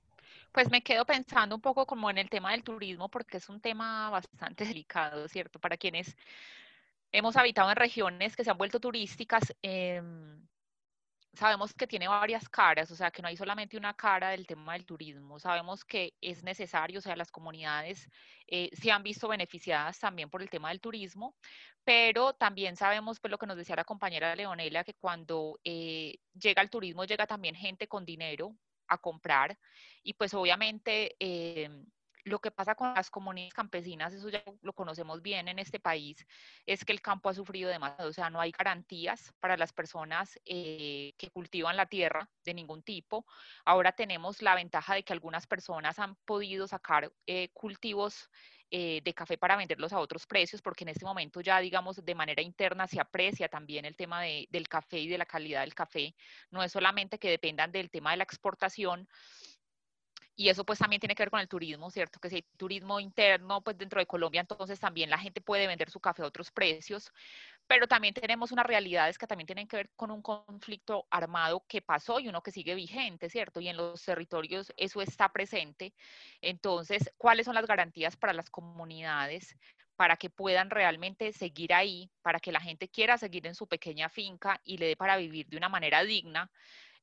Pues 0.57 0.70
me 0.70 0.83
quedo 0.83 1.05
pensando 1.05 1.55
un 1.55 1.61
poco 1.61 1.85
como 1.85 2.09
en 2.09 2.16
el 2.16 2.31
tema 2.31 2.53
del 2.53 2.65
turismo, 2.65 3.11
porque 3.11 3.37
es 3.37 3.49
un 3.51 3.61
tema 3.61 4.09
bastante 4.09 4.65
delicado, 4.65 5.28
¿cierto? 5.28 5.61
Para 5.61 5.77
quienes 5.77 6.16
hemos 7.12 7.37
habitado 7.37 7.69
en 7.69 7.77
regiones 7.77 8.35
que 8.35 8.43
se 8.43 8.51
han 8.51 8.57
vuelto 8.57 8.81
turísticas, 8.81 9.55
em, 9.61 10.49
sabemos 11.35 11.74
que 11.74 11.87
tiene 11.87 12.09
varias 12.09 12.49
caras, 12.49 12.91
o 12.91 12.97
sea, 12.97 13.11
que 13.11 13.20
no 13.20 13.28
hay 13.28 13.37
solamente 13.37 13.77
una 13.77 13.93
cara 13.93 14.31
del 14.31 14.47
tema 14.47 14.73
del 14.73 14.87
turismo. 14.87 15.39
Sabemos 15.39 15.85
que 15.85 16.15
es 16.23 16.43
necesario, 16.43 17.01
o 17.01 17.03
sea, 17.03 17.16
las 17.16 17.31
comunidades 17.31 18.09
eh, 18.47 18.70
se 18.73 18.91
han 18.91 19.03
visto 19.03 19.28
beneficiadas 19.28 19.99
también 19.99 20.31
por 20.31 20.41
el 20.41 20.49
tema 20.49 20.70
del 20.70 20.81
turismo, 20.81 21.37
pero 21.85 22.33
también 22.33 22.77
sabemos, 22.77 23.20
pues 23.20 23.31
lo 23.31 23.37
que 23.39 23.47
nos 23.47 23.59
decía 23.59 23.77
la 23.77 23.85
compañera 23.85 24.35
Leonela, 24.35 24.85
que 24.85 24.95
cuando 24.95 25.61
eh, 25.65 26.16
llega 26.33 26.62
el 26.62 26.70
turismo 26.70 27.05
llega 27.05 27.27
también 27.27 27.55
gente 27.55 27.89
con 27.89 28.07
dinero 28.07 28.57
a 28.89 28.99
comprar 28.99 29.59
y 30.03 30.15
pues 30.15 30.35
obviamente 30.35 31.17
em, 31.19 31.87
lo 32.27 32.40
que 32.40 32.51
pasa 32.51 32.74
con 32.74 32.93
las 32.93 33.09
comunidades 33.09 33.55
campesinas, 33.55 34.12
eso 34.12 34.28
ya 34.28 34.43
lo 34.62 34.73
conocemos 34.73 35.23
bien 35.23 35.47
en 35.47 35.61
este 35.61 35.78
país, 35.78 36.27
es 36.66 36.85
que 36.85 36.93
el 36.93 37.01
campo 37.01 37.28
ha 37.28 37.35
sufrido 37.35 37.70
demasiado, 37.70 38.11
o 38.11 38.12
sea, 38.12 38.31
no 38.31 38.40
hay 38.40 38.51
garantías 38.51 39.32
para 39.39 39.57
las 39.57 39.73
personas 39.73 40.39
eh, 40.44 41.15
que 41.19 41.31
cultivan 41.31 41.77
la 41.77 41.86
tierra 41.86 42.28
de 42.44 42.55
ningún 42.55 42.82
tipo. 42.82 43.24
Ahora 43.65 43.93
tenemos 43.93 44.43
la 44.43 44.57
ventaja 44.57 44.94
de 44.94 45.05
que 45.05 45.12
algunas 45.12 45.47
personas 45.47 46.01
han 46.01 46.16
podido 46.24 46.66
sacar 46.66 47.12
eh, 47.27 47.51
cultivos 47.53 48.28
eh, 48.73 49.01
de 49.05 49.15
café 49.15 49.39
para 49.39 49.55
venderlos 49.55 49.93
a 49.93 50.01
otros 50.01 50.27
precios, 50.27 50.61
porque 50.61 50.82
en 50.82 50.89
este 50.89 51.05
momento 51.05 51.40
ya, 51.40 51.61
digamos, 51.61 52.05
de 52.05 52.15
manera 52.16 52.43
interna 52.43 52.89
se 52.89 52.98
aprecia 52.98 53.48
también 53.48 53.85
el 53.85 53.94
tema 53.94 54.23
del 54.23 54.69
café 54.69 54.98
y 54.98 55.07
de 55.07 55.19
la 55.19 55.27
calidad 55.27 55.61
del 55.61 55.77
café. 55.77 56.16
No 56.51 56.61
es 56.65 56.73
solamente 56.73 57.20
que 57.20 57.31
dependan 57.31 57.70
del 57.70 57.89
tema 57.89 58.11
de 58.11 58.16
la 58.16 58.24
exportación, 58.24 59.09
y 60.37 60.51
eso 60.51 60.65
pues 60.65 60.79
también 60.79 61.01
tiene 61.01 61.15
que 61.15 61.23
ver 61.23 61.31
con 61.31 61.41
el 61.41 61.49
turismo, 61.49 61.91
¿cierto? 61.91 62.21
Que 62.21 62.29
si 62.29 62.37
hay 62.37 62.43
turismo 62.59 63.01
interno, 63.01 63.63
pues 63.63 63.79
dentro 63.79 64.01
de 64.01 64.07
Colombia, 64.07 64.43
entonces 64.43 64.79
también 64.79 65.09
la 65.09 65.19
gente 65.19 65.41
puede 65.41 65.67
vender 65.67 65.91
su 65.91 65.99
café 65.99 66.23
a 66.23 66.27
otros 66.27 66.51
precios, 66.51 67.11
pero 67.67 67.89
también 67.89 68.13
tenemos 68.15 68.53
unas 68.53 68.67
realidades 68.67 69.19
que 69.19 69.27
también 69.27 69.47
tienen 69.47 69.67
que 69.67 69.77
ver 69.77 69.91
con 69.97 70.11
un 70.11 70.21
conflicto 70.23 71.07
armado 71.11 71.65
que 71.67 71.81
pasó 71.81 72.21
y 72.21 72.29
uno 72.29 72.43
que 72.43 72.53
sigue 72.53 72.75
vigente, 72.75 73.31
¿cierto? 73.31 73.61
Y 73.61 73.69
en 73.69 73.79
los 73.79 74.05
territorios 74.05 74.73
eso 74.77 75.01
está 75.01 75.31
presente. 75.33 75.95
Entonces, 76.43 77.11
¿cuáles 77.17 77.47
son 77.47 77.55
las 77.55 77.67
garantías 77.67 78.17
para 78.17 78.35
las 78.35 78.51
comunidades? 78.51 79.57
para 79.97 80.17
que 80.17 80.31
puedan 80.31 80.71
realmente 80.71 81.33
seguir 81.33 81.73
ahí, 81.73 82.11
para 82.23 82.39
que 82.39 82.53
la 82.53 82.61
gente 82.61 82.89
quiera 82.89 83.17
seguir 83.19 83.47
en 83.47 83.55
su 83.55 83.67
pequeña 83.67 84.11
finca 84.11 84.61
y 84.63 84.77
le 84.77 84.89
dé 84.89 84.97
para 84.97 85.17
vivir 85.17 85.49
de 85.49 85.57
una 85.57 85.71
manera 85.71 86.05
digna, 86.05 86.51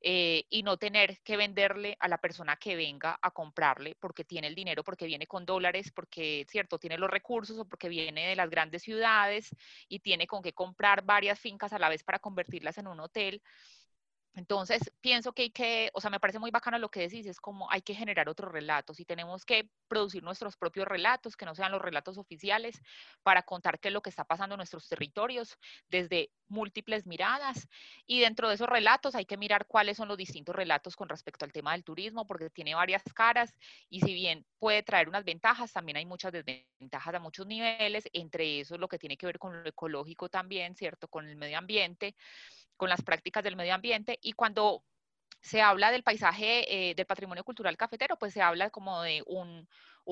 eh, 0.06 0.44
y 0.50 0.64
no 0.64 0.76
tener 0.76 1.20
que 1.22 1.38
venderle 1.38 1.96
a 1.98 2.10
la 2.10 2.18
persona 2.18 2.58
que 2.58 2.76
venga 2.76 3.18
a 3.22 3.32
comprarle 3.32 3.96
porque 3.98 4.26
tiene 4.26 4.48
el 4.48 4.56
dinero, 4.56 4.84
porque 4.84 5.06
viene 5.06 5.28
con 5.28 5.46
dólares, 5.46 5.94
porque, 5.96 6.46
cierto, 6.50 6.78
tiene 6.78 6.98
los 6.98 7.10
recursos 7.10 7.58
o 7.58 7.64
porque 7.64 7.88
viene 7.88 8.28
de 8.28 8.36
las 8.36 8.50
grandes 8.50 8.84
ciudades 8.84 9.56
y 9.88 10.00
tiene 10.00 10.28
con 10.28 10.44
qué 10.44 10.52
comprar 10.52 11.06
varias 11.06 11.40
fincas 11.40 11.72
a 11.72 11.80
la 11.80 11.88
vez 11.88 12.04
para 12.04 12.20
convertirlas 12.20 12.78
en 12.78 12.88
un 12.88 13.00
hotel. 13.00 13.42
Entonces, 14.36 14.92
pienso 15.00 15.34
que 15.34 15.44
hay 15.44 15.50
que, 15.52 15.92
o 15.94 16.02
sea, 16.02 16.10
me 16.10 16.20
parece 16.20 16.40
muy 16.40 16.50
bacano 16.50 16.80
lo 16.80 16.90
que 16.90 17.02
decís, 17.02 17.28
es 17.28 17.40
como 17.40 17.70
hay 17.70 17.82
que 17.84 17.94
generar 17.94 18.28
otros 18.30 18.52
relatos 18.52 19.00
y 19.00 19.06
tenemos 19.06 19.46
que 19.46 19.70
producir 19.88 20.24
nuestros 20.24 20.58
propios 20.58 20.88
relatos, 20.88 21.38
que 21.38 21.46
no 21.46 21.54
sean 21.54 21.72
los 21.72 21.82
relatos 21.82 22.18
oficiales, 22.18 22.82
para 23.22 23.44
contar 23.44 23.80
qué 23.80 23.90
es 23.90 23.94
lo 23.94 24.02
que 24.02 24.10
está 24.10 24.24
pasando 24.24 24.56
en 24.56 24.58
nuestros 24.58 24.90
territorios 24.90 25.58
desde 25.88 26.32
múltiples 26.48 27.06
miradas. 27.06 27.68
Y 28.08 28.22
dentro 28.22 28.50
de 28.50 28.56
esos 28.56 28.68
relatos 28.68 29.14
hay 29.14 29.26
que 29.26 29.38
mirar 29.38 29.68
cuáles 29.68 29.98
son 29.98 30.08
los 30.08 30.18
distintos 30.18 30.56
relatos 30.56 30.96
con 30.96 31.10
respecto 31.10 31.46
al 31.46 31.52
tema 31.52 31.74
del 31.74 31.84
turismo, 31.84 32.26
porque 32.26 32.50
tiene 32.50 32.74
varias 32.74 33.04
caras 33.14 33.54
y 33.90 34.02
si 34.02 34.14
bien 34.14 34.46
puede 34.58 34.82
traer 34.82 35.10
unas 35.10 35.26
ventajas, 35.26 35.72
también 35.72 35.98
hay 35.98 36.06
muchas 36.06 36.32
desventajas 36.32 37.14
a 37.14 37.20
muchos 37.20 37.46
niveles, 37.46 38.10
entre 38.14 38.62
eso 38.62 38.78
lo 38.80 38.88
que 38.88 38.98
tiene 38.98 39.16
que 39.16 39.28
ver 39.28 39.38
con 39.38 39.62
lo 39.62 39.70
ecológico 39.70 40.28
también, 40.28 40.76
¿cierto? 40.76 41.08
Con 41.08 41.28
el 41.28 41.36
medio 41.36 41.60
ambiente 41.60 42.16
con 42.78 42.90
las 42.90 43.02
prácticas 43.02 43.44
del 43.44 43.56
medio 43.56 43.74
ambiente 43.74 44.20
y 44.24 44.34
cuando 44.34 44.84
se 45.44 45.62
habla 45.62 45.92
del 45.92 46.04
paisaje, 46.04 46.90
eh, 46.90 46.96
del 46.96 47.06
patrimonio 47.06 47.44
cultural 47.44 47.76
cafetero, 47.76 48.18
pues 48.18 48.34
se 48.34 48.42
habla 48.42 48.70
como 48.70 49.02
de 49.02 49.22
un, 49.28 49.68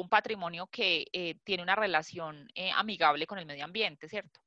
patrimonio 0.10 0.68
que 0.68 1.06
eh, 1.14 1.36
tiene 1.44 1.64
una 1.64 1.76
relación 1.76 2.50
eh, 2.54 2.72
amigable 2.76 3.26
con 3.26 3.40
el 3.40 3.46
medio 3.46 3.64
ambiente, 3.64 4.10
¿cierto? 4.10 4.42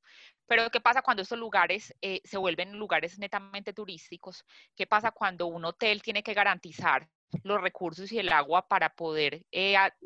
Pero 0.47 0.71
¿qué 0.71 0.81
pasa 0.81 1.01
cuando 1.01 1.23
estos 1.23 1.39
lugares 1.39 1.95
se 2.23 2.37
vuelven 2.37 2.79
lugares 2.79 3.19
netamente 3.19 3.73
turísticos? 3.73 4.45
¿Qué 4.77 4.87
pasa 4.87 5.11
cuando 5.11 5.47
un 5.47 5.65
hotel 5.65 6.03
tiene 6.03 6.23
que 6.23 6.35
garantizar 6.35 7.09
los 7.45 7.63
recursos 7.63 8.13
y 8.13 8.19
el 8.19 8.31
agua 8.31 8.69
para 8.69 8.91
poder 8.91 9.47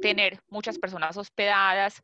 tener 0.00 0.40
muchas 0.46 0.78
personas 0.78 1.16
hospedadas, 1.16 2.00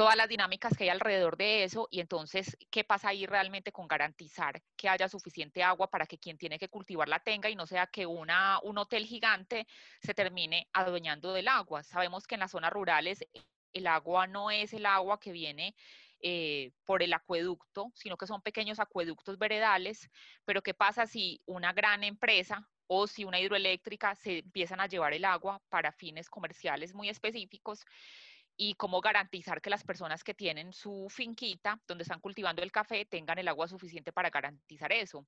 todas 0.00 0.16
las 0.16 0.30
dinámicas 0.30 0.74
que 0.74 0.84
hay 0.84 0.88
alrededor 0.88 1.36
de 1.36 1.62
eso 1.62 1.86
y 1.90 2.00
entonces, 2.00 2.56
¿qué 2.70 2.84
pasa 2.84 3.10
ahí 3.10 3.26
realmente 3.26 3.70
con 3.70 3.86
garantizar 3.86 4.62
que 4.74 4.88
haya 4.88 5.10
suficiente 5.10 5.62
agua 5.62 5.90
para 5.90 6.06
que 6.06 6.16
quien 6.16 6.38
tiene 6.38 6.58
que 6.58 6.70
cultivar 6.70 7.06
la 7.06 7.18
tenga 7.18 7.50
y 7.50 7.54
no 7.54 7.66
sea 7.66 7.86
que 7.86 8.06
una, 8.06 8.60
un 8.62 8.78
hotel 8.78 9.04
gigante 9.04 9.66
se 10.00 10.14
termine 10.14 10.70
adueñando 10.72 11.34
del 11.34 11.48
agua? 11.48 11.82
Sabemos 11.82 12.26
que 12.26 12.36
en 12.36 12.40
las 12.40 12.52
zonas 12.52 12.72
rurales 12.72 13.26
el 13.74 13.86
agua 13.86 14.26
no 14.26 14.50
es 14.50 14.72
el 14.72 14.86
agua 14.86 15.20
que 15.20 15.32
viene 15.32 15.76
eh, 16.20 16.72
por 16.86 17.02
el 17.02 17.12
acueducto, 17.12 17.92
sino 17.94 18.16
que 18.16 18.26
son 18.26 18.40
pequeños 18.40 18.80
acueductos 18.80 19.36
veredales, 19.36 20.08
pero 20.46 20.62
¿qué 20.62 20.72
pasa 20.72 21.06
si 21.06 21.42
una 21.44 21.74
gran 21.74 22.04
empresa 22.04 22.66
o 22.86 23.06
si 23.06 23.24
una 23.24 23.38
hidroeléctrica 23.38 24.14
se 24.14 24.38
empiezan 24.38 24.80
a 24.80 24.86
llevar 24.86 25.12
el 25.12 25.26
agua 25.26 25.60
para 25.68 25.92
fines 25.92 26.30
comerciales 26.30 26.94
muy 26.94 27.10
específicos? 27.10 27.84
Y 28.62 28.74
cómo 28.74 29.00
garantizar 29.00 29.62
que 29.62 29.70
las 29.70 29.84
personas 29.84 30.22
que 30.22 30.34
tienen 30.34 30.74
su 30.74 31.06
finquita 31.08 31.80
donde 31.88 32.02
están 32.02 32.20
cultivando 32.20 32.62
el 32.62 32.70
café 32.70 33.06
tengan 33.06 33.38
el 33.38 33.48
agua 33.48 33.66
suficiente 33.68 34.12
para 34.12 34.28
garantizar 34.28 34.92
eso. 34.92 35.26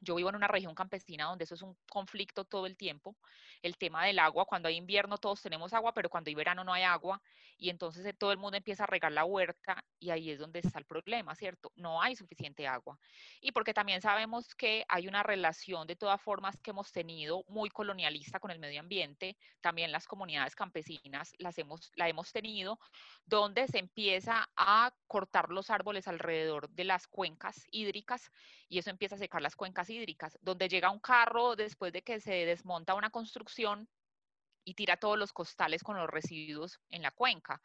Yo 0.00 0.14
vivo 0.14 0.30
en 0.30 0.36
una 0.36 0.48
región 0.48 0.74
campesina 0.74 1.26
donde 1.26 1.44
eso 1.44 1.54
es 1.54 1.62
un 1.62 1.76
conflicto 1.90 2.44
todo 2.44 2.66
el 2.66 2.76
tiempo. 2.76 3.16
El 3.62 3.76
tema 3.76 4.04
del 4.06 4.18
agua, 4.18 4.46
cuando 4.46 4.68
hay 4.68 4.76
invierno 4.76 5.18
todos 5.18 5.42
tenemos 5.42 5.72
agua, 5.72 5.92
pero 5.92 6.08
cuando 6.08 6.28
hay 6.28 6.34
verano 6.34 6.64
no 6.64 6.72
hay 6.72 6.82
agua 6.82 7.22
y 7.58 7.68
entonces 7.68 8.04
eh, 8.06 8.14
todo 8.14 8.32
el 8.32 8.38
mundo 8.38 8.56
empieza 8.56 8.84
a 8.84 8.86
regar 8.86 9.12
la 9.12 9.24
huerta 9.24 9.84
y 9.98 10.10
ahí 10.10 10.30
es 10.30 10.38
donde 10.38 10.60
está 10.60 10.78
el 10.78 10.86
problema, 10.86 11.34
¿cierto? 11.34 11.70
No 11.76 12.00
hay 12.00 12.16
suficiente 12.16 12.66
agua. 12.66 12.98
Y 13.40 13.52
porque 13.52 13.74
también 13.74 14.00
sabemos 14.00 14.54
que 14.54 14.84
hay 14.88 15.06
una 15.06 15.22
relación 15.22 15.86
de 15.86 15.96
todas 15.96 16.20
formas 16.20 16.58
que 16.62 16.70
hemos 16.70 16.90
tenido 16.90 17.44
muy 17.48 17.68
colonialista 17.68 18.40
con 18.40 18.50
el 18.50 18.58
medio 18.58 18.80
ambiente, 18.80 19.36
también 19.60 19.92
las 19.92 20.06
comunidades 20.06 20.56
campesinas 20.56 21.34
las 21.38 21.58
hemos, 21.58 21.92
la 21.96 22.08
hemos 22.08 22.32
tenido, 22.32 22.78
donde 23.26 23.66
se 23.68 23.78
empieza 23.78 24.48
a 24.56 24.92
cortar 25.06 25.50
los 25.50 25.68
árboles 25.68 26.08
alrededor 26.08 26.70
de 26.70 26.84
las 26.84 27.06
cuencas 27.06 27.66
hídricas 27.70 28.30
y 28.68 28.78
eso 28.78 28.88
empieza 28.88 29.16
a 29.16 29.18
secar 29.18 29.42
las 29.42 29.56
cuencas 29.56 29.89
hídricas, 29.90 30.38
donde 30.40 30.68
llega 30.68 30.90
un 30.90 31.00
carro 31.00 31.56
después 31.56 31.92
de 31.92 32.02
que 32.02 32.20
se 32.20 32.46
desmonta 32.46 32.94
una 32.94 33.10
construcción 33.10 33.88
y 34.64 34.74
tira 34.74 34.96
todos 34.96 35.18
los 35.18 35.32
costales 35.32 35.82
con 35.82 35.96
los 35.96 36.08
residuos 36.08 36.80
en 36.90 37.02
la 37.02 37.10
cuenca. 37.10 37.60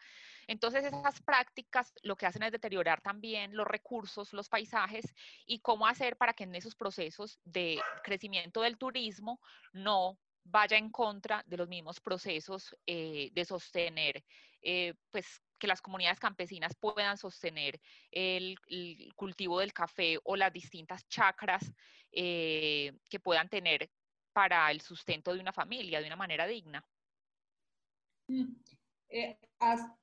Entonces 0.47 0.85
esas 0.85 1.22
prácticas 1.22 1.93
lo 2.03 2.15
que 2.15 2.26
hacen 2.26 2.43
es 2.43 2.52
deteriorar 2.52 3.02
también 3.02 3.56
los 3.56 3.68
recursos, 3.68 4.34
los 4.34 4.49
paisajes 4.49 5.14
y 5.45 5.60
cómo 5.60 5.88
hacer 5.88 6.18
para 6.18 6.34
que 6.34 6.45
en 6.45 6.56
esos 6.56 6.76
procesos 6.76 7.39
de 7.43 7.81
crecimiento 8.03 8.61
del 8.61 8.77
turismo 8.77 9.39
no 9.73 10.18
vaya 10.43 10.77
en 10.77 10.91
contra 10.91 11.43
de 11.47 11.57
los 11.57 11.68
mismos 11.68 11.99
procesos 11.99 12.76
eh, 12.85 13.30
de 13.34 13.45
sostener, 13.45 14.23
eh, 14.61 14.93
pues 15.10 15.41
que 15.57 15.68
las 15.68 15.82
comunidades 15.82 16.19
campesinas 16.19 16.76
puedan 16.76 17.18
sostener 17.18 17.80
el, 18.11 18.57
cultivo 19.15 19.60
del 19.60 19.73
café 19.73 20.19
o 20.23 20.36
las 20.36 20.52
distintas 20.52 21.07
chacras 21.07 21.72
eh, 22.11 22.94
que 23.10 23.19
puedan 23.19 23.49
tener 23.49 23.90
para 24.34 24.69
el 24.72 24.82
sustento 24.82 25.34
de 25.34 25.40
una 25.40 25.53
familia 25.53 26.02
de 26.02 26.07
una 26.07 26.15
manera 26.18 26.45
digna. 26.45 26.86
Mm, 28.27 28.53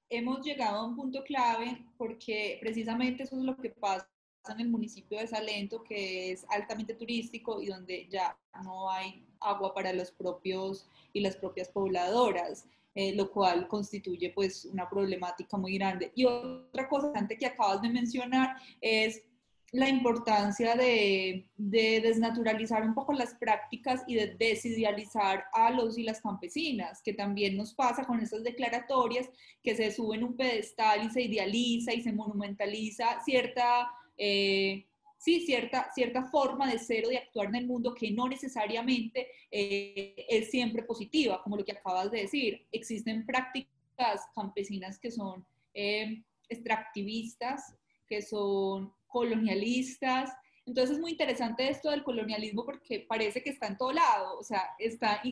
hemos 0.08 0.44
llegado 0.44 0.78
a 0.78 0.86
un 0.86 0.96
punto 0.96 1.22
clave 1.24 1.84
porque 1.98 2.58
precisamente 2.60 3.24
eso 3.24 3.36
es 3.36 3.42
lo 3.42 3.56
que 3.56 3.70
pasa 3.70 4.08
en 4.48 4.60
el 4.60 4.68
municipio 4.68 5.18
de 5.18 5.26
Salento, 5.26 5.84
que 5.84 6.32
es 6.32 6.44
altamente 6.50 6.94
turístico 6.94 7.60
y 7.60 7.66
donde 7.66 8.08
ya 8.08 8.36
no 8.64 8.90
hay 8.90 9.24
agua 9.40 9.74
para 9.74 9.92
los 9.92 10.10
propios 10.10 10.88
y 11.12 11.20
las 11.20 11.36
propias 11.36 11.68
pobladoras. 11.68 12.66
Eh, 12.94 13.14
lo 13.14 13.30
cual 13.30 13.68
constituye 13.68 14.30
pues 14.34 14.66
una 14.66 14.86
problemática 14.86 15.56
muy 15.56 15.78
grande. 15.78 16.12
Y 16.14 16.26
otra 16.26 16.86
cosa 16.88 17.26
que 17.26 17.46
acabas 17.46 17.80
de 17.80 17.88
mencionar 17.88 18.56
es 18.82 19.22
la 19.70 19.88
importancia 19.88 20.74
de, 20.74 21.48
de, 21.56 22.02
desnaturalizar 22.02 22.82
un 22.82 22.92
poco 22.92 23.14
las 23.14 23.32
prácticas 23.34 24.02
y 24.06 24.16
de 24.16 24.34
desidealizar 24.38 25.46
a 25.54 25.70
los 25.70 25.96
y 25.96 26.02
las 26.02 26.20
campesinas, 26.20 27.00
que 27.00 27.14
también 27.14 27.56
nos 27.56 27.72
pasa 27.72 28.04
con 28.04 28.20
esas 28.20 28.44
declaratorias 28.44 29.30
que 29.62 29.74
se 29.74 29.90
suben 29.90 30.24
un 30.24 30.36
pedestal 30.36 31.06
y 31.06 31.10
se 31.10 31.22
idealiza 31.22 31.94
y 31.94 32.02
se 32.02 32.12
monumentaliza 32.12 33.22
cierta 33.24 33.90
eh, 34.18 34.86
sí, 35.22 35.46
cierta, 35.46 35.88
cierta 35.94 36.24
forma 36.24 36.68
de 36.68 36.80
ser 36.80 37.06
o 37.06 37.08
de 37.08 37.18
actuar 37.18 37.46
en 37.46 37.54
el 37.54 37.66
mundo 37.68 37.94
que 37.94 38.10
no 38.10 38.28
necesariamente 38.28 39.28
eh, 39.52 40.26
es 40.28 40.50
siempre 40.50 40.82
positiva, 40.82 41.40
como 41.44 41.56
lo 41.56 41.64
que 41.64 41.70
acabas 41.70 42.10
de 42.10 42.22
decir. 42.22 42.66
Existen 42.72 43.24
prácticas 43.24 44.20
campesinas 44.34 44.98
que 44.98 45.12
son 45.12 45.46
eh, 45.74 46.24
extractivistas, 46.48 47.76
que 48.08 48.20
son 48.20 48.92
colonialistas. 49.06 50.32
Entonces 50.66 50.96
es 50.96 51.00
muy 51.00 51.12
interesante 51.12 51.68
esto 51.68 51.92
del 51.92 52.02
colonialismo 52.02 52.64
porque 52.64 53.06
parece 53.08 53.44
que 53.44 53.50
está 53.50 53.68
en 53.68 53.76
todo 53.76 53.92
lado, 53.92 54.36
o 54.40 54.42
sea, 54.42 54.70
está 54.80 55.22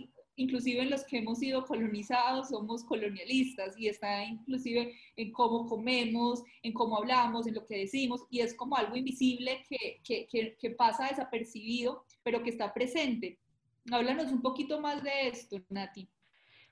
inclusive 0.41 0.87
los 0.87 1.05
que 1.05 1.19
hemos 1.19 1.39
sido 1.39 1.65
colonizados 1.67 2.49
somos 2.49 2.83
colonialistas 2.85 3.79
y 3.79 3.89
está 3.89 4.25
inclusive 4.25 4.95
en 5.17 5.33
cómo 5.33 5.67
comemos, 5.67 6.43
en 6.63 6.73
cómo 6.73 6.97
hablamos, 6.97 7.47
en 7.47 7.55
lo 7.55 7.67
que 7.67 7.79
decimos 7.79 8.25
y 8.31 8.41
es 8.41 8.55
como 8.55 8.77
algo 8.77 8.97
invisible 8.97 9.65
que, 9.69 10.01
que, 10.03 10.57
que, 10.59 10.71
pasa 10.71 11.09
desapercibido, 11.09 12.05
pero 12.23 12.43
que 12.43 12.51
está 12.51 12.73
presente. 12.73 13.39
Háblanos 13.91 14.33
un 14.33 14.41
poquito 14.41 14.81
más 14.81 15.03
de 15.03 15.29
esto, 15.29 15.61
Nati. 15.69 16.09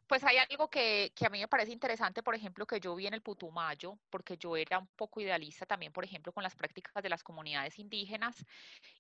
Pues 0.09 0.25
hay 0.25 0.39
algo 0.39 0.71
que, 0.71 1.13
que, 1.15 1.27
a 1.27 1.29
mí 1.29 1.39
me 1.39 1.49
parece 1.49 1.71
interesante, 1.71 2.23
por 2.23 2.35
ejemplo, 2.35 2.67
que 2.67 2.81
yo 2.81 2.95
vi 2.95 3.07
en 3.07 3.13
el 3.13 3.21
Putumayo, 3.21 3.99
porque 4.09 4.39
yo 4.39 4.57
era 4.57 4.79
un 4.79 4.87
poco 4.97 5.21
idealista 5.21 5.67
también, 5.67 5.93
por 5.93 6.03
ejemplo, 6.03 6.33
con 6.33 6.43
las 6.43 6.57
prácticas 6.57 7.03
de 7.03 7.11
las 7.11 7.23
comunidades 7.23 7.79
indígenas, 7.79 8.43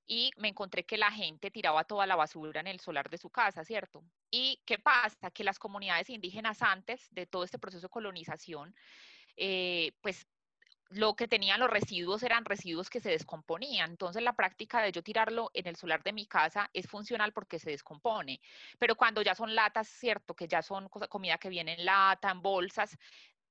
y 0.07 0.31
me 0.37 0.49
encontré 0.49 0.85
que 0.85 0.99
la 0.99 1.11
gente 1.11 1.51
tiraba 1.51 1.85
toda 1.85 2.07
la 2.07 2.15
basura 2.15 2.61
en 2.61 2.67
el 2.67 2.79
solar 2.79 3.09
de 3.09 3.17
su 3.17 3.31
casa, 3.31 3.65
¿cierto? 3.65 4.05
¿Y 4.31 4.61
qué 4.67 4.79
pasa? 4.79 5.31
Que 5.31 5.45
las 5.45 5.59
comunidades 5.59 6.11
indígenas 6.11 6.61
antes 6.61 7.09
de 7.11 7.25
todo 7.27 7.45
este 7.45 7.59
proceso 7.59 7.87
de 7.87 7.91
colonización, 7.91 8.75
eh, 9.37 9.93
pues 10.03 10.27
lo 10.91 11.15
que 11.17 11.29
tenían 11.29 11.61
los 11.61 11.71
residuos 11.71 12.23
eran 12.23 12.45
residuos 12.45 12.89
que 12.89 13.01
se 13.01 13.11
descomponían. 13.11 13.91
Entonces 13.91 14.23
la 14.23 14.35
práctica 14.35 14.81
de 14.81 14.93
yo 14.93 15.03
tirarlo 15.03 15.51
en 15.55 15.67
el 15.67 15.77
solar 15.77 16.03
de 16.03 16.13
mi 16.13 16.27
casa 16.27 16.71
es 16.73 16.87
funcional 16.87 17.33
porque 17.33 17.59
se 17.59 17.71
descompone. 17.71 18.41
Pero 18.79 18.97
cuando 18.97 19.23
ya 19.23 19.35
son 19.35 19.55
latas, 19.55 19.89
cierto, 19.89 20.35
que 20.35 20.49
ya 20.49 20.63
son 20.63 20.89
comida 20.89 21.39
que 21.39 21.49
viene 21.51 21.75
en 21.75 21.85
lata, 21.85 22.31
en 22.31 22.41
bolsas, 22.43 22.97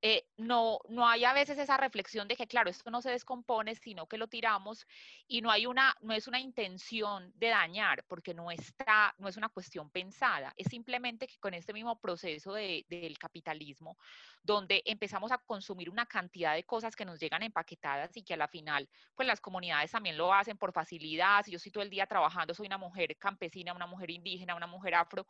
eh, 0.01 0.27
no, 0.37 0.79
no 0.89 1.07
hay 1.07 1.25
a 1.25 1.33
veces 1.33 1.57
esa 1.57 1.75
reflexión 1.75 2.27
de 2.27 2.35
que, 2.35 2.47
claro, 2.47 2.69
esto 2.69 2.91
no 2.91 3.01
se 3.01 3.09
descompone, 3.09 3.73
sino 3.75 4.07
que 4.07 4.17
lo 4.17 4.27
tiramos 4.27 4.85
y 5.27 5.41
no 5.41 5.49
hay 5.49 5.65
una, 5.65 5.95
no 6.01 6.13
es 6.13 6.27
una 6.27 6.39
intención 6.39 7.31
de 7.35 7.47
dañar, 7.47 8.03
porque 8.07 8.35
no 8.35 8.51
está, 8.51 9.15
no 9.17 9.27
es 9.27 9.37
una 9.37 9.49
cuestión 9.49 9.89
pensada, 9.89 10.53
es 10.55 10.67
simplemente 10.67 11.27
que 11.27 11.39
con 11.39 11.55
este 11.55 11.73
mismo 11.73 11.99
proceso 11.99 12.53
de, 12.53 12.85
del 12.89 13.17
capitalismo, 13.17 13.97
donde 14.43 14.83
empezamos 14.85 15.31
a 15.31 15.39
consumir 15.39 15.89
una 15.89 16.05
cantidad 16.05 16.53
de 16.53 16.63
cosas 16.63 16.95
que 16.95 17.05
nos 17.05 17.19
llegan 17.19 17.41
empaquetadas 17.41 18.15
y 18.17 18.23
que 18.23 18.35
a 18.35 18.37
la 18.37 18.47
final, 18.47 18.87
pues 19.15 19.27
las 19.27 19.41
comunidades 19.41 19.91
también 19.91 20.15
lo 20.17 20.31
hacen 20.31 20.57
por 20.57 20.73
facilidad, 20.73 21.43
si 21.43 21.51
yo 21.51 21.57
estoy 21.57 21.71
todo 21.71 21.83
el 21.83 21.89
día 21.89 22.05
trabajando, 22.05 22.53
soy 22.53 22.67
una 22.67 22.77
mujer 22.77 23.17
campesina, 23.17 23.73
una 23.73 23.87
mujer 23.87 24.11
indígena, 24.11 24.55
una 24.55 24.67
mujer 24.67 24.93
afro, 24.93 25.25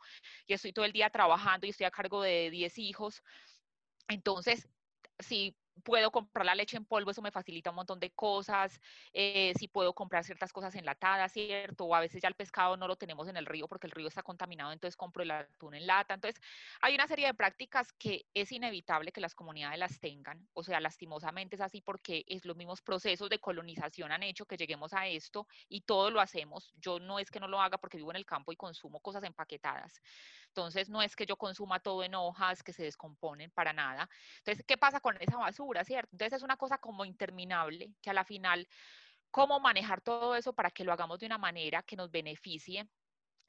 y 0.46 0.52
estoy 0.52 0.72
todo 0.74 0.84
el 0.84 0.92
día 0.92 1.08
trabajando 1.08 1.66
y 1.66 1.70
estoy 1.70 1.86
a 1.86 1.90
cargo 1.90 2.22
de 2.22 2.50
10 2.50 2.78
hijos, 2.78 3.22
entonces, 4.08 4.68
si 5.18 5.56
puedo 5.84 6.10
comprar 6.10 6.46
la 6.46 6.54
leche 6.54 6.76
en 6.76 6.84
polvo, 6.84 7.10
eso 7.10 7.22
me 7.22 7.30
facilita 7.30 7.70
un 7.70 7.76
montón 7.76 8.00
de 8.00 8.10
cosas. 8.10 8.80
Eh, 9.12 9.52
si 9.58 9.68
puedo 9.68 9.94
comprar 9.94 10.24
ciertas 10.24 10.52
cosas 10.52 10.74
enlatadas, 10.74 11.32
¿cierto? 11.32 11.84
O 11.84 11.94
a 11.94 12.00
veces 12.00 12.22
ya 12.22 12.28
el 12.28 12.34
pescado 12.34 12.76
no 12.76 12.88
lo 12.88 12.96
tenemos 12.96 13.28
en 13.28 13.36
el 13.36 13.46
río 13.46 13.68
porque 13.68 13.86
el 13.86 13.92
río 13.92 14.08
está 14.08 14.22
contaminado, 14.22 14.72
entonces 14.72 14.96
compro 14.96 15.22
el 15.22 15.30
atún 15.30 15.74
en 15.74 15.86
lata. 15.86 16.14
Entonces, 16.14 16.40
hay 16.80 16.94
una 16.94 17.06
serie 17.06 17.26
de 17.26 17.34
prácticas 17.34 17.92
que 17.92 18.26
es 18.34 18.52
inevitable 18.52 19.12
que 19.12 19.20
las 19.20 19.34
comunidades 19.34 19.78
las 19.78 20.00
tengan. 20.00 20.48
O 20.52 20.62
sea, 20.62 20.80
lastimosamente 20.80 21.56
es 21.56 21.62
así 21.62 21.80
porque 21.80 22.24
es 22.28 22.44
los 22.44 22.56
mismos 22.56 22.82
procesos 22.82 23.28
de 23.28 23.38
colonización 23.38 24.12
han 24.12 24.22
hecho 24.22 24.46
que 24.46 24.56
lleguemos 24.56 24.92
a 24.92 25.06
esto 25.06 25.46
y 25.68 25.82
todo 25.82 26.10
lo 26.10 26.20
hacemos. 26.20 26.72
Yo 26.76 26.98
no 27.00 27.18
es 27.18 27.30
que 27.30 27.40
no 27.40 27.48
lo 27.48 27.60
haga 27.60 27.78
porque 27.78 27.96
vivo 27.96 28.10
en 28.10 28.16
el 28.16 28.26
campo 28.26 28.52
y 28.52 28.56
consumo 28.56 29.00
cosas 29.00 29.24
empaquetadas. 29.24 30.00
Entonces, 30.48 30.88
no 30.88 31.02
es 31.02 31.14
que 31.14 31.26
yo 31.26 31.36
consuma 31.36 31.80
todo 31.80 32.02
en 32.02 32.14
hojas 32.14 32.62
que 32.62 32.72
se 32.72 32.82
descomponen 32.82 33.50
para 33.50 33.72
nada. 33.72 34.08
Entonces, 34.38 34.64
¿qué 34.66 34.76
pasa 34.76 35.00
con 35.00 35.16
esa 35.20 35.36
basura, 35.36 35.67
cierto? 35.84 36.10
Entonces, 36.12 36.38
es 36.38 36.42
una 36.42 36.56
cosa 36.56 36.78
como 36.78 37.04
interminable 37.04 37.92
que 38.00 38.10
a 38.10 38.14
la 38.14 38.24
final, 38.24 38.68
¿cómo 39.30 39.60
manejar 39.60 40.00
todo 40.00 40.34
eso 40.36 40.52
para 40.52 40.70
que 40.70 40.84
lo 40.84 40.92
hagamos 40.92 41.18
de 41.20 41.26
una 41.26 41.38
manera 41.38 41.82
que 41.82 41.96
nos 41.96 42.10
beneficie? 42.10 42.88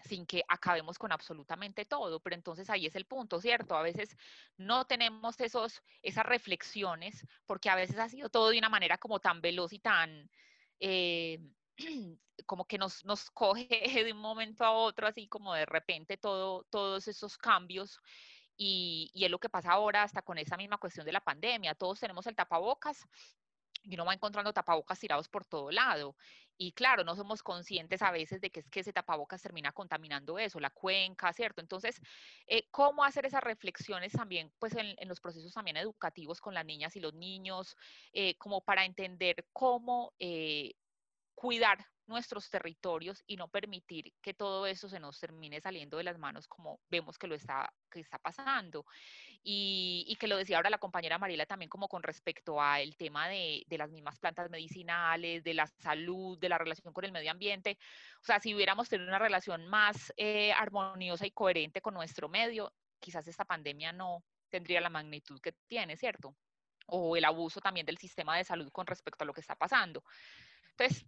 sin 0.05 0.25
que 0.25 0.43
acabemos 0.47 0.97
con 0.97 1.11
absolutamente 1.11 1.85
todo. 1.85 2.19
Pero 2.19 2.35
entonces 2.35 2.69
ahí 2.69 2.85
es 2.85 2.95
el 2.95 3.05
punto, 3.05 3.39
¿cierto? 3.41 3.75
A 3.75 3.81
veces 3.81 4.15
no 4.57 4.85
tenemos 4.85 5.39
esos, 5.39 5.81
esas 6.01 6.25
reflexiones 6.25 7.25
porque 7.45 7.69
a 7.69 7.75
veces 7.75 7.97
ha 7.97 8.09
sido 8.09 8.29
todo 8.29 8.49
de 8.49 8.59
una 8.59 8.69
manera 8.69 8.97
como 8.97 9.19
tan 9.19 9.41
veloz 9.41 9.73
y 9.73 9.79
tan, 9.79 10.29
eh, 10.79 11.39
como 12.45 12.65
que 12.65 12.77
nos, 12.77 13.05
nos 13.05 13.29
coge 13.31 13.67
de 14.05 14.13
un 14.13 14.19
momento 14.19 14.63
a 14.63 14.71
otro, 14.71 15.07
así 15.07 15.27
como 15.27 15.53
de 15.53 15.65
repente 15.65 16.17
todo, 16.17 16.63
todos 16.69 17.07
esos 17.07 17.37
cambios 17.37 17.99
y, 18.61 19.09
es 19.15 19.31
lo 19.31 19.39
que 19.39 19.49
pasa 19.49 19.71
ahora 19.71 20.03
hasta 20.03 20.21
con 20.21 20.37
esa 20.37 20.57
misma 20.57 20.77
cuestión 20.77 21.05
de 21.05 21.13
la 21.13 21.21
pandemia. 21.21 21.75
Todos 21.75 22.01
tenemos 22.01 22.27
el 22.27 22.35
tapabocas, 22.35 23.07
y 23.83 23.95
uno 23.95 24.03
va 24.05 24.13
encontrando 24.13 24.51
tapabocas 24.51 24.99
tirados 24.99 25.29
por 25.29 25.45
todo 25.45 25.71
lado. 25.71 26.17
Y 26.57 26.73
claro, 26.73 27.05
no 27.05 27.15
somos 27.15 27.41
conscientes 27.41 28.01
a 28.01 28.11
veces 28.11 28.41
de 28.41 28.49
que 28.51 28.59
es 28.59 28.69
que 28.69 28.81
ese 28.81 28.91
tapabocas 28.91 29.41
termina 29.41 29.71
contaminando 29.71 30.37
eso, 30.37 30.59
la 30.59 30.69
cuenca, 30.69 31.31
¿cierto? 31.31 31.61
Entonces, 31.61 32.01
eh, 32.47 32.67
¿cómo 32.69 33.05
hacer 33.05 33.25
esas 33.25 33.41
reflexiones 33.41 34.11
también, 34.11 34.51
pues 34.59 34.75
en, 34.75 34.95
los 35.07 35.21
procesos 35.21 35.53
también 35.53 35.77
educativos 35.77 36.41
con 36.41 36.53
las 36.53 36.65
niñas 36.65 36.97
y 36.97 36.99
los 36.99 37.13
niños, 37.13 37.77
eh, 38.11 38.35
como 38.37 38.59
para 38.59 38.83
entender 38.83 39.45
cómo 39.53 40.13
eh, 40.19 40.73
cuidar 41.33 41.87
nuestros 42.09 42.49
territorios 42.49 43.23
y 43.27 43.37
no 43.37 43.47
permitir 43.47 44.11
que 44.21 44.33
todo 44.33 44.65
eso 44.65 44.89
se 44.89 44.99
nos 44.99 45.19
termine 45.19 45.61
saliendo 45.61 45.97
de 45.97 46.03
las 46.03 46.17
manos 46.17 46.47
como 46.47 46.81
vemos 46.89 47.17
que 47.17 47.27
lo 47.27 47.35
está, 47.35 47.71
que 47.89 48.01
está 48.01 48.17
pasando. 48.17 48.85
Y, 49.41 50.17
que 50.19 50.27
lo 50.27 50.35
decía 50.35 50.57
ahora 50.57 50.69
la 50.69 50.79
compañera 50.79 51.17
Mariela 51.17 51.45
también 51.45 51.69
como 51.69 51.87
con 51.87 52.03
respecto 52.03 52.61
al 52.61 52.97
tema 52.97 53.29
de, 53.29 53.63
de, 53.67 53.77
las 53.77 53.89
mismas 53.89 54.19
plantas 54.19 54.49
medicinales, 54.49 55.45
de 55.45 55.53
la 55.53 55.65
salud, 55.65 56.37
de 56.37 56.49
la 56.49 56.57
relación 56.57 56.91
con 56.91 57.05
el 57.05 57.13
medio 57.13 57.31
ambiente. 57.31 57.77
O 58.21 58.25
sea, 58.25 58.41
si 58.41 58.53
hubiéramos 58.53 58.89
tenido 58.89 59.07
una 59.07 59.19
relación 59.19 59.65
más 59.67 60.11
eh, 60.17 60.51
armoniosa 60.51 61.25
y 61.25 61.31
coherente 61.31 61.79
con 61.79 61.93
nuestro 61.93 62.27
medio, 62.27 62.73
quizás 62.99 63.27
esta 63.29 63.45
pandemia 63.45 63.93
no 63.93 64.23
tendría 64.49 64.81
la 64.81 64.89
magnitud 64.89 65.39
que 65.39 65.53
tiene, 65.67 65.95
¿cierto? 65.95 66.35
O 66.87 67.15
el 67.15 67.23
abuso 67.23 67.61
también 67.61 67.85
del 67.85 67.97
sistema 67.97 68.35
de 68.35 68.43
salud 68.43 68.69
con 68.71 68.87
respecto 68.87 69.23
a 69.23 69.27
lo 69.27 69.33
que 69.33 69.41
está 69.41 69.55
pasando. 69.55 70.03
Entonces, 70.71 71.05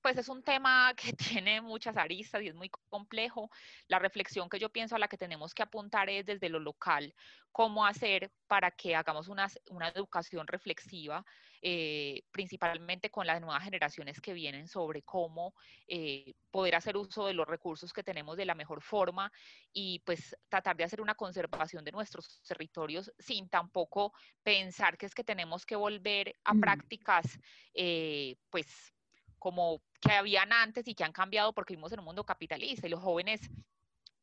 pues 0.00 0.16
es 0.16 0.28
un 0.28 0.42
tema 0.42 0.92
que 0.94 1.12
tiene 1.42 1.60
muchas 1.60 1.96
aristas 1.96 2.42
y 2.42 2.48
es 2.48 2.54
muy 2.54 2.70
complejo. 2.88 3.50
La 3.88 3.98
reflexión 3.98 4.48
que 4.48 4.58
yo 4.58 4.70
pienso 4.70 4.96
a 4.96 4.98
la 4.98 5.08
que 5.08 5.16
tenemos 5.16 5.54
que 5.54 5.62
apuntar 5.62 6.08
es 6.10 6.26
desde 6.26 6.48
lo 6.48 6.58
local, 6.58 7.14
cómo 7.52 7.84
hacer 7.84 8.32
para 8.46 8.70
que 8.70 8.94
hagamos 8.94 9.28
una, 9.28 9.48
una 9.70 9.88
educación 9.88 10.46
reflexiva, 10.46 11.24
eh, 11.62 12.22
principalmente 12.30 13.10
con 13.10 13.26
las 13.26 13.40
nuevas 13.40 13.62
generaciones 13.62 14.20
que 14.20 14.32
vienen 14.32 14.66
sobre 14.66 15.02
cómo 15.02 15.54
eh, 15.86 16.34
poder 16.50 16.74
hacer 16.74 16.96
uso 16.96 17.26
de 17.26 17.34
los 17.34 17.46
recursos 17.46 17.92
que 17.92 18.02
tenemos 18.02 18.36
de 18.36 18.46
la 18.46 18.54
mejor 18.54 18.82
forma 18.82 19.30
y 19.72 19.98
pues 20.00 20.36
tratar 20.48 20.76
de 20.76 20.84
hacer 20.84 21.00
una 21.00 21.14
conservación 21.14 21.84
de 21.84 21.92
nuestros 21.92 22.40
territorios 22.46 23.12
sin 23.18 23.48
tampoco 23.48 24.12
pensar 24.42 24.96
que 24.96 25.06
es 25.06 25.14
que 25.14 25.24
tenemos 25.24 25.66
que 25.66 25.76
volver 25.76 26.34
a 26.44 26.54
mm. 26.54 26.60
prácticas 26.60 27.38
eh, 27.74 28.36
pues 28.48 28.94
como 29.40 29.82
que 30.00 30.12
habían 30.12 30.52
antes 30.52 30.86
y 30.86 30.94
que 30.94 31.02
han 31.02 31.12
cambiado 31.12 31.52
porque 31.52 31.72
vivimos 31.72 31.92
en 31.92 31.98
un 31.98 32.04
mundo 32.04 32.22
capitalista 32.22 32.86
y 32.86 32.90
los 32.90 33.02
jóvenes 33.02 33.50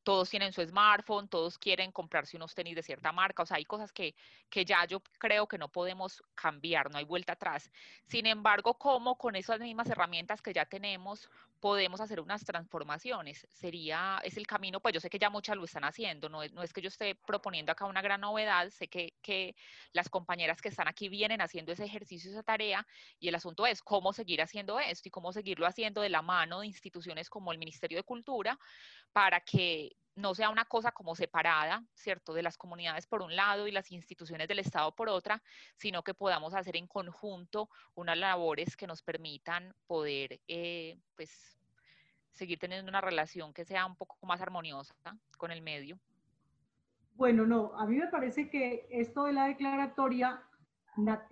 todos 0.08 0.30
tienen 0.30 0.54
su 0.54 0.66
smartphone, 0.66 1.28
todos 1.28 1.58
quieren 1.58 1.92
comprarse 1.92 2.38
unos 2.38 2.56
tenis 2.56 2.78
de 2.78 2.82
cierta 2.82 3.12
marca, 3.12 3.44
o 3.44 3.46
sea, 3.46 3.58
hay 3.58 3.66
cosas 3.66 3.92
que, 3.92 4.16
que 4.50 4.64
ya 4.64 4.86
yo 4.86 5.02
creo 5.20 5.48
que 5.48 5.58
no 5.58 5.68
podemos 5.68 6.24
cambiar, 6.34 6.90
no 6.90 6.98
hay 6.98 7.04
vuelta 7.04 7.34
atrás. 7.34 7.70
Sin 8.06 8.26
embargo, 8.26 8.76
¿cómo 8.76 9.18
con 9.18 9.36
esas 9.36 9.60
mismas 9.60 9.90
herramientas 9.90 10.42
que 10.42 10.54
ya 10.54 10.66
tenemos 10.66 11.30
podemos 11.60 12.02
hacer 12.02 12.20
unas 12.20 12.44
transformaciones? 12.44 13.48
Sería, 13.50 14.20
es 14.24 14.38
el 14.38 14.48
camino, 14.48 14.80
pues 14.80 14.94
yo 14.94 15.00
sé 15.00 15.10
que 15.10 15.20
ya 15.20 15.30
muchas 15.30 15.58
lo 15.58 15.66
están 15.66 15.84
haciendo, 15.84 16.30
no 16.30 16.46
no 16.48 16.64
es 16.64 16.74
que 16.74 16.82
yo 16.82 16.88
esté 16.88 17.16
proponiendo 17.16 17.72
acá 17.72 17.86
una 17.86 18.02
gran 18.02 18.22
novedad, 18.22 18.70
sé 18.70 18.88
que, 18.88 19.14
que 19.22 19.56
las 19.94 20.10
compañeras 20.10 20.62
que 20.62 20.70
están 20.70 20.88
aquí 20.88 21.10
vienen 21.10 21.42
haciendo 21.42 21.72
ese 21.72 21.86
ejercicio, 21.86 22.32
esa 22.32 22.44
tarea, 22.44 22.86
y 23.20 23.28
el 23.28 23.36
asunto 23.36 23.66
es 23.66 23.82
cómo 23.82 24.14
seguir 24.14 24.42
haciendo 24.42 24.80
esto 24.80 25.08
y 25.08 25.12
cómo 25.12 25.34
seguirlo 25.34 25.66
haciendo 25.68 26.02
de 26.02 26.10
la 26.10 26.22
mano 26.22 26.62
de 26.62 26.68
instituciones 26.68 27.30
como 27.30 27.52
el 27.52 27.58
Ministerio 27.58 27.98
de 27.98 28.04
Cultura 28.04 28.58
para 29.12 29.42
que 29.42 29.96
no 30.18 30.34
sea 30.34 30.50
una 30.50 30.66
cosa 30.66 30.92
como 30.92 31.16
separada, 31.16 31.84
¿cierto?, 31.94 32.34
de 32.34 32.42
las 32.42 32.58
comunidades 32.58 33.06
por 33.06 33.22
un 33.22 33.36
lado 33.36 33.68
y 33.68 33.72
las 33.72 33.92
instituciones 33.92 34.48
del 34.48 34.60
Estado 34.60 34.92
por 34.94 35.10
otra, 35.10 35.42
sino 35.76 36.04
que 36.04 36.16
podamos 36.16 36.56
hacer 36.56 36.76
en 36.76 36.88
conjunto 36.88 37.70
unas 37.94 38.18
labores 38.18 38.76
que 38.76 38.88
nos 38.88 39.04
permitan 39.04 39.74
poder, 39.86 40.42
eh, 40.48 41.00
pues, 41.16 41.60
seguir 42.32 42.58
teniendo 42.58 42.90
una 42.90 43.00
relación 43.00 43.54
que 43.54 43.64
sea 43.64 43.86
un 43.86 43.96
poco 43.96 44.18
más 44.26 44.42
armoniosa 44.42 44.96
con 45.38 45.52
el 45.52 45.62
medio. 45.62 46.00
Bueno, 47.14 47.46
no, 47.46 47.74
a 47.80 47.86
mí 47.86 47.96
me 47.96 48.08
parece 48.08 48.50
que 48.50 48.88
esto 48.90 49.26
de 49.26 49.34
la 49.34 49.48
declaratoria, 49.48 50.44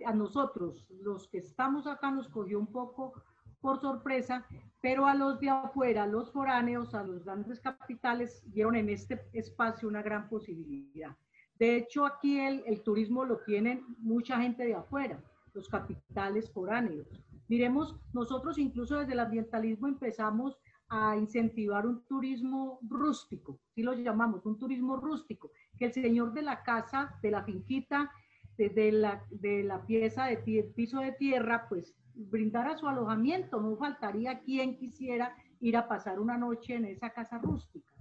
a 0.06 0.12
nosotros, 0.12 0.86
los 0.90 1.26
que 1.28 1.38
estamos 1.38 1.88
acá, 1.88 2.12
nos 2.12 2.28
cogió 2.28 2.58
un 2.58 2.70
poco 2.70 3.20
por 3.66 3.80
sorpresa, 3.80 4.46
pero 4.80 5.08
a 5.08 5.14
los 5.16 5.40
de 5.40 5.50
afuera, 5.50 6.06
los 6.06 6.30
foráneos, 6.30 6.94
a 6.94 7.02
los 7.02 7.24
grandes 7.24 7.58
capitales, 7.58 8.44
vieron 8.46 8.76
en 8.76 8.88
este 8.88 9.26
espacio 9.32 9.88
una 9.88 10.02
gran 10.02 10.28
posibilidad. 10.28 11.16
De 11.58 11.74
hecho, 11.74 12.06
aquí 12.06 12.38
el, 12.38 12.80
turismo 12.84 13.24
lo 13.24 13.38
tienen 13.38 13.84
mucha 13.98 14.40
gente 14.40 14.64
de 14.64 14.76
afuera, 14.76 15.20
los 15.52 15.68
capitales 15.68 16.48
foráneos. 16.52 17.08
Miremos, 17.48 17.96
nosotros 18.12 18.56
incluso 18.56 19.00
desde 19.00 19.14
el 19.14 19.18
ambientalismo 19.18 19.88
empezamos 19.88 20.56
a 20.88 21.16
incentivar 21.16 21.88
un 21.88 22.06
turismo 22.06 22.78
rústico, 22.88 23.58
si 23.74 23.82
lo 23.82 23.94
llamamos, 23.94 24.46
un 24.46 24.60
turismo 24.60 24.96
rústico, 24.96 25.50
que 25.76 25.86
el 25.86 25.92
señor 25.92 26.32
de 26.34 26.42
la 26.42 26.62
casa, 26.62 27.18
de 27.20 27.32
la 27.32 27.42
finquita, 27.42 28.12
de, 28.56 28.92
la, 28.92 29.24
de 29.30 29.64
la 29.64 29.84
pieza 29.84 30.26
de 30.26 30.36
piso 30.76 31.00
de 31.00 31.10
tierra, 31.10 31.66
pues 31.68 31.96
brindara 32.16 32.76
su 32.76 32.88
alojamiento, 32.88 33.60
no 33.60 33.76
faltaría 33.76 34.40
quien 34.40 34.76
quisiera 34.76 35.36
ir 35.60 35.76
a 35.76 35.86
pasar 35.86 36.18
una 36.18 36.36
noche 36.36 36.74
en 36.74 36.86
esa 36.86 37.10
casa 37.10 37.38
rústica. 37.38 37.92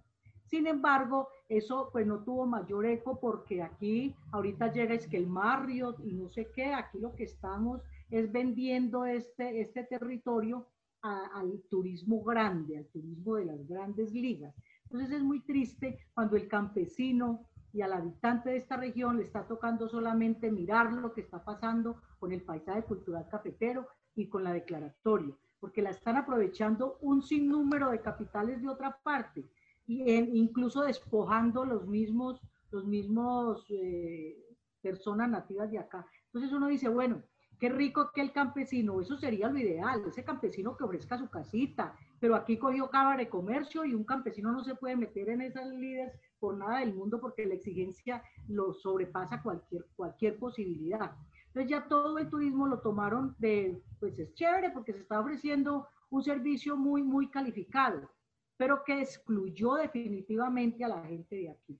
Sin 0.46 0.68
embargo, 0.68 1.30
eso 1.50 1.90
pues 1.92 2.06
no 2.06 2.24
tuvo 2.24 2.46
mayor 2.46 2.86
eco 2.86 3.20
porque 3.20 3.62
aquí 3.62 4.16
ahorita 4.32 4.72
llega 4.72 4.94
es 4.94 5.08
que 5.08 5.18
el 5.18 5.28
Marriott 5.28 6.00
y 6.00 6.14
no 6.14 6.30
sé 6.30 6.50
qué, 6.54 6.74
aquí 6.74 7.00
lo 7.00 7.16
que 7.16 7.24
estamos 7.24 7.82
es 8.10 8.32
vendiendo 8.32 9.06
este, 9.06 9.62
este 9.62 9.84
territorio 9.84 10.68
al 11.02 11.62
turismo 11.70 12.24
grande, 12.24 12.78
al 12.78 12.88
turismo 12.88 13.36
de 13.36 13.46
las 13.46 13.68
grandes 13.68 14.12
ligas. 14.12 14.56
Entonces 14.86 15.12
es 15.12 15.24
muy 15.24 15.42
triste 15.42 16.00
cuando 16.14 16.36
el 16.36 16.48
campesino 16.48 17.46
y 17.74 17.82
al 17.82 17.94
habitante 17.94 18.50
de 18.50 18.58
esta 18.58 18.78
región 18.78 19.18
le 19.18 19.24
está 19.24 19.46
tocando 19.46 19.88
solamente 19.90 20.50
mirar 20.50 20.94
lo 20.94 21.14
que 21.14 21.22
está 21.22 21.44
pasando 21.44 22.02
con 22.20 22.32
el 22.32 22.42
paisaje 22.42 22.84
cultural 22.84 23.28
cafetero 23.30 23.88
y 24.16 24.28
con 24.28 24.44
la 24.44 24.54
declaratoria, 24.54 25.36
porque 25.60 25.82
la 25.82 25.92
están 25.92 26.18
aprovechando 26.18 26.98
un 27.02 27.22
sinnúmero 27.22 27.92
de 27.92 28.02
capitales 28.02 28.62
de 28.62 28.70
otra 28.70 28.98
parte 29.04 29.46
y 29.88 30.12
incluso 30.12 30.82
despojando 30.82 31.66
los 31.66 31.86
mismos, 31.88 32.42
los 32.72 32.86
mismos 32.86 33.66
eh, 33.70 34.36
personas 34.82 35.30
nativas 35.30 35.70
de 35.72 35.80
acá. 35.80 36.08
Entonces 36.26 36.52
uno 36.52 36.68
dice, 36.68 36.90
bueno, 36.90 37.22
qué 37.60 37.70
rico 37.70 38.12
que 38.14 38.22
el 38.22 38.32
campesino, 38.32 39.00
eso 39.02 39.18
sería 39.18 39.50
lo 39.50 39.60
ideal, 39.60 40.04
ese 40.08 40.24
campesino 40.24 40.76
que 40.76 40.84
ofrezca 40.84 41.18
su 41.18 41.30
casita, 41.30 41.96
pero 42.20 42.36
aquí 42.36 42.58
cogió 42.58 42.90
cámara 42.90 43.18
de 43.18 43.30
comercio 43.30 43.86
y 43.86 43.94
un 43.94 44.04
campesino 44.04 44.52
no 44.52 44.64
se 44.64 44.76
puede 44.76 44.96
meter 44.96 45.30
en 45.30 45.42
esas 45.42 45.68
líderes 45.68 46.14
por 46.40 46.58
nada 46.58 46.80
del 46.80 46.94
mundo 46.94 47.20
porque 47.20 47.46
la 47.46 47.56
exigencia 47.56 48.24
lo 48.48 48.74
sobrepasa 48.74 49.42
cualquier, 49.42 49.86
cualquier 49.96 50.38
posibilidad. 50.38 51.12
Entonces 51.56 51.72
ya 51.72 51.88
todo 51.88 52.18
el 52.18 52.30
turismo 52.30 52.68
lo 52.68 52.82
tomaron 52.82 53.34
de, 53.40 53.82
pues 54.02 54.20
es 54.20 54.34
chévere 54.34 54.72
porque 54.72 54.92
se 54.92 55.00
está 55.00 55.22
ofreciendo 55.22 55.88
un 56.10 56.22
servicio 56.22 56.76
muy, 56.76 57.02
muy 57.02 57.30
calificado, 57.30 58.12
pero 58.58 58.84
que 58.84 59.00
excluyó 59.00 59.76
definitivamente 59.76 60.84
a 60.84 60.90
la 60.90 61.06
gente 61.06 61.38
de 61.38 61.52
aquí. 61.52 61.80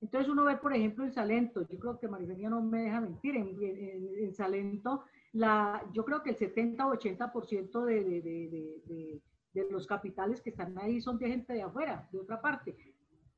Entonces 0.00 0.28
uno 0.28 0.42
ve, 0.42 0.56
por 0.56 0.74
ejemplo, 0.74 1.04
en 1.04 1.12
Salento, 1.12 1.64
yo 1.68 1.78
creo 1.78 2.00
que 2.00 2.08
Marifenia 2.08 2.50
no 2.50 2.62
me 2.62 2.82
deja 2.82 3.00
mentir, 3.00 3.36
en, 3.36 3.56
en, 3.62 4.34
Salento, 4.34 5.04
la, 5.34 5.88
yo 5.92 6.04
creo 6.04 6.20
que 6.20 6.30
el 6.30 6.36
70 6.36 6.84
o 6.84 6.92
80% 6.92 7.84
de, 7.84 8.02
de, 8.02 8.22
de, 8.22 9.22
de, 9.52 9.70
los 9.70 9.86
capitales 9.86 10.42
que 10.42 10.50
están 10.50 10.76
ahí 10.78 11.00
son 11.00 11.16
de 11.18 11.28
gente 11.28 11.52
de 11.52 11.62
afuera, 11.62 12.08
de 12.10 12.18
otra 12.18 12.40
parte, 12.40 12.76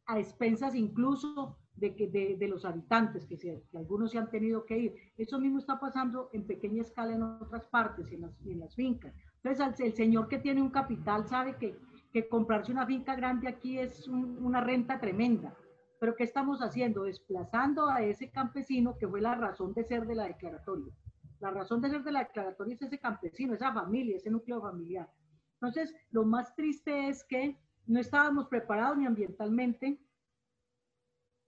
a 0.07 0.19
expensas 0.19 0.75
incluso 0.75 1.57
de, 1.77 1.95
que, 1.95 2.09
de, 2.09 2.49
los 2.49 2.65
habitantes, 2.65 3.27
que, 3.27 3.37
se, 3.37 3.63
que, 3.71 3.79
algunos 3.79 4.13
se 4.13 4.19
han 4.19 4.31
tenido 4.31 4.65
que 4.65 4.79
ir. 4.79 4.95
Eso 5.17 5.39
mismo 5.41 5.59
está 5.59 5.79
pasando 5.81 6.31
en 6.33 6.47
pequeña 6.47 6.83
escala 6.83 7.15
en 7.15 7.23
otras 7.23 7.65
partes, 7.67 8.13
en 8.13 8.23
las, 8.23 8.41
en 8.47 8.61
las 8.61 8.75
fincas. 8.75 9.15
Entonces, 9.43 9.81
el 9.81 9.95
señor 9.95 10.29
que 10.29 10.39
tiene 10.39 10.63
un 10.63 10.71
capital 10.71 11.27
sabe 11.27 11.57
que, 11.57 11.77
que 12.13 12.29
comprarse 12.29 12.73
una 12.73 12.87
finca 12.87 13.15
grande 13.17 13.49
aquí 13.49 13.79
es 13.79 14.07
una 14.09 14.61
renta 14.61 15.01
tremenda. 15.01 15.55
Pero 15.99 16.15
¿qué 16.17 16.25
estamos 16.25 16.61
haciendo? 16.61 17.05
Desplazando 17.05 17.89
a 17.89 18.03
ese 18.03 18.31
campesino 18.31 18.97
que 18.99 19.09
fue 19.09 19.21
la 19.21 19.35
razón 19.35 19.75
de 19.75 19.85
ser 19.85 20.07
de 20.07 20.15
la 20.15 20.27
declaratoria. 20.27 20.93
La 21.41 21.51
razón 21.51 21.81
de 21.81 21.91
ser 21.91 22.03
de 22.05 22.13
la 22.13 22.21
declaratoria 22.21 22.75
es 22.75 22.83
ese 22.83 22.99
campesino, 22.99 23.55
esa 23.55 23.73
familia, 23.73 24.17
ese 24.17 24.31
núcleo 24.31 24.61
familiar. 24.61 25.09
Entonces, 25.55 25.95
lo 26.11 26.25
más 26.25 26.55
triste 26.55 27.09
es 27.09 27.25
que 27.25 27.59
no 27.87 28.01
estábamos 28.01 28.49
preparados 28.49 28.97
ni 28.97 29.07
ambientalmente, 29.07 30.01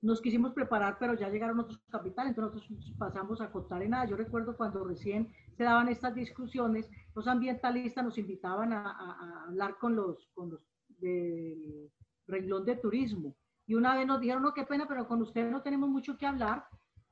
nos 0.03 0.21
quisimos 0.21 0.53
preparar, 0.53 0.99
pero 0.99 1.15
ya 1.15 1.29
llegaron 1.29 1.59
otros 1.59 1.81
capitales, 1.91 2.31
entonces 2.31 2.71
nosotros 2.71 2.95
pasamos 2.99 3.41
a 3.41 3.51
contar 3.51 3.83
en 3.83 3.91
nada. 3.91 4.05
Yo 4.05 4.17
recuerdo 4.17 4.57
cuando 4.57 4.85
recién 4.85 5.33
se 5.57 5.65
daban 5.65 5.89
estas 5.89 6.15
discusiones, 6.15 6.89
los 7.15 7.27
ambientalistas 7.27 8.05
nos 8.05 8.19
invitaban 8.19 8.73
a, 8.73 9.45
hablar 9.47 9.79
con 9.79 9.97
los, 9.97 10.29
con 10.35 10.51
los 10.51 10.61
del 11.01 11.91
renglón 12.27 12.65
de 12.65 12.77
turismo 12.77 13.37
Y 13.67 13.75
una 13.75 13.95
vez 13.97 14.07
nos 14.07 14.21
dijeron, 14.21 14.43
no, 14.43 14.55
qué 14.55 14.65
pena, 14.65 14.87
pero 14.87 15.09
con 15.09 15.23
ustedes 15.23 15.51
no 15.51 15.63
tenemos 15.63 15.89
mucho 15.89 16.17
que 16.17 16.27
hablar, 16.27 16.67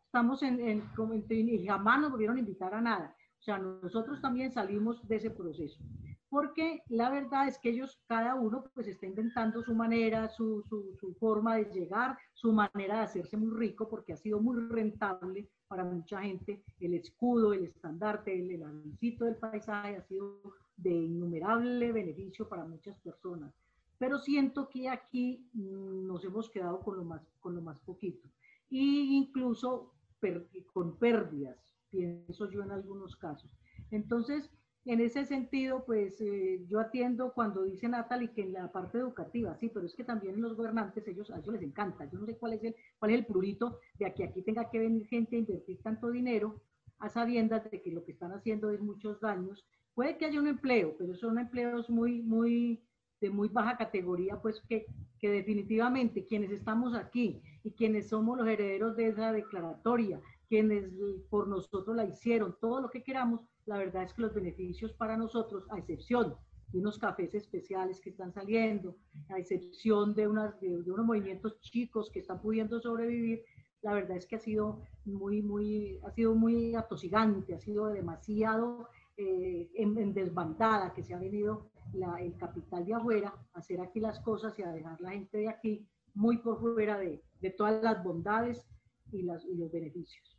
estamos 0.07 0.43
en, 0.43 0.61
en, 0.61 0.83
en 0.97 1.49
y 1.49 1.67
jamás 1.67 2.01
nos 2.01 2.11
volvieron 2.11 2.37
a 2.37 2.41
invitar 2.41 2.75
a 2.75 2.81
nada. 2.81 3.17
O 3.41 3.43
sea, 3.43 3.59
nosotros 3.59 4.21
también 4.21 4.53
salimos 4.53 5.07
de 5.07 5.17
ese 5.17 5.31
proceso 5.31 5.83
porque 6.29 6.83
la 6.89 7.11
verdad 7.11 7.49
es 7.49 7.59
que 7.59 7.71
ellos, 7.71 8.01
cada 8.07 8.35
uno, 8.35 8.65
pues 8.75 8.89
está 8.89 9.07
inventando 9.07 9.63
su 9.63 9.75
manera, 9.75 10.29
su, 10.29 10.63
su, 10.69 10.97
su, 10.99 11.15
forma 11.15 11.57
de 11.57 11.67
llegar, 11.67 12.19
su 12.33 12.53
manera 12.53 12.99
de 12.99 13.05
hacerse 13.05 13.37
muy 13.37 13.57
rico, 13.57 13.89
porque 13.89 14.13
ha 14.13 14.17
sido 14.17 14.41
muy 14.41 14.57
rentable 14.69 15.49
para 15.69 15.85
mucha 15.85 16.21
gente. 16.23 16.65
El 16.81 16.95
escudo, 16.95 17.53
el 17.53 17.65
estandarte, 17.65 18.39
el, 18.39 18.51
el 18.51 18.63
avioncito 18.63 19.25
del 19.25 19.37
paisaje 19.37 19.97
ha 19.97 20.03
sido 20.03 20.41
de 20.77 20.91
innumerable 20.91 21.93
beneficio 21.93 22.49
para 22.49 22.65
muchas 22.65 22.99
personas. 23.01 23.55
Pero 23.99 24.19
siento 24.19 24.69
que 24.69 24.89
aquí 24.89 25.49
mm, 25.53 26.07
nos 26.07 26.25
hemos 26.25 26.51
quedado 26.51 26.81
con 26.81 26.97
lo 26.97 27.05
más, 27.05 27.23
con 27.41 27.55
lo 27.55 27.63
más 27.63 27.79
poquito. 27.81 28.29
Y 28.69 29.17
incluso 29.17 29.93
per, 30.21 30.49
con 30.73 30.99
pérdidas, 30.99 31.57
pienso 31.91 32.51
yo 32.51 32.63
en 32.63 32.73
algunos 32.73 33.15
casos. 33.17 33.51
Entonces, 33.91 34.51
en 34.87 35.01
ese 35.01 35.25
sentido, 35.25 35.85
pues 35.87 36.21
eh, 36.21 36.63
yo 36.69 36.79
atiendo 36.79 37.33
cuando 37.33 37.63
dice 37.63 37.89
Natalie 37.89 38.33
que 38.33 38.43
en 38.43 38.53
la 38.53 38.71
parte 38.71 38.99
educativa, 38.99 39.57
sí, 39.57 39.71
pero 39.73 39.87
es 39.87 39.95
que 39.95 40.05
también 40.05 40.41
los 40.41 40.55
gobernantes, 40.57 41.09
ellos, 41.09 41.31
a 41.31 41.39
ellos 41.39 41.55
les 41.55 41.63
encanta. 41.63 42.05
Yo 42.05 42.19
no 42.19 42.27
sé 42.27 42.37
cuál 42.37 42.53
es 42.53 42.65
el, 42.65 42.77
cuál 42.99 43.13
es 43.13 43.19
el 43.19 43.27
prurito 43.27 43.79
de 43.99 44.13
que 44.13 44.25
aquí 44.25 44.43
tenga 44.43 44.69
que 44.69 44.79
venir 44.79 45.07
gente 45.07 45.37
a 45.37 45.39
invertir 45.39 45.81
tanto 45.83 46.11
dinero 46.11 46.61
a 46.99 47.09
sabiendas 47.09 47.71
de 47.71 47.81
que 47.81 47.91
lo 47.91 48.05
que 48.05 48.13
están 48.13 48.33
haciendo 48.33 48.71
es 48.71 48.81
muchos 48.81 49.21
daños. 49.21 49.65
Puede 49.95 50.19
que 50.19 50.27
haya 50.27 50.41
un 50.41 50.49
empleo, 50.49 50.95
pero 50.99 51.15
son 51.15 51.39
empleos 51.39 51.89
muy, 51.89 52.21
muy, 52.21 52.83
de 53.21 53.31
muy 53.31 53.49
baja 53.49 53.79
categoría, 53.79 54.41
pues 54.43 54.61
que, 54.69 54.87
que 55.19 55.31
definitivamente 55.31 56.27
quienes 56.27 56.51
estamos 56.51 56.95
aquí 56.95 57.41
y 57.63 57.73
quienes 57.73 58.09
somos 58.09 58.37
los 58.37 58.47
herederos 58.47 58.97
de 58.97 59.09
esa 59.09 59.33
declaratoria, 59.33 60.21
quienes 60.55 60.85
por 61.31 61.49
nosotros 61.49 61.97
la 61.97 62.05
hicieron, 62.05 62.57
todo 62.61 62.81
lo 62.81 62.89
que 62.89 63.03
queramos, 63.03 63.41
la 63.67 63.77
verdad 63.77 64.05
es 64.05 64.15
que 64.15 64.23
los 64.23 64.33
beneficios 64.33 64.93
para 64.93 65.17
nosotros, 65.17 65.65
a 65.71 65.79
excepción 65.79 66.37
de 66.69 66.79
unos 66.79 66.97
cafés 66.97 67.35
especiales 67.35 68.01
que 68.01 68.11
están 68.11 68.33
saliendo, 68.33 68.97
a 69.31 69.39
excepción 69.41 70.15
de, 70.15 70.29
unas, 70.29 70.61
de, 70.61 70.69
de 70.69 70.93
unos 70.93 71.07
movimientos 71.07 71.61
chicos 71.61 72.09
que 72.09 72.21
están 72.21 72.41
pudiendo 72.41 72.81
sobrevivir, 72.81 73.43
la 73.83 73.95
verdad 73.95 74.17
es 74.17 74.27
que 74.27 74.37
ha 74.37 74.39
sido 74.39 74.81
muy, 75.05 75.43
muy, 75.43 75.99
ha 76.05 76.13
sido 76.13 76.37
muy 76.37 76.77
atosigante, 76.77 77.53
ha 77.53 77.59
sido 77.59 77.89
demasiado 77.89 78.89
eh, 79.17 79.69
en, 79.75 79.99
en, 79.99 80.15
desbandada 80.15 80.93
que 80.93 81.03
se 81.03 81.15
ha 81.15 81.19
venido 81.19 81.69
la, 81.95 82.15
el 82.21 82.37
capital 82.37 82.87
de 82.87 82.95
afuera 82.95 83.35
a 83.55 83.59
hacer 83.59 83.81
aquí 83.81 83.99
las 83.99 84.21
cosas 84.21 84.57
y 84.61 84.63
a 84.63 84.71
dejar 84.71 85.01
la 85.01 85.11
gente 85.11 85.39
de 85.39 85.49
aquí 85.49 85.89
muy 86.15 86.39
por 86.39 86.61
fuera 86.61 86.97
de, 86.97 87.25
de 87.41 87.51
todas 87.51 87.83
las 87.83 88.05
bondades 88.05 88.65
y, 89.11 89.23
las, 89.23 89.45
y 89.45 89.57
los 89.57 89.71
beneficios. 89.71 90.34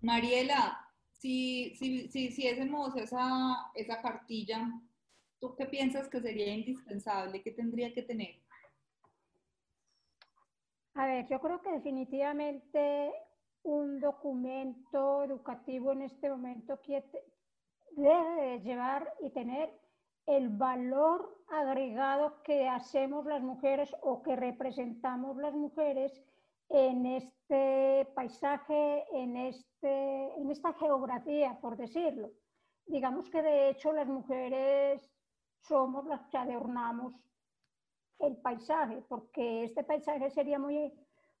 Mariela, 0.00 0.78
si, 1.12 1.74
si, 1.76 2.08
si, 2.08 2.32
si 2.32 2.48
hacemos 2.48 2.96
esa, 2.96 3.70
esa 3.74 4.00
cartilla, 4.00 4.70
¿tú 5.38 5.54
qué 5.54 5.66
piensas 5.66 6.08
que 6.08 6.20
sería 6.20 6.54
indispensable? 6.54 7.42
¿Qué 7.42 7.50
tendría 7.50 7.92
que 7.92 8.02
tener? 8.02 8.40
A 10.94 11.06
ver, 11.06 11.26
yo 11.28 11.40
creo 11.40 11.60
que 11.60 11.72
definitivamente 11.72 13.12
un 13.62 14.00
documento 14.00 15.22
educativo 15.22 15.92
en 15.92 16.02
este 16.02 16.30
momento 16.30 16.80
debe 17.92 18.60
llevar 18.60 19.12
y 19.20 19.30
tener 19.30 19.70
el 20.26 20.48
valor 20.48 21.42
agregado 21.48 22.42
que 22.42 22.68
hacemos 22.68 23.26
las 23.26 23.42
mujeres 23.42 23.94
o 24.02 24.22
que 24.22 24.36
representamos 24.36 25.36
las 25.36 25.54
mujeres 25.54 26.22
en 26.70 27.04
este 27.06 28.06
paisaje, 28.14 29.04
en, 29.12 29.36
este, 29.36 30.34
en 30.40 30.50
esta 30.50 30.72
geografía, 30.74 31.58
por 31.60 31.76
decirlo. 31.76 32.30
Digamos 32.86 33.28
que 33.28 33.42
de 33.42 33.70
hecho 33.70 33.92
las 33.92 34.06
mujeres 34.06 35.10
somos 35.58 36.06
las 36.06 36.26
que 36.28 36.38
adornamos 36.38 37.14
el 38.20 38.36
paisaje, 38.36 39.02
porque 39.08 39.64
este 39.64 39.82
paisaje 39.82 40.30
sería 40.30 40.58
muy, 40.58 40.92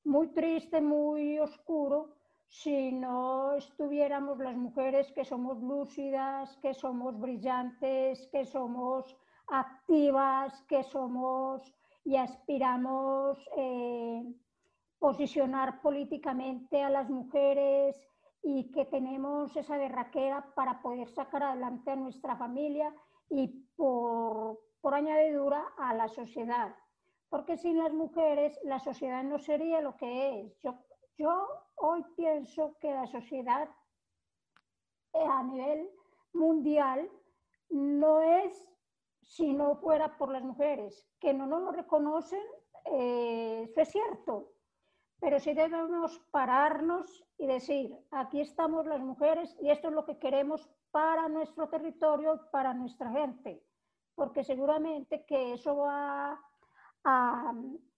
muy 0.04 0.28
triste, 0.28 0.80
muy 0.80 1.38
oscuro, 1.38 2.16
si 2.48 2.90
no 2.90 3.54
estuviéramos 3.54 4.38
las 4.38 4.56
mujeres 4.56 5.12
que 5.12 5.24
somos 5.24 5.62
lúcidas, 5.62 6.56
que 6.56 6.74
somos 6.74 7.18
brillantes, 7.18 8.26
que 8.32 8.44
somos 8.44 9.16
activas, 9.46 10.60
que 10.62 10.82
somos 10.82 11.62
y 12.04 12.16
aspiramos 12.16 13.38
eh, 13.56 14.24
posicionar 15.00 15.80
políticamente 15.80 16.82
a 16.82 16.90
las 16.90 17.10
mujeres 17.10 18.00
y 18.42 18.70
que 18.70 18.84
tenemos 18.84 19.56
esa 19.56 19.76
berraquera 19.76 20.54
para 20.54 20.80
poder 20.80 21.08
sacar 21.08 21.42
adelante 21.42 21.90
a 21.90 21.96
nuestra 21.96 22.36
familia 22.36 22.94
y 23.28 23.48
por, 23.76 24.60
por 24.80 24.94
añadidura 24.94 25.72
a 25.78 25.94
la 25.94 26.08
sociedad. 26.08 26.76
Porque 27.30 27.56
sin 27.56 27.78
las 27.78 27.92
mujeres 27.92 28.60
la 28.62 28.78
sociedad 28.78 29.24
no 29.24 29.38
sería 29.38 29.80
lo 29.80 29.96
que 29.96 30.40
es. 30.40 30.60
Yo, 30.62 30.74
yo 31.16 31.48
hoy 31.76 32.04
pienso 32.16 32.76
que 32.78 32.92
la 32.92 33.06
sociedad 33.06 33.68
eh, 35.14 35.24
a 35.24 35.42
nivel 35.42 35.90
mundial 36.34 37.10
no 37.70 38.20
es 38.20 38.68
si 39.22 39.52
no 39.52 39.76
fuera 39.76 40.18
por 40.18 40.30
las 40.30 40.42
mujeres, 40.42 41.06
que 41.20 41.32
no 41.32 41.46
nos 41.46 41.62
lo 41.62 41.72
reconocen, 41.72 42.42
eh, 42.84 43.62
eso 43.70 43.80
es 43.80 43.88
cierto, 43.88 44.48
pero 45.20 45.38
sí 45.38 45.52
debemos 45.52 46.18
pararnos 46.30 47.24
y 47.38 47.46
decir, 47.46 47.94
aquí 48.10 48.40
estamos 48.40 48.86
las 48.86 49.00
mujeres 49.00 49.54
y 49.60 49.70
esto 49.70 49.88
es 49.88 49.94
lo 49.94 50.04
que 50.04 50.18
queremos 50.18 50.68
para 50.90 51.28
nuestro 51.28 51.68
territorio, 51.68 52.48
para 52.50 52.72
nuestra 52.74 53.10
gente, 53.10 53.62
porque 54.14 54.42
seguramente 54.42 55.24
que 55.26 55.52
eso 55.52 55.76
va 55.76 56.40
a, 57.04 57.54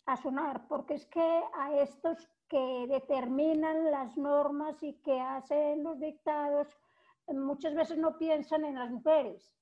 a 0.07 0.17
sonar, 0.17 0.67
porque 0.67 0.95
es 0.95 1.07
que 1.07 1.43
a 1.55 1.77
estos 1.77 2.29
que 2.49 2.87
determinan 2.89 3.91
las 3.91 4.17
normas 4.17 4.83
y 4.83 4.95
que 4.95 5.21
hacen 5.21 5.85
los 5.85 5.99
dictados, 6.01 6.69
muchas 7.29 7.75
veces 7.75 7.99
no 7.99 8.19
piensan 8.19 8.65
en 8.65 8.75
las 8.75 8.91
mujeres. 8.91 9.55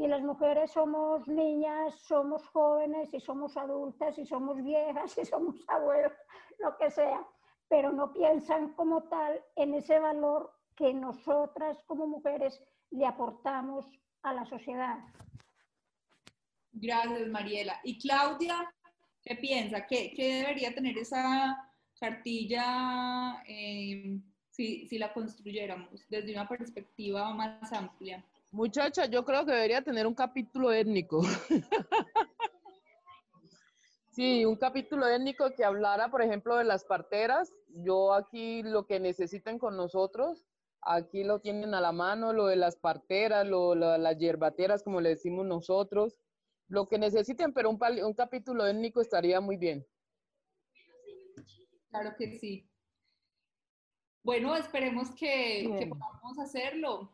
Y 0.00 0.06
las 0.06 0.22
mujeres 0.22 0.70
somos 0.70 1.28
niñas, 1.28 1.94
somos 2.06 2.42
jóvenes 2.48 3.12
y 3.12 3.20
somos 3.20 3.54
adultas 3.58 4.16
y 4.18 4.24
somos 4.24 4.56
viejas 4.64 5.18
y 5.18 5.26
somos 5.26 5.56
abuelos 5.68 6.12
lo 6.58 6.74
que 6.78 6.90
sea, 6.90 7.22
pero 7.68 7.92
no 7.92 8.10
piensan 8.10 8.72
como 8.72 9.02
tal 9.10 9.44
en 9.56 9.74
ese 9.74 9.98
valor 9.98 10.54
que 10.74 10.94
nosotras 10.94 11.82
como 11.86 12.06
mujeres 12.06 12.62
le 12.90 13.04
aportamos 13.04 13.84
a 14.22 14.32
la 14.32 14.46
sociedad. 14.46 15.00
Gracias, 16.72 17.28
Mariela. 17.28 17.78
¿Y 17.84 17.98
Claudia, 17.98 18.72
qué 19.22 19.34
piensa? 19.36 19.86
¿Qué, 19.86 20.14
debería 20.16 20.74
tener 20.74 20.96
esa 20.96 21.70
cartilla 22.00 23.42
eh, 23.46 24.18
si, 24.48 24.86
si 24.86 24.98
la 24.98 25.12
construyéramos 25.12 26.08
desde 26.08 26.32
una 26.32 26.48
perspectiva 26.48 27.34
más 27.34 27.70
amplia? 27.74 28.24
Muchacha, 28.52 29.06
yo 29.06 29.24
creo 29.24 29.46
que 29.46 29.52
debería 29.52 29.82
tener 29.82 30.06
un 30.06 30.14
capítulo 30.14 30.72
étnico. 30.72 31.22
Sí, 34.12 34.44
un 34.44 34.56
capítulo 34.56 35.06
étnico 35.06 35.54
que 35.54 35.64
hablara, 35.64 36.10
por 36.10 36.20
ejemplo, 36.20 36.56
de 36.56 36.64
las 36.64 36.84
parteras. 36.84 37.48
Yo 37.68 38.12
aquí 38.12 38.62
lo 38.62 38.84
que 38.84 38.98
necesiten 38.98 39.58
con 39.58 39.76
nosotros, 39.76 40.44
aquí 40.82 41.22
lo 41.22 41.38
tienen 41.38 41.74
a 41.74 41.80
la 41.80 41.92
mano, 41.92 42.32
lo 42.32 42.46
de 42.46 42.56
las 42.56 42.76
parteras, 42.76 43.46
lo, 43.46 43.76
lo 43.76 43.96
las 43.96 44.18
hierbateras, 44.18 44.82
como 44.82 45.00
le 45.00 45.10
decimos 45.10 45.46
nosotros. 45.46 46.18
Lo 46.66 46.88
que 46.88 46.98
necesiten, 46.98 47.54
pero 47.54 47.70
un, 47.70 47.78
un 48.04 48.14
capítulo 48.14 48.66
étnico 48.66 49.00
estaría 49.00 49.40
muy 49.40 49.56
bien. 49.56 49.86
Claro 51.90 52.14
que 52.18 52.38
sí. 52.38 52.68
Bueno, 54.24 54.56
esperemos 54.56 55.10
que, 55.12 55.72
que 55.78 55.86
podamos 55.86 56.38
hacerlo. 56.40 57.12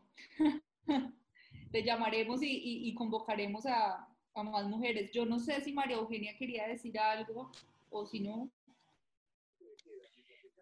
Le 1.72 1.82
llamaremos 1.82 2.40
y, 2.43 2.94
convocaremos 2.94 3.66
a, 3.66 4.09
a 4.34 4.43
más 4.43 4.66
mujeres. 4.66 5.10
Yo 5.12 5.26
no 5.26 5.38
sé 5.38 5.60
si 5.60 5.72
María 5.72 5.97
Eugenia 5.97 6.36
quería 6.38 6.66
decir 6.66 6.98
algo 6.98 7.51
o 7.90 8.06
si 8.06 8.20
no. 8.20 8.51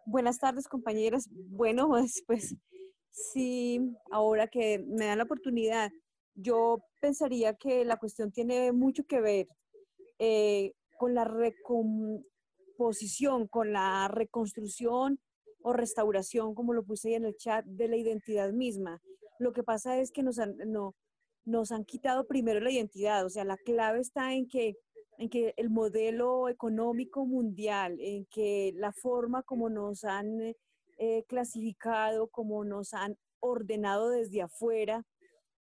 Buenas 0.06 0.38
tardes, 0.38 0.68
compañeras. 0.68 1.28
Bueno, 1.30 1.88
pues, 1.88 2.22
pues 2.26 2.54
sí, 3.10 3.80
ahora 4.10 4.48
que 4.48 4.78
me 4.78 5.06
dan 5.06 5.18
la 5.18 5.24
oportunidad, 5.24 5.90
yo 6.34 6.82
pensaría 7.00 7.54
que 7.54 7.84
la 7.84 7.96
cuestión 7.96 8.30
tiene 8.32 8.72
mucho 8.72 9.04
que 9.04 9.20
ver 9.20 9.46
eh, 10.18 10.72
con 10.98 11.14
la 11.14 11.24
recomposición, 11.24 13.46
con 13.48 13.72
la 13.72 14.08
reconstrucción 14.08 15.18
o 15.62 15.72
restauración, 15.72 16.54
como 16.54 16.74
lo 16.74 16.84
puse 16.84 17.08
ahí 17.08 17.14
en 17.14 17.24
el 17.24 17.36
chat, 17.36 17.64
de 17.64 17.88
la 17.88 17.96
identidad 17.96 18.52
misma. 18.52 19.00
Lo 19.38 19.52
que 19.52 19.62
pasa 19.62 19.98
es 19.98 20.10
que 20.10 20.22
nos 20.22 20.38
han, 20.38 20.56
no, 20.66 20.94
nos 21.44 21.72
han 21.72 21.84
quitado 21.84 22.26
primero 22.26 22.60
la 22.60 22.70
identidad, 22.70 23.24
o 23.24 23.30
sea, 23.30 23.44
la 23.44 23.56
clave 23.56 24.00
está 24.00 24.34
en 24.34 24.48
que 24.48 24.76
en 25.18 25.28
que 25.28 25.54
el 25.56 25.70
modelo 25.70 26.48
económico 26.48 27.24
mundial, 27.26 27.98
en 28.00 28.26
que 28.26 28.72
la 28.76 28.92
forma 28.92 29.42
como 29.42 29.68
nos 29.70 30.04
han 30.04 30.54
eh, 30.98 31.24
clasificado, 31.28 32.28
como 32.28 32.64
nos 32.64 32.94
han 32.94 33.16
ordenado 33.40 34.10
desde 34.10 34.42
afuera, 34.42 35.04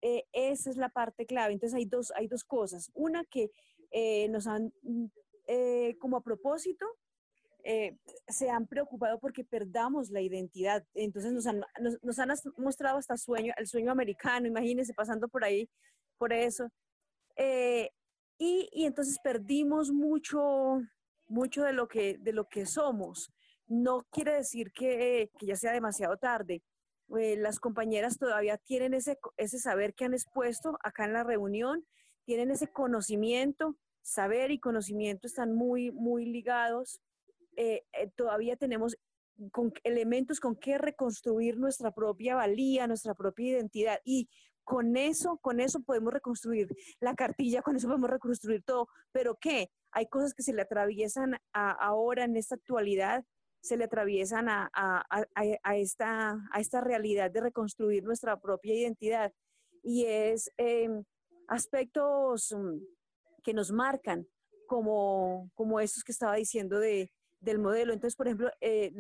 eh, 0.03 0.25
esa 0.33 0.71
es 0.71 0.77
la 0.77 0.89
parte 0.91 1.27
clave. 1.27 1.53
Entonces 1.53 1.77
hay 1.77 1.87
dos, 1.87 2.13
hay 2.15 2.29
dos 2.29 2.45
cosas. 2.45 2.91
Una 2.95 3.25
que 3.25 3.51
eh, 3.91 4.29
nos 4.29 4.47
han, 4.47 4.73
mm, 4.83 5.07
como 5.99 6.19
a 6.19 6.23
propósito, 6.23 6.85
se 8.29 8.51
han 8.51 8.67
preocupado 8.67 9.19
porque 9.19 9.45
perdamos 9.45 10.11
la 10.11 10.21
identidad. 10.21 10.85
Entonces 10.95 11.33
nos 11.33 11.47
han, 11.47 11.65
nos, 12.03 12.19
han 12.19 12.31
mostrado 12.57 12.99
hasta 12.99 13.17
sueño, 13.17 13.53
el 13.57 13.67
sueño 13.67 13.93
americano, 13.93 14.47
imagínense 14.47 14.95
pasando 14.95 15.29
por 15.29 15.45
ahí, 15.45 15.69
por 16.17 16.33
eso. 16.33 16.71
Y, 18.39 18.69
y, 18.73 18.87
entonces 18.87 19.19
perdimos 19.23 19.91
mucho, 19.91 20.81
mucho 21.27 21.65
de 21.65 21.73
lo 21.73 21.89
que, 21.89 22.17
de 22.19 22.33
lo 22.33 22.49
que 22.49 22.67
somos. 22.67 23.33
No 23.67 24.07
quiere 24.11 24.33
decir 24.35 24.73
que, 24.73 25.31
que 25.39 25.47
ya 25.47 25.57
sea 25.57 25.73
demasiado 25.73 26.17
tarde. 26.17 26.63
Eh, 27.17 27.37
las 27.37 27.59
compañeras 27.59 28.19
todavía 28.19 28.59
tienen 28.59 28.95
ese, 28.95 29.19
ese 29.37 29.59
saber 29.59 29.95
que 29.95 30.05
han 30.05 30.15
expuesto 30.15 30.79
acá 30.83 31.05
en 31.05 31.15
la 31.15 31.25
reunión, 31.25 31.87
tienen 32.25 32.51
ese 32.51 32.69
conocimiento, 32.69 33.77
saber 34.03 34.51
y 34.51 34.61
conocimiento 34.61 35.27
están 35.27 35.55
muy, 35.55 35.91
muy 35.91 36.27
ligados. 36.27 37.01
Eh, 37.61 37.85
eh, 37.93 38.09
todavía 38.15 38.57
tenemos 38.57 38.97
con 39.51 39.73
elementos 39.83 40.39
con 40.39 40.55
que 40.55 40.79
reconstruir 40.79 41.57
nuestra 41.57 41.91
propia 41.91 42.37
valía, 42.37 42.87
nuestra 42.87 43.15
propia 43.15 43.51
identidad. 43.51 43.99
Y 44.05 44.29
con 44.63 44.97
eso, 44.97 45.39
con 45.39 45.59
eso 45.59 45.83
podemos 45.83 46.13
reconstruir 46.13 46.69
la 47.01 47.17
cartilla, 47.17 47.63
con 47.63 47.75
eso 47.75 47.89
podemos 47.89 48.11
reconstruir 48.11 48.63
todo. 48.63 48.87
Pero 49.11 49.37
¿qué? 49.41 49.71
Hay 49.91 50.07
cosas 50.07 50.35
que 50.35 50.45
se 50.45 50.53
le 50.53 50.63
atraviesan 50.63 51.37
ahora 51.53 52.25
en 52.25 52.37
esta 52.37 52.55
actualidad, 52.55 53.25
se 53.61 53.77
le 53.77 53.85
atraviesan 53.85 54.47
a, 54.49 54.69
esta, 55.75 56.39
a 56.53 56.61
esta 56.61 56.81
realidad 56.81 57.33
de 57.33 57.41
reconstruir 57.41 58.05
nuestra 58.05 58.39
propia 58.39 58.75
identidad. 58.75 59.33
Y 59.83 60.05
es 60.05 60.53
em, 60.59 61.03
aspectos 61.49 62.55
mm, 62.57 62.79
que 63.43 63.53
nos 63.53 63.73
marcan, 63.73 64.29
como, 64.69 65.51
como 65.55 65.81
estos 65.81 66.05
que 66.05 66.13
estaba 66.13 66.37
diciendo 66.37 66.79
de, 66.79 67.11
del 67.41 67.59
modelo. 67.59 67.93
Entonces, 67.93 68.17
por 68.17 68.27
ejemplo, 68.27 68.51
eh, 68.61 68.93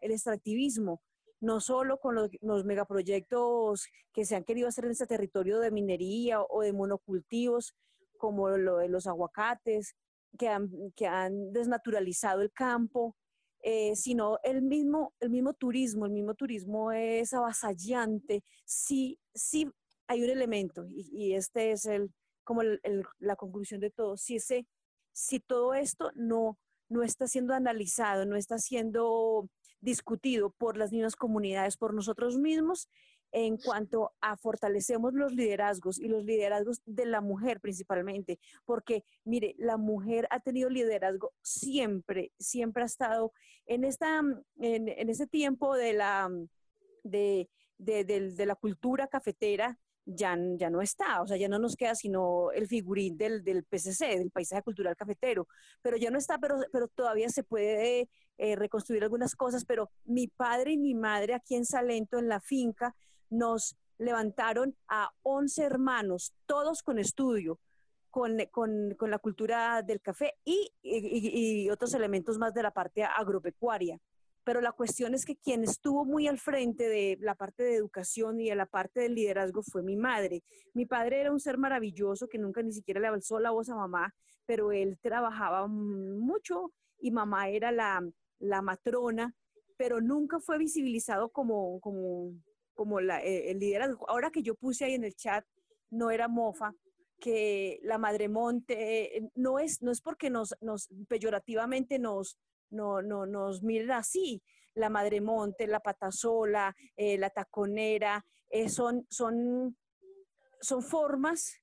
el 0.00 0.10
extractivismo 0.10 1.02
no 1.42 1.60
solo 1.60 1.98
con 1.98 2.14
los, 2.14 2.64
megaproyectos 2.64 3.88
que 4.12 4.24
se 4.24 4.36
han 4.36 4.44
querido 4.44 4.68
hacer 4.68 4.84
en 4.84 4.92
este 4.92 5.08
territorio 5.08 5.58
de 5.58 5.72
minería 5.72 6.40
o, 6.40 6.62
de 6.62 6.72
monocultivos, 6.72 7.74
como 8.16 8.48
lo 8.50 8.76
de 8.78 8.88
los 8.88 9.08
aguacates, 9.08 9.96
que 10.38 10.48
han, 10.48 10.70
que 10.94 11.08
han 11.08 11.52
desnaturalizado 11.52 12.42
el 12.42 12.52
campo, 12.52 13.16
eh, 13.60 13.96
sino 13.96 14.38
el 14.44 14.62
mismo, 14.62 15.14
el 15.18 15.30
mismo 15.30 15.52
turismo, 15.52 16.06
el 16.06 16.12
mismo 16.12 16.34
turismo 16.34 16.92
es 16.92 17.32
avasallante, 17.32 18.44
sí, 18.64 19.18
sí 19.34 19.68
hay 20.06 20.22
un 20.22 20.30
elemento, 20.30 20.86
y, 20.88 21.34
este 21.34 21.72
es 21.72 21.86
el, 21.86 22.12
como 22.44 22.62
la 23.18 23.36
conclusión 23.36 23.80
de 23.80 23.90
todo, 23.90 24.16
si, 24.16 24.36
ese, 24.36 24.66
si 25.12 25.40
todo 25.40 25.74
esto 25.74 26.12
no, 26.14 26.58
no 26.92 27.02
está 27.02 27.26
siendo 27.26 27.54
analizado, 27.54 28.26
no 28.26 28.36
está 28.36 28.58
siendo 28.58 29.48
discutido 29.80 30.50
por 30.50 30.76
las 30.76 30.92
mismas 30.92 31.16
comunidades, 31.16 31.76
por 31.76 31.94
nosotros 31.94 32.38
mismos, 32.38 32.88
en 33.32 33.56
cuanto 33.56 34.12
a 34.20 34.36
fortalecemos 34.36 35.14
los 35.14 35.32
liderazgos 35.32 35.98
y 35.98 36.06
los 36.06 36.24
liderazgos 36.24 36.82
de 36.84 37.06
la 37.06 37.22
mujer 37.22 37.60
principalmente, 37.60 38.38
porque 38.66 39.04
mire, 39.24 39.54
la 39.58 39.78
mujer 39.78 40.28
ha 40.30 40.40
tenido 40.40 40.68
liderazgo 40.68 41.32
siempre, 41.42 42.32
siempre 42.38 42.82
ha 42.82 42.86
estado 42.86 43.32
en, 43.66 43.84
esta, 43.84 44.20
en, 44.58 44.88
en 44.88 45.08
ese 45.08 45.26
tiempo 45.26 45.74
de 45.74 45.94
la, 45.94 46.30
de, 47.02 47.48
de, 47.78 48.04
de 48.04 48.46
la 48.46 48.54
cultura 48.54 49.08
cafetera, 49.08 49.78
ya, 50.04 50.36
ya 50.56 50.70
no 50.70 50.82
está, 50.82 51.22
o 51.22 51.26
sea, 51.26 51.36
ya 51.36 51.48
no 51.48 51.58
nos 51.58 51.76
queda 51.76 51.94
sino 51.94 52.50
el 52.52 52.66
figurín 52.66 53.16
del, 53.16 53.44
del 53.44 53.64
PCC, 53.64 54.18
del 54.18 54.30
Paisaje 54.30 54.62
Cultural 54.62 54.96
Cafetero, 54.96 55.46
pero 55.80 55.96
ya 55.96 56.10
no 56.10 56.18
está, 56.18 56.38
pero, 56.38 56.56
pero 56.72 56.88
todavía 56.88 57.28
se 57.28 57.44
puede 57.44 58.08
eh, 58.38 58.56
reconstruir 58.56 59.02
algunas 59.02 59.36
cosas, 59.36 59.64
pero 59.64 59.90
mi 60.04 60.28
padre 60.28 60.72
y 60.72 60.78
mi 60.78 60.94
madre 60.94 61.34
aquí 61.34 61.54
en 61.54 61.64
Salento, 61.64 62.18
en 62.18 62.28
la 62.28 62.40
finca, 62.40 62.94
nos 63.30 63.76
levantaron 63.98 64.76
a 64.88 65.10
11 65.22 65.62
hermanos, 65.62 66.34
todos 66.46 66.82
con 66.82 66.98
estudio, 66.98 67.60
con, 68.10 68.36
con, 68.50 68.94
con 68.98 69.10
la 69.10 69.18
cultura 69.18 69.82
del 69.82 70.00
café 70.00 70.34
y, 70.44 70.72
y, 70.82 71.62
y 71.64 71.70
otros 71.70 71.94
elementos 71.94 72.38
más 72.38 72.52
de 72.52 72.62
la 72.62 72.70
parte 72.70 73.04
agropecuaria 73.04 73.98
pero 74.44 74.60
la 74.60 74.72
cuestión 74.72 75.14
es 75.14 75.24
que 75.24 75.36
quien 75.36 75.62
estuvo 75.64 76.04
muy 76.04 76.26
al 76.26 76.38
frente 76.38 76.88
de 76.88 77.16
la 77.20 77.34
parte 77.34 77.62
de 77.62 77.76
educación 77.76 78.40
y 78.40 78.48
de 78.48 78.56
la 78.56 78.66
parte 78.66 79.00
del 79.00 79.14
liderazgo 79.14 79.62
fue 79.62 79.82
mi 79.82 79.96
madre. 79.96 80.42
Mi 80.74 80.86
padre 80.86 81.20
era 81.20 81.32
un 81.32 81.40
ser 81.40 81.58
maravilloso 81.58 82.28
que 82.28 82.38
nunca 82.38 82.62
ni 82.62 82.72
siquiera 82.72 83.00
le 83.00 83.08
alzó 83.08 83.38
la 83.38 83.50
voz 83.50 83.68
a 83.68 83.76
mamá, 83.76 84.14
pero 84.46 84.72
él 84.72 84.98
trabajaba 85.00 85.66
mucho 85.68 86.72
y 86.98 87.10
mamá 87.10 87.48
era 87.48 87.70
la, 87.72 88.02
la 88.38 88.62
matrona, 88.62 89.34
pero 89.76 90.00
nunca 90.00 90.40
fue 90.40 90.58
visibilizado 90.58 91.30
como, 91.30 91.80
como, 91.80 92.32
como 92.74 93.00
eh, 93.00 93.50
el 93.50 93.58
liderazgo. 93.58 94.08
Ahora 94.10 94.30
que 94.30 94.42
yo 94.42 94.54
puse 94.54 94.84
ahí 94.84 94.94
en 94.94 95.04
el 95.04 95.14
chat, 95.14 95.44
no 95.90 96.10
era 96.10 96.26
mofa, 96.26 96.74
que 97.20 97.78
la 97.84 97.98
Madre 97.98 98.28
Monte, 98.28 99.30
no 99.36 99.60
es, 99.60 99.80
no 99.80 99.92
es 99.92 100.00
porque 100.00 100.28
nos 100.28 100.56
peyorativamente 101.06 102.00
nos, 102.00 102.36
no, 102.72 103.02
no 103.02 103.26
nos 103.26 103.62
miren 103.62 103.92
así. 103.92 104.42
La 104.74 104.88
Madre 104.88 105.20
Monte, 105.20 105.66
la 105.66 105.80
Patasola, 105.80 106.74
eh, 106.96 107.18
la 107.18 107.30
Taconera, 107.30 108.24
eh, 108.48 108.68
son, 108.68 109.06
son, 109.10 109.76
son 110.60 110.82
formas 110.82 111.54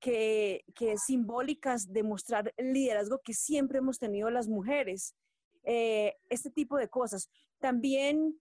que, 0.00 0.64
que, 0.74 0.96
simbólicas 0.98 1.92
de 1.92 2.02
mostrar 2.02 2.52
el 2.56 2.72
liderazgo 2.72 3.20
que 3.24 3.34
siempre 3.34 3.78
hemos 3.78 3.98
tenido 3.98 4.30
las 4.30 4.48
mujeres. 4.48 5.14
Eh, 5.64 6.14
este 6.28 6.50
tipo 6.50 6.76
de 6.76 6.88
cosas. 6.88 7.28
También 7.58 8.40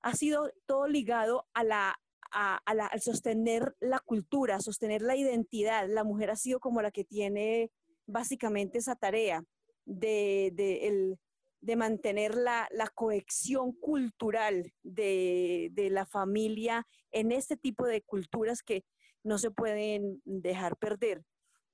ha 0.00 0.14
sido 0.14 0.50
todo 0.66 0.88
ligado 0.88 1.46
a 1.54 1.62
la, 1.64 1.94
a, 2.32 2.56
al 2.66 3.00
sostener 3.00 3.76
la 3.80 4.00
cultura, 4.00 4.60
sostener 4.60 5.02
la 5.02 5.16
identidad. 5.16 5.88
La 5.88 6.04
mujer 6.04 6.30
ha 6.30 6.36
sido 6.36 6.60
como 6.60 6.82
la 6.82 6.90
que 6.90 7.04
tiene 7.04 7.70
básicamente 8.06 8.78
esa 8.78 8.96
tarea 8.96 9.44
de, 9.84 10.50
de 10.54 11.16
de 11.60 11.76
mantener 11.76 12.34
la, 12.34 12.68
la 12.70 12.88
cohesión 12.88 13.72
cultural 13.72 14.72
de, 14.82 15.88
la 15.90 16.06
familia 16.06 16.86
en 17.10 17.32
este 17.32 17.56
tipo 17.56 17.86
de 17.86 18.02
culturas 18.02 18.62
que 18.62 18.84
no 19.24 19.38
se 19.38 19.50
pueden 19.50 20.22
dejar 20.24 20.76
perder. 20.76 21.24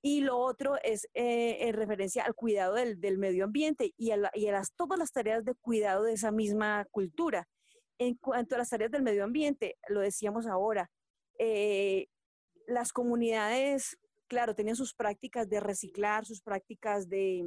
Y 0.01 0.20
lo 0.20 0.39
otro 0.39 0.77
es 0.82 1.09
eh, 1.15 1.69
en 1.69 1.74
referencia 1.74 2.24
al 2.24 2.35
cuidado 2.35 2.74
del, 2.74 3.19
medio 3.19 3.44
ambiente 3.44 3.94
y 3.97 4.11
a, 4.11 4.16
las, 4.16 4.73
todas 4.77 4.98
las 4.98 5.12
tareas 5.12 5.44
de 5.44 5.55
cuidado 5.55 6.05
de 6.05 6.12
esa 6.12 6.31
misma 6.31 6.86
cultura. 6.90 7.48
En 7.98 8.15
cuanto 8.16 8.55
a 8.55 8.59
las 8.59 8.70
tareas 8.70 8.90
del 8.90 9.02
medio 9.02 9.24
ambiente, 9.24 9.77
lo 9.89 10.01
decíamos 10.01 10.47
ahora, 10.47 10.90
eh, 11.39 12.09
las 12.66 12.93
comunidades, 12.93 13.98
claro, 14.27 14.55
tenían 14.55 14.77
sus 14.77 14.94
prácticas 14.94 15.48
de 15.48 15.61
reciclar, 15.61 16.24
sus 16.24 16.43
prácticas 16.43 17.09
de, 17.09 17.44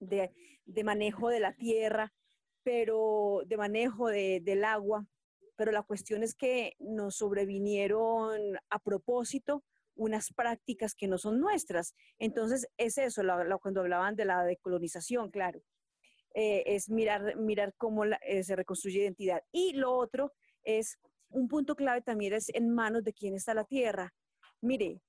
de, 0.00 0.32
manejo 0.84 1.28
de 1.28 1.40
la 1.40 1.54
tierra, 1.54 2.12
pero 2.62 3.42
de 3.46 3.56
manejo 3.56 4.08
del 4.08 4.64
agua, 4.64 5.06
pero 5.56 5.72
la 5.72 5.82
cuestión 5.82 6.22
es 6.22 6.34
que 6.34 6.74
nos 6.78 7.16
sobrevinieron 7.16 8.56
a 8.70 8.78
propósito 8.78 9.62
unas 9.94 10.32
prácticas 10.32 10.94
que 10.94 11.06
no 11.06 11.18
son 11.18 11.40
nuestras. 11.40 11.94
Entonces, 12.18 12.66
es 12.78 12.96
eso, 12.98 13.22
cuando 13.60 13.80
hablaban 13.80 14.16
de 14.16 14.24
la 14.24 14.42
decolonización, 14.44 15.30
claro, 15.30 15.62
eh, 16.34 16.62
es 16.66 16.88
mirar, 16.88 17.36
mirar 17.36 17.74
cómo 17.76 18.04
eh, 18.04 18.42
se 18.42 18.56
reconstruye 18.56 19.00
identidad. 19.00 19.42
Y 19.52 19.74
lo 19.74 19.92
otro 19.92 20.32
es, 20.62 20.98
un 21.28 21.48
punto 21.48 21.76
clave 21.76 22.02
también 22.02 22.32
es 22.32 22.48
en 22.54 22.70
manos 22.70 23.04
de 23.04 23.12
quién 23.12 23.34
está 23.34 23.54
la 23.54 23.64
tierra. 23.64 24.14
Mire, 24.60 25.00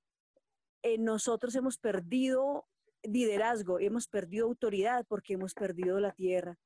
eh, 0.84 0.97
nosotros 0.97 1.55
hemos 1.55 1.77
perdido 1.77 2.65
liderazgo, 3.03 3.79
hemos 3.79 4.07
perdido 4.07 4.47
autoridad 4.47 5.05
porque 5.07 5.33
hemos 5.33 5.53
perdido 5.53 5.99
la 5.99 6.11
tierra. 6.11 6.57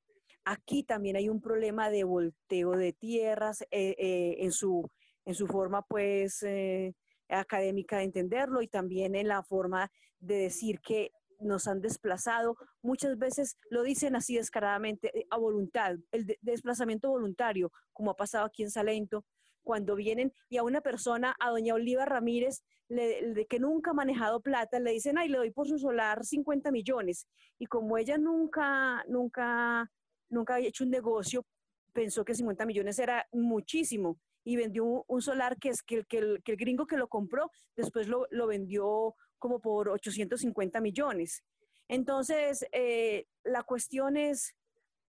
Aquí 0.44 0.84
también 0.84 1.16
hay 1.16 1.30
un 1.30 1.42
problema 1.42 1.90
de 1.90 2.04
volteo 2.04 2.72
de 2.72 2.94
tierras 2.94 3.62
eh, 3.72 3.96
eh, 3.98 4.36
en, 4.40 4.52
su, 4.52 4.90
en 5.26 5.34
su 5.34 5.48
forma 5.48 5.82
pues 5.82 6.44
eh, 6.44 6.94
académica 7.30 7.98
de 7.98 8.04
entenderlo 8.04 8.62
y 8.62 8.68
también 8.68 9.16
en 9.16 9.28
la 9.28 9.44
forma 9.44 9.92
de 10.20 10.36
decir 10.36 10.80
que 10.82 11.12
nos 11.40 11.68
han 11.68 11.82
desplazado. 11.82 12.58
Muchas 12.82 13.18
veces 13.18 13.58
lo 13.70 13.84
dicen 13.84 14.16
así 14.16 14.36
descaradamente, 14.36 15.12
a 15.30 15.38
voluntad, 15.38 15.96
el 16.12 16.38
desplazamiento 16.42 17.10
voluntario, 17.10 17.72
como 17.92 18.12
ha 18.12 18.16
pasado 18.16 18.46
aquí 18.46 18.64
en 18.64 18.72
Salento, 18.72 19.26
cuando 19.66 19.96
vienen 19.96 20.32
y 20.48 20.58
a 20.58 20.64
una 20.64 20.80
persona, 20.80 21.36
a 21.40 21.50
doña 21.50 21.74
Oliva 21.74 22.06
Ramírez, 22.06 22.64
de 22.88 23.46
que 23.50 23.60
nunca 23.60 23.92
ha 23.92 23.94
manejado 23.96 24.40
plata, 24.40 24.80
le 24.80 24.92
dicen, 24.92 25.18
ay, 25.18 25.28
le 25.28 25.40
doy 25.40 25.52
por 25.52 25.68
su 25.68 25.78
solar 25.78 26.24
50 26.24 26.72
millones. 26.72 27.28
Y 27.60 27.66
como 27.66 27.98
ella 27.98 28.18
nunca, 28.18 29.04
nunca, 29.08 29.92
nunca 30.30 30.56
había 30.56 30.70
hecho 30.70 30.84
un 30.84 30.92
negocio, 30.92 31.46
pensó 31.92 32.24
que 32.24 32.36
50 32.36 32.66
millones 32.66 33.00
era 33.00 33.26
muchísimo 33.32 34.20
y 34.44 34.56
vendió 34.56 35.04
un, 35.08 35.22
solar 35.22 35.58
que 35.58 35.70
es 35.70 35.82
que, 35.82 36.06
que, 36.06 36.20
el, 36.20 36.44
que, 36.44 36.52
el, 36.52 36.58
gringo 36.58 36.86
que 36.86 36.98
lo 36.98 37.08
compró 37.08 37.50
después 37.76 38.08
lo, 38.08 38.28
lo, 38.30 38.46
vendió 38.46 39.16
como 39.40 39.60
por 39.60 39.90
850 39.90 40.80
millones. 40.82 41.44
Entonces, 41.88 42.66
eh, 42.72 43.26
la 43.44 43.64
cuestión 43.64 44.18
es, 44.18 44.54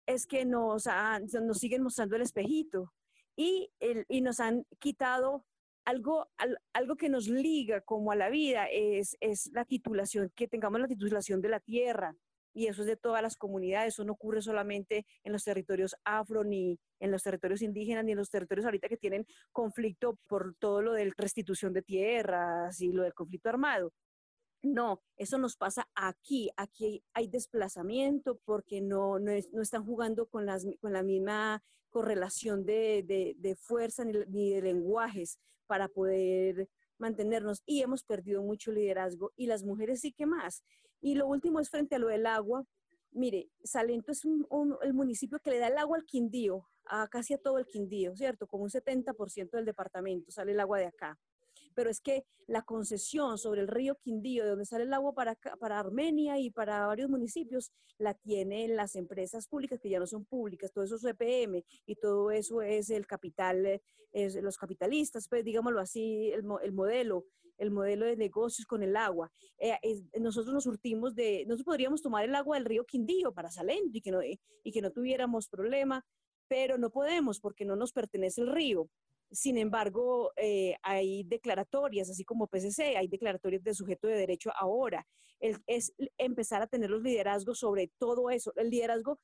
es 0.06 0.26
que 0.26 0.46
nos, 0.46 0.84
nos 1.42 1.58
siguen 1.58 1.82
mostrando 1.82 2.16
el 2.16 2.22
espejito 2.22 2.92
y, 3.36 3.70
el, 3.80 4.06
y 4.08 4.22
nos 4.22 4.40
han 4.40 4.66
quitado 4.78 5.44
algo, 5.84 6.28
algo 6.72 6.96
que 6.96 7.08
nos 7.08 7.28
liga 7.28 7.80
como 7.82 8.10
a 8.10 8.16
la 8.16 8.28
vida, 8.28 8.66
es, 8.66 9.16
es 9.20 9.50
la 9.52 9.64
titulación, 9.64 10.32
que 10.34 10.48
tengamos 10.48 10.80
la 10.80 10.88
titulación 10.88 11.40
de 11.40 11.48
la 11.48 11.60
tierra, 11.60 12.16
y 12.56 12.68
eso 12.68 12.82
es 12.82 12.86
de 12.88 12.96
todas 12.96 13.22
las 13.22 13.36
comunidades, 13.36 13.94
eso 13.94 14.04
no 14.04 14.14
ocurre 14.14 14.40
solamente 14.40 15.06
en 15.22 15.32
los 15.32 15.44
territorios 15.44 15.94
afro, 16.04 16.42
ni 16.42 16.80
en 17.00 17.10
los 17.10 17.22
territorios 17.22 17.60
indígenas, 17.60 18.02
ni 18.04 18.12
en 18.12 18.18
los 18.18 18.30
territorios 18.30 18.64
ahorita 18.64 18.88
que 18.88 18.96
tienen 18.96 19.26
conflicto 19.52 20.18
por 20.26 20.54
todo 20.58 20.80
lo 20.80 20.94
de 20.94 21.12
restitución 21.18 21.74
de 21.74 21.82
tierras 21.82 22.80
y 22.80 22.92
lo 22.92 23.02
del 23.02 23.12
conflicto 23.12 23.50
armado. 23.50 23.92
No, 24.62 25.02
eso 25.18 25.36
nos 25.36 25.54
pasa 25.56 25.86
aquí. 25.94 26.50
Aquí 26.56 27.04
hay 27.12 27.28
desplazamiento 27.28 28.40
porque 28.46 28.80
no, 28.80 29.18
no, 29.18 29.30
están 29.32 29.84
jugando 29.84 30.26
con, 30.26 30.46
las, 30.46 30.66
con 30.80 30.94
la 30.94 31.02
misma 31.02 31.62
correlación 31.97 32.66
de, 32.66 33.02
de, 33.06 33.36
de 33.39 33.56
fuerza 33.56 34.05
ni, 34.05 34.51
de 34.52 34.60
lenguajes 34.60 35.39
para 35.66 35.89
poder 35.89 36.68
mantenernos 36.98 37.62
y 37.64 37.81
hemos 37.81 38.05
perdido 38.05 38.43
mucho 38.43 38.70
liderazgo 38.70 39.32
y 39.35 39.47
las 39.47 39.64
mujeres 39.64 40.02
sí 40.02 40.12
que 40.12 40.27
más. 40.27 40.62
Y 41.01 41.14
lo 41.14 41.27
último 41.27 41.59
es 41.59 41.70
frente 41.70 41.94
a 41.94 41.98
lo 41.98 42.09
del 42.09 42.27
agua. 42.27 42.66
Mire, 43.12 43.48
Salento 43.64 44.12
es 44.12 44.27
el 44.82 44.93
municipio 44.93 45.39
que 45.39 45.52
le 45.52 45.59
da 45.59 45.68
el 45.68 45.78
agua 45.78 45.97
al 45.97 46.05
Quindío, 46.05 46.68
a 46.85 47.09
casi 47.09 47.35
todo 47.39 47.56
el 47.56 47.64
Quindío, 47.64 48.14
¿cierto? 48.14 48.47
Como 48.47 48.64
un 48.64 48.70
70% 48.70 49.52
del 49.52 49.64
departamento 49.64 50.31
sale 50.31 50.52
el 50.52 50.60
agua 50.60 50.78
de 50.78 50.89
acá. 50.89 51.18
Pero 51.76 51.90
es 51.90 52.00
que 52.00 52.24
la 52.48 52.62
concesión 52.62 53.38
sobre 53.38 53.60
el 53.60 53.68
río 53.68 53.96
Quindío, 53.96 54.42
de 54.42 54.50
donde 54.50 54.64
sale 54.64 54.84
el 54.84 54.92
agua 54.92 55.14
para, 55.14 55.36
para 55.60 55.78
Armenia 55.78 56.40
y 56.40 56.50
para 56.50 56.86
varios 56.86 57.08
municipios, 57.08 57.70
la 57.98 58.14
tienen 58.14 58.74
las 58.74 58.96
empresas 58.96 59.46
públicas 59.46 59.78
que 59.78 59.90
ya 59.90 60.00
no 60.00 60.06
son 60.06 60.24
públicas, 60.24 60.72
todo 60.72 60.84
eso 60.84 60.96
es 60.96 61.04
EPM 61.04 61.62
y 61.86 61.96
todo 61.96 62.30
eso 62.30 62.62
es 62.62 62.90
el 62.90 63.06
capital, 63.06 63.80
es 64.12 64.34
los 64.36 64.56
capitalistas, 64.56 65.28
pues 65.28 65.44
digámoslo 65.44 65.80
así, 65.80 66.32
el, 66.32 66.44
el 66.62 66.72
modelo 66.72 67.26
el 67.58 67.70
modelo 67.70 68.06
de 68.06 68.16
negocios 68.16 68.66
con 68.66 68.82
el 68.82 68.96
agua. 68.96 69.32
Eh, 69.58 69.78
nosotros 70.20 70.52
nos 70.52 70.64
surtimos 70.64 71.14
de, 71.14 71.44
nosotros 71.46 71.64
podríamos 71.64 72.02
tomar 72.02 72.24
el 72.24 72.34
agua 72.34 72.56
del 72.56 72.66
río 72.66 72.84
Quindío 72.84 73.32
para 73.32 73.50
Salento 73.50 73.96
y 73.96 74.00
que 74.00 74.10
no, 74.10 74.20
y 74.22 74.72
que 74.72 74.82
no 74.82 74.90
tuviéramos 74.90 75.48
problema, 75.48 76.04
pero 76.48 76.78
no 76.78 76.90
podemos 76.90 77.40
porque 77.40 77.64
no 77.64 77.76
nos 77.76 77.92
pertenece 77.92 78.40
el 78.40 78.52
río. 78.52 78.88
Sin 79.30 79.58
embargo, 79.58 80.32
eh, 80.36 80.76
hay 80.82 81.24
declaratorias, 81.24 82.10
así 82.10 82.24
como 82.24 82.46
PCC, 82.46 82.96
hay 82.96 83.08
declaratorias 83.08 83.62
de 83.62 83.74
sujeto 83.74 84.08
de 84.08 84.16
derecho 84.16 84.50
ahora. 84.58 85.06
es 85.40 85.92
empezar 86.16 86.62
a 86.62 86.66
tener 86.66 86.90
los 86.90 87.02
liderazgos 87.02 87.58
sobre 87.58 87.90
todo 87.98 88.30
eso. 88.30 88.52
El 88.56 88.70
liderazgo 88.70 89.18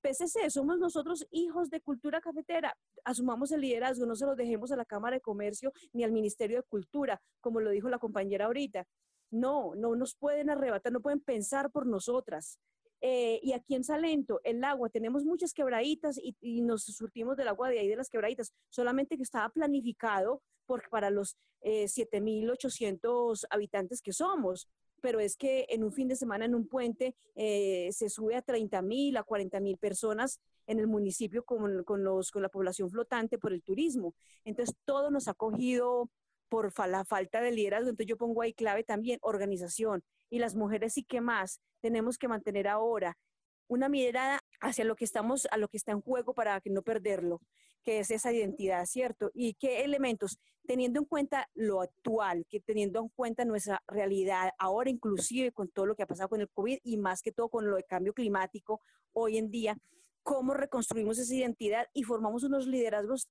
PCC, 0.00 0.50
somos 0.50 0.78
nosotros 0.78 1.26
hijos 1.30 1.70
de 1.70 1.80
cultura 1.80 2.20
cafetera. 2.20 2.76
Asumamos 3.04 3.52
el 3.52 3.60
liderazgo, 3.60 4.06
no 4.06 4.14
se 4.14 4.26
lo 4.26 4.36
dejemos 4.36 4.70
a 4.72 4.76
la 4.76 4.84
Cámara 4.84 5.16
de 5.16 5.20
Comercio 5.20 5.72
ni 5.92 6.04
al 6.04 6.12
Ministerio 6.12 6.58
de 6.58 6.62
Cultura, 6.62 7.20
como 7.40 7.60
lo 7.60 7.70
dijo 7.70 7.88
la 7.88 7.98
compañera 7.98 8.46
ahorita. 8.46 8.86
No, 9.30 9.74
no 9.74 9.96
nos 9.96 10.14
pueden 10.14 10.50
arrebatar, 10.50 10.92
no 10.92 11.00
pueden 11.00 11.20
pensar 11.20 11.70
por 11.70 11.86
nosotras. 11.86 12.58
Eh, 13.06 13.38
y 13.42 13.52
aquí 13.52 13.74
en 13.74 13.84
Salento, 13.84 14.40
el 14.44 14.64
agua, 14.64 14.88
tenemos 14.88 15.26
muchas 15.26 15.52
quebraditas 15.52 16.18
y, 16.18 16.62
nos 16.62 16.84
surtimos 16.84 17.36
del 17.36 17.48
agua 17.48 17.68
de 17.68 17.78
ahí 17.78 17.86
de 17.86 17.96
las 17.96 18.08
quebraditas, 18.08 18.54
solamente 18.70 19.18
que 19.18 19.22
estaba 19.22 19.50
planificado 19.50 20.40
por, 20.64 20.88
para 20.88 21.10
los 21.10 21.36
eh, 21.60 21.84
7.800 21.84 23.44
habitantes 23.50 24.00
que 24.00 24.14
somos 24.14 24.70
pero 25.02 25.20
es 25.20 25.36
que 25.36 25.66
en 25.68 25.84
un 25.84 25.92
fin 25.92 26.08
de 26.08 26.16
semana 26.16 26.46
en 26.46 26.54
un 26.54 26.66
puente 26.66 27.14
eh, 27.34 27.90
se 27.92 28.08
sube 28.08 28.36
a 28.36 28.40
30 28.40 28.80
mil, 28.80 29.18
a 29.18 29.22
40 29.22 29.60
mil 29.60 29.76
personas 29.76 30.40
en 30.66 30.78
el 30.78 30.86
municipio 30.86 31.44
con, 31.44 31.84
con, 31.84 32.02
los, 32.02 32.30
con 32.30 32.40
la 32.40 32.48
población 32.48 32.88
flotante 32.88 33.36
por 33.36 33.52
el 33.52 33.62
turismo. 33.62 34.14
Entonces, 34.46 34.74
todo 34.86 35.10
nos 35.10 35.28
ha 35.28 35.34
cogido 35.34 36.08
por 36.48 36.72
la 36.88 37.04
falta 37.04 37.40
de 37.40 37.52
liderazgo. 37.52 37.90
Entonces, 37.90 38.08
yo 38.08 38.16
pongo 38.16 38.42
ahí 38.42 38.52
clave 38.52 38.84
también 38.84 39.18
organización. 39.22 40.02
Y 40.30 40.38
las 40.38 40.54
mujeres 40.54 40.94
sí 40.94 41.04
que 41.04 41.20
más 41.20 41.60
tenemos 41.80 42.18
que 42.18 42.28
mantener 42.28 42.68
ahora 42.68 43.18
una 43.66 43.88
mirada 43.88 44.40
hacia 44.60 44.84
lo 44.84 44.96
que 44.96 45.04
estamos, 45.04 45.46
a 45.50 45.56
lo 45.56 45.68
que 45.68 45.76
está 45.76 45.92
en 45.92 46.00
juego 46.00 46.34
para 46.34 46.60
que 46.60 46.70
no 46.70 46.82
perderlo 46.82 47.40
que 47.84 48.00
es 48.00 48.10
esa 48.10 48.32
identidad, 48.32 48.86
¿cierto? 48.86 49.30
Y 49.34 49.54
qué 49.54 49.84
elementos, 49.84 50.38
teniendo 50.66 50.98
en 50.98 51.04
cuenta 51.04 51.48
lo 51.54 51.82
actual, 51.82 52.46
que 52.48 52.60
teniendo 52.60 52.98
en 53.00 53.08
cuenta 53.10 53.44
nuestra 53.44 53.82
realidad, 53.86 54.50
ahora 54.58 54.90
inclusive 54.90 55.52
con 55.52 55.68
todo 55.68 55.86
lo 55.86 55.94
que 55.94 56.02
ha 56.02 56.06
pasado 56.06 56.30
con 56.30 56.40
el 56.40 56.48
COVID 56.48 56.78
y 56.82 56.96
más 56.96 57.22
que 57.22 57.30
todo 57.30 57.48
con 57.50 57.68
lo 57.70 57.76
de 57.76 57.84
cambio 57.84 58.14
climático 58.14 58.80
hoy 59.12 59.36
en 59.36 59.50
día, 59.50 59.76
cómo 60.22 60.54
reconstruimos 60.54 61.18
esa 61.18 61.34
identidad 61.34 61.86
y 61.92 62.02
formamos 62.02 62.42
unos 62.42 62.66
liderazgos 62.66 63.28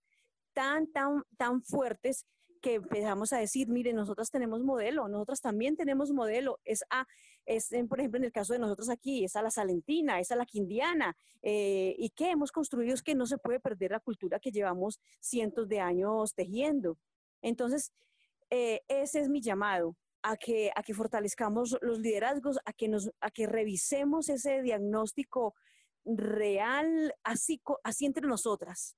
tan, 0.53 0.87
tan, 0.91 1.23
tan 1.35 1.63
fuertes 1.63 2.25
que 2.63 2.75
empezamos 2.75 3.33
a 3.33 3.37
decir, 3.37 3.67
mire, 3.67 3.91
nosotras 3.91 4.31
tenemos 4.31 4.63
modelo, 4.63 5.09
nosotras 5.09 5.41
también 5.41 5.75
tenemos 5.75 6.11
modelo. 6.11 6.61
Es, 6.63 6.83
a, 6.89 7.05
es 7.45 7.69
por 7.89 7.99
ejemplo, 7.99 8.17
en 8.17 8.23
el 8.23 8.31
caso 8.31 8.53
de 8.53 8.59
nosotros 8.59 8.89
aquí, 8.89 9.25
es 9.25 9.35
a 9.35 9.41
la 9.41 9.51
salentina, 9.51 10.21
es 10.21 10.31
a 10.31 10.37
la 10.37 10.45
quindiana. 10.45 11.15
Eh, 11.41 11.93
¿Y 11.99 12.09
qué 12.11 12.31
hemos 12.31 12.53
construido? 12.53 12.93
Es 12.93 13.03
que 13.03 13.15
no 13.15 13.25
se 13.25 13.37
puede 13.37 13.59
perder 13.59 13.91
la 13.91 13.99
cultura 13.99 14.39
que 14.39 14.49
llevamos 14.49 15.01
cientos 15.19 15.67
de 15.67 15.81
años 15.81 16.33
tejiendo. 16.33 16.97
Entonces, 17.41 17.91
eh, 18.49 18.81
ese 18.87 19.19
es 19.19 19.29
mi 19.29 19.41
llamado. 19.41 19.95
A 20.25 20.37
que, 20.37 20.71
a 20.73 20.83
que 20.83 20.93
fortalezcamos 20.93 21.77
los 21.81 21.99
liderazgos, 21.99 22.57
a 22.63 22.71
que, 22.71 22.87
nos, 22.87 23.11
a 23.19 23.29
que 23.29 23.45
revisemos 23.45 24.29
ese 24.29 24.61
diagnóstico 24.61 25.53
real, 26.05 27.13
así, 27.25 27.61
así 27.83 28.05
entre 28.05 28.25
nosotras, 28.25 28.95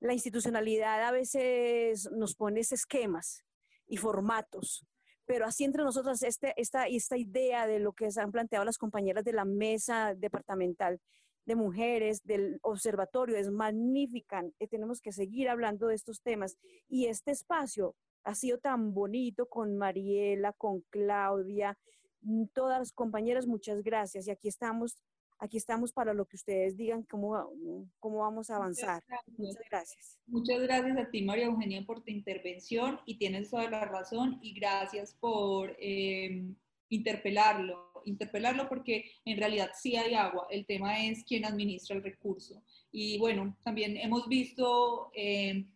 la 0.00 0.12
institucionalidad 0.12 1.02
a 1.02 1.10
veces 1.10 2.10
nos 2.12 2.34
pone 2.34 2.60
esquemas 2.60 3.44
y 3.86 3.96
formatos, 3.96 4.86
pero 5.24 5.46
así 5.46 5.64
entre 5.64 5.82
nosotros 5.82 6.22
este, 6.22 6.54
esta, 6.56 6.86
esta 6.86 7.16
idea 7.16 7.66
de 7.66 7.78
lo 7.78 7.92
que 7.92 8.10
se 8.10 8.20
han 8.20 8.32
planteado 8.32 8.64
las 8.64 8.78
compañeras 8.78 9.24
de 9.24 9.32
la 9.32 9.44
mesa 9.44 10.14
departamental 10.14 11.00
de 11.46 11.54
mujeres, 11.54 12.22
del 12.24 12.58
observatorio, 12.62 13.36
es 13.36 13.50
magnífica. 13.50 14.44
Eh, 14.58 14.66
tenemos 14.66 15.00
que 15.00 15.12
seguir 15.12 15.48
hablando 15.48 15.86
de 15.86 15.94
estos 15.94 16.20
temas. 16.20 16.56
Y 16.88 17.06
este 17.06 17.30
espacio 17.30 17.94
ha 18.24 18.34
sido 18.34 18.58
tan 18.58 18.92
bonito 18.92 19.46
con 19.46 19.76
Mariela, 19.76 20.52
con 20.52 20.80
Claudia, 20.90 21.78
mm, 22.22 22.46
todas 22.52 22.80
las 22.80 22.92
compañeras, 22.92 23.46
muchas 23.46 23.82
gracias. 23.82 24.26
Y 24.26 24.32
aquí 24.32 24.48
estamos 24.48 24.96
aquí 25.38 25.56
estamos 25.56 25.92
para 25.92 26.14
lo 26.14 26.26
que 26.26 26.36
ustedes 26.36 26.76
digan, 26.76 27.02
cómo, 27.04 27.52
cómo 27.98 28.18
vamos 28.18 28.50
a 28.50 28.56
avanzar. 28.56 29.02
Muchas 29.36 29.62
gracias. 29.70 30.18
Muchas 30.26 30.60
gracias 30.60 30.96
a 30.98 31.10
ti, 31.10 31.22
María 31.22 31.46
Eugenia, 31.46 31.84
por 31.84 32.02
tu 32.02 32.10
intervención 32.10 33.00
y 33.06 33.18
tienes 33.18 33.50
toda 33.50 33.70
la 33.70 33.84
razón 33.84 34.38
y 34.42 34.54
gracias 34.54 35.14
por 35.14 35.76
eh, 35.78 36.44
interpelarlo, 36.88 37.92
interpelarlo 38.04 38.68
porque 38.68 39.10
en 39.24 39.38
realidad 39.38 39.70
sí 39.74 39.96
hay 39.96 40.14
agua, 40.14 40.46
el 40.50 40.66
tema 40.66 41.04
es 41.04 41.24
quién 41.24 41.44
administra 41.44 41.96
el 41.96 42.02
recurso. 42.02 42.62
Y 42.90 43.18
bueno, 43.18 43.56
también 43.62 43.96
hemos 43.96 44.28
visto... 44.28 45.10
Eh, 45.14 45.66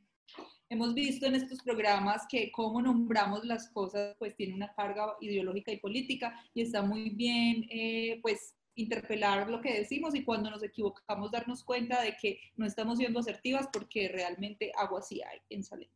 hemos 0.70 0.94
visto 0.94 1.26
en 1.26 1.34
estos 1.34 1.60
programas 1.62 2.26
que 2.30 2.52
cómo 2.52 2.80
nombramos 2.80 3.44
las 3.44 3.68
cosas 3.70 4.14
pues 4.20 4.36
tiene 4.36 4.54
una 4.54 4.72
carga 4.72 5.16
ideológica 5.20 5.72
y 5.72 5.78
política 5.78 6.32
y 6.54 6.62
está 6.62 6.80
muy 6.80 7.10
bien 7.10 7.66
eh, 7.70 8.20
pues 8.22 8.54
interpelar 8.82 9.48
lo 9.48 9.60
que 9.60 9.78
decimos 9.78 10.14
y 10.14 10.24
cuando 10.24 10.50
nos 10.50 10.62
equivocamos 10.62 11.30
darnos 11.30 11.64
cuenta 11.64 12.02
de 12.02 12.16
que 12.20 12.40
no 12.56 12.66
estamos 12.66 12.98
siendo 12.98 13.20
asertivas 13.20 13.68
porque 13.72 14.08
realmente 14.08 14.72
agua 14.76 15.02
sí 15.02 15.20
hay 15.22 15.38
en 15.50 15.64
Salento. 15.64 15.94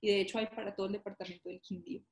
Y 0.00 0.08
de 0.08 0.20
hecho 0.20 0.38
hay 0.38 0.46
para 0.46 0.74
todo 0.74 0.86
el 0.86 0.92
departamento 0.92 1.48
del 1.48 1.60
Quindío. 1.60 2.02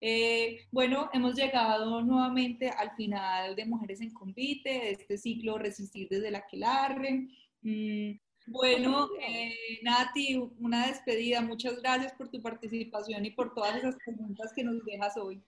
Eh, 0.00 0.66
bueno, 0.70 1.08
hemos 1.12 1.34
llegado 1.34 2.02
nuevamente 2.02 2.68
al 2.68 2.94
final 2.96 3.56
de 3.56 3.64
Mujeres 3.64 4.00
en 4.00 4.12
Convite, 4.12 4.68
de 4.68 4.90
este 4.90 5.16
ciclo 5.16 5.58
Resistir 5.58 6.08
desde 6.08 6.30
la 6.30 6.46
Quelarre. 6.46 7.28
Mm, 7.62 8.12
bueno, 8.48 9.08
eh, 9.20 9.80
Nati, 9.82 10.36
una 10.58 10.86
despedida. 10.86 11.40
Muchas 11.40 11.80
gracias 11.80 12.12
por 12.14 12.28
tu 12.28 12.42
participación 12.42 13.24
y 13.24 13.30
por 13.30 13.54
todas 13.54 13.76
esas 13.76 13.96
preguntas 13.96 14.52
que 14.54 14.64
nos 14.64 14.84
dejas 14.84 15.16
hoy. 15.16 15.42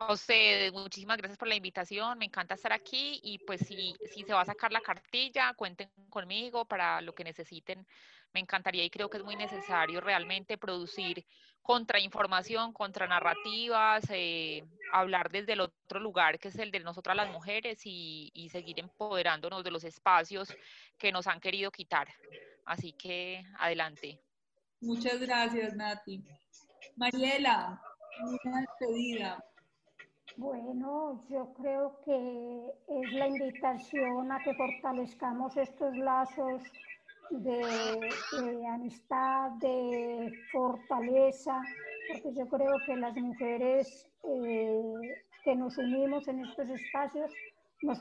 A 0.00 0.14
ustedes, 0.14 0.72
muchísimas 0.72 1.18
gracias 1.18 1.36
por 1.36 1.46
la 1.46 1.54
invitación, 1.54 2.18
me 2.18 2.24
encanta 2.24 2.54
estar 2.54 2.72
aquí 2.72 3.20
y 3.22 3.38
pues 3.38 3.60
si, 3.60 3.94
si 4.10 4.22
se 4.22 4.32
va 4.32 4.40
a 4.40 4.46
sacar 4.46 4.72
la 4.72 4.80
cartilla, 4.80 5.52
cuenten 5.52 5.90
conmigo 6.08 6.64
para 6.64 7.02
lo 7.02 7.14
que 7.14 7.22
necesiten. 7.22 7.86
Me 8.32 8.40
encantaría 8.40 8.82
y 8.82 8.88
creo 8.88 9.10
que 9.10 9.18
es 9.18 9.24
muy 9.24 9.36
necesario 9.36 10.00
realmente 10.00 10.56
producir 10.56 11.26
contrainformación, 11.60 12.72
contranarrativas, 12.72 14.04
eh, 14.08 14.64
hablar 14.90 15.30
desde 15.30 15.52
el 15.52 15.60
otro 15.60 16.00
lugar 16.00 16.38
que 16.38 16.48
es 16.48 16.58
el 16.58 16.70
de 16.70 16.80
nosotras 16.80 17.14
las 17.14 17.30
mujeres 17.30 17.82
y, 17.84 18.30
y 18.32 18.48
seguir 18.48 18.80
empoderándonos 18.80 19.62
de 19.62 19.70
los 19.70 19.84
espacios 19.84 20.56
que 20.96 21.12
nos 21.12 21.26
han 21.26 21.40
querido 21.40 21.70
quitar. 21.70 22.08
Así 22.64 22.94
que 22.94 23.44
adelante. 23.58 24.18
Muchas 24.80 25.20
gracias, 25.20 25.76
Nati. 25.76 26.24
Mariela, 26.96 27.82
una 28.22 28.60
despedida. 28.60 29.44
Bueno, 30.40 31.20
yo 31.28 31.52
creo 31.52 32.00
que 32.02 32.72
es 32.88 33.12
la 33.12 33.28
invitación 33.28 34.32
a 34.32 34.42
que 34.42 34.54
fortalezcamos 34.54 35.54
estos 35.58 35.94
lazos 35.98 36.62
de, 37.28 38.66
amistad, 38.66 39.50
de 39.60 40.32
fortaleza, 40.50 41.60
porque 42.10 42.32
yo 42.32 42.48
creo 42.48 42.72
que 42.86 42.96
las 42.96 43.14
mujeres 43.16 44.08
eh, 44.22 45.14
que 45.44 45.54
nos 45.54 45.76
unimos 45.76 46.26
en 46.26 46.42
estos 46.46 46.70
espacios 46.70 47.30
nos 47.82 48.00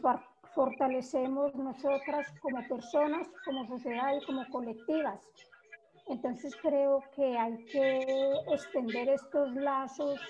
fortalecemos 0.56 1.54
nosotras 1.56 2.26
como 2.42 2.66
personas, 2.70 3.28
como 3.44 3.68
sociedad 3.68 4.14
y 4.16 4.26
como 4.26 4.48
colectivas. 4.48 5.28
Entonces 6.08 6.56
creo 6.62 7.04
que 7.14 7.38
hay 7.38 7.66
que 7.66 8.00
extender 8.54 9.10
estos 9.10 9.54
lazos 9.56 10.22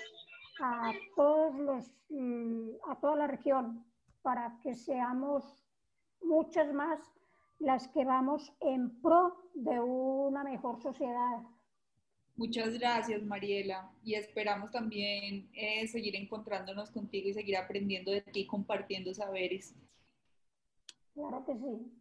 a 0.60 0.92
todos 1.16 1.54
los, 1.56 1.90
mm, 2.08 2.70
a 2.88 3.00
toda 3.00 3.16
la 3.16 3.26
región 3.26 3.84
para 4.22 4.58
que 4.62 4.74
seamos 4.74 5.64
muchas 6.20 6.72
más 6.72 7.00
las 7.58 7.88
que 7.88 8.04
vamos 8.04 8.52
en 8.60 9.00
pro 9.00 9.50
de 9.54 9.80
una 9.80 10.44
mejor 10.44 10.80
sociedad. 10.82 11.42
Muchas 12.36 12.78
gracias, 12.78 13.22
Mariela, 13.22 13.92
y 14.02 14.14
esperamos 14.14 14.70
también 14.70 15.50
eh, 15.52 15.86
seguir 15.88 16.16
encontrándonos 16.16 16.90
contigo 16.90 17.28
y 17.28 17.34
seguir 17.34 17.56
aprendiendo 17.56 18.10
de 18.10 18.22
ti, 18.22 18.46
compartiendo 18.46 19.12
saberes. 19.12 19.74
Claro 21.12 21.44
que 21.44 21.54
sí. 21.54 21.92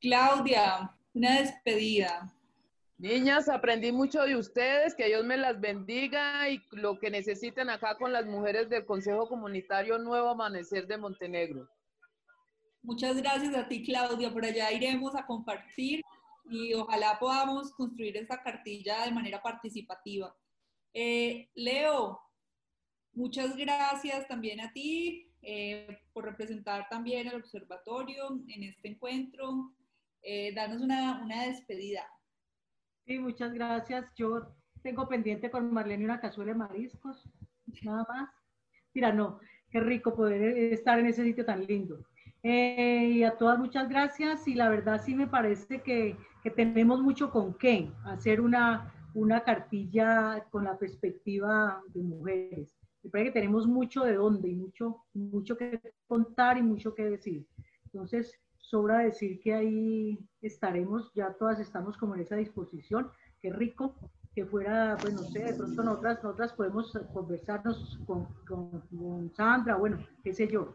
Claudia, 0.00 0.96
una 1.14 1.40
despedida. 1.40 2.34
Niñas, 2.98 3.48
aprendí 3.48 3.92
mucho 3.92 4.22
de 4.22 4.34
ustedes, 4.34 4.96
que 4.96 5.06
Dios 5.06 5.24
me 5.24 5.36
las 5.36 5.60
bendiga 5.60 6.50
y 6.50 6.60
lo 6.72 6.98
que 6.98 7.10
necesiten 7.10 7.70
acá 7.70 7.96
con 7.96 8.12
las 8.12 8.26
mujeres 8.26 8.68
del 8.68 8.84
Consejo 8.84 9.28
Comunitario 9.28 9.98
Nuevo 9.98 10.30
Amanecer 10.30 10.88
de 10.88 10.98
Montenegro. 10.98 11.68
Muchas 12.82 13.16
gracias 13.16 13.54
a 13.54 13.68
ti, 13.68 13.84
Claudia. 13.84 14.32
Por 14.32 14.44
allá 14.44 14.72
iremos 14.72 15.14
a 15.14 15.24
compartir 15.24 16.02
y 16.50 16.74
ojalá 16.74 17.16
podamos 17.20 17.72
construir 17.74 18.16
esta 18.16 18.42
cartilla 18.42 19.04
de 19.04 19.12
manera 19.12 19.40
participativa. 19.40 20.34
Eh, 20.92 21.48
Leo, 21.54 22.20
muchas 23.12 23.56
gracias 23.56 24.26
también 24.26 24.60
a 24.60 24.72
ti 24.72 25.32
eh, 25.42 26.00
por 26.12 26.24
representar 26.24 26.88
también 26.88 27.28
el 27.28 27.36
observatorio 27.36 28.40
en 28.48 28.64
este 28.64 28.88
encuentro. 28.88 29.72
Eh, 30.20 30.52
danos 30.52 30.82
una, 30.82 31.22
una 31.22 31.44
despedida. 31.44 32.04
Sí, 33.08 33.18
muchas 33.18 33.54
gracias. 33.54 34.14
Yo 34.16 34.54
tengo 34.82 35.08
pendiente 35.08 35.50
con 35.50 35.72
Marlene 35.72 36.04
una 36.04 36.20
cazuela 36.20 36.52
de 36.52 36.58
mariscos, 36.58 37.26
nada 37.82 38.04
más. 38.06 38.28
Mira, 38.92 39.14
no, 39.14 39.40
qué 39.70 39.80
rico 39.80 40.14
poder 40.14 40.42
estar 40.74 40.98
en 40.98 41.06
ese 41.06 41.24
sitio 41.24 41.46
tan 41.46 41.66
lindo. 41.66 42.04
Eh, 42.42 43.12
y 43.14 43.24
a 43.24 43.38
todas 43.38 43.58
muchas 43.58 43.88
gracias 43.88 44.46
y 44.46 44.54
la 44.54 44.68
verdad 44.68 45.00
sí 45.02 45.14
me 45.14 45.26
parece 45.26 45.80
que, 45.80 46.18
que 46.42 46.50
tenemos 46.50 47.00
mucho 47.00 47.30
con 47.30 47.54
qué 47.54 47.90
hacer 48.04 48.42
una, 48.42 48.92
una 49.14 49.40
cartilla 49.40 50.44
con 50.50 50.64
la 50.64 50.76
perspectiva 50.76 51.80
de 51.94 52.02
mujeres. 52.02 52.76
Me 53.02 53.08
parece 53.08 53.30
que 53.30 53.40
tenemos 53.40 53.66
mucho 53.66 54.04
de 54.04 54.16
dónde 54.16 54.50
y 54.50 54.54
mucho, 54.54 55.06
mucho 55.14 55.56
que 55.56 55.80
contar 56.06 56.58
y 56.58 56.62
mucho 56.62 56.94
que 56.94 57.08
decir. 57.08 57.46
Entonces, 57.86 58.38
sobra 58.68 58.98
decir 58.98 59.40
que 59.40 59.54
ahí 59.54 60.18
estaremos, 60.42 61.10
ya 61.14 61.32
todas 61.32 61.58
estamos 61.58 61.96
como 61.96 62.14
en 62.14 62.20
esa 62.20 62.36
disposición, 62.36 63.10
qué 63.40 63.50
rico 63.50 63.94
que 64.34 64.44
fuera, 64.44 64.96
pues 65.00 65.14
no 65.14 65.22
sé, 65.22 65.40
de 65.40 65.54
pronto 65.54 65.82
nosotras, 65.82 66.22
nosotras 66.22 66.52
podemos 66.52 66.92
conversarnos 67.12 67.98
con, 68.06 68.28
con, 68.46 69.32
Sandra, 69.34 69.76
bueno, 69.76 69.98
qué 70.22 70.32
sé 70.32 70.48
yo. 70.48 70.74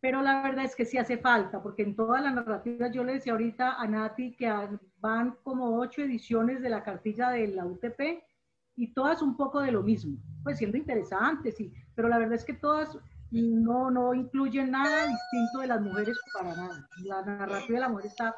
Pero 0.00 0.22
la 0.22 0.42
verdad 0.42 0.64
es 0.64 0.76
que 0.76 0.84
sí 0.84 0.98
hace 0.98 1.18
falta, 1.18 1.62
porque 1.62 1.82
en 1.82 1.96
todas 1.96 2.22
las 2.22 2.34
narrativas, 2.34 2.92
yo 2.92 3.04
le 3.04 3.14
decía 3.14 3.32
ahorita 3.32 3.80
a 3.80 3.86
Nati 3.86 4.36
que 4.36 4.50
van 4.98 5.36
como 5.42 5.78
ocho 5.78 6.02
ediciones 6.02 6.62
de 6.62 6.70
la 6.70 6.84
cartilla 6.84 7.30
de 7.30 7.48
la 7.48 7.66
UTP 7.66 8.22
y 8.76 8.92
todas 8.94 9.22
un 9.22 9.36
poco 9.36 9.60
de 9.60 9.72
lo 9.72 9.82
mismo, 9.82 10.18
pues 10.42 10.58
siendo 10.58 10.76
interesantes, 10.76 11.56
sí, 11.56 11.72
pero 11.94 12.08
la 12.08 12.18
verdad 12.18 12.34
es 12.34 12.44
que 12.44 12.54
todas 12.54 12.98
no, 13.30 13.90
no 13.90 14.14
incluye 14.14 14.64
nada 14.64 15.06
distinto 15.06 15.60
de 15.60 15.66
las 15.68 15.80
mujeres 15.80 16.18
para 16.34 16.54
nada. 16.54 16.88
La 17.04 17.22
narrativa 17.22 17.76
de 17.76 17.80
la 17.80 17.88
mujer 17.88 18.06
está 18.06 18.34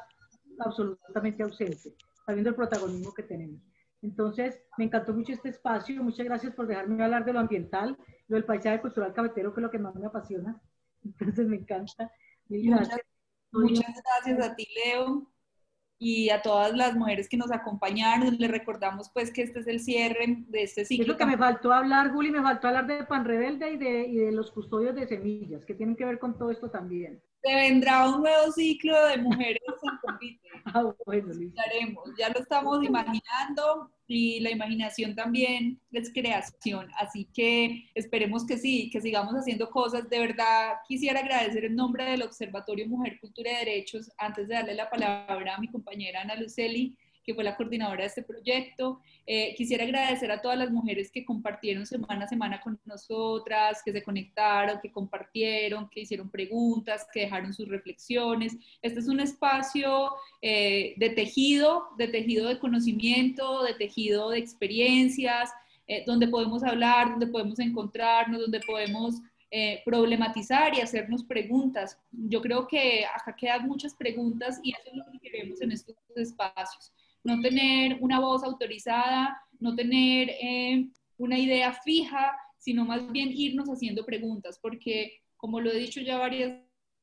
absolutamente 0.59 1.43
ausente, 1.43 1.95
sabiendo 2.25 2.49
el 2.49 2.55
protagonismo 2.55 3.13
que 3.13 3.23
tenemos. 3.23 3.61
Entonces, 4.01 4.61
me 4.77 4.85
encantó 4.85 5.13
mucho 5.13 5.31
este 5.31 5.49
espacio. 5.49 6.03
Muchas 6.03 6.25
gracias 6.25 6.53
por 6.53 6.67
dejarme 6.67 7.03
hablar 7.03 7.25
de 7.25 7.33
lo 7.33 7.39
ambiental, 7.39 7.97
lo 8.27 8.35
del 8.35 8.45
paisaje 8.45 8.81
cultural 8.81 9.13
cafetero, 9.13 9.53
que 9.53 9.61
es 9.61 9.63
lo 9.63 9.71
que 9.71 9.79
más 9.79 9.95
me 9.95 10.05
apasiona. 10.05 10.61
Entonces, 11.03 11.47
me 11.47 11.57
encanta. 11.57 12.11
Muchas, 12.49 12.99
muchas 13.51 13.95
gracias 14.03 14.47
a 14.47 14.55
ti, 14.55 14.67
Leo 14.75 15.32
y 15.99 16.29
a 16.29 16.41
todas 16.41 16.75
las 16.75 16.95
mujeres 16.95 17.29
que 17.29 17.37
nos 17.37 17.51
acompañaron. 17.51 18.37
Les 18.37 18.51
recordamos 18.51 19.09
pues 19.13 19.31
que 19.31 19.41
este 19.43 19.59
es 19.59 19.67
el 19.67 19.79
cierre 19.79 20.43
de 20.47 20.63
este 20.63 20.85
ciclo. 20.85 21.03
Es 21.03 21.07
lo 21.07 21.17
que 21.17 21.25
me 21.25 21.37
faltó 21.37 21.71
hablar, 21.73 22.11
Guli, 22.11 22.31
me 22.31 22.41
faltó 22.41 22.67
hablar 22.67 22.87
de 22.87 23.03
Pan 23.05 23.25
Rebelde 23.25 23.71
y 23.71 23.77
de, 23.77 24.07
y 24.07 24.15
de 24.17 24.31
los 24.31 24.51
custodios 24.51 24.95
de 24.95 25.07
semillas, 25.07 25.65
que 25.65 25.75
tienen 25.75 25.95
que 25.95 26.05
ver 26.05 26.19
con 26.19 26.37
todo 26.37 26.51
esto 26.51 26.69
también 26.69 27.21
se 27.43 27.53
vendrá 27.53 28.07
un 28.07 28.21
nuevo 28.21 28.51
ciclo 28.51 29.05
de 29.07 29.17
mujeres 29.17 29.61
en 29.67 29.97
convite. 30.01 30.39
Ah, 30.65 30.93
bueno, 31.05 31.33
Ya 32.17 32.29
lo 32.29 32.39
estamos 32.39 32.85
imaginando 32.85 33.91
y 34.07 34.39
la 34.39 34.49
imaginación 34.49 35.13
también 35.13 35.77
es 35.91 36.09
creación. 36.13 36.89
Así 36.97 37.27
que 37.33 37.89
esperemos 37.93 38.45
que 38.45 38.57
sí, 38.57 38.89
que 38.89 39.01
sigamos 39.01 39.33
haciendo 39.33 39.69
cosas. 39.69 40.09
De 40.09 40.19
verdad, 40.19 40.75
quisiera 40.87 41.19
agradecer 41.19 41.65
en 41.65 41.75
nombre 41.75 42.05
del 42.05 42.21
Observatorio 42.21 42.87
Mujer, 42.87 43.19
Cultura 43.19 43.51
y 43.51 43.65
Derechos, 43.65 44.09
antes 44.17 44.47
de 44.47 44.53
darle 44.53 44.75
la 44.75 44.89
palabra 44.89 45.55
a 45.55 45.59
mi 45.59 45.67
compañera 45.67 46.21
Ana 46.21 46.37
Luceli, 46.37 46.95
que 47.23 47.33
fue 47.33 47.43
la 47.43 47.55
coordinadora 47.55 48.01
de 48.01 48.07
este 48.07 48.23
proyecto. 48.23 48.99
Eh, 49.25 49.53
quisiera 49.55 49.85
agradecer 49.85 50.29
a 50.31 50.41
todas 50.41 50.57
las 50.57 50.71
mujeres 50.71 51.09
que 51.09 51.23
compartieron 51.23 51.85
semana 51.85 52.25
a 52.25 52.27
semana 52.27 52.61
con 52.61 52.79
nosotras, 52.85 53.81
que 53.83 53.93
se 53.93 54.03
conectaron, 54.03 54.79
que 54.81 54.91
compartieron, 54.91 55.89
que 55.89 56.01
hicieron 56.01 56.29
preguntas, 56.29 57.07
que 57.13 57.21
dejaron 57.21 57.53
sus 57.53 57.67
reflexiones. 57.69 58.57
Este 58.81 58.99
es 58.99 59.07
un 59.07 59.21
espacio 59.21 60.11
eh, 60.41 60.93
de 60.97 61.09
tejido, 61.11 61.87
de 61.97 62.07
tejido 62.09 62.49
de 62.49 62.59
conocimiento, 62.59 63.63
de 63.63 63.73
tejido 63.75 64.31
de 64.31 64.39
experiencias, 64.39 65.51
eh, 65.87 66.03
donde 66.05 66.27
podemos 66.27 66.63
hablar, 66.63 67.11
donde 67.11 67.27
podemos 67.27 67.59
encontrarnos, 67.59 68.41
donde 68.41 68.59
podemos 68.61 69.15
problematizar 69.85 70.75
y 70.75 70.81
hacernos 70.81 71.23
preguntas. 71.23 71.99
Yo 72.11 72.41
creo 72.41 72.67
que 72.67 73.05
acá 73.05 73.35
quedan 73.35 73.67
muchas 73.67 73.93
preguntas 73.93 74.59
y 74.63 74.71
eso 74.71 74.89
es 74.89 74.95
lo 74.95 75.05
que 75.11 75.19
queremos 75.19 75.61
en 75.61 75.71
estos 75.71 75.95
espacios 76.15 76.91
no 77.23 77.39
tener 77.41 77.97
una 78.01 78.19
voz 78.19 78.43
autorizada, 78.43 79.37
no 79.59 79.75
tener 79.75 80.29
eh, 80.29 80.87
una 81.17 81.37
idea 81.37 81.73
fija, 81.73 82.35
sino 82.57 82.85
más 82.85 83.11
bien 83.11 83.29
irnos 83.31 83.69
haciendo 83.69 84.05
preguntas, 84.05 84.59
porque 84.61 85.21
como 85.37 85.59
lo 85.59 85.71
he 85.71 85.79
dicho 85.79 86.01
ya 86.01 86.17
varias 86.17 86.59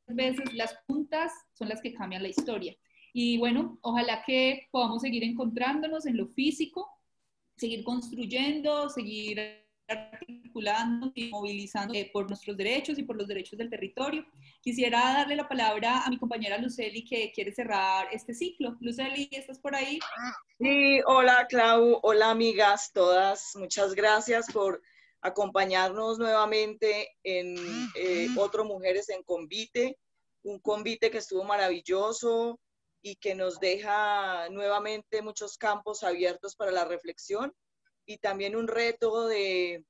veces, 0.07 0.53
las 0.55 0.75
preguntas 0.87 1.33
son 1.53 1.69
las 1.69 1.81
que 1.81 1.93
cambian 1.93 2.23
la 2.23 2.29
historia. 2.29 2.77
Y 3.13 3.39
bueno, 3.39 3.79
ojalá 3.83 4.23
que 4.25 4.69
podamos 4.71 5.03
seguir 5.03 5.25
encontrándonos 5.25 6.07
en 6.07 6.17
lo 6.17 6.29
físico, 6.29 6.89
seguir 7.57 7.85
construyendo, 7.85 8.89
seguir 8.89 9.39
articulando 9.91 11.13
y 11.15 11.31
movilizando 11.31 11.95
eh, 11.95 12.11
por 12.13 12.29
nuestros 12.29 12.57
derechos 12.57 12.99
y 12.99 13.03
por 13.03 13.17
los 13.17 13.27
derechos 13.27 13.59
del 13.59 13.71
territorio. 13.71 14.25
Quisiera 14.61 15.01
darle 15.01 15.37
la 15.37 15.49
palabra 15.49 16.05
a 16.05 16.11
mi 16.11 16.19
compañera 16.19 16.59
Luceli 16.59 17.05
que 17.05 17.33
quiere 17.33 17.53
cerrar 17.53 18.09
este 18.13 18.35
ciclo. 18.35 18.77
Luceli, 18.81 19.29
¿estás 19.33 19.59
por 19.59 19.75
ahí? 19.75 19.99
Sí, 20.59 21.01
hola 21.07 21.47
Clau, 21.49 21.99
hola 22.03 22.31
amigas 22.31 22.93
todas. 22.93 23.53
Muchas 23.57 23.95
gracias 23.95 24.47
por 24.53 24.81
acompañarnos 25.23 26.19
nuevamente 26.19 27.09
en 27.25 27.57
eh, 27.95 28.29
otro 28.39 28.65
Mujeres 28.65 29.09
en 29.11 29.23
Convite, 29.23 29.99
un 30.43 30.59
convite 30.61 31.11
que 31.11 31.19
estuvo 31.19 31.45
maravilloso 31.45 32.59
y 33.03 33.17
que 33.17 33.35
nos 33.35 33.61
deja 33.61 34.49
nuevamente 34.51 35.23
muchos 35.23 35.59
campos 35.59 36.03
abiertos 36.03 36.55
para 36.57 36.71
la 36.71 36.85
reflexión 36.85 37.53
y 38.11 38.19
también 38.19 38.57
un 38.57 38.67
reto 38.67 39.29
de, 39.29 39.85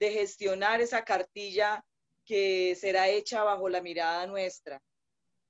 gestionar 0.00 0.80
esa 0.80 1.04
cartilla 1.04 1.84
que 2.24 2.74
será 2.74 3.10
hecha 3.10 3.44
bajo 3.44 3.68
la 3.68 3.82
mirada 3.82 4.26
nuestra. 4.26 4.82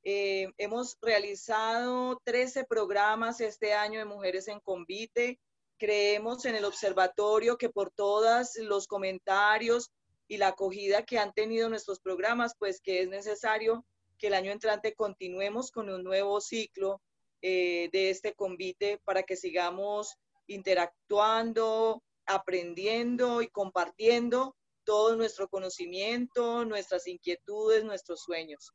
Eh, 0.03 0.49
hemos 0.59 0.99
realizado 1.01 2.21
13 2.25 2.65
programas 2.65 3.41
este 3.41 3.75
año 3.75 4.01
de 4.01 4.07
Mujeres 4.07 4.49
en 4.49 4.59
Convite. 4.59 5.39
Creemos 5.79 6.45
en 6.47 6.57
el 6.57 6.65
observatorio 6.65 7.57
que 7.57 7.69
por 7.69 7.93
todos 7.93 8.57
los 8.57 8.89
comentarios 8.89 9.93
y 10.27 10.37
la 10.39 10.49
acogida 10.49 11.05
que 11.05 11.21
han 11.21 11.33
tenido 11.33 11.69
nuestros 11.69 12.01
programas, 12.01 12.55
pues 12.59 12.81
que 12.81 13.03
es 13.03 13.09
necesario 13.09 13.87
que 14.19 14.27
el 14.27 14.35
año 14.35 14.51
entrante 14.51 14.95
continuemos 14.95 15.71
con 15.71 15.89
un 15.91 16.03
nuevo 16.03 16.41
ciclo 16.41 17.01
eh, 17.41 17.89
de 17.93 18.11
este 18.11 18.35
convite 18.35 18.99
para 19.05 19.23
que 19.23 19.37
sigamos 19.37 20.17
interactuando, 20.49 22.03
aprendiendo 22.27 23.43
y 23.43 23.49
compartiendo 23.49 24.57
todo 24.85 25.17
nuestro 25.17 25.49
conocimiento, 25.49 26.65
nuestras 26.65 27.07
inquietudes, 27.07 27.85
nuestros 27.85 28.23
sueños. 28.23 28.73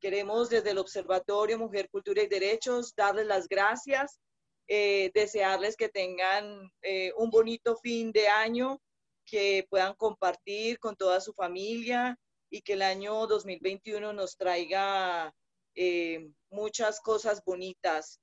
Queremos 0.00 0.50
desde 0.50 0.70
el 0.70 0.78
Observatorio 0.78 1.58
Mujer, 1.58 1.88
Cultura 1.88 2.22
y 2.22 2.26
Derechos 2.26 2.94
darles 2.96 3.26
las 3.26 3.46
gracias, 3.48 4.18
eh, 4.66 5.10
desearles 5.14 5.76
que 5.76 5.88
tengan 5.88 6.70
eh, 6.82 7.12
un 7.16 7.30
bonito 7.30 7.76
fin 7.76 8.10
de 8.10 8.26
año, 8.26 8.80
que 9.24 9.64
puedan 9.70 9.94
compartir 9.94 10.80
con 10.80 10.96
toda 10.96 11.20
su 11.20 11.32
familia 11.32 12.18
y 12.50 12.62
que 12.62 12.72
el 12.72 12.82
año 12.82 13.26
2021 13.28 14.12
nos 14.12 14.36
traiga 14.36 15.32
eh, 15.76 16.28
muchas 16.50 17.00
cosas 17.00 17.42
bonitas, 17.44 18.20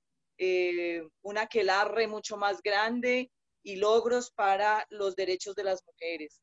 un 1.22 1.38
aquelarre 1.38 2.08
mucho 2.08 2.38
más 2.38 2.62
grande 2.62 3.30
y 3.64 3.76
logros 3.78 4.32
para 4.32 4.86
los 4.90 5.16
derechos 5.16 5.56
de 5.56 5.64
las 5.64 5.84
mujeres. 5.86 6.42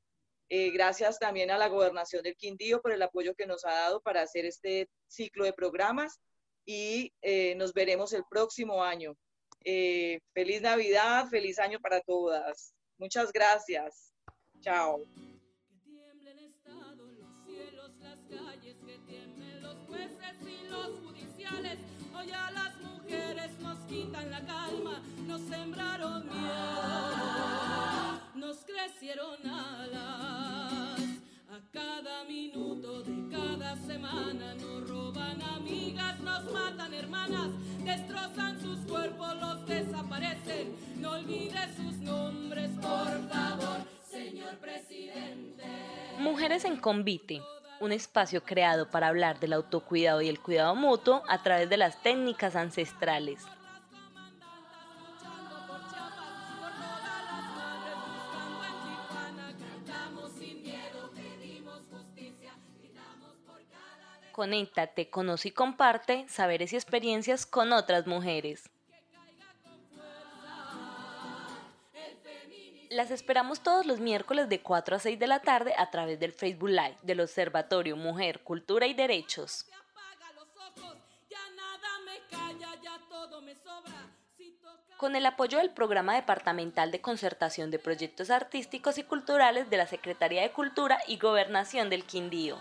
Eh, 0.49 0.71
gracias 0.71 1.19
también 1.19 1.51
a 1.51 1.59
la 1.59 1.69
gobernación 1.69 2.23
del 2.23 2.37
Quindío 2.37 2.81
por 2.81 2.93
el 2.93 3.03
apoyo 3.03 3.35
que 3.35 3.47
nos 3.47 3.65
ha 3.65 3.73
dado 3.73 4.01
para 4.01 4.23
hacer 4.23 4.45
este 4.45 4.89
ciclo 5.09 5.45
de 5.45 5.53
programas 5.53 6.21
y 6.65 7.13
eh, 7.23 7.55
nos 7.57 7.73
veremos 7.73 8.13
el 8.13 8.25
próximo 8.31 8.83
año. 8.83 9.17
Eh, 9.65 10.21
feliz 10.33 10.63
Navidad, 10.63 11.29
feliz 11.29 11.59
año 11.59 11.81
para 11.81 12.01
todas. 12.01 12.73
Muchas 12.99 13.33
gracias. 13.33 14.13
Chao. 14.61 15.01
A 23.07 23.09
mujeres 23.09 23.61
nos 23.61 23.79
quitan 23.89 24.31
la 24.31 24.41
calma, 24.41 25.01
nos 25.27 25.41
sembraron 25.43 26.27
miedo, 26.27 28.21
nos 28.35 28.57
crecieron 28.65 29.47
alas 29.47 30.97
cada 31.73 32.25
minuto 32.25 33.03
de 33.03 33.31
cada 33.31 33.77
semana 33.77 34.55
nos 34.55 34.89
roban 34.89 35.41
amigas, 35.43 36.19
nos 36.21 36.53
matan 36.53 36.95
hermanas, 36.95 37.51
destrozan 37.85 38.61
sus 38.61 38.79
cuerpos, 38.81 39.37
los 39.41 39.67
desaparecen. 39.67 40.75
No 40.97 41.13
olvide 41.13 41.59
sus 41.77 41.97
nombres, 41.99 42.71
por 42.81 43.29
favor, 43.29 43.79
señor 44.11 44.57
presidente. 44.57 45.65
Mujeres 46.19 46.65
en 46.65 46.77
Convite, 46.77 47.41
un 47.81 47.93
espacio 47.93 48.43
creado 48.43 48.91
para 48.91 49.09
hablar 49.09 49.39
del 49.41 49.53
autocuidado 49.53 50.23
y 50.23 50.29
el 50.29 50.41
cuidado 50.41 50.75
mutuo 50.75 51.23
a 51.29 51.43
través 51.43 51.69
de 51.69 51.77
las 51.77 52.03
técnicas 52.03 52.57
ancestrales. 52.57 53.45
Conéctate, 64.33 65.09
conoce 65.09 65.49
y 65.49 65.53
comparte 65.53 66.27
saberes 66.29 66.75
y 66.75 66.77
experiencias 66.77 67.47
con 67.47 67.73
otras 67.73 68.07
mujeres. 68.07 68.69
Las 72.97 73.11
esperamos 73.11 73.61
todos 73.61 73.85
los 73.85 74.01
miércoles 74.01 74.49
de 74.49 74.63
4 74.63 74.97
a 74.97 74.99
6 74.99 75.19
de 75.19 75.27
la 75.27 75.41
tarde 75.41 75.75
a 75.77 75.91
través 75.91 76.19
del 76.19 76.33
Facebook 76.33 76.71
Live 76.71 76.97
del 77.03 77.21
Observatorio 77.21 77.95
Mujer, 77.95 78.43
Cultura 78.43 78.87
y 78.87 78.95
Derechos. 78.95 79.67
Con 84.97 85.15
el 85.15 85.27
apoyo 85.27 85.59
del 85.59 85.73
Programa 85.73 86.15
Departamental 86.15 86.91
de 86.91 87.03
Concertación 87.03 87.71
de 87.71 87.79
Proyectos 87.79 88.31
Artísticos 88.31 88.97
y 88.97 89.03
Culturales 89.03 89.69
de 89.69 89.77
la 89.77 89.87
Secretaría 89.87 90.41
de 90.41 90.53
Cultura 90.53 90.99
y 91.07 91.19
Gobernación 91.19 91.91
del 91.91 92.05
Quindío. 92.05 92.57